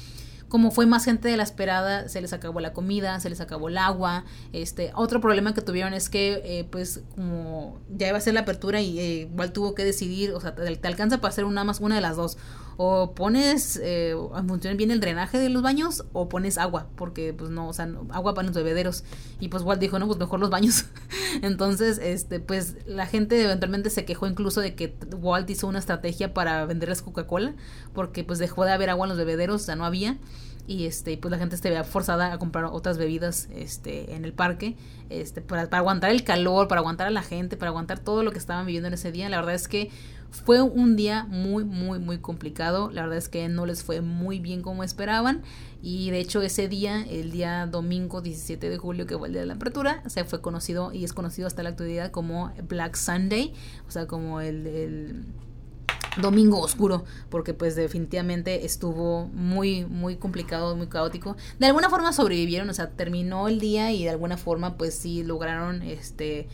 como 0.48 0.70
fue 0.70 0.84
más 0.84 1.06
gente 1.06 1.28
de 1.28 1.38
la 1.38 1.44
esperada, 1.44 2.10
se 2.10 2.20
les 2.20 2.34
acabó 2.34 2.60
la 2.60 2.74
comida, 2.74 3.18
se 3.20 3.30
les 3.30 3.40
acabó 3.40 3.70
el 3.70 3.78
agua. 3.78 4.26
Este, 4.52 4.92
otro 4.94 5.18
problema 5.18 5.54
que 5.54 5.62
tuvieron 5.62 5.94
es 5.94 6.10
que, 6.10 6.42
eh, 6.44 6.68
pues, 6.70 7.00
como 7.14 7.80
ya 7.88 8.08
iba 8.08 8.18
a 8.18 8.20
ser 8.20 8.34
la 8.34 8.40
apertura 8.40 8.82
y 8.82 9.00
eh, 9.00 9.14
igual 9.30 9.54
tuvo 9.54 9.74
que 9.74 9.82
decidir, 9.82 10.32
o 10.32 10.40
sea, 10.42 10.54
te, 10.54 10.76
te, 10.76 10.88
alcanza 10.88 11.22
para 11.22 11.30
hacer 11.30 11.46
una 11.46 11.64
más 11.64 11.80
una 11.80 11.94
de 11.94 12.02
las 12.02 12.16
dos 12.16 12.36
o 12.76 13.14
pones 13.14 13.80
eh, 13.82 14.14
a 14.34 14.42
funcionar 14.42 14.76
bien 14.76 14.90
el 14.90 15.00
drenaje 15.00 15.38
de 15.38 15.48
los 15.48 15.62
baños 15.62 16.04
o 16.12 16.28
pones 16.28 16.58
agua, 16.58 16.88
porque 16.96 17.32
pues 17.32 17.50
no, 17.50 17.68
o 17.68 17.72
sea, 17.72 17.88
agua 18.10 18.34
para 18.34 18.46
los 18.46 18.56
bebederos. 18.56 19.04
Y 19.40 19.48
pues 19.48 19.62
Walt 19.62 19.80
dijo, 19.80 19.98
no, 19.98 20.06
pues 20.06 20.18
mejor 20.18 20.40
los 20.40 20.50
baños. 20.50 20.86
Entonces, 21.42 21.98
este, 21.98 22.40
pues 22.40 22.76
la 22.86 23.06
gente 23.06 23.42
eventualmente 23.42 23.90
se 23.90 24.04
quejó 24.04 24.26
incluso 24.26 24.60
de 24.60 24.74
que 24.74 24.96
Walt 25.20 25.48
hizo 25.50 25.66
una 25.66 25.78
estrategia 25.78 26.34
para 26.34 26.64
venderles 26.66 27.02
Coca-Cola, 27.02 27.54
porque 27.92 28.24
pues 28.24 28.38
dejó 28.38 28.64
de 28.64 28.72
haber 28.72 28.90
agua 28.90 29.06
en 29.06 29.10
los 29.10 29.18
bebederos, 29.18 29.62
sea, 29.62 29.76
no 29.76 29.84
había 29.84 30.18
y 30.66 30.86
este 30.86 31.16
pues 31.16 31.30
la 31.30 31.38
gente 31.38 31.56
se 31.56 31.68
veía 31.68 31.84
forzada 31.84 32.32
a 32.32 32.38
comprar 32.38 32.66
otras 32.66 32.96
bebidas 32.96 33.48
este 33.52 34.14
en 34.14 34.24
el 34.24 34.32
parque 34.32 34.76
este 35.10 35.40
para, 35.40 35.68
para, 35.68 35.78
aguantar 35.78 36.10
el 36.10 36.22
calor 36.22 36.68
para 36.68 36.80
aguantar 36.80 37.08
a 37.08 37.10
la 37.10 37.22
gente 37.22 37.56
para 37.56 37.70
aguantar 37.70 37.98
todo 37.98 38.22
lo 38.22 38.30
que 38.30 38.38
estaban 38.38 38.64
viviendo 38.64 38.86
en 38.88 38.94
ese 38.94 39.10
día 39.10 39.28
la 39.28 39.38
verdad 39.38 39.54
es 39.54 39.66
que 39.66 39.90
fue 40.32 40.62
un 40.62 40.96
día 40.96 41.24
muy, 41.28 41.62
muy, 41.62 41.98
muy 41.98 42.18
complicado. 42.18 42.90
La 42.90 43.02
verdad 43.02 43.18
es 43.18 43.28
que 43.28 43.48
no 43.48 43.66
les 43.66 43.84
fue 43.84 44.00
muy 44.00 44.40
bien 44.40 44.62
como 44.62 44.82
esperaban. 44.82 45.42
Y 45.82 46.10
de 46.10 46.20
hecho 46.20 46.40
ese 46.40 46.68
día, 46.68 47.04
el 47.08 47.30
día 47.30 47.66
domingo 47.66 48.22
17 48.22 48.70
de 48.70 48.78
julio, 48.78 49.06
que 49.06 49.18
fue 49.18 49.28
el 49.28 49.34
día 49.34 49.42
de 49.42 49.46
la 49.46 49.54
apertura, 49.54 50.02
se 50.08 50.24
fue 50.24 50.40
conocido 50.40 50.92
y 50.92 51.04
es 51.04 51.12
conocido 51.12 51.46
hasta 51.46 51.62
la 51.62 51.68
actualidad 51.70 52.10
como 52.10 52.50
Black 52.66 52.96
Sunday. 52.96 53.52
O 53.86 53.90
sea, 53.90 54.06
como 54.06 54.40
el, 54.40 55.26
domingo 56.20 56.60
oscuro 56.60 57.04
porque 57.30 57.54
pues 57.54 57.74
definitivamente 57.74 58.66
estuvo 58.66 59.28
muy 59.28 59.86
muy 59.86 60.16
complicado 60.16 60.76
muy 60.76 60.86
caótico 60.86 61.38
de 61.58 61.64
alguna 61.64 61.88
forma 61.88 62.12
sobrevivieron 62.12 62.68
o 62.68 62.74
sea 62.74 62.90
terminó 62.90 63.48
el 63.48 63.58
día 63.60 63.92
y 63.92 64.04
de 64.04 64.10
alguna 64.10 64.36
forma 64.36 64.76
pues 64.76 64.94
sí 64.94 65.22
lograron 65.22 65.80
este 65.80 66.48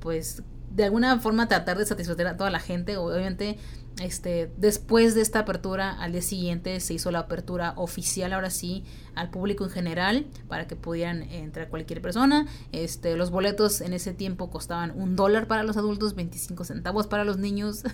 pues 0.00 0.42
de 0.74 0.84
alguna 0.84 1.18
forma 1.18 1.48
tratar 1.48 1.78
de 1.78 1.86
satisfacer 1.86 2.26
a 2.26 2.36
toda 2.36 2.50
la 2.50 2.60
gente. 2.60 2.96
Obviamente, 2.96 3.58
este, 4.00 4.50
después 4.56 5.14
de 5.14 5.22
esta 5.22 5.40
apertura, 5.40 5.90
al 5.90 6.12
día 6.12 6.22
siguiente 6.22 6.80
se 6.80 6.94
hizo 6.94 7.10
la 7.10 7.20
apertura 7.20 7.74
oficial, 7.76 8.32
ahora 8.32 8.50
sí, 8.50 8.84
al 9.14 9.30
público 9.30 9.64
en 9.64 9.70
general, 9.70 10.26
para 10.48 10.66
que 10.66 10.76
pudieran 10.76 11.22
entrar 11.22 11.68
cualquier 11.68 12.00
persona. 12.00 12.46
Este, 12.72 13.16
los 13.16 13.30
boletos 13.30 13.80
en 13.80 13.92
ese 13.92 14.12
tiempo 14.14 14.50
costaban 14.50 14.92
un 14.98 15.16
dólar 15.16 15.46
para 15.46 15.62
los 15.62 15.76
adultos, 15.76 16.14
25 16.14 16.64
centavos 16.64 17.06
para 17.06 17.24
los 17.24 17.38
niños. 17.38 17.82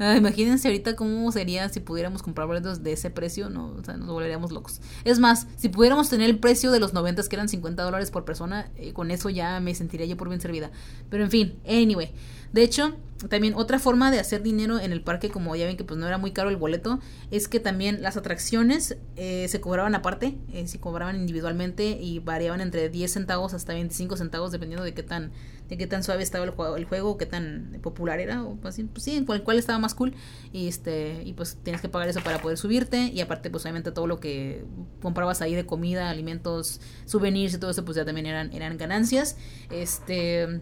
Ah, 0.00 0.16
imagínense 0.16 0.66
ahorita 0.66 0.96
cómo 0.96 1.30
sería 1.30 1.68
si 1.68 1.78
pudiéramos 1.78 2.22
comprar 2.22 2.48
boletos 2.48 2.82
de 2.82 2.92
ese 2.92 3.10
precio, 3.10 3.50
no, 3.50 3.68
o 3.68 3.84
sea, 3.84 3.96
nos 3.96 4.08
volveríamos 4.08 4.50
locos. 4.50 4.80
Es 5.04 5.20
más, 5.20 5.46
si 5.56 5.68
pudiéramos 5.68 6.10
tener 6.10 6.28
el 6.28 6.40
precio 6.40 6.72
de 6.72 6.80
los 6.80 6.92
90 6.92 7.22
que 7.22 7.36
eran 7.36 7.48
50 7.48 7.82
dólares 7.84 8.10
por 8.10 8.24
persona, 8.24 8.70
eh, 8.74 8.92
con 8.92 9.12
eso 9.12 9.30
ya 9.30 9.60
me 9.60 9.72
sentiría 9.76 10.06
yo 10.06 10.16
por 10.16 10.28
bien 10.28 10.40
servida. 10.40 10.72
Pero 11.08 11.22
en 11.22 11.30
fin, 11.30 11.58
anyway. 11.66 12.12
De 12.54 12.62
hecho, 12.62 12.94
también 13.28 13.54
otra 13.54 13.80
forma 13.80 14.12
de 14.12 14.20
hacer 14.20 14.40
dinero 14.40 14.78
en 14.78 14.92
el 14.92 15.02
parque, 15.02 15.28
como 15.28 15.56
ya 15.56 15.66
ven 15.66 15.76
que 15.76 15.82
pues 15.82 15.98
no 15.98 16.06
era 16.06 16.18
muy 16.18 16.30
caro 16.30 16.50
el 16.50 16.56
boleto, 16.56 17.00
es 17.32 17.48
que 17.48 17.58
también 17.58 18.00
las 18.00 18.16
atracciones 18.16 18.96
eh, 19.16 19.48
se 19.48 19.60
cobraban 19.60 19.96
aparte, 19.96 20.38
eh, 20.52 20.68
se 20.68 20.78
cobraban 20.78 21.16
individualmente 21.16 21.98
y 22.00 22.20
variaban 22.20 22.60
entre 22.60 22.90
10 22.90 23.12
centavos 23.12 23.54
hasta 23.54 23.74
25 23.74 24.16
centavos 24.16 24.52
dependiendo 24.52 24.84
de 24.84 24.94
qué 24.94 25.02
tan 25.02 25.32
de 25.68 25.76
qué 25.76 25.88
tan 25.88 26.04
suave 26.04 26.22
estaba 26.22 26.44
el 26.44 26.50
juego, 26.50 26.76
el 26.76 26.84
juego 26.84 27.18
qué 27.18 27.26
tan 27.26 27.76
popular 27.82 28.20
era, 28.20 28.44
o 28.44 28.54
pues, 28.54 28.80
pues 28.92 29.02
sí, 29.02 29.16
en 29.16 29.24
cuál, 29.24 29.42
cuál, 29.42 29.58
estaba 29.58 29.80
más 29.80 29.94
cool. 29.94 30.14
Y 30.52 30.68
este, 30.68 31.22
y 31.24 31.32
pues 31.32 31.58
tienes 31.64 31.82
que 31.82 31.88
pagar 31.88 32.08
eso 32.08 32.20
para 32.20 32.40
poder 32.40 32.56
subirte. 32.56 33.06
Y 33.06 33.20
aparte, 33.20 33.50
pues 33.50 33.64
obviamente 33.64 33.90
todo 33.90 34.06
lo 34.06 34.20
que 34.20 34.64
comprabas 35.02 35.42
ahí 35.42 35.56
de 35.56 35.66
comida, 35.66 36.08
alimentos, 36.08 36.80
souvenirs 37.06 37.54
y 37.54 37.58
todo 37.58 37.72
eso, 37.72 37.84
pues 37.84 37.96
ya 37.96 38.04
también 38.04 38.26
eran, 38.26 38.52
eran 38.52 38.76
ganancias. 38.76 39.38
Este. 39.70 40.60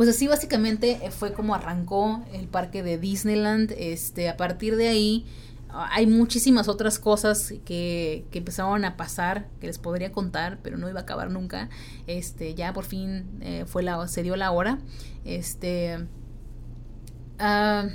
Pues 0.00 0.08
así 0.08 0.28
básicamente 0.28 0.98
eh, 1.02 1.10
fue 1.10 1.34
como 1.34 1.54
arrancó 1.54 2.24
el 2.32 2.48
parque 2.48 2.82
de 2.82 2.96
Disneyland. 2.96 3.74
Este, 3.76 4.30
a 4.30 4.38
partir 4.38 4.76
de 4.76 4.88
ahí 4.88 5.26
hay 5.68 6.06
muchísimas 6.06 6.68
otras 6.68 6.98
cosas 6.98 7.52
que, 7.66 8.24
que, 8.30 8.38
empezaron 8.38 8.86
a 8.86 8.96
pasar 8.96 9.50
que 9.60 9.66
les 9.66 9.76
podría 9.76 10.10
contar, 10.10 10.58
pero 10.62 10.78
no 10.78 10.88
iba 10.88 11.00
a 11.00 11.02
acabar 11.02 11.30
nunca. 11.30 11.68
Este, 12.06 12.54
ya 12.54 12.72
por 12.72 12.86
fin 12.86 13.26
eh, 13.42 13.66
fue 13.66 13.82
la, 13.82 14.08
se 14.08 14.22
dio 14.22 14.36
la 14.36 14.52
hora. 14.52 14.78
Este, 15.26 15.98
ah, 17.38 17.86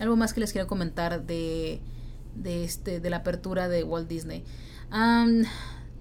algo 0.00 0.16
más 0.16 0.32
que 0.32 0.40
les 0.40 0.52
quiero 0.52 0.66
comentar 0.66 1.26
de, 1.26 1.82
de, 2.34 2.64
este, 2.64 2.98
de 2.98 3.10
la 3.10 3.18
apertura 3.18 3.68
de 3.68 3.84
Walt 3.84 4.08
Disney. 4.08 4.42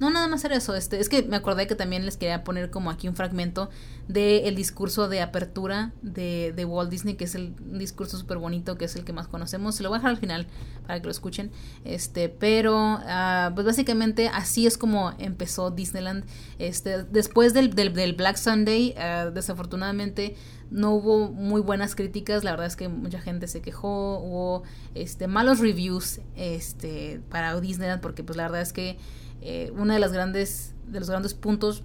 No, 0.01 0.09
nada 0.09 0.27
más 0.27 0.43
era 0.43 0.55
eso. 0.55 0.73
Este, 0.73 0.99
es 0.99 1.09
que 1.09 1.21
me 1.21 1.35
acordé 1.35 1.67
que 1.67 1.75
también 1.75 2.05
les 2.05 2.17
quería 2.17 2.43
poner 2.43 2.71
como 2.71 2.89
aquí 2.89 3.07
un 3.07 3.15
fragmento 3.15 3.69
del 4.07 4.55
discurso 4.55 5.07
de 5.07 5.21
apertura 5.21 5.93
de, 6.01 6.53
de, 6.55 6.65
Walt 6.65 6.89
Disney, 6.89 7.13
que 7.13 7.25
es 7.25 7.35
el 7.35 7.53
un 7.59 7.77
discurso 7.77 8.17
súper 8.17 8.39
bonito, 8.39 8.79
que 8.79 8.85
es 8.85 8.95
el 8.95 9.03
que 9.03 9.13
más 9.13 9.27
conocemos. 9.27 9.75
Se 9.75 9.83
lo 9.83 9.89
voy 9.89 9.97
a 9.97 9.99
dejar 9.99 10.09
al 10.09 10.17
final 10.17 10.47
para 10.87 10.99
que 10.99 11.05
lo 11.05 11.11
escuchen. 11.11 11.51
Este, 11.85 12.29
pero, 12.29 12.95
uh, 12.95 13.53
pues 13.53 13.63
básicamente 13.63 14.27
así 14.27 14.65
es 14.65 14.75
como 14.75 15.13
empezó 15.19 15.69
Disneyland. 15.69 16.25
Este, 16.57 17.03
después 17.03 17.53
del, 17.53 17.75
del, 17.75 17.93
del 17.93 18.13
Black 18.13 18.37
Sunday, 18.37 18.95
uh, 18.97 19.29
desafortunadamente 19.29 20.35
no 20.71 20.95
hubo 20.95 21.29
muy 21.31 21.61
buenas 21.61 21.93
críticas, 21.93 22.43
la 22.43 22.51
verdad 22.51 22.65
es 22.65 22.75
que 22.75 22.87
mucha 22.87 23.19
gente 23.19 23.47
se 23.47 23.61
quejó, 23.61 24.17
hubo 24.19 24.63
este 24.95 25.27
malos 25.27 25.59
reviews 25.59 26.21
este 26.37 27.21
para 27.29 27.59
Disneyland 27.59 28.01
porque 28.01 28.23
pues 28.23 28.37
la 28.37 28.43
verdad 28.43 28.61
es 28.61 28.71
que 28.71 28.97
eh, 29.41 29.71
uno 29.75 29.93
de 29.93 29.99
las 29.99 30.11
grandes 30.13 30.73
de 30.87 30.99
los 30.99 31.09
grandes 31.09 31.33
puntos 31.33 31.83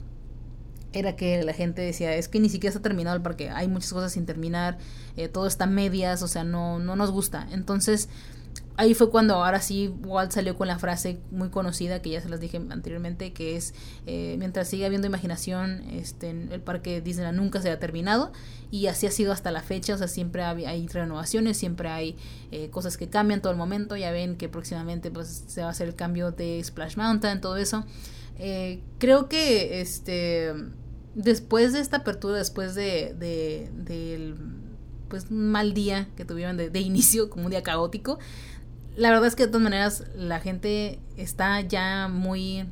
era 0.93 1.17
que 1.17 1.43
la 1.43 1.53
gente 1.53 1.83
decía 1.83 2.15
es 2.15 2.29
que 2.29 2.41
ni 2.41 2.49
siquiera 2.49 2.71
está 2.71 2.83
terminado 2.83 3.17
el 3.17 3.23
parque 3.23 3.51
hay 3.51 3.69
muchas 3.69 3.93
cosas 3.93 4.13
sin 4.13 4.27
terminar 4.27 4.79
eh, 5.17 5.29
todo 5.29 5.47
está 5.47 5.67
medias 5.67 6.23
o 6.23 6.29
sea 6.29 6.45
no 6.45 6.79
no 6.79 6.97
nos 6.97 7.11
gusta 7.11 7.47
entonces 7.53 8.09
ahí 8.77 8.95
fue 8.95 9.11
cuando 9.11 9.35
ahora 9.35 9.61
sí 9.61 9.95
Walt 10.05 10.33
salió 10.33 10.57
con 10.57 10.69
la 10.69 10.79
frase 10.79 11.19
muy 11.31 11.49
conocida 11.51 12.03
que 12.03 12.11
ya 12.11 12.21
se 12.21 12.29
las 12.29 12.41
dije 12.41 12.57
anteriormente 12.57 13.33
que 13.33 13.57
es 13.57 13.75
eh, 14.07 14.37
mientras 14.39 14.69
siga 14.69 14.87
habiendo 14.87 15.07
imaginación 15.07 15.83
este 15.91 16.31
el 16.31 16.61
parque 16.61 17.01
Disneyland 17.01 17.39
nunca 17.39 17.63
se 17.63 17.71
ha 17.71 17.79
terminado 17.79 18.33
y 18.71 18.89
así 18.89 19.07
ha 19.07 19.11
sido 19.11 19.33
hasta 19.33 19.51
la 19.51 19.63
fecha 19.63 19.95
o 19.95 19.99
sea 19.99 20.09
siempre 20.09 20.43
hay, 20.43 20.89
renovaciones 20.89 21.57
siempre 21.57 21.89
hay 21.89 22.17
eh, 22.51 22.71
cosas 22.71 22.97
que 22.97 23.09
cambian 23.09 23.41
todo 23.41 23.53
el 23.53 23.59
momento. 23.59 23.97
Ya 23.97 24.11
ven 24.11 24.37
que 24.37 24.49
próximamente 24.49 25.11
pues 25.11 25.45
se 25.47 25.61
va 25.61 25.69
a 25.69 25.71
hacer 25.71 25.89
el 25.89 25.95
cambio 25.95 26.33
de 26.33 26.63
Splash 26.63 26.97
Mountain 26.97 27.41
todo 27.41 27.57
eso. 27.57 27.85
Eh, 28.39 28.83
creo 28.99 29.29
que 29.29 29.81
este 29.81 30.53
después 31.15 31.73
de 31.73 31.81
esta 31.81 31.99
apertura 31.99 32.37
después 32.37 32.75
de, 32.75 33.15
de 33.19 33.71
del 33.73 34.37
pues 35.09 35.27
un 35.31 35.51
mal 35.51 35.73
día 35.73 36.09
que 36.17 36.25
tuvieron 36.25 36.57
de, 36.57 36.69
de 36.69 36.81
inicio 36.81 37.31
como 37.31 37.45
un 37.45 37.51
día 37.51 37.63
caótico 37.63 38.19
la 38.97 39.11
verdad 39.11 39.27
es 39.27 39.37
que 39.37 39.45
de 39.45 39.49
todas 39.49 39.63
maneras 39.63 40.05
la 40.17 40.41
gente 40.41 40.99
está 41.17 41.61
ya 41.61 42.09
muy 42.09 42.67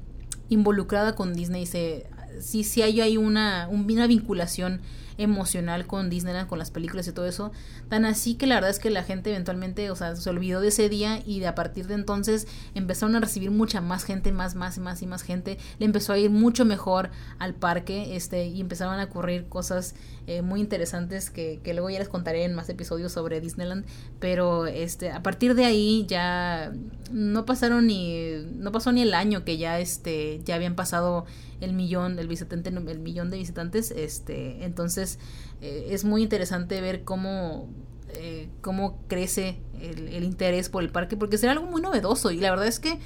involucrada 0.49 1.15
con 1.15 1.35
Disney. 1.35 1.67
Se, 1.67 2.07
sí, 2.41 2.65
sí 2.65 2.83
hay, 2.83 3.01
hay 3.01 3.17
una, 3.17 3.69
una 3.69 4.07
vinculación 4.07 4.81
emocional 5.17 5.87
con 5.87 6.11
Disneyland, 6.11 6.49
con 6.49 6.59
las 6.59 6.71
películas 6.71 7.07
y 7.07 7.13
todo 7.13 7.27
eso. 7.27 7.53
Tan 7.89 8.05
así 8.05 8.35
que 8.35 8.47
la 8.47 8.57
verdad 8.57 8.71
es 8.71 8.79
que 8.79 8.91
la 8.91 9.05
gente 9.05 9.31
eventualmente, 9.31 9.91
o 9.91 9.97
sea, 9.97 10.17
se 10.17 10.29
olvidó 10.31 10.61
de 10.61 10.69
ese 10.69 10.89
día 10.89 11.23
y 11.25 11.41
de 11.41 11.47
a 11.47 11.55
partir 11.55 11.87
de 11.87 11.95
entonces 11.95 12.47
empezaron 12.75 13.15
a 13.17 13.21
recibir 13.21 13.51
mucha 13.51 13.81
más 13.81 14.05
gente, 14.05 14.33
más, 14.33 14.55
más 14.55 14.77
y 14.77 14.81
más 14.81 15.03
y 15.03 15.07
más 15.07 15.23
gente. 15.23 15.59
Le 15.79 15.87
empezó 15.87 16.13
a 16.13 16.19
ir 16.19 16.31
mucho 16.31 16.65
mejor 16.65 17.11
al 17.39 17.55
parque, 17.55 18.17
este, 18.17 18.47
y 18.47 18.61
empezaron 18.61 18.99
a 18.99 19.05
ocurrir 19.05 19.47
cosas 19.49 19.95
eh, 20.27 20.43
muy 20.43 20.61
interesantes 20.61 21.31
que, 21.31 21.61
que, 21.63 21.75
luego 21.75 21.91
ya 21.91 21.99
les 21.99 22.09
contaré 22.09 22.45
en 22.45 22.55
más 22.55 22.69
episodios 22.69 23.13
sobre 23.13 23.41
Disneyland. 23.41 23.85
Pero 24.21 24.67
este, 24.67 25.11
a 25.11 25.23
partir 25.23 25.55
de 25.55 25.65
ahí 25.65 26.07
ya 26.09 26.73
no 27.13 27.45
pasaron 27.45 27.87
ni, 27.87 28.37
no 28.57 28.73
pasó 28.73 28.93
ni 28.93 29.03
el 29.03 29.15
año 29.15 29.45
que 29.45 29.59
ya 29.59 29.79
este, 29.81 30.41
ya 30.45 30.55
habían 30.55 30.77
pasado 30.77 31.27
el 31.61 31.73
millón, 31.73 32.19
el 32.19 32.29
visitante, 32.29 32.71
el 32.71 32.99
millón 33.01 33.31
de 33.31 33.39
visitantes, 33.39 33.91
este, 33.91 34.65
entonces 34.65 35.19
eh, 35.61 35.89
es 35.91 36.05
muy 36.05 36.23
interesante 36.23 36.81
ver 36.81 37.05
cómo, 37.05 37.69
eh, 38.15 38.49
cómo 38.61 38.99
crece 39.09 39.59
el, 39.81 40.25
interés 40.25 40.69
por 40.69 40.83
el 40.83 40.91
parque, 40.91 41.17
porque 41.17 41.39
será 41.39 41.53
algo 41.53 41.67
muy 41.67 41.83
novedoso 41.83 42.31
y 42.31 42.39
la 42.39 42.51
verdad 42.51 42.67
es 42.67 42.81
que 42.81 42.99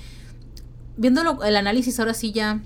viendo 0.96 1.42
el 1.42 1.56
análisis 1.56 1.98
ahora 1.98 2.14
sí 2.14 2.32
ya, 2.32 2.62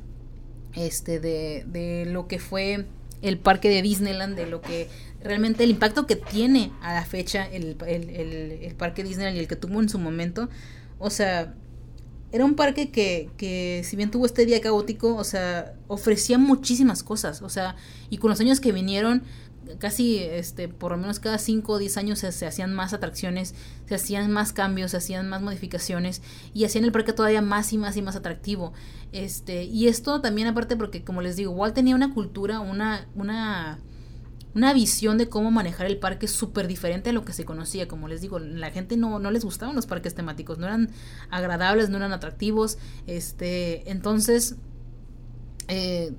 este, 0.74 1.20
de, 1.20 1.64
de 1.66 2.06
lo 2.06 2.26
que 2.28 2.38
fue 2.38 2.86
el 3.22 3.38
parque 3.38 3.68
de 3.68 3.82
Disneyland, 3.82 4.36
de 4.36 4.46
lo 4.46 4.60
que 4.60 4.88
realmente 5.22 5.64
el 5.64 5.70
impacto 5.70 6.06
que 6.06 6.16
tiene 6.16 6.72
a 6.82 6.92
la 6.94 7.04
fecha 7.04 7.46
el, 7.46 7.76
el, 7.86 8.10
el, 8.10 8.74
parque 8.74 9.04
Disneyland 9.04 9.36
y 9.36 9.40
el 9.40 9.48
que 9.48 9.56
tuvo 9.56 9.80
en 9.80 9.88
su 9.88 9.98
momento, 9.98 10.48
o 10.98 11.10
sea, 11.10 11.54
era 12.32 12.44
un 12.44 12.54
parque 12.54 12.90
que, 12.90 13.30
que, 13.36 13.82
si 13.84 13.96
bien 13.96 14.10
tuvo 14.10 14.26
este 14.26 14.46
día 14.46 14.60
caótico, 14.60 15.14
o 15.14 15.24
sea, 15.24 15.74
ofrecía 15.86 16.38
muchísimas 16.38 17.02
cosas, 17.02 17.42
o 17.42 17.48
sea, 17.48 17.76
y 18.10 18.18
con 18.18 18.30
los 18.30 18.40
años 18.40 18.58
que 18.58 18.72
vinieron, 18.72 19.22
casi, 19.78 20.18
este, 20.18 20.68
por 20.68 20.92
lo 20.92 20.98
menos 20.98 21.20
cada 21.20 21.38
5 21.38 21.72
o 21.72 21.78
10 21.78 21.96
años 21.96 22.18
se, 22.18 22.46
hacían 22.46 22.74
más 22.74 22.92
atracciones, 22.92 23.54
se 23.86 23.94
hacían 23.94 24.30
más 24.30 24.52
cambios, 24.52 24.92
se 24.92 24.98
hacían 24.98 25.28
más 25.28 25.42
modificaciones 25.42 26.22
y 26.54 26.64
hacían 26.64 26.84
el 26.84 26.92
parque 26.92 27.12
todavía 27.12 27.42
más 27.42 27.72
y 27.72 27.78
más 27.78 27.96
y 27.96 28.02
más 28.02 28.16
atractivo. 28.16 28.72
Este, 29.12 29.64
y 29.64 29.88
esto 29.88 30.20
también 30.20 30.48
aparte 30.48 30.76
porque, 30.76 31.04
como 31.04 31.22
les 31.22 31.36
digo, 31.36 31.52
Walt 31.52 31.74
tenía 31.74 31.94
una 31.94 32.12
cultura, 32.12 32.60
una, 32.60 33.06
una 33.14 33.80
una 34.54 34.72
visión 34.72 35.18
de 35.18 35.28
cómo 35.28 35.50
manejar 35.50 35.86
el 35.86 35.98
parque 35.98 36.28
súper 36.28 36.68
diferente 36.68 37.10
a 37.10 37.12
lo 37.12 37.24
que 37.24 37.32
se 37.32 37.44
conocía. 37.44 37.88
Como 37.88 38.08
les 38.08 38.20
digo, 38.20 38.38
la 38.38 38.70
gente 38.70 38.96
no, 38.96 39.18
no 39.18 39.30
les 39.30 39.44
gustaban 39.44 39.74
los 39.74 39.86
parques 39.86 40.14
temáticos, 40.14 40.58
no 40.58 40.66
eran 40.66 40.90
agradables, 41.30 41.88
no 41.88 41.96
eran 41.96 42.12
atractivos. 42.12 42.78
Este, 43.06 43.90
entonces, 43.90 44.56
eh, 45.68 46.12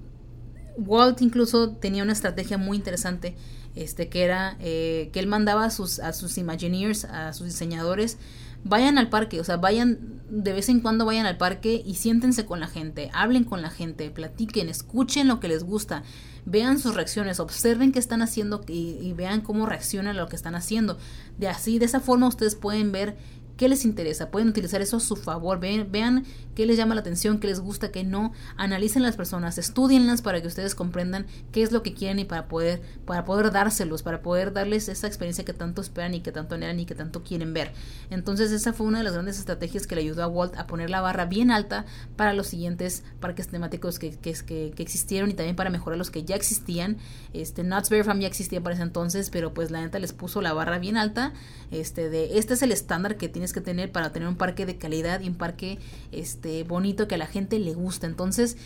Walt 0.78 1.22
incluso 1.22 1.72
tenía 1.72 2.04
una 2.04 2.14
estrategia 2.14 2.58
muy 2.58 2.78
interesante, 2.78 3.36
este, 3.76 4.10
que 4.10 4.24
era 4.24 4.58
eh, 4.60 5.10
que 5.14 5.20
él 5.20 5.28
mandaba 5.28 5.66
a 5.66 5.70
sus, 5.70 6.00
a 6.00 6.14
sus 6.14 6.38
Imagineers, 6.38 7.06
a 7.06 7.34
sus 7.34 7.48
diseñadores, 7.48 8.18
vayan 8.64 8.98
al 8.98 9.10
parque, 9.10 9.40
o 9.40 9.44
sea, 9.44 9.58
vayan 9.58 10.22
de 10.30 10.54
vez 10.54 10.70
en 10.70 10.80
cuando 10.80 11.06
vayan 11.06 11.26
al 11.26 11.38
parque 11.38 11.82
y 11.86 11.96
siéntense 11.96 12.46
con 12.46 12.60
la 12.60 12.68
gente, 12.68 13.10
hablen 13.14 13.44
con 13.44 13.62
la 13.62 13.70
gente, 13.70 14.10
platiquen, 14.10 14.70
escuchen 14.70 15.28
lo 15.28 15.40
que 15.40 15.48
les 15.48 15.64
gusta 15.64 16.04
vean 16.46 16.80
sus 16.80 16.96
reacciones, 16.96 17.40
observen 17.40 17.92
qué 17.92 18.00
están 18.00 18.22
haciendo 18.22 18.64
y, 18.68 18.98
y 19.02 19.14
vean 19.14 19.42
cómo 19.42 19.66
reaccionan 19.66 20.18
a 20.18 20.20
lo 20.20 20.28
que 20.28 20.36
están 20.36 20.56
haciendo. 20.56 20.98
De 21.38 21.48
así, 21.48 21.80
de 21.80 21.86
esa 21.86 22.00
forma 22.00 22.28
ustedes 22.28 22.56
pueden 22.56 22.92
ver 22.92 23.16
qué 23.58 23.70
les 23.70 23.86
interesa, 23.86 24.32
pueden 24.32 24.50
utilizar 24.50 24.82
eso 24.82 24.98
a 24.98 25.00
su 25.00 25.16
favor, 25.16 25.60
vean, 25.60 25.92
vean 25.92 26.26
qué 26.56 26.66
les 26.66 26.78
llama 26.78 26.96
la 26.96 27.02
atención, 27.02 27.40
qué 27.40 27.48
les 27.48 27.60
gusta, 27.60 27.92
qué 27.92 28.04
no, 28.04 28.34
analicen 28.58 29.04
las 29.04 29.16
personas, 29.16 29.58
estudienlas 29.58 30.22
para 30.22 30.42
que 30.42 30.48
ustedes 30.48 30.76
comprendan 30.76 31.26
qué 31.52 31.64
es 31.64 31.72
lo 31.72 31.84
que 31.84 31.94
quieren 31.94 32.20
y 32.20 32.26
para 32.26 32.48
poder, 32.48 32.82
para 33.06 33.26
poder 33.26 33.52
dárselos, 33.52 34.04
para 34.04 34.22
poder 34.22 34.54
darles 34.54 34.90
esa 34.90 35.08
experiencia 35.08 35.46
que 35.46 35.54
tanto 35.54 35.82
esperan 35.82 36.14
y 36.14 36.22
que 36.22 36.32
tanto 36.32 36.56
anhelan 36.56 36.80
y 36.80 36.86
que 36.86 36.96
tanto 36.96 37.24
quieren 37.24 37.54
ver. 37.54 37.72
Entonces 38.10 38.52
esa 38.52 38.74
fue 38.74 38.88
una 38.88 39.00
de 39.00 39.04
las 39.04 39.14
grandes 39.14 39.40
estrategias 39.40 39.88
que 39.88 39.96
le 39.96 40.02
ayudó 40.02 40.24
a 40.24 40.28
Walt 40.28 40.58
a 40.58 40.68
poner 40.68 40.90
la 40.90 41.02
barra 41.02 41.26
bien 41.26 41.52
alta 41.52 41.86
para 42.16 42.34
los 42.34 42.48
siguientes 42.48 43.04
parques 43.20 43.48
temáticos 43.48 44.00
que, 44.00 44.12
que, 44.12 44.34
que, 44.34 44.84
existieron 44.84 45.30
y 45.30 45.34
también 45.34 45.56
para 45.56 45.70
mejorar 45.70 45.98
los 45.98 46.12
que 46.12 46.24
ya 46.24 46.36
existían. 46.36 46.98
Este, 47.34 47.64
Knott's 47.64 47.90
Berry 47.90 48.04
Farm 48.04 48.20
ya 48.20 48.28
existía 48.28 48.62
para 48.62 48.76
ese 48.76 48.84
entonces, 48.84 49.30
pero 49.30 49.54
pues 49.54 49.72
la 49.72 49.82
neta 49.82 50.00
les 50.00 50.14
puso 50.14 50.42
la 50.42 50.54
barra 50.54 50.80
bien 50.80 50.98
alta. 50.98 51.34
Este, 51.72 52.10
de, 52.10 52.38
este 52.38 52.56
es 52.56 52.62
el 52.62 52.72
estándar 52.72 53.18
que 53.18 53.30
tienes 53.30 53.53
que 53.54 53.62
tener 53.62 53.92
para 53.92 54.12
tener 54.12 54.28
un 54.28 54.36
parque 54.36 54.66
de 54.66 54.78
calidad 54.78 55.22
y 55.22 55.30
un 55.30 55.36
parque 55.36 55.80
este, 56.12 56.64
bonito 56.64 57.08
que 57.08 57.16
a 57.16 57.18
la 57.18 57.28
gente 57.28 57.60
le 57.60 57.74
gusta. 57.74 58.08
Entonces, 58.08 58.58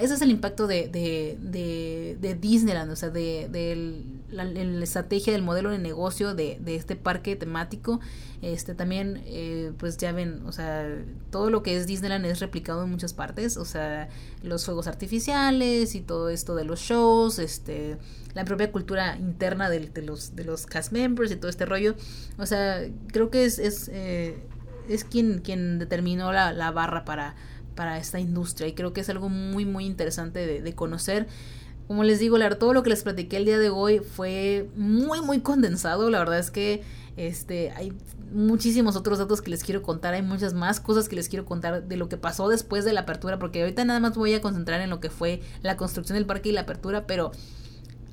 ese 0.00 0.14
es 0.14 0.22
el 0.22 0.30
impacto 0.30 0.66
de, 0.66 0.88
de, 0.88 2.16
de, 2.20 2.34
Disneyland, 2.34 2.90
o 2.90 2.96
sea, 2.96 3.10
de, 3.10 4.02
la, 4.28 4.44
estrategia 4.82 5.32
del 5.32 5.42
modelo 5.42 5.70
de 5.70 5.78
negocio 5.78 6.34
de, 6.34 6.60
este 6.66 6.96
parque 6.96 7.36
temático. 7.36 8.00
Este 8.42 8.74
también, 8.74 9.22
eh, 9.26 9.72
pues 9.78 9.96
ya 9.96 10.12
ven, 10.12 10.42
o 10.46 10.52
sea, 10.52 10.86
todo 11.30 11.48
lo 11.48 11.62
que 11.62 11.76
es 11.76 11.86
Disneyland 11.86 12.26
es 12.26 12.40
replicado 12.40 12.84
en 12.84 12.90
muchas 12.90 13.14
partes, 13.14 13.56
o 13.56 13.64
sea, 13.64 14.08
los 14.42 14.64
fuegos 14.64 14.86
artificiales 14.86 15.94
y 15.94 16.00
todo 16.00 16.28
esto 16.28 16.54
de 16.54 16.64
los 16.64 16.80
shows, 16.80 17.38
este, 17.38 17.96
la 18.34 18.44
propia 18.44 18.70
cultura 18.72 19.16
interna 19.16 19.70
de, 19.70 19.90
los, 20.02 20.34
de 20.36 20.44
los 20.44 20.66
cast 20.66 20.92
members 20.92 21.30
y 21.30 21.36
todo 21.36 21.48
este 21.48 21.64
rollo. 21.66 21.94
O 22.36 22.46
sea, 22.46 22.80
creo 23.12 23.30
que 23.30 23.44
es, 23.44 23.58
es 23.58 23.88
eh, 23.92 24.36
es 24.88 25.04
quien, 25.04 25.38
quien 25.38 25.78
determinó 25.78 26.32
la, 26.32 26.52
la 26.52 26.70
barra 26.70 27.04
para, 27.04 27.34
para 27.74 27.98
esta 27.98 28.20
industria 28.20 28.68
y 28.68 28.72
creo 28.74 28.92
que 28.92 29.00
es 29.00 29.08
algo 29.08 29.28
muy 29.28 29.64
muy 29.64 29.86
interesante 29.86 30.46
de, 30.46 30.62
de 30.62 30.74
conocer. 30.74 31.26
Como 31.86 32.02
les 32.02 32.18
digo, 32.18 32.38
todo 32.58 32.72
lo 32.72 32.82
que 32.82 32.90
les 32.90 33.02
platiqué 33.02 33.36
el 33.36 33.44
día 33.44 33.58
de 33.58 33.68
hoy 33.68 33.98
fue 33.98 34.68
muy 34.76 35.20
muy 35.20 35.40
condensado. 35.40 36.08
La 36.10 36.18
verdad 36.18 36.38
es 36.38 36.50
que 36.50 36.82
este 37.16 37.70
hay 37.72 37.92
muchísimos 38.32 38.96
otros 38.96 39.18
datos 39.18 39.40
que 39.40 39.50
les 39.50 39.62
quiero 39.62 39.82
contar, 39.82 40.14
hay 40.14 40.22
muchas 40.22 40.54
más 40.54 40.80
cosas 40.80 41.08
que 41.08 41.16
les 41.16 41.28
quiero 41.28 41.44
contar 41.44 41.84
de 41.84 41.96
lo 41.96 42.08
que 42.08 42.16
pasó 42.16 42.48
después 42.48 42.84
de 42.84 42.92
la 42.92 43.00
apertura, 43.00 43.38
porque 43.38 43.62
ahorita 43.62 43.84
nada 43.84 44.00
más 44.00 44.16
voy 44.16 44.34
a 44.34 44.40
concentrar 44.40 44.80
en 44.80 44.90
lo 44.90 45.00
que 45.00 45.10
fue 45.10 45.40
la 45.62 45.76
construcción 45.76 46.16
del 46.16 46.26
parque 46.26 46.48
y 46.48 46.52
la 46.52 46.62
apertura, 46.62 47.06
pero 47.06 47.30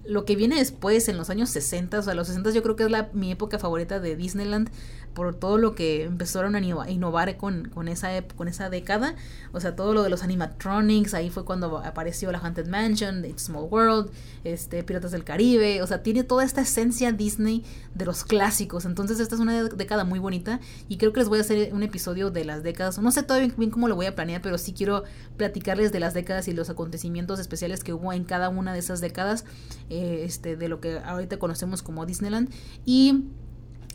lo 0.05 0.25
que 0.25 0.35
viene 0.35 0.57
después, 0.57 1.07
en 1.09 1.17
los 1.17 1.29
años 1.29 1.49
60, 1.49 1.99
o 1.99 2.01
sea, 2.01 2.13
los 2.13 2.27
60 2.27 2.51
yo 2.51 2.63
creo 2.63 2.75
que 2.75 2.83
es 2.83 2.91
la, 2.91 3.09
mi 3.13 3.31
época 3.31 3.59
favorita 3.59 3.99
de 3.99 4.15
Disneyland, 4.15 4.69
por 5.13 5.35
todo 5.35 5.57
lo 5.57 5.75
que 5.75 6.03
empezaron 6.03 6.55
a 6.55 6.89
innovar 6.89 7.38
con, 7.38 7.69
con, 7.69 7.88
esa, 7.88 8.09
con 8.35 8.47
esa 8.47 8.69
década, 8.69 9.15
o 9.51 9.59
sea, 9.59 9.75
todo 9.75 9.93
lo 9.93 10.03
de 10.03 10.09
los 10.09 10.23
animatronics, 10.23 11.13
ahí 11.13 11.29
fue 11.29 11.45
cuando 11.45 11.77
apareció 11.79 12.31
la 12.31 12.39
Haunted 12.39 12.67
Mansion, 12.67 13.25
It's 13.25 13.43
Small 13.43 13.67
World, 13.69 14.09
este, 14.43 14.83
Piratas 14.83 15.11
del 15.11 15.23
Caribe, 15.23 15.81
o 15.81 15.88
sea, 15.88 16.03
tiene 16.03 16.23
toda 16.23 16.43
esta 16.43 16.61
esencia 16.61 17.11
Disney 17.11 17.63
de 17.93 18.05
los 18.05 18.23
clásicos, 18.23 18.85
entonces 18.85 19.19
esta 19.19 19.35
es 19.35 19.41
una 19.41 19.63
década 19.63 20.03
muy 20.03 20.19
bonita 20.19 20.59
y 20.88 20.97
creo 20.97 21.13
que 21.13 21.19
les 21.19 21.29
voy 21.29 21.39
a 21.39 21.41
hacer 21.41 21.73
un 21.73 21.83
episodio 21.83 22.31
de 22.31 22.45
las 22.45 22.63
décadas, 22.63 22.97
no 22.99 23.11
sé 23.11 23.23
todavía 23.23 23.53
bien 23.57 23.71
cómo 23.71 23.88
lo 23.88 23.95
voy 23.95 24.05
a 24.05 24.15
planear, 24.15 24.41
pero 24.41 24.57
sí 24.57 24.73
quiero 24.73 25.03
platicarles 25.38 25.91
de 25.91 25.99
las 25.99 26.13
décadas 26.13 26.47
y 26.47 26.53
los 26.53 26.69
acontecimientos 26.69 27.39
especiales 27.39 27.83
que 27.83 27.93
hubo 27.93 28.13
en 28.13 28.23
cada 28.23 28.49
una 28.49 28.73
de 28.73 28.79
esas 28.79 29.01
décadas 29.01 29.45
eh, 29.89 30.23
este, 30.25 30.55
de 30.55 30.67
lo 30.67 30.79
que 30.79 30.99
ahorita 30.99 31.38
conocemos 31.38 31.81
como 31.81 32.05
Disneyland. 32.05 32.49
Y 32.85 33.25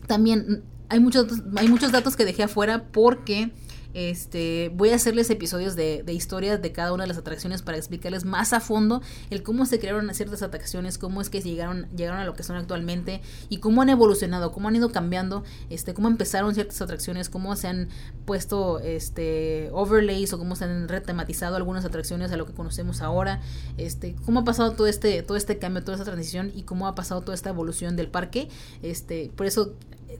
también 0.06 0.62
hay 0.88 1.00
muchos, 1.00 1.26
hay 1.56 1.68
muchos 1.68 1.92
datos 1.92 2.16
que 2.16 2.24
dejé 2.24 2.44
afuera 2.44 2.84
porque 2.92 3.52
este, 3.96 4.70
voy 4.74 4.90
a 4.90 4.96
hacerles 4.96 5.30
episodios 5.30 5.74
de, 5.74 6.02
de, 6.02 6.12
historias 6.12 6.60
de 6.60 6.70
cada 6.70 6.92
una 6.92 7.04
de 7.04 7.08
las 7.08 7.16
atracciones 7.16 7.62
para 7.62 7.78
explicarles 7.78 8.26
más 8.26 8.52
a 8.52 8.60
fondo 8.60 9.00
el 9.30 9.42
cómo 9.42 9.64
se 9.64 9.78
crearon 9.78 10.12
ciertas 10.12 10.42
atracciones, 10.42 10.98
cómo 10.98 11.22
es 11.22 11.30
que 11.30 11.40
llegaron, 11.40 11.88
llegaron 11.96 12.20
a 12.20 12.26
lo 12.26 12.34
que 12.34 12.42
son 12.42 12.56
actualmente 12.56 13.22
y 13.48 13.56
cómo 13.56 13.80
han 13.80 13.88
evolucionado, 13.88 14.52
cómo 14.52 14.68
han 14.68 14.76
ido 14.76 14.92
cambiando, 14.92 15.44
este, 15.70 15.94
cómo 15.94 16.08
empezaron 16.08 16.52
ciertas 16.52 16.82
atracciones, 16.82 17.30
cómo 17.30 17.56
se 17.56 17.68
han 17.68 17.88
puesto 18.26 18.80
este, 18.80 19.70
overlays 19.72 20.30
o 20.34 20.38
cómo 20.38 20.56
se 20.56 20.64
han 20.64 20.88
retematizado 20.88 21.56
algunas 21.56 21.86
atracciones 21.86 22.30
a 22.32 22.36
lo 22.36 22.44
que 22.44 22.52
conocemos 22.52 23.00
ahora, 23.00 23.40
este, 23.78 24.14
cómo 24.26 24.40
ha 24.40 24.44
pasado 24.44 24.72
todo 24.72 24.88
este, 24.88 25.22
todo 25.22 25.38
este 25.38 25.58
cambio, 25.58 25.82
toda 25.82 25.96
esta 25.96 26.04
transición 26.04 26.52
y 26.54 26.64
cómo 26.64 26.86
ha 26.86 26.94
pasado 26.94 27.22
toda 27.22 27.34
esta 27.34 27.48
evolución 27.48 27.96
del 27.96 28.08
parque. 28.08 28.50
Este, 28.82 29.30
por 29.34 29.46
eso 29.46 29.74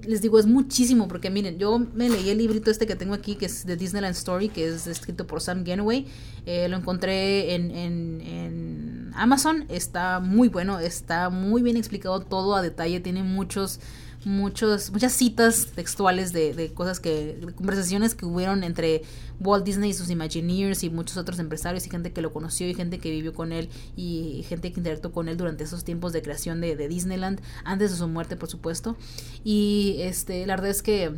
les 0.05 0.23
digo, 0.23 0.39
es 0.39 0.47
muchísimo, 0.47 1.09
porque 1.09 1.31
miren, 1.31 1.59
yo 1.59 1.79
me 1.79 2.09
leí 2.09 2.31
el 2.31 2.39
librito 2.39 2.71
este 2.71 2.87
que 2.87 2.97
tengo 2.97 3.15
aquí, 3.15 3.37
que 3.37 3.47
es 3.47 3.67
de 3.67 3.77
Disneyland 3.77 4.15
Story, 4.15 4.49
que 4.49 4.69
es 4.69 4.87
escrito 4.87 5.27
por 5.27 5.41
Sam 5.41 5.65
Genway. 5.65 6.07
Eh, 6.47 6.69
lo 6.69 6.77
encontré 6.77 7.55
en, 7.55 7.71
en, 7.71 8.21
en, 8.21 9.13
Amazon, 9.15 9.65
está 9.69 10.21
muy 10.21 10.49
bueno, 10.49 10.79
está 10.79 11.31
muy 11.31 11.63
bien 11.63 11.77
explicado 11.77 12.21
todo 12.21 12.55
a 12.55 12.63
detalle, 12.63 13.01
tiene 13.01 13.23
muchos 13.23 13.81
muchos, 14.27 14.91
muchas 14.91 15.13
citas 15.13 15.69
textuales 15.77 16.33
de, 16.33 16.53
de 16.53 16.75
cosas 16.75 16.99
que, 16.99 17.39
conversaciones 17.55 18.17
que 18.17 18.27
hubieron 18.27 18.65
entre 18.65 19.03
Walt 19.39 19.65
Disney 19.65 19.91
y 19.91 19.95
sus 19.95 20.11
Imagineers 20.11 20.83
y 20.83 20.91
muchos 20.91 21.17
otros 21.17 21.39
empresarios 21.39 21.87
y 21.87 21.91
gente 21.91 22.13
que 22.13 22.23
lo 22.23 22.33
conoció 22.33 22.69
y 22.69 22.75
gente 22.75 22.99
que 22.99 23.09
vivió 23.09 23.33
con 23.33 23.53
él 23.53 23.69
y 23.95 24.45
gente 24.49 24.73
que 24.73 24.81
interactuó 24.81 25.13
con 25.13 25.29
él 25.29 25.37
durante 25.37 25.63
esos 25.63 25.85
tiempos 25.85 26.13
de 26.13 26.23
creación 26.23 26.61
de, 26.61 26.75
de 26.75 26.89
Disneyland, 26.89 27.41
antes 27.65 27.93
de 27.93 27.97
su 27.97 28.09
muerte, 28.09 28.35
por 28.35 28.49
supuesto. 28.49 28.97
Y 29.45 29.99
este, 30.01 30.45
la 30.45 30.57
verdad 30.57 30.71
es 30.71 30.83
que 30.83 31.15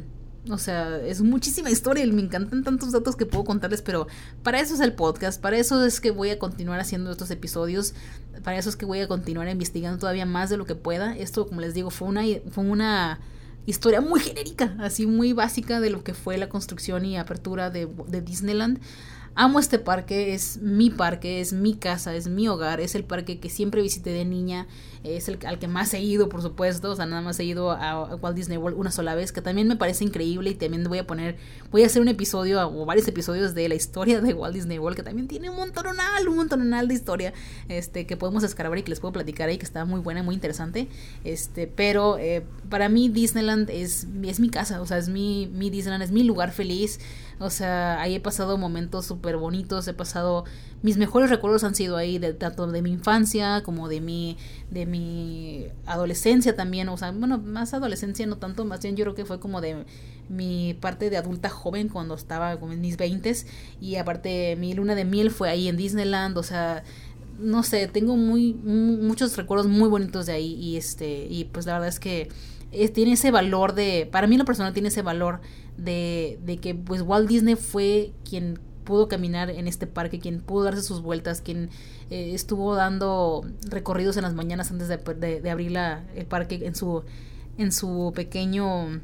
o 0.51 0.59
sea, 0.59 0.99
es 0.99 1.23
muchísima 1.23 1.71
historia 1.71 2.05
y 2.05 2.13
me 2.13 2.23
encantan 2.23 2.65
tantos 2.65 2.93
datos 2.93 3.17
que 3.17 3.27
puedo 3.27 3.45
contarles, 3.45 3.83
pero 3.83 4.07
para 4.43 4.61
eso 4.61 4.75
es 4.75 4.81
el 4.81 4.93
podcast, 4.93 5.41
para 5.41 5.57
eso 5.57 5.85
es 5.85 6.01
que 6.01 6.11
voy 6.11 6.31
a 6.31 6.39
continuar 6.39 6.81
haciendo 6.81 7.11
estos 7.11 7.31
episodios, 7.31 7.95
para 8.43 8.59
eso 8.59 8.69
es 8.69 8.77
que 8.77 8.87
voy 8.87 9.01
a 9.01 9.09
continuar 9.09 9.49
investigando 9.49 9.99
todavía 9.99 10.27
más 10.27 10.51
de 10.51 10.57
lo 10.57 10.65
que 10.65 10.75
pueda. 10.75 11.17
Esto, 11.17 11.47
como 11.47 11.61
les 11.61 11.75
digo, 11.75 11.91
fue 11.91 12.09
una, 12.09 12.23
fue 12.51 12.65
una 12.65 13.21
historia 13.67 14.01
muy 14.01 14.21
genérica, 14.21 14.77
así 14.81 15.07
muy 15.07 15.33
básica 15.33 15.81
de 15.81 15.91
lo 15.91 16.03
que 16.03 16.15
fue 16.15 16.39
la 16.39 16.49
construcción 16.49 17.05
y 17.05 17.19
apertura 17.19 17.71
de, 17.71 17.89
de 18.09 18.21
Disneyland. 18.23 18.81
Amo 19.35 19.61
este 19.61 19.79
parque, 19.79 20.35
es 20.35 20.59
mi 20.63 20.91
parque, 20.91 21.41
es 21.41 21.53
mi 21.53 21.75
casa, 21.75 22.13
es 22.15 22.27
mi 22.27 22.49
hogar, 22.49 22.81
es 22.81 22.97
el 22.97 23.05
parque 23.05 23.39
que 23.39 23.49
siempre 23.49 23.83
visité 23.83 24.11
de 24.11 24.25
niña, 24.25 24.67
es 25.05 25.29
el 25.29 25.39
al 25.47 25.59
que 25.59 25.69
más 25.69 25.93
he 25.95 26.01
ido, 26.01 26.29
por 26.29 26.43
supuesto, 26.43 26.91
o 26.91 26.97
sea, 26.97 27.07
nada 27.07 27.23
más 27.23 27.39
he 27.41 27.45
ido 27.45 27.71
a, 27.71 28.17
Walt 28.17 28.37
Disney 28.37 28.59
World 28.59 28.79
una 28.79 28.91
sola 28.91 29.15
vez, 29.15 29.33
que 29.33 29.41
también 29.41 29.69
me 29.69 29.77
parece 29.77 30.05
increíble 30.05 30.51
y 30.51 30.55
también 30.55 30.85
voy 30.85 30.99
a 30.99 31.07
poner, 31.07 31.37
voy 31.71 31.83
a 31.83 31.87
hacer 31.87 32.03
un 32.03 32.09
episodio 32.09 32.67
o 32.69 32.85
varios 32.85 33.07
episodios 33.09 33.55
de 33.55 33.69
la 33.69 33.75
historia 33.75 34.21
de 34.21 34.35
Walt 34.35 34.55
Disney 34.55 34.79
World, 34.79 34.97
que 34.97 35.03
también 35.03 35.29
tiene 35.29 35.51
un 35.51 35.57
montonal, 35.57 36.29
un 36.29 36.37
montonal 36.37 36.89
de 36.89 36.95
historia, 36.95 37.33
este, 37.69 38.07
que 38.07 38.17
podemos 38.17 38.43
escarbar 38.43 38.79
y 38.79 38.83
que 38.83 38.91
les 38.91 39.01
puedo 39.01 39.13
platicar 39.13 39.49
ahí, 39.49 39.59
que 39.59 39.65
está 39.65 39.85
muy 39.85 40.01
buena, 40.01 40.23
muy 40.23 40.35
interesante, 40.35 40.89
este, 41.25 41.67
pero 41.67 42.19
eh, 42.19 42.45
para 42.69 42.89
mí 42.89 43.09
Disneyland 43.09 43.71
es, 43.71 44.07
es 44.23 44.41
mi 44.41 44.51
casa, 44.51 44.81
o 44.81 44.87
sea, 44.87 44.99
es 44.99 45.09
mi, 45.09 45.49
mi 45.53 45.71
Disneyland, 45.71 46.03
es 46.03 46.11
mi 46.11 46.25
lugar 46.25 46.53
feliz, 46.53 47.01
o 47.41 47.51
sea, 47.51 48.01
ahí 48.01 48.17
he 48.17 48.21
pasado 48.21 48.59
momentos 48.59 49.07
súper 49.07 49.37
bonitos, 49.37 49.87
he 49.87 49.95
pasado, 49.95 50.45
mis 50.83 50.97
mejores 50.97 51.31
recuerdos 51.31 51.65
han 51.65 51.75
sido 51.75 51.97
ahí, 51.97 52.19
de, 52.19 52.35
tanto 52.35 52.67
de 52.67 52.83
mi 52.83 52.91
infancia 52.91 53.63
como 53.63 53.89
de 53.89 54.01
mi, 54.01 54.37
de 54.71 54.87
mi 54.87 55.67
adolescencia 55.87 56.55
también, 56.55 56.89
o 56.89 56.97
sea, 56.97 57.11
bueno, 57.11 57.39
más 57.39 57.75
adolescencia 57.75 58.27
no 58.27 58.37
tanto, 58.37 58.65
más 58.65 58.81
bien 58.81 58.97
yo 58.97 59.05
creo 59.05 59.15
que 59.15 59.25
fue 59.25 59.41
como 59.41 59.61
de 59.61 59.85
mi 60.29 60.75
parte 60.81 61.11
de 61.11 61.17
adulta 61.17 61.49
joven 61.49 61.89
cuando 61.89 62.15
estaba 62.15 62.59
como 62.61 62.73
en 62.73 62.81
mis 62.81 62.97
veintes 62.97 63.47
y 63.81 63.97
aparte 63.97 64.57
mi 64.57 64.75
luna 64.75 64.95
de 64.95 65.05
miel 65.05 65.31
fue 65.31 65.49
ahí 65.49 65.69
en 65.69 65.77
Disneyland, 65.77 66.37
o 66.39 66.43
sea, 66.43 66.85
no 67.39 67.63
sé, 67.63 67.89
tengo 67.89 68.17
muy, 68.17 68.55
muchos 68.55 69.37
recuerdos 69.37 69.67
muy 69.69 69.89
bonitos 69.89 70.27
de 70.27 70.33
ahí 70.33 70.55
y 70.55 70.77
este 70.77 71.27
y 71.29 71.45
pues 71.45 71.67
la 71.67 71.75
verdad 71.75 71.89
es 71.89 72.01
que 72.01 72.29
tiene 72.93 73.13
ese 73.13 73.31
valor 73.31 73.75
de, 73.75 74.09
para 74.11 74.27
mí 74.27 74.37
lo 74.37 74.45
personal 74.45 74.73
tiene 74.73 74.89
ese 74.89 75.03
valor 75.03 75.41
de, 75.77 76.39
de 76.45 76.59
que 76.59 76.75
pues 76.75 77.03
Walt 77.03 77.29
Disney 77.29 77.55
fue 77.55 78.13
quien 78.29 78.59
pudo 78.89 79.07
caminar 79.07 79.51
en 79.51 79.69
este 79.69 79.87
parque, 79.87 80.19
quien 80.19 80.41
pudo 80.41 80.65
darse 80.65 80.81
sus 80.81 81.03
vueltas, 81.03 81.43
quien 81.43 81.69
eh, 82.09 82.33
estuvo 82.33 82.75
dando 82.75 83.45
recorridos 83.69 84.17
en 84.17 84.23
las 84.23 84.33
mañanas 84.33 84.71
antes 84.71 84.89
de, 84.89 84.97
de, 85.43 85.51
abrir 85.51 85.73
la, 85.73 86.07
el 86.15 86.25
parque 86.25 86.65
en 86.65 86.75
su, 86.75 87.05
en 87.59 87.71
su 87.71 88.15
pequeño 88.17 89.03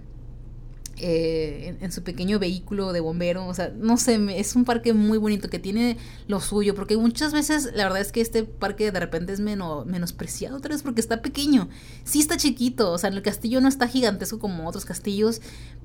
eh, 0.99 1.77
en, 1.81 1.93
su 1.93 2.03
pequeño 2.03 2.39
vehículo 2.39 2.93
de 2.93 3.01
bombero. 3.01 3.47
O 3.47 3.55
sea, 3.55 3.73
no 3.77 3.97
sé, 3.97 4.19
es 4.39 4.55
un 4.55 4.65
parque 4.65 4.93
muy 4.93 5.19
bonito 5.19 5.49
que 5.49 5.59
tiene 5.59 5.97
lo 6.29 6.41
suyo, 6.41 6.75
porque 6.75 6.97
muchas 6.97 7.33
veces 7.33 7.71
la 7.75 7.85
verdad 7.85 8.01
es 8.01 8.13
que 8.13 8.21
este 8.21 8.45
parque 8.45 8.91
de 8.91 9.01
repente 9.01 9.33
es 9.33 9.41
menos, 9.41 9.87
menospreciado, 9.87 10.57
otra 10.57 10.75
vez 10.75 10.83
porque 10.83 11.01
está 11.01 11.23
pequeño. 11.23 11.69
Sí 12.05 12.21
está 12.21 12.37
chiquito, 12.37 12.93
o 12.93 12.99
sea, 12.99 13.11
el 13.11 13.23
castillo 13.23 13.61
no 13.61 13.69
está 13.69 13.89
gigantesco 13.89 14.39
como 14.39 14.69
otros 14.69 14.85
castillos, 14.85 15.41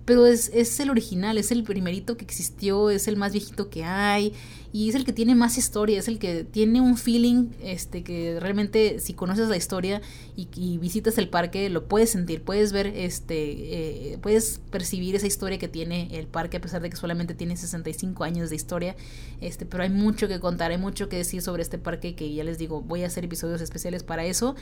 pero 0.05 0.25
es, 0.25 0.51
es 0.53 0.79
el 0.79 0.89
original, 0.89 1.37
es 1.37 1.51
el 1.51 1.63
primerito 1.63 2.17
que 2.17 2.25
existió, 2.25 2.89
es 2.89 3.07
el 3.07 3.15
más 3.15 3.31
viejito 3.31 3.69
que 3.69 3.83
hay 3.83 4.33
y 4.71 4.89
es 4.89 4.95
el 4.95 5.03
que 5.03 5.13
tiene 5.13 5.33
más 5.33 5.57
historia, 5.57 5.97
es 5.97 6.07
el 6.07 6.19
que 6.19 6.43
tiene 6.43 6.79
un 6.79 6.95
feeling 6.95 7.49
este 7.63 8.03
que 8.03 8.39
realmente 8.39 8.99
si 8.99 9.13
conoces 9.13 9.49
la 9.49 9.57
historia 9.57 10.01
y, 10.35 10.77
visitas 10.77 11.17
el 11.17 11.27
parque 11.27 11.69
lo 11.69 11.87
puedes 11.87 12.11
sentir, 12.11 12.43
puedes 12.43 12.71
ver 12.71 12.87
este 12.87 14.13
eh, 14.13 14.17
puedes 14.21 14.61
percibir 14.69 15.15
esa 15.15 15.27
historia 15.27 15.57
que 15.57 15.67
tiene 15.67 16.07
el 16.11 16.27
parque 16.27 16.57
a 16.57 16.61
pesar 16.61 16.81
de 16.81 16.89
que 16.89 16.95
solamente 16.95 17.33
tiene 17.33 17.57
65 17.57 18.23
años 18.23 18.49
de 18.49 18.55
historia, 18.55 18.95
este 19.41 19.65
pero 19.65 19.83
hay 19.83 19.89
mucho 19.89 20.27
que 20.27 20.39
contar, 20.39 20.71
hay 20.71 20.77
mucho 20.77 21.09
que 21.09 21.17
decir 21.17 21.41
sobre 21.41 21.63
este 21.63 21.77
parque 21.77 22.15
que 22.15 22.31
ya 22.31 22.43
les 22.43 22.57
digo, 22.57 22.81
voy 22.81 23.03
a 23.03 23.07
hacer 23.07 23.25
episodios 23.25 23.61
especiales 23.61 24.03
para 24.03 24.25
eso. 24.25 24.55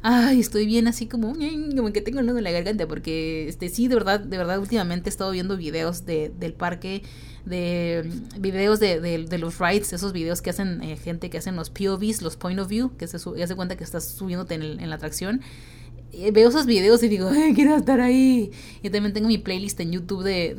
Ay, 0.00 0.38
estoy 0.38 0.64
bien 0.66 0.86
así 0.86 1.06
como 1.06 1.34
como 1.76 1.92
que 1.92 2.00
tengo 2.00 2.20
el 2.20 2.26
nudo 2.26 2.38
en 2.38 2.44
la 2.44 2.52
garganta 2.52 2.86
porque 2.86 3.48
este 3.48 3.68
sí 3.68 3.88
de 3.88 3.96
verdad, 3.96 4.20
de 4.20 4.38
verdad 4.38 4.60
últimamente 4.60 5.08
he 5.08 5.10
estado 5.10 5.32
viendo 5.32 5.56
videos 5.56 6.06
de, 6.06 6.30
del 6.38 6.54
parque 6.54 7.02
de 7.48 8.10
videos 8.38 8.80
de, 8.80 9.00
de, 9.00 9.38
los 9.38 9.58
rides, 9.58 9.92
esos 9.92 10.12
videos 10.12 10.42
que 10.42 10.50
hacen 10.50 10.82
eh, 10.82 10.96
gente 10.96 11.30
que 11.30 11.38
hacen 11.38 11.56
los 11.56 11.70
POVs, 11.70 12.22
los 12.22 12.36
point 12.36 12.60
of 12.60 12.68
view, 12.68 12.96
que 12.96 13.06
se 13.06 13.16
hace 13.16 13.54
cuenta 13.56 13.76
que 13.76 13.84
estás 13.84 14.04
subiéndote 14.04 14.54
en, 14.54 14.62
en 14.62 14.90
la 14.90 14.96
atracción 14.96 15.40
veo 16.32 16.48
esos 16.48 16.66
videos 16.66 17.02
y 17.02 17.08
digo, 17.08 17.30
quiero 17.54 17.76
estar 17.76 18.00
ahí. 18.00 18.50
Y 18.82 18.90
también 18.90 19.12
tengo 19.12 19.28
mi 19.28 19.38
playlist 19.38 19.78
en 19.80 19.92
YouTube 19.92 20.22
de, 20.22 20.56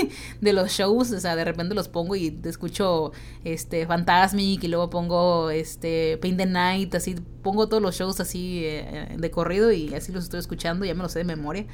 de, 0.40 0.52
los 0.52 0.70
shows, 0.70 1.12
o 1.12 1.20
sea, 1.20 1.36
de 1.36 1.44
repente 1.44 1.74
los 1.74 1.88
pongo 1.88 2.16
y 2.16 2.38
escucho 2.44 3.12
este 3.44 3.86
Fantasmic 3.86 4.62
y 4.64 4.68
luego 4.68 4.90
pongo 4.90 5.50
este 5.50 6.18
Paint 6.18 6.38
the 6.38 6.46
Night, 6.46 6.94
así 6.94 7.16
pongo 7.42 7.68
todos 7.68 7.82
los 7.82 7.96
shows 7.96 8.20
así 8.20 8.62
eh, 8.64 9.16
de 9.18 9.30
corrido 9.30 9.72
y 9.72 9.94
así 9.94 10.12
los 10.12 10.24
estoy 10.24 10.38
escuchando, 10.38 10.84
ya 10.84 10.94
me 10.94 11.02
los 11.02 11.12
sé 11.12 11.20
de 11.20 11.24
memoria. 11.24 11.66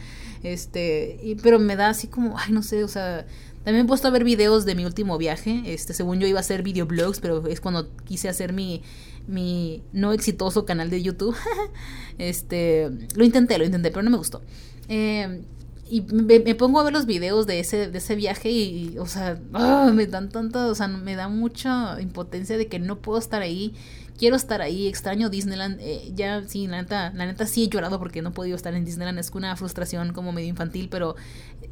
Este, 0.43 1.19
y, 1.23 1.35
pero 1.37 1.59
me 1.59 1.77
da 1.77 1.91
así 1.91 2.09
como, 2.09 2.39
ay, 2.39 2.53
no 2.53 2.63
sé, 2.63 2.85
o 2.85 2.89
sea, 2.89 3.27
también 3.69 3.85
he 3.85 3.87
puesto 3.87 4.09
a 4.09 4.11
ver 4.11 4.25
videos 4.25 4.65
de 4.65 4.75
mi 4.75 4.87
último 4.87 5.19
viaje. 5.19 5.61
Este, 5.67 5.93
según 5.93 6.21
yo 6.21 6.27
iba 6.27 6.39
a 6.39 6.41
hacer 6.41 6.63
videoblogs, 6.63 7.21
pero 7.21 7.47
es 7.49 7.61
cuando 7.61 7.95
quise 8.07 8.31
hacer 8.31 8.55
mi 8.55 8.83
mi 9.27 9.83
no 9.93 10.15
exitoso 10.15 10.65
canal 10.65 10.89
de 10.89 11.03
YouTube. 11.03 11.37
este, 12.19 12.89
lo 13.15 13.27
intenté, 13.27 13.59
lo 13.59 13.67
intenté, 13.67 13.91
pero 13.91 14.03
no 14.05 14.09
me 14.09 14.17
gustó. 14.17 14.41
Eh, 14.89 15.43
y 15.87 16.01
me, 16.01 16.55
pongo 16.55 16.81
a 16.81 16.85
ver 16.85 16.95
los 16.95 17.05
videos 17.05 17.47
de 17.47 17.61
ese, 17.61 17.91
de 17.91 17.99
ese 17.99 18.17
viaje 18.17 18.51
y, 18.51 18.97
o 18.99 19.05
sea, 19.05 19.39
ah, 19.53 19.93
me 19.95 20.07
dan 20.07 20.31
tanta, 20.31 20.69
o 20.69 20.75
sea, 20.75 20.89
me 20.89 21.15
da 21.15 21.29
mucha 21.29 22.01
impotencia 22.01 22.57
de 22.57 22.69
que 22.69 22.79
no 22.79 23.03
puedo 23.03 23.19
estar 23.19 23.43
ahí. 23.43 23.75
Quiero 24.17 24.37
estar 24.37 24.63
ahí, 24.63 24.87
extraño 24.87 25.29
Disneyland. 25.29 25.79
Eh, 25.83 26.11
ya, 26.15 26.43
sí, 26.49 26.67
la 26.69 26.81
neta, 26.81 27.13
la 27.15 27.27
neta 27.27 27.47
sí 27.47 27.65
he 27.65 27.69
llorado 27.69 27.99
porque 27.99 28.23
no 28.23 28.31
he 28.31 28.33
podido 28.33 28.57
estar 28.57 28.73
en 28.73 28.87
Disneyland. 28.87 29.19
Es 29.19 29.31
una 29.35 29.55
frustración 29.57 30.15
como 30.15 30.33
medio 30.33 30.49
infantil, 30.49 30.89
pero 30.89 31.17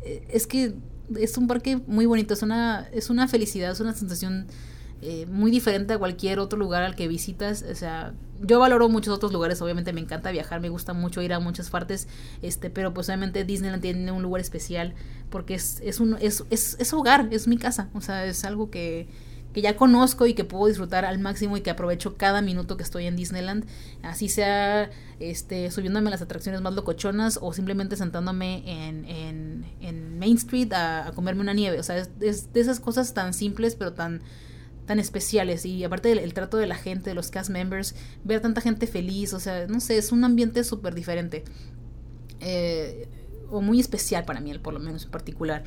eh, 0.03 0.27
es 0.29 0.47
que 0.47 0.75
es 1.19 1.37
un 1.37 1.47
parque 1.47 1.81
muy 1.87 2.07
bonito, 2.07 2.35
es 2.35 2.43
una, 2.43 2.89
es 2.93 3.11
una 3.11 3.29
felicidad, 3.29 3.71
es 3.71 3.81
una 3.81 3.95
sensación 3.95 4.47
eh, 5.03 5.27
muy 5.27 5.51
diferente 5.51 5.93
a 5.93 5.99
cualquier 5.99 6.39
otro 6.39 6.59
lugar 6.59 6.83
al 6.83 6.95
que 6.95 7.07
visitas. 7.07 7.65
O 7.71 7.75
sea, 7.75 8.15
yo 8.41 8.59
valoro 8.59 8.89
muchos 8.89 9.15
otros 9.15 9.33
lugares, 9.33 9.61
obviamente 9.61 9.93
me 9.93 10.01
encanta 10.01 10.31
viajar, 10.31 10.61
me 10.61 10.69
gusta 10.69 10.95
mucho 10.95 11.23
ir 11.23 11.33
a 11.33 11.41
muchas 11.41 11.71
partes, 11.71 12.09
este, 12.43 12.71
pero 12.71 12.95
pues 12.95 13.09
obviamente 13.09 13.45
Disneyland 13.45 13.83
tiene 13.83 14.11
un 14.13 14.23
lugar 14.23 14.41
especial 14.41 14.95
porque 15.31 15.55
es, 15.55 15.81
es, 15.83 16.01
un, 16.01 16.17
es, 16.21 16.45
es, 16.51 16.77
es 16.79 16.93
hogar, 16.93 17.29
es 17.31 17.47
mi 17.47 17.59
casa, 17.59 17.89
o 17.95 18.01
sea, 18.01 18.25
es 18.27 18.45
algo 18.45 18.71
que, 18.71 19.09
que 19.57 19.63
ya 19.63 19.75
conozco 19.75 20.27
y 20.27 20.35
que 20.35 20.45
puedo 20.45 20.67
disfrutar 20.67 21.07
al 21.07 21.19
máximo 21.19 21.57
y 21.57 21.63
que 21.63 21.71
aprovecho 21.71 22.19
cada 22.19 22.43
minuto 22.43 22.77
que 22.77 22.83
estoy 22.83 23.07
en 23.07 23.17
Disneyland, 23.17 23.65
así 24.03 24.29
sea 24.29 24.91
este, 25.19 25.71
subiéndome 25.71 26.09
a 26.09 26.11
las 26.11 26.21
atracciones 26.21 26.61
más 26.61 26.75
locochonas 26.75 27.39
o 27.41 27.55
simplemente 27.55 27.97
sentándome 27.97 28.63
en, 28.67 29.07
en, 29.07 29.65
en 29.81 30.19
Main 30.19 30.37
Street 30.37 30.71
a, 30.75 31.11
comerme 31.15 31.41
una 31.41 31.55
nieve, 31.55 31.81
o 31.81 31.83
sea, 31.83 31.97
es, 31.97 32.53
de 32.53 32.61
esas 32.61 32.81
cosas 32.81 33.15
tan 33.15 33.33
simples 33.33 33.77
pero 33.77 33.95
tan 33.95 34.21
tan 34.85 34.99
especiales 34.99 35.65
y 35.65 35.83
aparte 35.85 36.15
del 36.15 36.35
trato 36.35 36.59
de 36.59 36.67
la 36.67 36.77
gente, 36.77 37.09
de 37.09 37.15
los 37.15 37.31
cast 37.31 37.49
members, 37.49 37.95
ver 38.25 38.43
tanta 38.43 38.61
gente 38.61 38.87
feliz, 38.87 39.33
o 39.33 39.41
sea, 39.41 39.67
no 39.69 39.81
sé, 39.81 39.97
es 39.97 40.13
un 40.13 40.23
ambiente 40.23 40.65
súper 40.65 40.95
diferente. 40.95 41.45
Eh, 42.41 43.09
o 43.51 43.63
muy 43.63 43.81
especial 43.81 44.27
para 44.27 44.41
mí, 44.41 44.57
por 44.59 44.75
lo 44.75 44.81
menos 44.81 45.07
en 45.07 45.11
particular. 45.11 45.65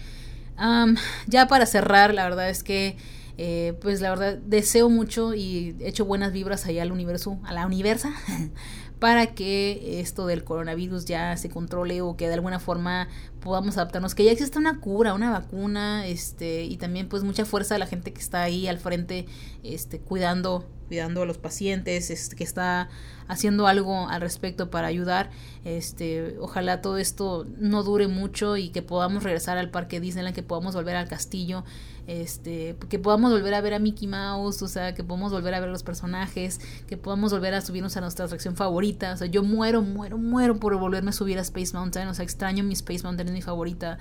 ya 1.25 1.47
para 1.47 1.65
cerrar, 1.65 2.13
la 2.13 2.23
verdad 2.25 2.51
es 2.51 2.61
que, 2.61 2.97
eh, 3.41 3.73
pues 3.79 4.01
la 4.01 4.09
verdad, 4.09 4.37
deseo 4.37 4.89
mucho 4.89 5.33
y 5.33 5.73
echo 5.79 6.03
buenas 6.03 6.33
vibras 6.33 6.65
allá 6.65 6.81
al 6.81 6.91
universo, 6.91 7.39
a 7.45 7.53
la 7.53 7.65
universa, 7.65 8.13
para 8.99 9.27
que 9.27 10.01
esto 10.01 10.27
del 10.27 10.43
coronavirus 10.43 11.05
ya 11.05 11.37
se 11.37 11.47
controle 11.49 12.01
o 12.01 12.17
que 12.17 12.27
de 12.27 12.33
alguna 12.33 12.59
forma 12.59 13.07
podamos 13.39 13.77
adaptarnos, 13.77 14.15
que 14.15 14.23
ya 14.23 14.31
exista 14.31 14.59
una 14.59 14.79
cura, 14.79 15.13
una 15.13 15.31
vacuna, 15.31 16.05
este, 16.07 16.63
y 16.65 16.77
también 16.77 17.07
pues 17.09 17.23
mucha 17.23 17.45
fuerza 17.45 17.75
de 17.75 17.79
la 17.79 17.87
gente 17.87 18.13
que 18.13 18.21
está 18.21 18.41
ahí 18.41 18.67
al 18.67 18.79
frente, 18.79 19.25
este, 19.63 19.99
cuidando, 19.99 20.67
cuidando 20.87 21.23
a 21.23 21.25
los 21.25 21.37
pacientes, 21.37 22.09
este, 22.09 22.35
que 22.35 22.43
está 22.43 22.89
haciendo 23.27 23.67
algo 23.67 24.09
al 24.09 24.21
respecto 24.21 24.69
para 24.69 24.87
ayudar. 24.87 25.29
Este, 25.63 26.37
ojalá 26.39 26.81
todo 26.81 26.97
esto 26.97 27.45
no 27.57 27.83
dure 27.83 28.07
mucho 28.07 28.57
y 28.57 28.69
que 28.69 28.81
podamos 28.81 29.23
regresar 29.23 29.57
al 29.57 29.69
parque 29.69 29.99
Disneyland, 29.99 30.35
que 30.35 30.43
podamos 30.43 30.73
volver 30.73 30.95
al 30.95 31.07
castillo, 31.07 31.63
este, 32.07 32.75
que 32.89 32.97
podamos 32.97 33.31
volver 33.31 33.53
a 33.53 33.61
ver 33.61 33.75
a 33.75 33.79
Mickey 33.79 34.07
Mouse, 34.07 34.63
o 34.63 34.67
sea, 34.67 34.95
que 34.95 35.03
podamos 35.03 35.31
volver 35.31 35.53
a 35.53 35.59
ver 35.59 35.69
los 35.69 35.83
personajes, 35.83 36.59
que 36.87 36.97
podamos 36.97 37.31
volver 37.31 37.53
a 37.53 37.61
subirnos 37.61 37.95
a 37.97 38.01
nuestra 38.01 38.25
atracción 38.25 38.55
favorita. 38.55 39.13
O 39.13 39.17
sea, 39.17 39.27
yo 39.27 39.43
muero, 39.43 39.83
muero, 39.83 40.17
muero 40.17 40.59
por 40.59 40.75
volverme 40.79 41.11
a 41.11 41.13
subir 41.13 41.37
a 41.37 41.41
Space 41.41 41.71
Mountain, 41.73 42.07
o 42.07 42.15
sea, 42.15 42.23
extraño 42.23 42.63
mi 42.63 42.73
Space 42.73 43.03
Mountain, 43.03 43.28
mi 43.31 43.41
favorita. 43.41 43.97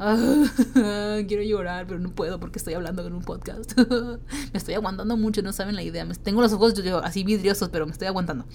quiero 1.28 1.42
llorar, 1.42 1.86
pero 1.86 2.00
no 2.00 2.10
puedo 2.14 2.40
porque 2.40 2.58
estoy 2.58 2.74
hablando 2.74 3.06
en 3.06 3.12
un 3.12 3.22
podcast. 3.22 3.78
me 3.78 4.18
estoy 4.54 4.74
aguantando 4.74 5.16
mucho, 5.16 5.42
no 5.42 5.52
saben 5.52 5.76
la 5.76 5.82
idea. 5.82 6.06
Tengo 6.22 6.40
los 6.40 6.52
ojos 6.52 6.74
yo, 6.74 7.04
así 7.04 7.22
vidriosos, 7.22 7.68
pero 7.68 7.86
me 7.86 7.92
estoy 7.92 8.08
aguantando. 8.08 8.46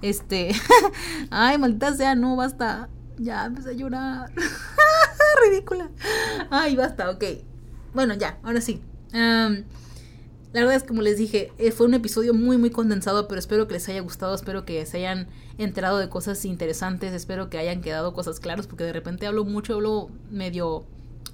Este. 0.00 0.52
Ay, 1.30 1.58
maldita 1.58 1.94
sea, 1.94 2.14
no, 2.14 2.36
basta. 2.36 2.88
Ya 3.18 3.46
empecé 3.46 3.70
a 3.70 3.72
llorar. 3.72 4.32
Ridícula. 5.44 5.90
Ay, 6.50 6.76
basta, 6.76 7.10
ok. 7.10 7.24
Bueno, 7.94 8.14
ya, 8.14 8.38
ahora 8.42 8.60
sí. 8.60 8.82
La 10.52 10.60
verdad 10.60 10.76
es 10.76 10.84
como 10.84 11.02
les 11.02 11.18
dije, 11.18 11.52
eh, 11.58 11.70
fue 11.70 11.86
un 11.86 11.94
episodio 11.94 12.32
muy 12.32 12.56
muy 12.56 12.70
condensado, 12.70 13.28
pero 13.28 13.38
espero 13.38 13.66
que 13.66 13.74
les 13.74 13.88
haya 13.88 14.00
gustado, 14.00 14.34
espero 14.34 14.64
que 14.64 14.84
se 14.86 14.98
hayan 14.98 15.28
enterado 15.58 15.98
de 15.98 16.08
cosas 16.08 16.44
interesantes, 16.44 17.12
espero 17.12 17.50
que 17.50 17.58
hayan 17.58 17.82
quedado 17.82 18.14
cosas 18.14 18.40
claras, 18.40 18.66
porque 18.66 18.84
de 18.84 18.92
repente 18.92 19.26
hablo 19.26 19.44
mucho, 19.44 19.74
hablo 19.74 20.10
medio 20.30 20.84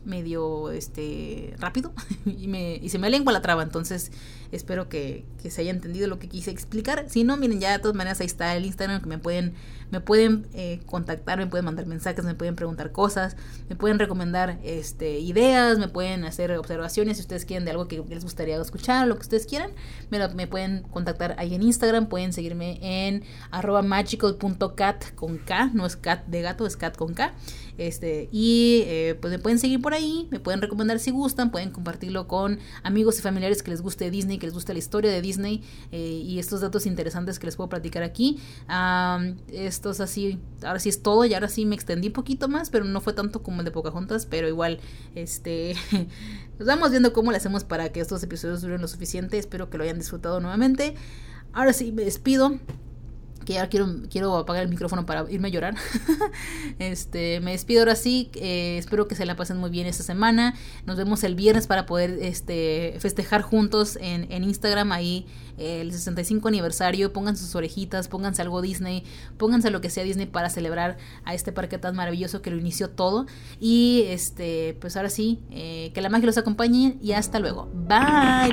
medio 0.05 0.71
este 0.73 1.55
rápido 1.59 1.93
y, 2.27 2.49
me, 2.49 2.77
y 2.77 2.89
se 2.89 2.99
me 2.99 3.11
lengua 3.11 3.33
la 3.33 3.43
traba, 3.43 3.63
entonces 3.63 4.11
espero 4.51 4.89
que, 4.89 5.25
que, 5.41 5.51
se 5.51 5.61
haya 5.61 5.71
entendido 5.71 6.09
lo 6.09 6.19
que 6.19 6.29
quise 6.29 6.51
explicar. 6.51 7.07
Si 7.09 7.25
no, 7.25 7.37
miren, 7.37 7.61
ya 7.61 7.73
de 7.73 7.79
todas 7.79 7.97
maneras 7.97 8.21
ahí 8.21 8.27
está 8.27 8.57
el 8.57 8.65
Instagram 8.65 9.01
que 9.01 9.09
me 9.09 9.19
pueden, 9.19 9.55
me 9.93 10.01
pueden 10.01 10.49
eh, 10.55 10.81
contactar, 10.87 11.39
me 11.39 11.47
pueden 11.47 11.67
mandar 11.67 11.87
mensajes, 11.87 12.25
me 12.25 12.35
pueden 12.35 12.57
preguntar 12.57 12.91
cosas, 12.93 13.37
me 13.69 13.77
pueden 13.77 13.99
recomendar 13.99 14.59
este, 14.65 15.21
ideas, 15.21 15.79
me 15.79 15.87
pueden 15.87 16.25
hacer 16.25 16.51
observaciones 16.57 17.19
si 17.19 17.21
ustedes 17.21 17.45
quieren 17.45 17.67
de 17.67 17.73
algo 17.73 17.87
que 17.87 18.03
les 18.09 18.25
gustaría 18.25 18.61
escuchar, 18.61 19.07
lo 19.07 19.17
que 19.17 19.23
ustedes 19.23 19.47
quieran, 19.47 19.71
me, 20.11 20.27
me 20.29 20.47
pueden 20.47 20.83
contactar 20.85 21.37
ahí 21.39 21.55
en 21.55 21.63
Instagram, 21.63 22.07
pueden 22.07 22.33
seguirme 22.33 22.79
en 22.81 23.23
arroba 23.51 23.83
magical.cat 23.83 25.15
con 25.15 25.37
K, 25.37 25.71
no 25.75 25.85
es 25.85 25.97
cat 25.97 26.25
de 26.27 26.41
gato, 26.41 26.67
es 26.67 26.77
cat 26.77 26.97
con 26.97 27.13
K. 27.13 27.35
Este, 27.79 28.29
y 28.31 28.83
eh, 28.87 29.17
pues 29.21 29.33
me 29.33 29.39
pueden 29.39 29.59
seguir 29.59 29.81
por 29.81 29.95
ahí, 29.95 30.29
me 30.31 30.41
pueden 30.41 30.61
recomendar 30.61 30.99
si 30.99 31.11
gustan, 31.11 31.51
pueden 31.51 31.71
compartirlo 31.71 32.29
con 32.29 32.59
amigos 32.83 33.19
y 33.19 33.23
familiares 33.23 33.63
que 33.63 33.71
les 33.71 33.81
guste 33.81 34.11
Disney, 34.11 34.39
que 34.39 34.47
les 34.47 34.55
guste 34.55 34.73
la 34.73 34.79
historia 34.79 35.11
de 35.11 35.23
Disney 35.23 35.63
eh, 35.91 35.99
y 35.99 36.39
estos 36.39 36.61
datos 36.61 36.87
interesantes 36.87 37.39
que 37.39 37.47
les 37.47 37.57
puedo 37.57 37.69
platicar 37.69 38.03
aquí. 38.03 38.39
Esto 39.83 39.91
es 39.91 40.01
así, 40.01 40.39
ahora 40.63 40.79
sí 40.79 40.91
es 40.91 41.03
todo 41.03 41.25
y 41.25 41.35
ahora 41.35 41.49
sí 41.49 41.67
me 41.67 41.75
extendí 41.75 42.07
un 42.07 42.13
poquito 42.13 42.47
más, 42.47 42.71
pero 42.71 42.85
no 42.85 43.01
fue 43.01 43.15
tanto 43.15 43.43
como 43.43 43.63
el 43.63 43.65
de 43.65 43.73
Pocahontas, 43.73 44.27
pero 44.27 44.47
igual, 44.47 44.79
este, 45.17 45.75
vamos 46.65 46.93
viendo 46.93 47.13
cómo 47.13 47.33
le 47.33 47.39
hacemos 47.39 47.65
para 47.65 47.89
que 47.91 47.99
estos 47.99 48.23
episodios 48.23 48.63
duren 48.63 48.81
lo 48.81 48.87
suficiente. 48.87 49.39
Espero 49.39 49.71
que 49.71 49.79
lo 49.79 49.83
hayan 49.83 49.99
disfrutado 49.99 50.39
nuevamente. 50.39 50.95
Ahora 51.53 51.73
sí, 51.73 51.91
me 51.91 52.05
despido 52.05 52.61
que 53.45 53.55
ya 53.55 53.69
quiero, 53.69 53.89
quiero 54.11 54.37
apagar 54.37 54.63
el 54.63 54.69
micrófono 54.69 55.07
para 55.07 55.31
irme 55.31 55.49
a 55.49 55.51
llorar. 55.51 55.75
este, 56.79 57.41
me 57.41 57.53
despido 57.53 57.81
ahora 57.81 57.97
sí. 57.97 58.31
Eh, 58.35 58.77
espero 58.79 59.09
que 59.09 59.15
se 59.15 59.27
la 59.27 59.37
pasen 59.37 59.59
muy 59.59 59.71
bien 59.71 59.87
esta 59.87 60.03
semana. 60.03 60.55
Nos 60.87 60.97
vemos 60.97 61.25
el 61.25 61.35
viernes 61.35 61.67
para 61.67 61.87
poder 61.87 62.19
este, 62.21 62.97
festejar 63.01 63.43
juntos 63.43 63.99
en, 64.01 64.31
en 64.31 64.45
Instagram 64.45 64.93
ahí 64.93 65.27
el 65.59 65.93
65 65.93 66.49
aniversario. 66.49 67.13
Pónganse 67.13 67.45
sus 67.45 67.55
orejitas, 67.55 68.09
pónganse 68.09 68.43
algo 68.43 68.63
Disney, 68.63 69.05
pónganse 69.39 69.71
lo 69.71 69.81
que 69.81 69.91
sea 69.91 70.05
Disney 70.05 70.27
para 70.27 70.51
celebrar 70.51 70.99
a 71.25 71.35
este 71.35 71.53
parque 71.53 71.79
tan 71.79 71.97
maravilloso 71.97 72.43
que 72.43 72.51
lo 72.51 72.59
inició 72.59 72.91
todo. 72.91 73.27
Y 73.61 74.05
este, 74.09 74.77
pues 74.81 74.97
ahora 74.97 75.11
sí, 75.11 75.41
eh, 75.51 75.91
que 75.95 76.01
la 76.01 76.09
magia 76.09 76.27
los 76.27 76.39
acompañe 76.39 76.99
y 77.03 77.13
hasta 77.13 77.39
luego. 77.39 77.71
Bye. 77.75 78.53